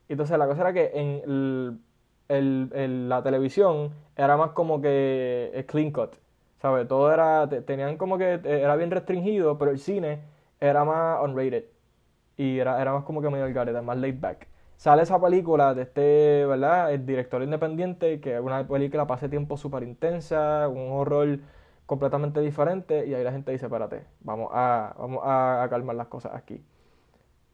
Entonces 0.10 0.38
la 0.38 0.48
cosa 0.48 0.62
era 0.62 0.74
que 0.74 0.92
en 0.94 1.22
el- 1.26 1.80
el- 2.30 2.72
el- 2.74 3.10
la 3.10 3.24
televisión 3.24 3.92
era 4.16 4.38
más 4.38 4.52
como 4.52 4.82
que 4.82 5.52
eh, 5.54 5.66
clean 5.66 5.92
cut, 5.92 6.16
¿sabes? 6.62 6.88
Todo 6.88 7.12
era, 7.14 7.48
te- 7.50 7.62
tenían 7.62 7.98
como 7.98 8.18
que, 8.18 8.36
eh, 8.36 8.42
era 8.44 8.76
bien 8.76 8.92
restringido, 8.92 9.58
pero 9.58 9.72
el 9.72 9.80
cine 9.80 10.22
era 10.60 10.84
más 10.86 11.20
unrated. 11.24 11.66
Y 12.38 12.60
era, 12.60 12.82
era 12.82 12.94
más 12.94 13.04
como 13.04 13.22
que 13.22 13.30
medio 13.30 13.46
el 13.46 13.82
más 13.84 13.98
laid 13.98 14.20
back. 14.20 14.48
Sale 14.78 15.02
esa 15.04 15.20
película 15.20 15.74
de 15.74 15.84
este, 15.84 16.46
¿verdad? 16.46 16.94
El 16.94 17.06
director 17.06 17.42
independiente, 17.42 18.20
que 18.22 18.36
es 18.36 18.42
una 18.42 18.68
película 18.68 19.08
para 19.08 19.18
ese 19.18 19.30
tiempo 19.30 19.58
súper 19.58 19.84
intensa, 19.84 20.68
un 20.68 20.92
horror 20.92 21.40
completamente 21.88 22.42
diferente, 22.42 23.08
y 23.08 23.14
ahí 23.16 23.24
la 23.24 23.32
gente 23.32 23.52
dice, 23.52 23.66
espérate, 23.66 24.06
vamos 24.20 24.50
a, 24.54 24.94
vamos 25.00 25.22
a 25.24 25.66
calmar 25.70 25.96
las 25.96 26.08
cosas 26.08 26.34
aquí. 26.36 26.62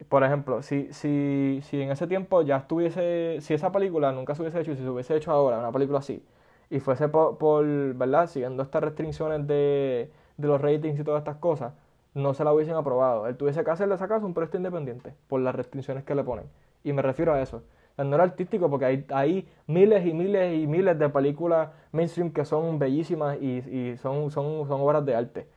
Por 0.10 0.24
ejemplo, 0.24 0.62
si, 0.62 0.92
si, 0.94 1.60
si 1.64 1.82
en 1.82 1.92
ese 1.92 2.08
tiempo 2.08 2.42
ya 2.42 2.58
estuviese, 2.58 3.38
si 3.42 3.54
esa 3.54 3.72
película 3.72 4.12
nunca 4.12 4.36
se 4.36 4.42
hubiese 4.42 4.60
hecho, 4.62 4.76
si 4.76 4.82
se 4.82 4.90
hubiese 4.90 5.16
hecho 5.16 5.32
ahora, 5.32 5.60
una 5.60 5.72
película 5.72 6.00
así, 6.00 6.24
y 6.70 6.80
fuese 6.80 7.08
por, 7.10 7.66
¿verdad? 7.96 8.28
Siguiendo 8.28 8.64
estas 8.64 8.84
restricciones 8.84 9.48
de, 9.48 10.12
de 10.38 10.48
los 10.48 10.62
ratings 10.62 11.00
y 11.00 11.04
todas 11.04 11.20
estas 11.22 11.38
cosas, 11.38 11.74
no 12.14 12.34
se 12.34 12.44
la 12.44 12.54
hubiesen 12.54 12.76
aprobado. 12.76 13.28
Él 13.28 13.38
tuviese 13.38 13.64
que 13.64 13.72
hacerle 13.72 13.96
esa 13.96 14.08
casa 14.08 14.26
un 14.26 14.34
proyecto 14.34 14.58
independiente 14.58 15.14
por 15.28 15.42
las 15.42 15.56
restricciones 15.56 16.04
que 16.04 16.16
le 16.16 16.24
ponen. 16.24 16.46
Y 16.84 16.94
me 16.94 17.02
refiero 17.02 17.34
a 17.34 17.42
eso. 17.42 17.64
No 17.98 18.16
era 18.16 18.24
artístico 18.24 18.70
porque 18.70 18.86
hay, 18.86 19.06
hay 19.10 19.48
miles 19.68 20.06
y 20.06 20.14
miles 20.14 20.56
y 20.60 20.68
miles 20.68 20.98
de 20.98 21.10
películas 21.10 21.70
mainstream 21.92 22.32
que 22.32 22.44
son 22.46 22.80
bellísimas 22.80 23.38
y, 23.40 23.60
y 23.60 23.98
son, 23.98 24.32
son, 24.32 24.68
son 24.68 24.82
obras 24.82 25.06
de 25.06 25.16
arte. 25.16 25.48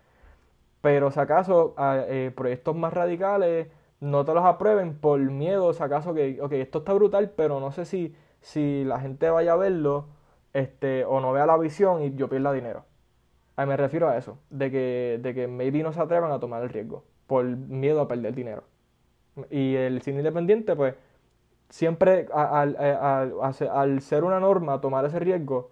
Pero 0.81 1.11
si 1.11 1.19
acaso 1.21 1.75
a, 1.77 2.05
eh, 2.09 2.31
proyectos 2.35 2.77
más 2.77 2.93
radicales 2.93 3.69
no 4.01 4.25
te 4.25 4.35
los 4.35 4.45
aprueben 4.45 4.97
por 4.99 5.19
miedo, 5.21 5.73
si 5.73 5.83
acaso 5.83 6.15
que, 6.15 6.41
ok, 6.41 6.53
esto 6.53 6.79
está 6.79 6.93
brutal, 6.95 7.31
pero 7.37 7.61
no 7.61 7.73
sé 7.73 7.85
si, 7.85 8.15
si 8.41 8.85
la 8.85 9.01
gente 9.01 9.31
vaya 9.31 9.53
a 9.55 9.57
verlo 9.57 10.07
este, 10.53 11.05
o 11.05 11.21
no 11.21 11.33
vea 11.33 11.47
la 11.47 11.57
visión 11.59 12.03
y 12.03 12.15
yo 12.15 12.29
pierda 12.29 12.53
dinero. 12.53 12.85
A 13.57 13.67
me 13.67 13.77
refiero 13.77 14.09
a 14.09 14.17
eso, 14.19 14.39
de 14.51 14.71
que, 14.71 15.19
de 15.23 15.35
que 15.35 15.49
maybe 15.49 15.83
no 15.83 15.93
se 15.93 16.01
atrevan 16.01 16.31
a 16.33 16.41
tomar 16.41 16.63
el 16.63 16.69
riesgo 16.71 17.05
por 17.27 17.45
miedo 17.45 18.01
a 18.03 18.09
perder 18.09 18.35
dinero. 18.35 18.65
Y 19.51 19.75
el 19.77 20.03
cine 20.03 20.19
independiente, 20.19 20.77
pues, 20.77 20.95
siempre 21.71 22.29
al, 22.35 22.77
al- 22.79 23.35
al 23.71 24.01
ser 24.03 24.25
una 24.25 24.41
norma, 24.41 24.81
tomar 24.81 25.05
ese 25.07 25.19
riesgo, 25.21 25.71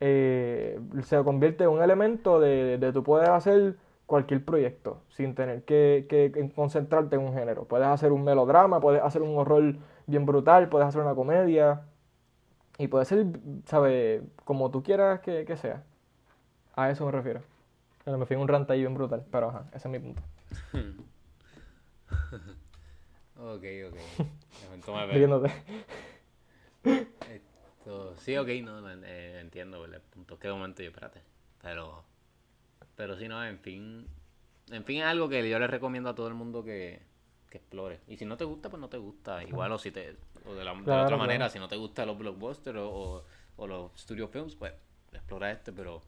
eh, 0.00 0.80
se 1.04 1.22
convierte 1.24 1.64
en 1.64 1.70
un 1.70 1.82
elemento 1.82 2.40
de, 2.40 2.78
de 2.78 2.92
tú 2.92 3.02
poder 3.04 3.30
hacer 3.30 3.76
cualquier 4.06 4.44
proyecto 4.44 5.02
sin 5.08 5.34
tener 5.34 5.64
que, 5.64 6.06
que- 6.08 6.52
concentrarte 6.54 7.16
en 7.16 7.22
un 7.22 7.34
género. 7.34 7.64
Puedes 7.64 7.86
hacer 7.86 8.12
un 8.12 8.24
melodrama, 8.24 8.80
puedes 8.80 9.02
hacer 9.02 9.22
un 9.22 9.36
horror 9.38 9.76
bien 10.06 10.26
brutal, 10.26 10.68
puedes 10.68 10.86
hacer 10.88 11.00
una 11.00 11.14
comedia 11.14 11.82
y 12.78 12.88
puede 12.88 13.04
ser, 13.04 13.26
¿sabes? 13.66 14.22
Como 14.44 14.70
tú 14.70 14.82
quieras 14.82 15.20
que, 15.20 15.44
que 15.44 15.56
sea. 15.56 15.82
A 16.76 16.90
eso 16.90 17.06
me 17.06 17.12
refiero. 17.12 17.40
Bueno, 18.04 18.18
me 18.18 18.26
fui 18.26 18.34
en 18.36 18.42
un 18.42 18.48
rant 18.48 18.70
ahí 18.70 18.80
bien 18.80 18.94
brutal, 18.94 19.24
pero 19.30 19.48
ajá, 19.48 19.64
ese 19.74 19.88
es 19.88 19.92
mi 19.92 19.98
punto. 19.98 20.22
Ok, 23.36 23.64
ok. 23.88 23.96
Riéndote. 25.14 25.50
Esto, 26.84 28.14
sí, 28.16 28.36
ok, 28.36 28.48
no, 28.62 28.88
eh, 29.04 29.40
entiendo 29.40 29.84
el 29.84 30.00
punto. 30.00 30.36
De 30.36 30.50
momento 30.52 30.82
yo, 30.82 30.90
espérate. 30.90 31.20
Pero, 31.62 32.04
pero 32.96 33.16
sí, 33.18 33.28
no, 33.28 33.44
en 33.44 33.58
fin. 33.60 34.06
En 34.70 34.84
fin, 34.84 34.98
es 35.00 35.04
algo 35.06 35.28
que 35.28 35.48
yo 35.48 35.58
le 35.58 35.66
recomiendo 35.66 36.10
a 36.10 36.14
todo 36.14 36.28
el 36.28 36.34
mundo 36.34 36.64
que, 36.64 37.02
que 37.50 37.58
explore. 37.58 38.00
Y 38.08 38.16
si 38.16 38.24
no 38.24 38.36
te 38.36 38.44
gusta, 38.44 38.70
pues 38.70 38.80
no 38.80 38.88
te 38.88 38.96
gusta. 38.98 39.42
Igual, 39.44 39.72
o 39.72 39.78
si 39.78 39.90
te. 39.90 40.16
O 40.44 40.54
de 40.54 40.64
la, 40.64 40.74
de 40.74 40.96
la 40.96 41.02
Claro, 41.02 41.02
otra 41.02 41.16
claro. 41.16 41.18
manera, 41.18 41.48
si 41.50 41.58
no 41.58 41.68
te 41.68 41.76
gustan 41.76 42.06
los 42.08 42.18
blockbusters 42.18 42.78
o, 42.78 42.88
o, 42.90 43.24
o 43.56 43.66
los 43.66 43.92
studio 44.00 44.28
films, 44.28 44.56
pues 44.56 44.72
explora 45.12 45.50
este, 45.52 45.72
pero. 45.72 46.02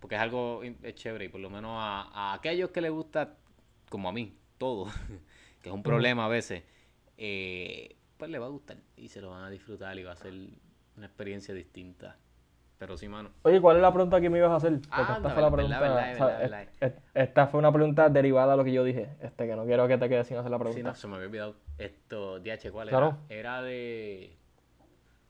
Porque 0.00 0.16
es 0.16 0.20
algo 0.20 0.62
es 0.64 0.94
chévere 0.96 1.26
y 1.26 1.28
por 1.28 1.40
lo 1.40 1.50
menos 1.50 1.72
a, 1.76 2.02
a 2.12 2.34
aquellos 2.34 2.70
que 2.70 2.80
les 2.80 2.90
gusta, 2.90 3.36
como 3.88 4.08
a 4.08 4.12
mí, 4.12 4.36
todo, 4.58 4.86
que 5.62 5.68
es 5.70 5.74
un 5.74 5.82
problema 5.84 6.26
a 6.26 6.28
veces, 6.28 6.64
eh, 7.18 7.96
pues 8.18 8.30
le 8.30 8.38
va 8.38 8.46
a 8.46 8.50
gustar 8.50 8.78
y 8.96 9.08
se 9.08 9.20
lo 9.20 9.30
van 9.30 9.44
a 9.44 9.50
disfrutar 9.50 9.98
y 9.98 10.02
va 10.04 10.12
a 10.12 10.16
ser 10.16 10.34
una 10.96 11.06
experiencia 11.06 11.54
distinta. 11.54 12.18
Pero 12.82 12.96
sí, 12.96 13.06
mano. 13.06 13.30
Oye, 13.42 13.60
¿cuál 13.60 13.76
es 13.76 13.82
la 13.82 13.92
pregunta 13.92 14.20
que 14.20 14.28
me 14.28 14.38
ibas 14.38 14.50
a 14.50 14.56
hacer? 14.56 14.72
Porque 14.72 14.88
Ah, 14.90 15.14
esta 15.16 15.30
fue 15.30 15.40
la 15.40 15.52
pregunta. 15.52 15.78
verdad, 15.78 16.12
o 16.12 16.16
sea, 16.16 16.26
verdad, 16.26 16.42
es- 16.42 16.50
verdad. 16.50 16.68
es- 16.80 16.92
esta 17.14 17.46
fue 17.46 17.60
una 17.60 17.72
pregunta 17.72 18.08
derivada 18.08 18.50
de 18.50 18.56
lo 18.56 18.64
que 18.64 18.72
yo 18.72 18.82
dije. 18.82 19.08
Este, 19.20 19.46
que 19.46 19.54
no 19.54 19.64
quiero 19.66 19.86
que 19.86 19.98
te 19.98 20.08
quedes 20.08 20.26
sin 20.26 20.36
hacer 20.38 20.50
la 20.50 20.56
Sí, 20.56 20.62
pregunta. 20.64 20.88
no, 20.88 20.94
se 20.96 21.06
me 21.06 21.14
había 21.14 21.26
olvidado. 21.28 21.54
Esto, 21.78 22.40
DH, 22.40 22.72
¿cuál 22.72 22.88
Claro. 22.88 23.18
era? 23.28 23.38
Era 23.38 23.62
de... 23.62 24.36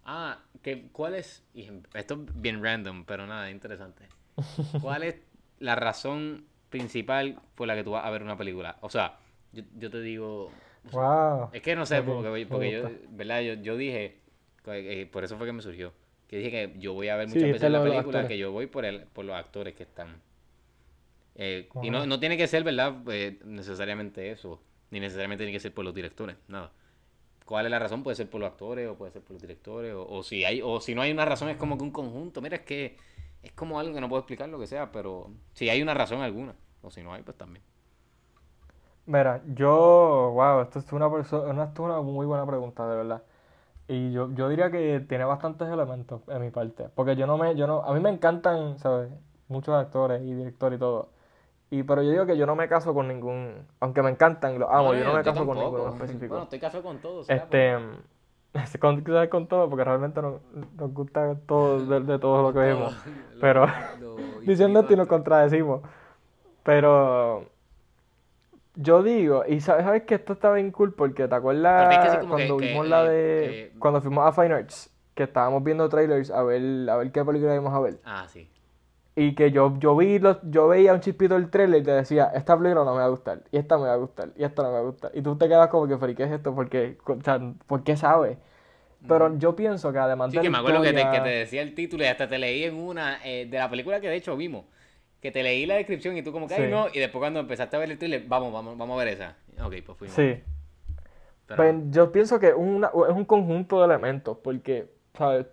Ah, 0.06 0.38
que, 0.62 0.88
¿cuál 0.92 1.14
es? 1.14 1.44
Esto 1.92 2.14
es 2.14 2.40
bien 2.40 2.64
random, 2.64 3.04
pero 3.04 3.26
nada, 3.26 3.50
interesante. 3.50 4.08
¿Cuál 4.80 5.02
es 5.02 5.16
la 5.58 5.74
razón 5.74 6.46
principal 6.70 7.38
por 7.54 7.68
la 7.68 7.74
que 7.74 7.84
tú 7.84 7.90
vas 7.90 8.06
a 8.06 8.10
ver 8.10 8.22
una 8.22 8.38
película? 8.38 8.78
O 8.80 8.88
sea, 8.88 9.18
yo, 9.52 9.62
yo 9.76 9.90
te 9.90 10.00
digo... 10.00 10.50
Wow. 10.90 11.50
Es 11.52 11.60
que 11.60 11.76
no 11.76 11.84
sé, 11.84 12.00
porque, 12.00 12.46
porque 12.46 12.72
yo. 12.72 12.88
¿verdad? 13.10 13.42
Yo, 13.42 13.52
yo 13.56 13.76
dije, 13.76 14.20
que- 14.64 15.02
eh, 15.02 15.06
por 15.06 15.22
eso 15.22 15.36
fue 15.36 15.46
que 15.46 15.52
me 15.52 15.60
surgió, 15.60 15.92
que 16.32 16.38
dije 16.38 16.50
que 16.52 16.80
yo 16.80 16.94
voy 16.94 17.10
a 17.10 17.16
ver 17.16 17.26
Sí, 17.26 17.38
muchas 17.38 17.50
dijiste 17.50 17.68
veces 17.68 17.70
la 17.70 17.82
película, 17.82 18.26
que 18.26 18.38
yo 18.38 18.52
voy 18.52 18.66
por, 18.66 18.84
el, 18.86 19.06
por 19.06 19.24
los 19.26 19.36
actores 19.36 19.74
que 19.76 19.84
están. 19.84 20.20
Eh, 21.34 21.72
y 21.80 21.90
no, 21.90 22.06
no 22.06 22.20
tiene 22.20 22.36
que 22.36 22.46
ser, 22.46 22.62
¿verdad? 22.64 22.96
Eh, 23.10 23.40
necesariamente 23.44 24.30
eso, 24.30 24.60
ni 24.90 25.00
necesariamente 25.00 25.44
tiene 25.44 25.56
que 25.56 25.60
ser 25.60 25.72
por 25.74 25.84
los 25.84 25.94
directores, 25.94 26.36
nada. 26.48 26.72
¿Cuál 27.46 27.66
es 27.66 27.70
la 27.72 27.78
razón? 27.80 28.02
Puede 28.04 28.16
ser 28.16 28.30
por 28.30 28.40
los 28.40 28.50
actores 28.50 28.88
o 28.88 28.96
puede 28.96 29.12
ser 29.12 29.22
por 29.22 29.32
los 29.34 29.42
directores, 29.42 29.94
o, 29.94 30.06
o 30.08 30.22
si 30.24 30.44
hay 30.44 30.62
o 30.62 30.80
si 30.80 30.94
no 30.94 31.02
hay 31.02 31.12
una 31.12 31.24
razón 31.26 31.48
es 31.50 31.56
como 31.58 31.78
que 31.78 31.84
un 31.84 31.92
conjunto. 31.92 32.42
Mira, 32.42 32.56
es 32.58 32.62
que 32.64 32.98
es 33.42 33.52
como 33.52 33.80
algo 33.80 33.94
que 33.94 34.00
no 34.02 34.08
puedo 34.08 34.20
explicar 34.20 34.48
lo 34.50 34.58
que 34.60 34.66
sea, 34.68 34.92
pero 34.92 35.32
si 35.54 35.68
hay 35.70 35.82
una 35.82 35.94
razón 35.94 36.22
alguna, 36.22 36.54
o 36.82 36.90
si 36.90 37.02
no 37.02 37.14
hay, 37.14 37.22
pues 37.22 37.38
también. 37.38 37.64
Mira, 39.06 39.42
yo, 39.46 40.30
wow, 40.34 40.60
esto 40.62 40.78
es 40.78 40.92
una, 40.92 41.08
perso- 41.08 41.42
una, 41.50 41.64
esto 41.64 41.82
es 41.82 41.86
una 41.90 42.00
muy 42.02 42.24
buena 42.26 42.46
pregunta, 42.46 42.86
de 42.88 42.96
verdad. 42.96 43.22
Y 43.92 44.10
yo, 44.12 44.30
yo 44.32 44.48
diría 44.48 44.70
que 44.70 45.04
tiene 45.06 45.24
bastantes 45.24 45.68
elementos 45.68 46.22
en 46.28 46.40
mi 46.40 46.50
parte. 46.50 46.88
Porque 46.94 47.14
yo 47.14 47.26
no 47.26 47.36
me, 47.36 47.54
yo 47.56 47.66
no, 47.66 47.82
a 47.82 47.92
mí 47.92 48.00
me 48.00 48.08
encantan, 48.08 48.78
¿sabes? 48.78 49.10
Muchos 49.48 49.74
actores 49.74 50.22
y 50.22 50.32
directores 50.32 50.78
y 50.78 50.80
todo. 50.80 51.10
Y, 51.70 51.82
pero 51.82 52.02
yo 52.02 52.10
digo 52.10 52.24
que 52.24 52.36
yo 52.38 52.46
no 52.46 52.56
me 52.56 52.68
caso 52.68 52.94
con 52.94 53.08
ningún, 53.08 53.66
aunque 53.80 54.02
me 54.02 54.08
encantan 54.10 54.58
los 54.58 54.68
amo, 54.70 54.92
No, 54.92 54.98
yo 54.98 55.04
no 55.04 55.12
me 55.12 55.22
caso 55.22 55.44
con 55.44 55.56
tampoco. 55.58 55.76
ninguno 55.76 55.88
en 55.88 55.94
específico. 56.02 56.28
Bueno, 56.28 56.44
estoy 56.44 56.58
café 56.58 56.80
con 56.80 56.98
todo. 56.98 57.24
será, 57.24 57.42
Este, 57.42 57.76
con, 58.80 59.04
con 59.30 59.46
todo, 59.46 59.68
porque 59.68 59.84
realmente 59.84 60.22
nos, 60.22 60.40
nos 60.76 60.94
gusta 60.94 61.34
todo 61.46 61.84
de, 61.84 62.00
de 62.00 62.18
todo 62.18 62.42
lo 62.42 62.52
que 62.54 62.60
vemos. 62.60 62.94
lo- 63.34 63.40
Pero 63.40 63.66
lo 64.00 64.40
diciendo 64.46 64.80
esto 64.80 64.94
y 64.94 64.96
nos 64.96 65.06
contradecimos. 65.06 65.82
Pero 66.62 67.44
yo 68.74 69.02
digo, 69.02 69.44
y 69.46 69.60
sabes, 69.60 69.84
sabes 69.84 70.02
que 70.04 70.14
esto 70.16 70.32
está 70.34 70.52
bien 70.52 70.70
cool 70.72 70.94
porque 70.94 71.28
te 71.28 71.34
acuerdas 71.34 71.90
es 71.90 71.98
que 71.98 72.08
que- 72.20 72.26
cuando 72.28 72.56
que, 72.56 72.66
vimos 72.66 72.86
la 72.86 73.04
de 73.04 73.50
eh, 73.50 73.72
cuando 73.78 74.00
fuimos 74.02 74.26
a 74.26 74.32
Fine 74.32 74.54
Arts, 74.54 74.90
que 75.14 75.24
estábamos 75.24 75.62
viendo 75.64 75.88
trailers 75.88 76.30
a 76.30 76.42
ver 76.42 76.88
a 76.90 76.96
ver 76.96 77.12
qué 77.12 77.24
película 77.24 77.54
íbamos 77.54 77.74
a 77.74 77.80
ver. 77.80 77.98
Ah, 78.04 78.26
sí. 78.28 78.48
Y 79.14 79.34
que 79.34 79.50
yo, 79.52 79.78
yo 79.78 79.94
vi 79.94 80.18
los, 80.18 80.38
yo 80.44 80.68
veía 80.68 80.94
un 80.94 81.00
chispito 81.00 81.34
del 81.34 81.50
trailer 81.50 81.82
y 81.82 81.84
te 81.84 81.90
decía, 81.90 82.30
esta 82.34 82.56
película 82.56 82.82
no 82.84 82.92
me 82.94 83.00
va 83.00 83.04
a 83.04 83.08
gustar, 83.08 83.42
y 83.50 83.58
esta 83.58 83.76
me 83.76 83.84
va 83.84 83.92
a 83.92 83.96
gustar, 83.96 84.30
y 84.36 84.44
esta 84.44 84.62
no 84.62 84.68
me 84.70 84.74
va 84.76 84.80
a 84.80 84.84
gustar. 84.84 85.10
Y 85.14 85.20
tú 85.20 85.36
te 85.36 85.48
quedas 85.48 85.68
como 85.68 85.86
que, 85.86 85.98
"Pero, 85.98 86.12
¿y 86.12 86.14
¿qué 86.14 86.22
es 86.24 86.30
esto? 86.32 86.54
Porque, 86.54 86.96
o 87.06 87.20
sea, 87.22 87.38
¿por 87.66 87.84
qué 87.84 87.94
sabes? 87.96 88.38
Pero 89.06 89.36
yo 89.38 89.56
pienso 89.56 89.92
que 89.92 89.98
además 89.98 90.30
Sí, 90.30 90.38
de 90.38 90.42
que 90.42 90.50
la 90.50 90.52
me 90.52 90.58
acuerdo 90.58 90.82
que 90.82 90.92
te, 90.94 91.10
que 91.10 91.20
te 91.20 91.28
decía 91.28 91.62
el 91.62 91.74
título 91.74 92.04
y 92.04 92.06
hasta 92.06 92.28
te 92.28 92.38
leí 92.38 92.64
en 92.64 92.74
una 92.76 93.18
eh, 93.24 93.46
de 93.46 93.58
la 93.58 93.68
película 93.68 94.00
que 94.00 94.08
de 94.08 94.16
hecho 94.16 94.36
vimos. 94.36 94.64
Que 95.22 95.30
te 95.30 95.42
leí 95.44 95.64
la 95.66 95.76
descripción 95.76 96.16
y 96.16 96.22
tú 96.22 96.32
como 96.32 96.48
que, 96.48 96.54
ay 96.54 96.64
Sí. 96.64 96.70
no, 96.70 96.88
y 96.92 96.98
después 96.98 97.20
cuando 97.20 97.38
empezaste 97.40 97.76
a 97.76 97.78
ver 97.78 97.90
el 97.92 97.96
trailer, 97.98 98.24
vamos, 98.26 98.52
vamos, 98.52 98.76
vamos 98.76 99.00
a 99.00 99.04
ver 99.04 99.14
esa. 99.14 99.36
Ok, 99.64 99.74
pues 99.86 99.96
fuimos. 99.96 100.16
Sí. 100.16 100.42
Pero, 101.46 101.56
Pues 101.62 101.74
yo 101.90 102.10
pienso 102.10 102.40
que 102.40 102.52
una- 102.52 102.88
es 102.88 103.14
un 103.14 103.24
conjunto 103.24 103.78
de 103.78 103.84
elementos, 103.86 104.36
porque, 104.42 104.88
¿sabes? 105.16 105.46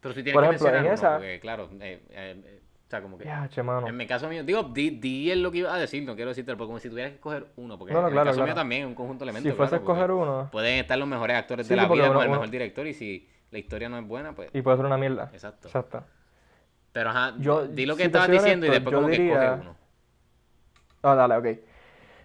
pero 0.00 0.12
si 0.14 0.22
tienes 0.22 0.34
por 0.34 0.42
que 0.42 0.48
ejemplo, 0.50 0.68
en 0.68 0.74
mencionar 0.74 0.84
uno, 0.84 0.94
esa- 0.94 1.12
porque 1.16 1.40
claro, 1.40 1.70
eh, 1.80 2.02
eh, 2.10 2.42
eh, 2.44 2.60
o 2.86 2.90
sea, 2.90 3.00
como 3.00 3.16
que... 3.16 3.24
Ya, 3.24 3.48
che, 3.48 3.62
mano. 3.62 3.88
En 3.88 3.96
mi 3.96 4.06
caso 4.06 4.28
mío, 4.28 4.44
digo, 4.44 4.62
di, 4.64 4.90
di 4.90 5.30
es 5.30 5.38
lo 5.38 5.50
que 5.50 5.58
iba 5.58 5.74
a 5.74 5.78
decir, 5.78 6.02
no 6.04 6.14
quiero 6.16 6.28
decirte, 6.30 6.52
pero 6.54 6.66
como 6.66 6.78
si 6.78 6.90
tuvieras 6.90 7.12
que 7.12 7.16
escoger 7.16 7.46
uno, 7.56 7.78
porque 7.78 7.94
No, 7.94 8.02
no, 8.02 8.08
en 8.08 8.12
claro, 8.12 8.28
el 8.28 8.32
caso 8.32 8.40
mío 8.40 8.46
claro. 8.48 8.60
también 8.60 8.82
es 8.82 8.88
un 8.88 8.94
conjunto 8.94 9.24
de 9.24 9.30
elementos. 9.30 9.52
Si 9.52 9.56
fuese 9.56 9.76
a 9.76 9.78
claro, 9.78 9.92
escoger 9.94 10.10
uno, 10.10 10.48
Pueden 10.52 10.78
estar 10.80 10.98
los 10.98 11.08
mejores 11.08 11.36
actores 11.38 11.66
Sí, 11.66 11.70
de 11.72 11.76
la 11.76 11.88
vida 11.88 12.04
uno- 12.04 12.12
con 12.14 12.22
el 12.22 12.28
uno- 12.28 12.38
mejor 12.40 12.50
director 12.50 12.86
y 12.86 12.92
si 12.92 13.26
la 13.50 13.58
historia 13.58 13.88
no 13.88 13.98
es 13.98 14.06
buena, 14.06 14.34
pues... 14.34 14.50
y 14.52 14.60
puede 14.60 14.76
ser 14.76 14.86
una 14.86 14.98
mierda. 14.98 15.30
Exacto. 15.32 15.68
Exacto. 15.68 16.04
Pero 16.94 17.10
ajá, 17.10 17.34
Yo- 17.38 17.66
di 17.66 17.86
lo 17.86 17.96
que 17.96 18.02
si 18.02 18.06
estabas 18.06 18.30
diciendo 18.30 18.66
y 18.66 18.70
después 18.70 18.94
como 18.94 19.08
que 19.08 19.16
diría- 19.18 19.34
escoge 19.34 19.60
uno. 19.62 19.76
Ah, 21.02 21.14
dale, 21.16 21.36
ok. 21.36 21.58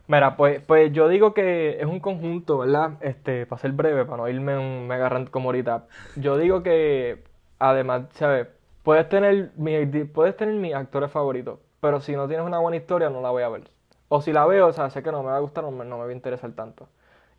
Mira, 0.08 0.38
pues, 0.38 0.62
pues 0.62 0.94
yo 0.94 1.08
digo 1.08 1.34
que 1.34 1.80
es 1.82 1.86
un 1.88 2.00
conjunto, 2.00 2.60
¿verdad? 2.60 2.92
Este, 3.02 3.48
para 3.48 3.60
ser 3.60 3.72
breve, 3.72 4.06
para 4.06 4.18
no 4.18 4.30
irme 4.30 4.58
un 4.60 4.88
mega 4.88 5.10
rant 5.10 5.32
como 5.32 5.50
ahorita. 5.50 5.86
Yo 6.18 6.38
digo 6.38 6.62
que, 6.62 7.24
además, 7.58 8.04
¿sabes? 8.14 8.48
Puedes 8.84 9.10
tener 9.10 9.52
mi, 9.58 9.86
puedes 10.06 10.38
tener 10.38 10.54
mis 10.54 10.76
actores 10.76 11.10
favoritos, 11.12 11.58
pero 11.82 12.00
si 12.00 12.16
no 12.16 12.28
tienes 12.28 12.46
una 12.46 12.60
buena 12.60 12.78
historia, 12.78 13.10
no 13.10 13.22
la 13.22 13.32
voy 13.32 13.42
a 13.42 13.50
ver. 13.50 13.64
O 14.08 14.22
si 14.22 14.32
la 14.32 14.46
veo, 14.46 14.68
o 14.68 14.74
sea, 14.74 14.92
sé 14.92 15.02
que 15.02 15.12
no 15.12 15.24
me 15.24 15.30
va 15.30 15.38
a 15.38 15.42
gustar, 15.42 15.64
no 15.64 15.72
me, 15.72 15.84
no 15.84 15.98
me 15.98 16.04
va 16.04 16.10
a 16.10 16.14
interesar 16.14 16.52
tanto. 16.52 16.88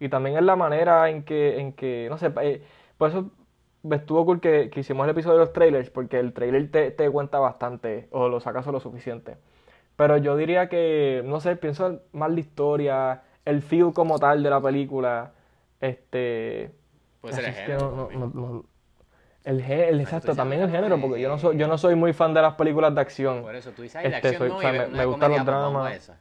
Y 0.01 0.09
también 0.09 0.37
es 0.37 0.43
la 0.43 0.57
manera 0.57 1.09
en 1.11 1.23
que, 1.23 1.61
en 1.61 1.73
que, 1.75 2.09
no 2.11 2.19
sé, 2.19 2.33
eh, 2.43 2.63
por 2.99 3.11
eso 3.11 3.31
estuvo 3.91 4.25
cool 4.27 4.41
que, 4.41 4.71
que 4.71 4.81
hicimos 4.81 5.05
el 5.05 5.11
episodio 5.11 5.39
de 5.39 5.45
los 5.45 5.53
trailers, 5.53 5.91
porque 5.91 6.19
el 6.19 6.33
trailer 6.33 6.71
te, 6.71 6.91
te 6.91 7.11
cuenta 7.11 7.39
bastante, 7.39 8.09
o 8.11 8.29
lo 8.29 8.41
sacas 8.41 8.67
lo 8.67 8.81
suficiente. 8.81 9.37
Pero 9.97 10.17
yo 10.17 10.37
diría 10.37 10.69
que, 10.69 11.23
no 11.27 11.41
sé, 11.41 11.57
pienso 11.57 12.01
más 12.13 12.31
la 12.31 12.41
historia, 12.41 13.23
el 13.45 13.63
feel 13.63 13.93
como 13.93 14.19
tal 14.19 14.43
de 14.43 14.51
la 14.51 14.61
película. 14.61 15.33
Este. 15.81 16.73
Puede 17.21 17.35
ser 17.35 17.45
el 17.47 17.53
género, 17.55 17.91
no- 17.91 17.97
no- 17.97 18.07
también. 18.09 18.21
no- 18.35 18.53
no- 18.53 18.65
el 19.45 19.65
gé- 19.65 19.89
el- 19.89 20.01
exacto, 20.01 20.35
también 20.35 20.61
el 20.63 20.71
género, 20.71 21.01
porque 21.01 21.21
yo 21.21 21.29
no 21.29 21.39
soy, 21.39 21.57
yo 21.57 21.67
no 21.67 21.79
soy 21.79 21.95
muy 21.95 22.13
fan 22.13 22.35
de 22.35 22.43
las 22.43 22.55
películas 22.55 22.95
de 22.95 23.01
acción. 23.01 23.43
Por 23.43 23.55
eso, 23.55 23.71
tú 23.73 23.83
dices, 23.83 24.03
Este, 24.05 24.17
acción 24.17 24.35
soy- 24.37 24.51
o 24.51 24.61
sea, 24.61 24.73
me- 24.73 24.87
me 24.89 25.05
gustan 25.07 25.31
los 25.31 25.39
pues 25.39 25.47
dramas. 25.47 26.13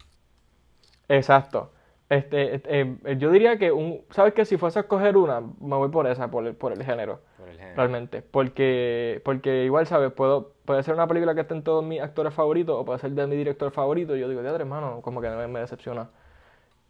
Exacto. 1.08 1.72
Este, 2.10 2.56
este, 2.56 2.82
eh, 2.82 3.18
yo 3.18 3.30
diría 3.32 3.58
que 3.60 3.72
un, 3.72 4.02
¿sabes 4.10 4.34
qué? 4.34 4.44
Si 4.46 4.58
fuese 4.58 4.80
a 4.80 4.82
escoger 4.82 5.16
una, 5.16 5.42
me 5.42 5.76
voy 5.76 5.90
por 5.90 6.08
esa, 6.08 6.32
por 6.32 6.46
el, 6.48 6.56
por 6.56 6.74
el 6.74 6.84
género. 6.84 7.20
Por 7.38 7.50
el 7.50 7.58
género. 7.58 7.76
Realmente. 7.76 8.22
Porque, 8.24 9.22
porque 9.24 9.66
igual, 9.66 9.86
¿sabes? 9.86 10.12
Puedo, 10.14 10.54
puede 10.66 10.82
ser 10.84 10.96
una 10.96 11.08
película 11.08 11.36
que 11.36 11.42
estén 11.42 11.64
todos 11.64 11.84
mis 11.84 12.02
actores 12.02 12.34
favoritos 12.34 12.76
o 12.80 12.84
puede 12.86 12.98
ser 13.00 13.12
de 13.12 13.28
mi 13.28 13.36
director 13.36 13.72
favorito. 13.72 14.16
Y 14.16 14.20
yo 14.22 14.28
digo, 14.30 14.42
teatro, 14.42 14.60
hermano, 14.62 15.02
como 15.04 15.22
que 15.22 15.30
me, 15.30 15.48
me 15.48 15.60
decepciona. 15.60 16.10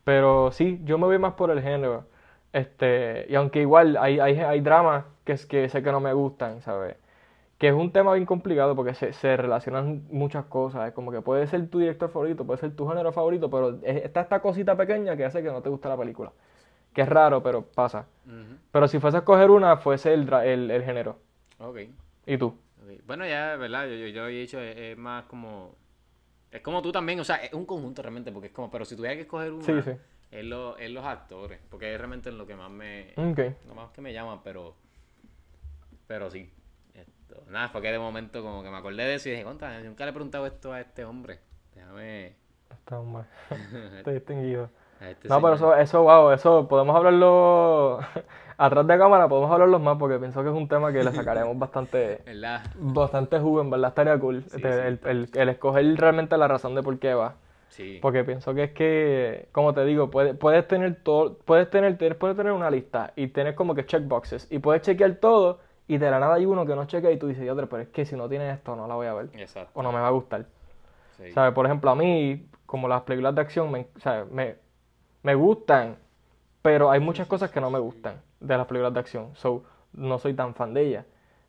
Pero 0.03 0.51
sí, 0.51 0.79
yo 0.85 0.97
me 0.97 1.05
voy 1.07 1.19
más 1.19 1.33
por 1.33 1.51
el 1.51 1.61
género. 1.61 2.05
Este, 2.53 3.25
y 3.29 3.35
aunque 3.35 3.61
igual 3.61 3.97
hay, 3.97 4.19
hay, 4.19 4.39
hay 4.39 4.61
dramas 4.61 5.05
que, 5.25 5.33
es- 5.33 5.45
que 5.45 5.69
sé 5.69 5.83
que 5.83 5.91
no 5.91 5.99
me 5.99 6.13
gustan, 6.13 6.61
¿sabes? 6.61 6.95
Que 7.59 7.67
es 7.67 7.73
un 7.73 7.91
tema 7.91 8.13
bien 8.13 8.25
complicado 8.25 8.75
porque 8.75 8.93
se, 8.95 9.13
se 9.13 9.35
relacionan 9.37 10.03
muchas 10.09 10.45
cosas. 10.45 10.87
Es 10.87 10.93
como 10.93 11.11
que 11.11 11.21
puede 11.21 11.45
ser 11.45 11.67
tu 11.69 11.79
director 11.79 12.09
favorito, 12.09 12.45
puede 12.45 12.59
ser 12.59 12.75
tu 12.75 12.87
género 12.87 13.11
favorito, 13.11 13.49
pero 13.49 13.77
es- 13.83 14.03
está 14.05 14.21
esta 14.21 14.41
cosita 14.41 14.75
pequeña 14.77 15.15
que 15.17 15.25
hace 15.25 15.43
que 15.43 15.51
no 15.51 15.61
te 15.61 15.69
guste 15.69 15.87
la 15.89 15.97
película. 15.97 16.31
Que 16.93 17.01
es 17.01 17.09
raro, 17.09 17.43
pero 17.43 17.61
pasa. 17.63 18.07
Pero 18.71 18.87
si 18.87 18.99
fuese 18.99 19.17
a 19.17 19.19
escoger 19.19 19.51
una, 19.51 19.77
fuese 19.77 20.13
el, 20.13 20.31
el, 20.33 20.71
el 20.71 20.83
género. 20.83 21.19
Ok. 21.59 21.79
¿Y 22.25 22.37
tú? 22.37 22.55
Bueno, 23.05 23.27
ya, 23.27 23.55
¿verdad? 23.57 23.87
Yo, 23.87 24.07
yo, 24.07 24.23
había 24.23 24.39
dicho, 24.39 24.59
es, 24.59 24.75
es 24.77 24.97
más 24.97 25.25
como... 25.25 25.75
Es 26.51 26.61
como 26.61 26.81
tú 26.81 26.91
también, 26.91 27.19
o 27.19 27.23
sea, 27.23 27.35
es 27.37 27.53
un 27.53 27.65
conjunto 27.65 28.01
realmente, 28.01 28.31
porque 28.31 28.47
es 28.47 28.53
como, 28.53 28.71
pero 28.71 28.85
si 28.85 28.95
tuviera 28.95 29.15
que 29.15 29.21
escoger 29.21 29.51
una, 29.51 29.63
Sí, 29.63 29.81
sí. 29.83 29.91
Es, 30.31 30.45
lo- 30.45 30.77
es 30.77 30.89
los 30.89 31.05
actores, 31.05 31.59
porque 31.69 31.91
es 31.93 31.97
realmente 31.97 32.31
lo 32.31 32.47
que 32.47 32.55
más 32.55 32.71
me... 32.71 33.13
Ok. 33.17 33.39
Lo 33.67 33.75
más 33.75 33.91
que 33.91 34.01
me 34.01 34.13
llama, 34.13 34.41
pero... 34.43 34.75
Pero 36.07 36.29
sí. 36.31 36.51
Esto, 37.29 37.43
nada, 37.51 37.69
fue 37.69 37.81
que 37.81 37.91
de 37.91 37.99
momento 37.99 38.41
como 38.41 38.63
que 38.63 38.69
me 38.69 38.77
acordé 38.77 39.03
de 39.03 39.15
eso 39.15 39.29
y 39.29 39.33
dije, 39.33 39.43
contra, 39.43 39.79
nunca 39.81 40.03
le 40.05 40.11
he 40.11 40.13
preguntado 40.13 40.45
esto 40.47 40.73
a 40.73 40.81
este 40.81 41.05
hombre. 41.05 41.39
Déjame... 41.75 42.33
Está 42.71 42.99
mal. 43.01 43.25
Estoy 43.97 44.15
distinguido. 44.15 44.69
este 45.01 45.27
No, 45.27 45.41
pero 45.41 45.53
eso, 45.53 45.75
eso, 45.75 46.03
wow, 46.03 46.31
eso 46.31 46.67
podemos 46.67 46.95
hablarlo 46.95 47.99
atrás 48.57 48.87
de 48.87 48.97
cámara, 48.97 49.27
podemos 49.27 49.51
hablarlo 49.51 49.79
más 49.79 49.97
porque 49.97 50.17
pienso 50.17 50.41
que 50.43 50.49
es 50.49 50.55
un 50.55 50.67
tema 50.67 50.91
que 50.91 51.03
le 51.03 51.11
sacaremos 51.11 51.57
bastante, 51.59 52.21
¿Verdad? 52.25 52.63
bastante 52.75 53.39
jugo, 53.39 53.61
en 53.61 53.69
verdad 53.69 53.89
estaría 53.89 54.17
cool. 54.19 54.43
Sí, 54.47 54.55
Este, 54.57 54.71
sí. 54.73 54.79
el, 54.87 54.99
el- 55.05 55.29
el 55.35 55.49
escoger 55.49 55.85
realmente 55.97 56.35
la 56.37 56.47
razón 56.47 56.73
de 56.75 56.81
por 56.83 56.97
qué 56.99 57.13
va. 57.13 57.35
Sí. 57.69 57.99
Porque 58.01 58.23
pienso 58.23 58.53
que 58.55 58.63
es 58.63 58.71
que, 58.71 59.47
como 59.51 59.73
te 59.73 59.85
digo, 59.85 60.09
puedes, 60.09 60.35
puedes 60.35 60.67
tener 60.67 60.95
todo, 61.03 61.37
puedes 61.45 61.69
tener, 61.69 61.95
puedes 62.17 62.35
tener 62.35 62.51
una 62.51 62.71
lista 62.71 63.13
y 63.15 63.27
tienes 63.27 63.53
como 63.55 63.75
que 63.75 63.85
checkboxes 63.85 64.51
y 64.51 64.57
puedes 64.59 64.81
chequear 64.81 65.13
todo 65.15 65.59
y 65.89 65.97
de 65.97 66.09
la 66.11 66.19
nada 66.19 66.35
hay 66.35 66.45
uno 66.45 66.65
que 66.67 66.75
no 66.75 66.85
chequea 66.85 67.11
y 67.11 67.17
tú 67.17 67.27
dices, 67.27 67.49
otra, 67.49 67.65
pero 67.65 67.81
es 67.81 67.89
que 67.89 68.05
si 68.05 68.15
no 68.15 68.29
tiene 68.29 68.51
esto 68.51 68.75
no 68.75 68.87
la 68.87 68.93
voy 68.95 69.07
a 69.07 69.13
ver 69.15 69.29
Exacto. 69.33 69.71
o 69.73 69.83
no 69.83 69.91
me 69.91 69.99
va 69.99 70.07
a 70.07 70.11
gustar. 70.11 70.45
sí. 71.17 71.31
¿Sabes? 71.31 71.53
Por 71.53 71.65
ejemplo, 71.65 71.89
a 71.89 71.95
mí, 71.95 72.47
como 72.67 72.87
las 72.87 73.01
películas 73.01 73.33
de 73.35 73.41
acción, 73.41 73.71
me, 73.71 73.87
¿sabes? 73.97 74.31
me, 74.31 74.55
me 75.23 75.33
gustan, 75.35 75.97
pero 76.61 76.91
hay 76.91 76.99
muchas 76.99 77.27
cosas 77.27 77.49
que 77.51 77.59
no 77.59 77.71
me 77.71 77.79
gustan 77.79 78.21
de 78.39 78.55
las 78.55 78.67
películas 78.67 78.93
de 78.93 78.99
acción. 78.99 79.35
So, 79.35 79.63
no 79.93 80.19
soy 80.19 80.35
tan 80.35 80.53
fan 80.53 80.73
de 80.75 80.81
ellas. 80.83 81.05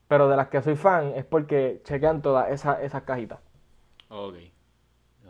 Pero 0.09 0.29
de 0.29 0.37
las 0.37 0.49
que 0.49 0.63
soy 0.63 0.75
fan 0.77 1.13
es 1.15 1.25
porque 1.27 1.83
chequean 1.85 2.23
todas 2.23 2.51
esas, 2.51 2.81
esas 2.81 3.03
cajitas. 3.03 3.41
Ok. 4.09 4.37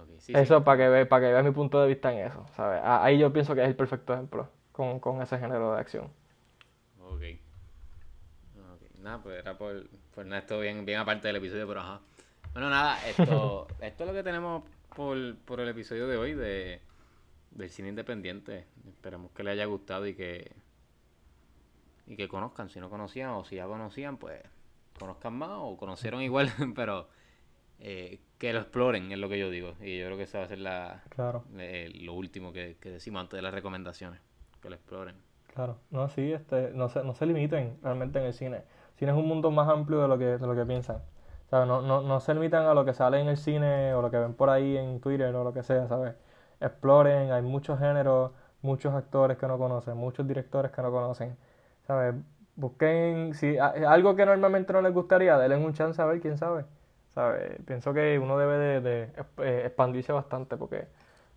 Ok, 0.00 0.08
sí, 0.18 0.32
sí. 0.32 0.32
eso 0.34 0.62
para 0.64 0.78
que 0.78 0.88
ve, 0.88 1.06
para 1.06 1.26
que 1.26 1.32
veas 1.32 1.44
mi 1.44 1.50
punto 1.50 1.80
de 1.82 1.88
vista 1.88 2.12
en 2.12 2.20
eso, 2.26 2.46
¿sabes? 2.54 2.80
Ahí 2.84 3.18
yo 3.18 3.32
pienso 3.32 3.54
que 3.54 3.62
es 3.62 3.68
el 3.68 3.76
perfecto 3.76 4.14
ejemplo 4.14 4.48
con, 4.72 5.00
con 5.00 5.20
ese 5.20 5.38
género 5.38 5.74
de 5.74 5.80
acción. 5.80 6.10
Nada, 9.02 9.22
pues 9.22 9.38
era 9.38 9.56
por, 9.56 9.86
por 10.14 10.26
nada, 10.26 10.40
esto 10.40 10.60
bien, 10.60 10.84
bien 10.84 10.98
aparte 10.98 11.28
del 11.28 11.36
episodio, 11.36 11.66
pero 11.66 11.80
ajá. 11.80 12.00
Bueno, 12.52 12.68
nada, 12.70 12.98
esto, 13.08 13.66
esto 13.80 14.04
es 14.04 14.08
lo 14.08 14.14
que 14.14 14.22
tenemos 14.22 14.64
por, 14.94 15.36
por 15.38 15.60
el 15.60 15.68
episodio 15.68 16.06
de 16.06 16.16
hoy 16.16 16.34
de, 16.34 16.80
del 17.50 17.70
cine 17.70 17.88
independiente. 17.88 18.66
Esperamos 18.88 19.30
que 19.32 19.42
les 19.42 19.52
haya 19.52 19.64
gustado 19.66 20.06
y 20.06 20.14
que 20.14 20.52
y 22.06 22.16
que 22.16 22.26
conozcan, 22.26 22.68
si 22.68 22.80
no 22.80 22.90
conocían 22.90 23.30
o 23.30 23.44
si 23.44 23.56
ya 23.56 23.66
conocían, 23.66 24.16
pues 24.16 24.42
conozcan 24.98 25.32
más 25.34 25.50
o 25.52 25.76
conocieron 25.76 26.20
igual, 26.22 26.50
pero 26.74 27.08
eh, 27.78 28.18
que 28.38 28.52
lo 28.52 28.60
exploren 28.60 29.12
es 29.12 29.18
lo 29.18 29.28
que 29.28 29.38
yo 29.38 29.48
digo. 29.48 29.74
Y 29.80 29.98
yo 29.98 30.06
creo 30.06 30.16
que 30.16 30.24
esa 30.24 30.38
va 30.38 30.44
a 30.44 30.48
ser 30.48 30.58
la, 30.58 31.04
Claro, 31.10 31.44
eh, 31.56 31.88
lo 32.00 32.14
último 32.14 32.52
que, 32.52 32.76
que 32.80 32.90
decimos 32.90 33.20
antes 33.20 33.38
de 33.38 33.42
las 33.42 33.54
recomendaciones, 33.54 34.20
que 34.60 34.68
lo 34.68 34.74
exploren. 34.74 35.14
claro. 35.54 35.78
No, 35.90 36.08
sí, 36.08 36.32
este, 36.32 36.72
no 36.72 36.88
se, 36.88 37.04
no 37.04 37.14
se 37.14 37.26
limiten 37.26 37.78
realmente 37.82 38.18
en 38.18 38.24
el 38.26 38.34
cine. 38.34 38.62
Cine 39.00 39.12
es 39.12 39.18
un 39.18 39.26
mundo 39.26 39.50
más 39.50 39.66
amplio 39.70 40.02
de 40.02 40.08
lo 40.08 40.18
que, 40.18 40.26
de 40.26 40.46
lo 40.46 40.54
que 40.54 40.66
piensan. 40.66 40.98
¿Sabes? 41.48 41.66
No, 41.66 41.80
no, 41.80 42.02
no 42.02 42.20
se 42.20 42.34
limitan 42.34 42.66
a 42.66 42.74
lo 42.74 42.84
que 42.84 42.92
sale 42.92 43.18
en 43.20 43.28
el 43.28 43.38
cine 43.38 43.94
o 43.94 44.02
lo 44.02 44.10
que 44.10 44.18
ven 44.18 44.34
por 44.34 44.50
ahí 44.50 44.76
en 44.76 45.00
Twitter 45.00 45.34
o 45.34 45.42
lo 45.42 45.54
que 45.54 45.62
sea, 45.62 45.88
¿sabes? 45.88 46.14
Exploren, 46.60 47.32
hay 47.32 47.40
muchos 47.42 47.78
géneros, 47.78 48.32
muchos 48.60 48.94
actores 48.94 49.38
que 49.38 49.46
no 49.48 49.56
conocen, 49.58 49.96
muchos 49.96 50.28
directores 50.28 50.70
que 50.70 50.82
no 50.82 50.90
conocen, 50.92 51.34
¿sabes? 51.86 52.14
Busquen, 52.56 53.32
si 53.34 53.56
algo 53.58 54.14
que 54.16 54.26
normalmente 54.26 54.72
no 54.74 54.82
les 54.82 54.92
gustaría, 54.92 55.38
denle 55.38 55.56
un 55.56 55.72
chance 55.72 56.00
a 56.02 56.04
ver, 56.04 56.20
quién 56.20 56.36
sabe, 56.36 56.66
¿sabes? 57.14 57.58
Pienso 57.66 57.94
que 57.94 58.18
uno 58.18 58.36
debe 58.38 58.80
de, 58.82 59.10
eh, 59.38 59.62
expandirse 59.64 60.12
bastante 60.12 60.56
porque 60.58 60.88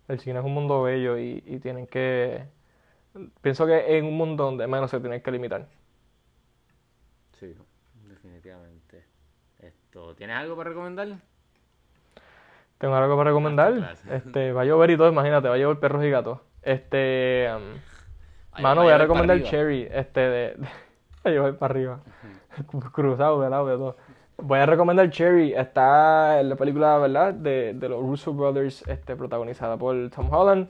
el 0.08 0.20
cine 0.20 0.40
es 0.40 0.44
un 0.44 0.54
mundo 0.54 0.82
bello 0.82 1.18
y, 1.18 1.42
y 1.46 1.60
tienen 1.60 1.86
que... 1.86 2.46
Pienso 3.42 3.66
que 3.66 3.96
es 3.98 4.02
un 4.02 4.16
mundo 4.16 4.44
donde 4.44 4.66
menos 4.66 4.90
se 4.90 5.00
tienen 5.00 5.22
que 5.22 5.30
limitar. 5.30 5.66
Sí, 7.44 7.54
definitivamente. 8.08 9.04
Esto, 9.58 10.14
¿Tienes 10.14 10.36
algo 10.36 10.56
para 10.56 10.70
recomendar? 10.70 11.08
Tengo 12.78 12.94
algo 12.94 13.16
para 13.16 13.30
recomendar. 13.30 13.96
Este, 14.10 14.52
va 14.52 14.62
a 14.62 14.64
llover 14.64 14.90
y 14.90 14.96
todo, 14.96 15.08
imagínate, 15.10 15.48
va 15.48 15.54
a 15.54 15.58
llover 15.58 15.78
perros 15.78 16.04
y 16.04 16.10
gatos. 16.10 16.40
Este, 16.62 17.48
um, 17.54 18.62
mano, 18.62 18.82
voy 18.82 18.92
a 18.92 18.98
recomendar 18.98 19.42
Cherry, 19.42 19.88
este, 19.90 20.20
de, 20.20 20.56
a 21.24 21.52
para 21.58 21.72
arriba. 21.74 22.00
Cruzado 22.92 23.40
de 23.42 23.50
lado 23.50 23.66
de 23.66 23.76
todo. 23.76 23.96
Voy 24.38 24.58
a 24.58 24.66
recomendar 24.66 25.10
Cherry, 25.10 25.52
está 25.52 26.40
en 26.40 26.48
la 26.48 26.56
película, 26.56 26.98
¿verdad? 26.98 27.34
De, 27.34 27.74
de 27.74 27.88
los 27.88 28.00
Russo 28.00 28.32
Brothers, 28.32 28.86
este, 28.88 29.16
protagonizada 29.16 29.76
por 29.76 30.10
Tom 30.10 30.32
Holland. 30.32 30.68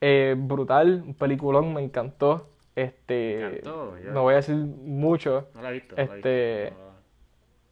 Eh, 0.00 0.34
brutal, 0.36 1.02
un 1.06 1.14
peliculón, 1.14 1.74
me 1.74 1.82
encantó. 1.82 2.51
Este, 2.74 3.36
Me 3.38 3.46
encantó, 3.48 3.98
ya. 3.98 4.10
no 4.12 4.22
voy 4.22 4.32
a 4.34 4.36
decir 4.36 4.54
mucho. 4.56 5.48
No 5.54 5.62
la 5.62 5.70
he 5.70 5.72
visto. 5.74 5.94
no 5.96 6.02
la 6.02 6.02
he 6.02 6.16
Este, 6.16 6.64
visto, 6.70 6.92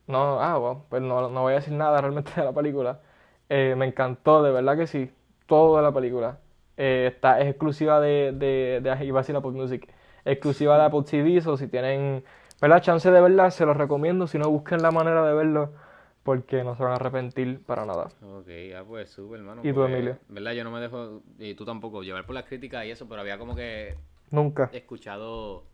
no. 0.07 0.25
no, 0.37 0.41
ah, 0.43 0.59
bueno, 0.59 0.85
pues 0.89 1.03
no, 1.03 1.29
no 1.31 1.43
voy 1.43 1.53
a 1.53 1.57
decir 1.57 1.73
nada 1.73 2.01
realmente 2.01 2.33
de 2.37 2.45
la 2.45 2.53
película. 2.53 3.01
Eh, 3.49 3.75
me 3.77 3.87
encantó, 3.87 4.43
de 4.43 4.53
verdad 4.53 4.77
que 4.77 4.87
sí, 4.87 5.11
todo 5.47 5.77
de 5.77 5.83
la 5.83 5.93
película. 5.93 6.39
Eh, 6.77 7.11
está, 7.15 7.41
es 7.41 7.49
exclusiva 7.49 8.01
de, 8.01 8.33
de, 8.33 8.81
de, 8.83 9.05
iba 9.05 9.21
a 9.21 9.23
decir 9.23 9.37
Apple 9.37 9.51
Music, 9.53 9.89
exclusiva 10.25 10.79
de 10.79 10.85
Apple 10.85 11.03
TV, 11.03 11.39
o 11.51 11.57
si 11.57 11.67
tienen, 11.69 12.25
¿verdad? 12.61 12.81
Chance 12.83 13.11
de 13.11 13.21
verla, 13.21 13.51
se 13.51 13.67
los 13.67 13.77
recomiendo, 13.77 14.27
si 14.27 14.39
no 14.39 14.49
busquen 14.51 14.81
la 14.83 14.91
manera 14.91 15.27
de 15.27 15.35
verlo, 15.35 15.73
porque 16.23 16.63
no 16.65 16.77
se 16.77 16.83
van 16.83 16.93
a 16.93 16.97
arrepentir 16.97 17.63
para 17.65 17.85
nada. 17.85 18.09
Ok, 18.23 18.49
ya 18.71 18.85
pues 18.85 19.11
súper, 19.11 19.41
hermano. 19.41 19.61
¿Y 19.65 19.73
tú, 19.73 19.83
Emilio? 19.83 20.19
¿Verdad? 20.29 20.53
Yo 20.53 20.65
no 20.65 20.71
me 20.71 20.81
dejo, 20.81 21.23
y 21.39 21.55
tú 21.55 21.65
tampoco, 21.65 22.03
llevar 22.03 22.25
por 22.25 22.35
las 22.35 22.45
críticas 22.45 22.85
y 22.87 22.91
eso, 22.93 23.09
pero 23.09 23.21
había 23.23 23.37
como 23.39 23.55
que 23.57 23.97
Nunca. 24.31 24.71
escuchado 24.73 25.65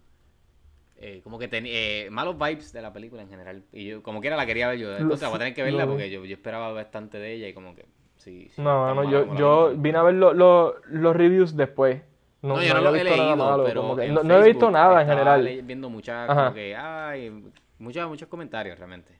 eh, 0.99 1.21
como 1.23 1.39
que 1.39 1.47
tenía 1.49 1.73
eh, 1.75 2.11
malos 2.11 2.39
vibes 2.39 2.73
de 2.73 2.81
la 2.81 2.93
película 2.93 3.21
en 3.23 3.29
general. 3.29 3.63
Y 3.73 3.87
yo, 3.87 4.03
como 4.03 4.21
quiera, 4.21 4.37
la 4.37 4.47
quería 4.47 4.69
ver 4.69 4.79
yo. 4.79 4.97
Entonces, 4.97 5.29
voy 5.29 5.37
a 5.37 5.39
tener 5.41 5.55
que 5.55 5.63
verla 5.63 5.87
porque 5.87 6.11
yo, 6.11 6.25
yo 6.25 6.35
esperaba 6.35 6.73
bastante 6.73 7.19
de 7.19 7.35
ella 7.35 7.49
y 7.49 7.53
como 7.53 7.75
que, 7.75 7.85
sí, 8.17 8.49
sí. 8.55 8.63
No, 8.63 8.95
no, 8.95 9.05
yo, 9.11 9.35
yo 9.37 9.75
vine 9.77 9.99
a 9.99 10.03
ver 10.03 10.15
lo- 10.15 10.33
lo- 10.33 10.81
los 10.87 11.15
reviews 11.15 11.55
después. 11.55 12.01
No, 12.43 12.57
No, 12.57 12.63
yo 12.63 12.75
no 12.75 12.81
lo 12.81 12.95
he 12.95 13.05
leído, 13.05 13.37
malo, 13.37 13.65
pero 13.65 13.97
que 13.97 14.09
no, 14.09 14.23
no 14.23 14.35
he 14.41 14.45
visto 14.47 14.71
nada 14.71 15.03
en 15.03 15.09
general. 15.09 15.63
viendo 15.65 15.91
muchas, 15.91 16.29
como 16.29 16.55
que, 16.55 16.75
ay, 16.77 17.53
muchos, 17.79 18.09
muchos 18.09 18.29
comentarios 18.29 18.79
realmente. 18.79 19.13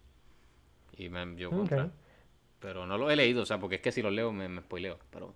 Y 0.97 1.09
me 1.11 1.37
yo 1.37 1.51
contra. 1.51 1.91
Pero 2.59 2.87
no 2.87 2.97
los 2.97 3.13
he 3.13 3.17
leído, 3.17 3.43
o 3.43 3.47
sea, 3.47 3.59
porque 3.59 3.77
es 3.77 3.81
que 3.83 3.93
si 3.93 4.01
los 4.01 4.13
leo 4.13 4.33
me, 4.33 4.49
me 4.49 4.63
spoileo, 4.63 4.99
pero... 5.11 5.35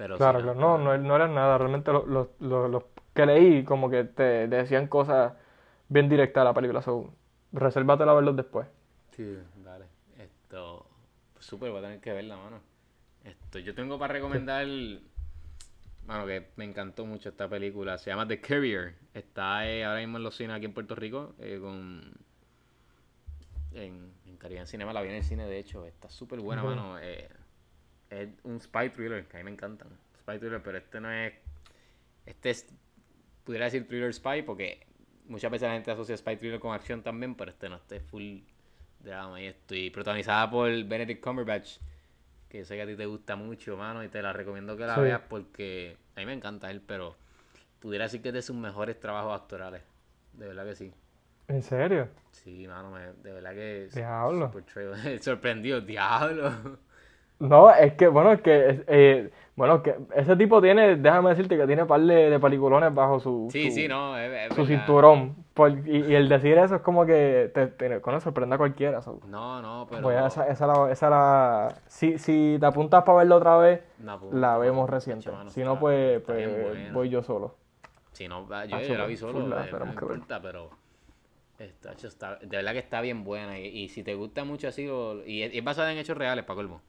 Pero 0.00 0.14
sí, 0.14 0.18
Claro, 0.18 0.40
claro, 0.40 0.58
no, 0.58 0.78
no, 0.78 0.96
no 0.96 1.14
era 1.16 1.28
nada, 1.28 1.58
realmente 1.58 1.92
los 1.92 2.06
lo, 2.08 2.30
lo- 2.40 2.68
los 2.68 2.84
que 3.12 3.26
leí 3.26 3.64
como 3.64 3.90
que 3.90 4.04
te 4.04 4.48
decían 4.48 4.86
cosas 4.88 5.34
bien 5.90 6.08
directas 6.08 6.40
a 6.40 6.44
la 6.44 6.54
película, 6.54 6.80
so, 6.80 7.12
resérvatela 7.52 8.12
a 8.12 8.14
verlos 8.14 8.34
después. 8.34 8.66
Sí, 9.14 9.36
dale. 9.62 9.84
Esto, 10.18 10.86
súper, 11.38 11.70
voy 11.70 11.80
a 11.80 11.82
tener 11.82 12.00
que 12.00 12.14
verla, 12.14 12.38
mano. 12.38 12.60
Esto, 13.24 13.58
yo 13.58 13.74
tengo 13.74 13.98
para 13.98 14.14
recomendar, 14.14 14.66
mano, 16.06 16.24
que 16.26 16.46
me 16.56 16.64
encantó 16.64 17.04
mucho 17.04 17.28
esta 17.28 17.46
película. 17.46 17.98
Se 17.98 18.08
llama 18.08 18.26
The 18.26 18.40
Carrier. 18.40 18.94
Está 19.12 19.68
eh, 19.68 19.84
ahora 19.84 20.00
mismo 20.00 20.16
en 20.16 20.22
los 20.22 20.34
cines 20.34 20.56
aquí 20.56 20.64
en 20.64 20.72
Puerto 20.72 20.94
Rico, 20.94 21.34
eh, 21.40 21.58
con 21.60 22.00
en, 23.72 24.12
en 24.26 24.36
Caribbean 24.38 24.66
Cinema. 24.66 24.92
La 24.94 25.02
vi 25.02 25.10
en 25.10 25.16
el 25.16 25.24
cine, 25.24 25.46
de 25.46 25.58
hecho. 25.58 25.84
Está 25.84 26.08
súper 26.08 26.40
buena, 26.40 26.62
mano. 26.62 26.98
Eh, 27.00 27.28
es 28.10 28.28
un 28.44 28.60
spy 28.60 28.90
thriller, 28.90 29.24
que 29.26 29.36
a 29.36 29.40
mí 29.40 29.44
me 29.44 29.50
encantan. 29.52 29.88
Spy 30.20 30.38
thriller, 30.38 30.62
pero 30.62 30.78
este 30.78 31.00
no 31.00 31.10
es... 31.10 31.32
Este 32.26 32.50
es, 32.50 32.66
pudiera 33.44 33.64
decir 33.66 33.86
thriller 33.88 34.12
spy, 34.12 34.42
porque 34.42 34.86
muchas 35.26 35.50
veces 35.50 35.68
la 35.68 35.74
gente 35.74 35.90
asocia 35.90 36.16
spy 36.16 36.36
thriller 36.36 36.60
con 36.60 36.74
acción 36.74 37.02
también, 37.02 37.34
pero 37.34 37.50
este 37.50 37.68
no, 37.68 37.76
este 37.76 37.96
es 37.96 38.02
full 38.02 38.38
drama 39.00 39.40
y 39.40 39.46
esto. 39.46 39.74
Y 39.74 39.90
protagonizada 39.90 40.50
por 40.50 40.68
Benedict 40.84 41.22
Cumberbatch, 41.22 41.78
que 42.48 42.58
yo 42.58 42.64
sé 42.64 42.76
que 42.76 42.82
a 42.82 42.86
ti 42.86 42.96
te 42.96 43.06
gusta 43.06 43.36
mucho, 43.36 43.76
mano, 43.76 44.02
y 44.04 44.08
te 44.08 44.20
la 44.22 44.32
recomiendo 44.32 44.76
que 44.76 44.84
la 44.86 44.96
Sí. 44.96 45.00
veas 45.02 45.22
porque 45.28 45.96
a 46.16 46.20
mí 46.20 46.26
me 46.26 46.32
encanta 46.34 46.70
él, 46.70 46.82
pero 46.84 47.16
pudiera 47.78 48.04
decir 48.04 48.20
que 48.22 48.28
es 48.28 48.34
de 48.34 48.42
sus 48.42 48.56
mejores 48.56 48.98
trabajos 49.00 49.40
actorales. 49.40 49.82
De 50.34 50.46
verdad 50.48 50.66
que 50.66 50.74
sí. 50.76 50.92
¿En 51.48 51.62
serio? 51.62 52.08
Sí, 52.32 52.66
mano, 52.68 52.90
me- 52.90 53.12
de 53.12 53.32
verdad 53.32 53.52
que... 53.54 53.88
Diablo. 53.92 54.52
Sorprendido, 55.20 55.80
diablo. 55.80 56.78
No, 57.40 57.70
es 57.74 57.94
que, 57.94 58.06
bueno, 58.08 58.32
es 58.32 58.40
que, 58.42 58.84
eh, 58.86 59.30
bueno, 59.56 59.82
que 59.82 59.96
ese 60.14 60.36
tipo 60.36 60.60
tiene, 60.60 60.96
déjame 60.96 61.30
decirte 61.30 61.56
que 61.56 61.66
tiene 61.66 61.86
par 61.86 62.00
de, 62.00 62.30
de 62.30 62.38
peliculones 62.38 62.94
bajo 62.94 63.18
su, 63.18 63.48
Sí, 63.50 63.70
su, 63.70 63.74
sí, 63.76 63.88
no, 63.88 64.16
es, 64.16 64.50
es 64.50 64.54
su 64.54 64.66
cinturón. 64.66 65.34
Por- 65.54 65.70
y, 65.88 66.04
y 66.06 66.14
el 66.14 66.28
decir 66.28 66.56
eso 66.58 66.76
es 66.76 66.82
como 66.82 67.04
que 67.06 67.50
te, 67.54 67.66
te, 67.66 68.00
con 68.00 68.14
eso 68.14 68.24
sorprende 68.24 68.54
a 68.54 68.58
cualquiera. 68.58 69.02
so. 69.02 69.20
No, 69.26 69.60
no, 69.62 69.86
pero... 69.90 70.08
A- 70.10 70.26
esa, 70.26 70.48
esa 70.48 70.66
la, 70.66 70.92
esa 70.92 71.10
la, 71.10 71.74
si, 71.86 72.18
si 72.18 72.56
te 72.60 72.66
apuntas 72.66 73.02
para 73.04 73.18
verlo 73.18 73.36
otra 73.36 73.56
vez, 73.56 73.80
No, 73.98 74.20
pues, 74.20 74.34
la 74.34 74.58
vemos 74.58 74.88
reciente. 74.88 75.30
mano, 75.30 75.50
Si 75.50 75.60
no, 75.60 75.72
está- 75.72 75.80
pues, 75.80 76.16
está 76.18 76.32
pues 76.32 76.92
voy 76.92 77.08
yo 77.08 77.22
solo. 77.22 77.56
Si 78.12 78.28
no, 78.28 78.46
va- 78.46 78.66
yo, 78.66 78.76
Ah, 78.76 78.82
yo 78.82 78.98
la 78.98 79.06
vi 79.06 79.16
solo, 79.16 79.40
full, 79.40 79.50
la 79.50 79.64
eh, 79.66 79.72
no 79.72 79.78
ver. 79.86 79.92
importa, 79.92 80.42
pero 80.42 80.70
hecho, 81.58 82.08
está, 82.08 82.36
de 82.36 82.56
verdad 82.56 82.72
que 82.72 82.78
está 82.78 83.00
bien 83.00 83.24
buena. 83.24 83.58
Y, 83.58 83.66
y 83.66 83.88
si 83.88 84.02
te 84.02 84.14
gusta 84.14 84.44
mucho 84.44 84.68
así, 84.68 84.88
o- 84.88 85.24
y 85.24 85.42
es, 85.42 85.54
es 85.54 85.64
basada 85.64 85.92
en 85.92 85.98
hechos 85.98 86.16
reales, 86.16 86.44
para 86.44 86.56
colmo. 86.56 86.80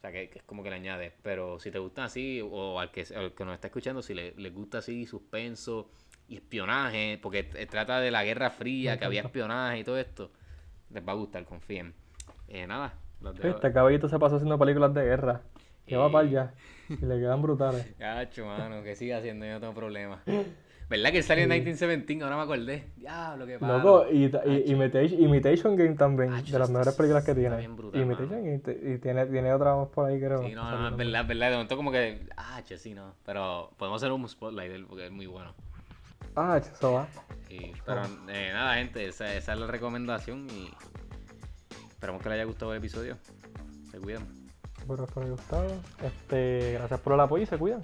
O 0.00 0.02
sea, 0.02 0.12
que, 0.12 0.30
que 0.30 0.38
es 0.38 0.44
como 0.44 0.62
que 0.62 0.70
le 0.70 0.76
añade. 0.76 1.12
Pero 1.22 1.60
si 1.60 1.70
te 1.70 1.78
gustan 1.78 2.06
así, 2.06 2.40
o 2.42 2.80
al 2.80 2.90
que, 2.90 3.04
al 3.14 3.34
que 3.34 3.44
nos 3.44 3.52
está 3.52 3.66
escuchando, 3.66 4.00
si 4.00 4.14
le, 4.14 4.32
les 4.38 4.54
gusta 4.54 4.78
así 4.78 5.04
suspenso 5.04 5.90
y 6.26 6.36
espionaje, 6.36 7.18
porque 7.20 7.42
t- 7.42 7.66
trata 7.66 8.00
de 8.00 8.10
la 8.10 8.24
Guerra 8.24 8.48
Fría, 8.50 8.98
que 8.98 9.04
había 9.04 9.20
espionaje 9.20 9.80
y 9.80 9.84
todo 9.84 9.98
esto, 9.98 10.30
les 10.90 11.06
va 11.06 11.12
a 11.12 11.16
gustar, 11.16 11.44
confíen. 11.44 11.92
Eh, 12.48 12.66
nada. 12.66 12.94
Este 13.42 13.72
caballito 13.74 14.08
se 14.08 14.18
pasó 14.18 14.36
haciendo 14.36 14.58
películas 14.58 14.94
de 14.94 15.04
guerra. 15.04 15.42
Que 15.86 15.96
va 15.98 16.06
Eh. 16.06 16.10
para 16.12 16.26
allá. 16.26 16.54
Y 16.88 16.96
le 17.04 17.18
quedan 17.20 17.42
brutales. 17.42 17.94
Gacho, 17.98 18.46
mano, 18.46 18.82
que 18.82 18.96
siga 18.96 19.18
haciendo, 19.18 19.44
yo 19.44 19.52
no 19.52 19.60
tengo 19.60 19.74
problema. 19.74 20.22
¿Verdad 20.90 21.12
que 21.12 21.22
salió 21.22 21.44
en 21.44 21.50
1917? 21.50 22.24
Ahora 22.24 22.36
me 22.36 22.42
acordé. 22.42 22.84
Diablo, 22.96 23.46
qué 23.46 23.58
palo. 23.60 23.78
Loco, 23.78 24.06
y, 24.10 24.24
y- 24.24 24.72
Imitation, 24.72 25.22
Imitation 25.22 25.76
Game 25.76 25.94
también, 25.94 26.44
de 26.44 26.58
las 26.58 26.68
mejores 26.68 26.94
películas 26.94 27.24
que 27.24 27.32
tiene. 27.34 27.68
brutal, 27.68 28.00
Imitation 28.02 28.44
Game, 28.44 28.58
te- 28.58 28.94
y 28.94 28.98
tiene, 28.98 29.24
tiene 29.26 29.52
otra 29.54 29.76
más 29.76 29.88
por 29.88 30.06
ahí, 30.06 30.18
creo. 30.18 30.42
Sí, 30.42 30.52
no, 30.52 30.68
no, 30.68 30.88
es 30.88 30.96
verdad, 30.96 31.20
es 31.22 31.28
verdad. 31.28 31.46
De 31.50 31.52
momento 31.54 31.76
como 31.76 31.92
que, 31.92 32.26
ah, 32.36 32.60
che, 32.64 32.76
sí, 32.76 32.92
no. 32.92 33.14
Pero 33.24 33.70
podemos 33.78 34.02
hacer 34.02 34.10
un 34.12 34.28
spotlight 34.28 34.68
de 34.68 34.74
él 34.76 34.86
porque 34.86 35.06
es 35.06 35.12
muy 35.12 35.26
bueno. 35.26 35.54
Ah, 36.34 36.58
eso 36.60 36.92
va. 36.92 37.06
Y, 37.48 37.70
pero 37.86 38.02
eh, 38.28 38.50
nada, 38.52 38.74
gente, 38.74 39.06
esa, 39.06 39.32
esa 39.34 39.52
es 39.52 39.58
la 39.60 39.68
recomendación 39.68 40.48
y 40.50 40.70
esperamos 41.88 42.20
que 42.22 42.28
les 42.30 42.34
haya 42.36 42.44
gustado 42.44 42.72
el 42.72 42.78
episodio. 42.78 43.16
Se 43.92 43.98
cuidan. 43.98 44.26
Espero 44.78 45.06
que 45.06 45.20
les 45.20 45.24
haya 45.26 45.30
gustado. 45.30 45.80
Este, 46.02 46.72
gracias 46.74 46.98
por 47.00 47.12
el 47.14 47.20
apoyo 47.20 47.44
y 47.44 47.46
se 47.46 47.58
cuidan. 47.58 47.80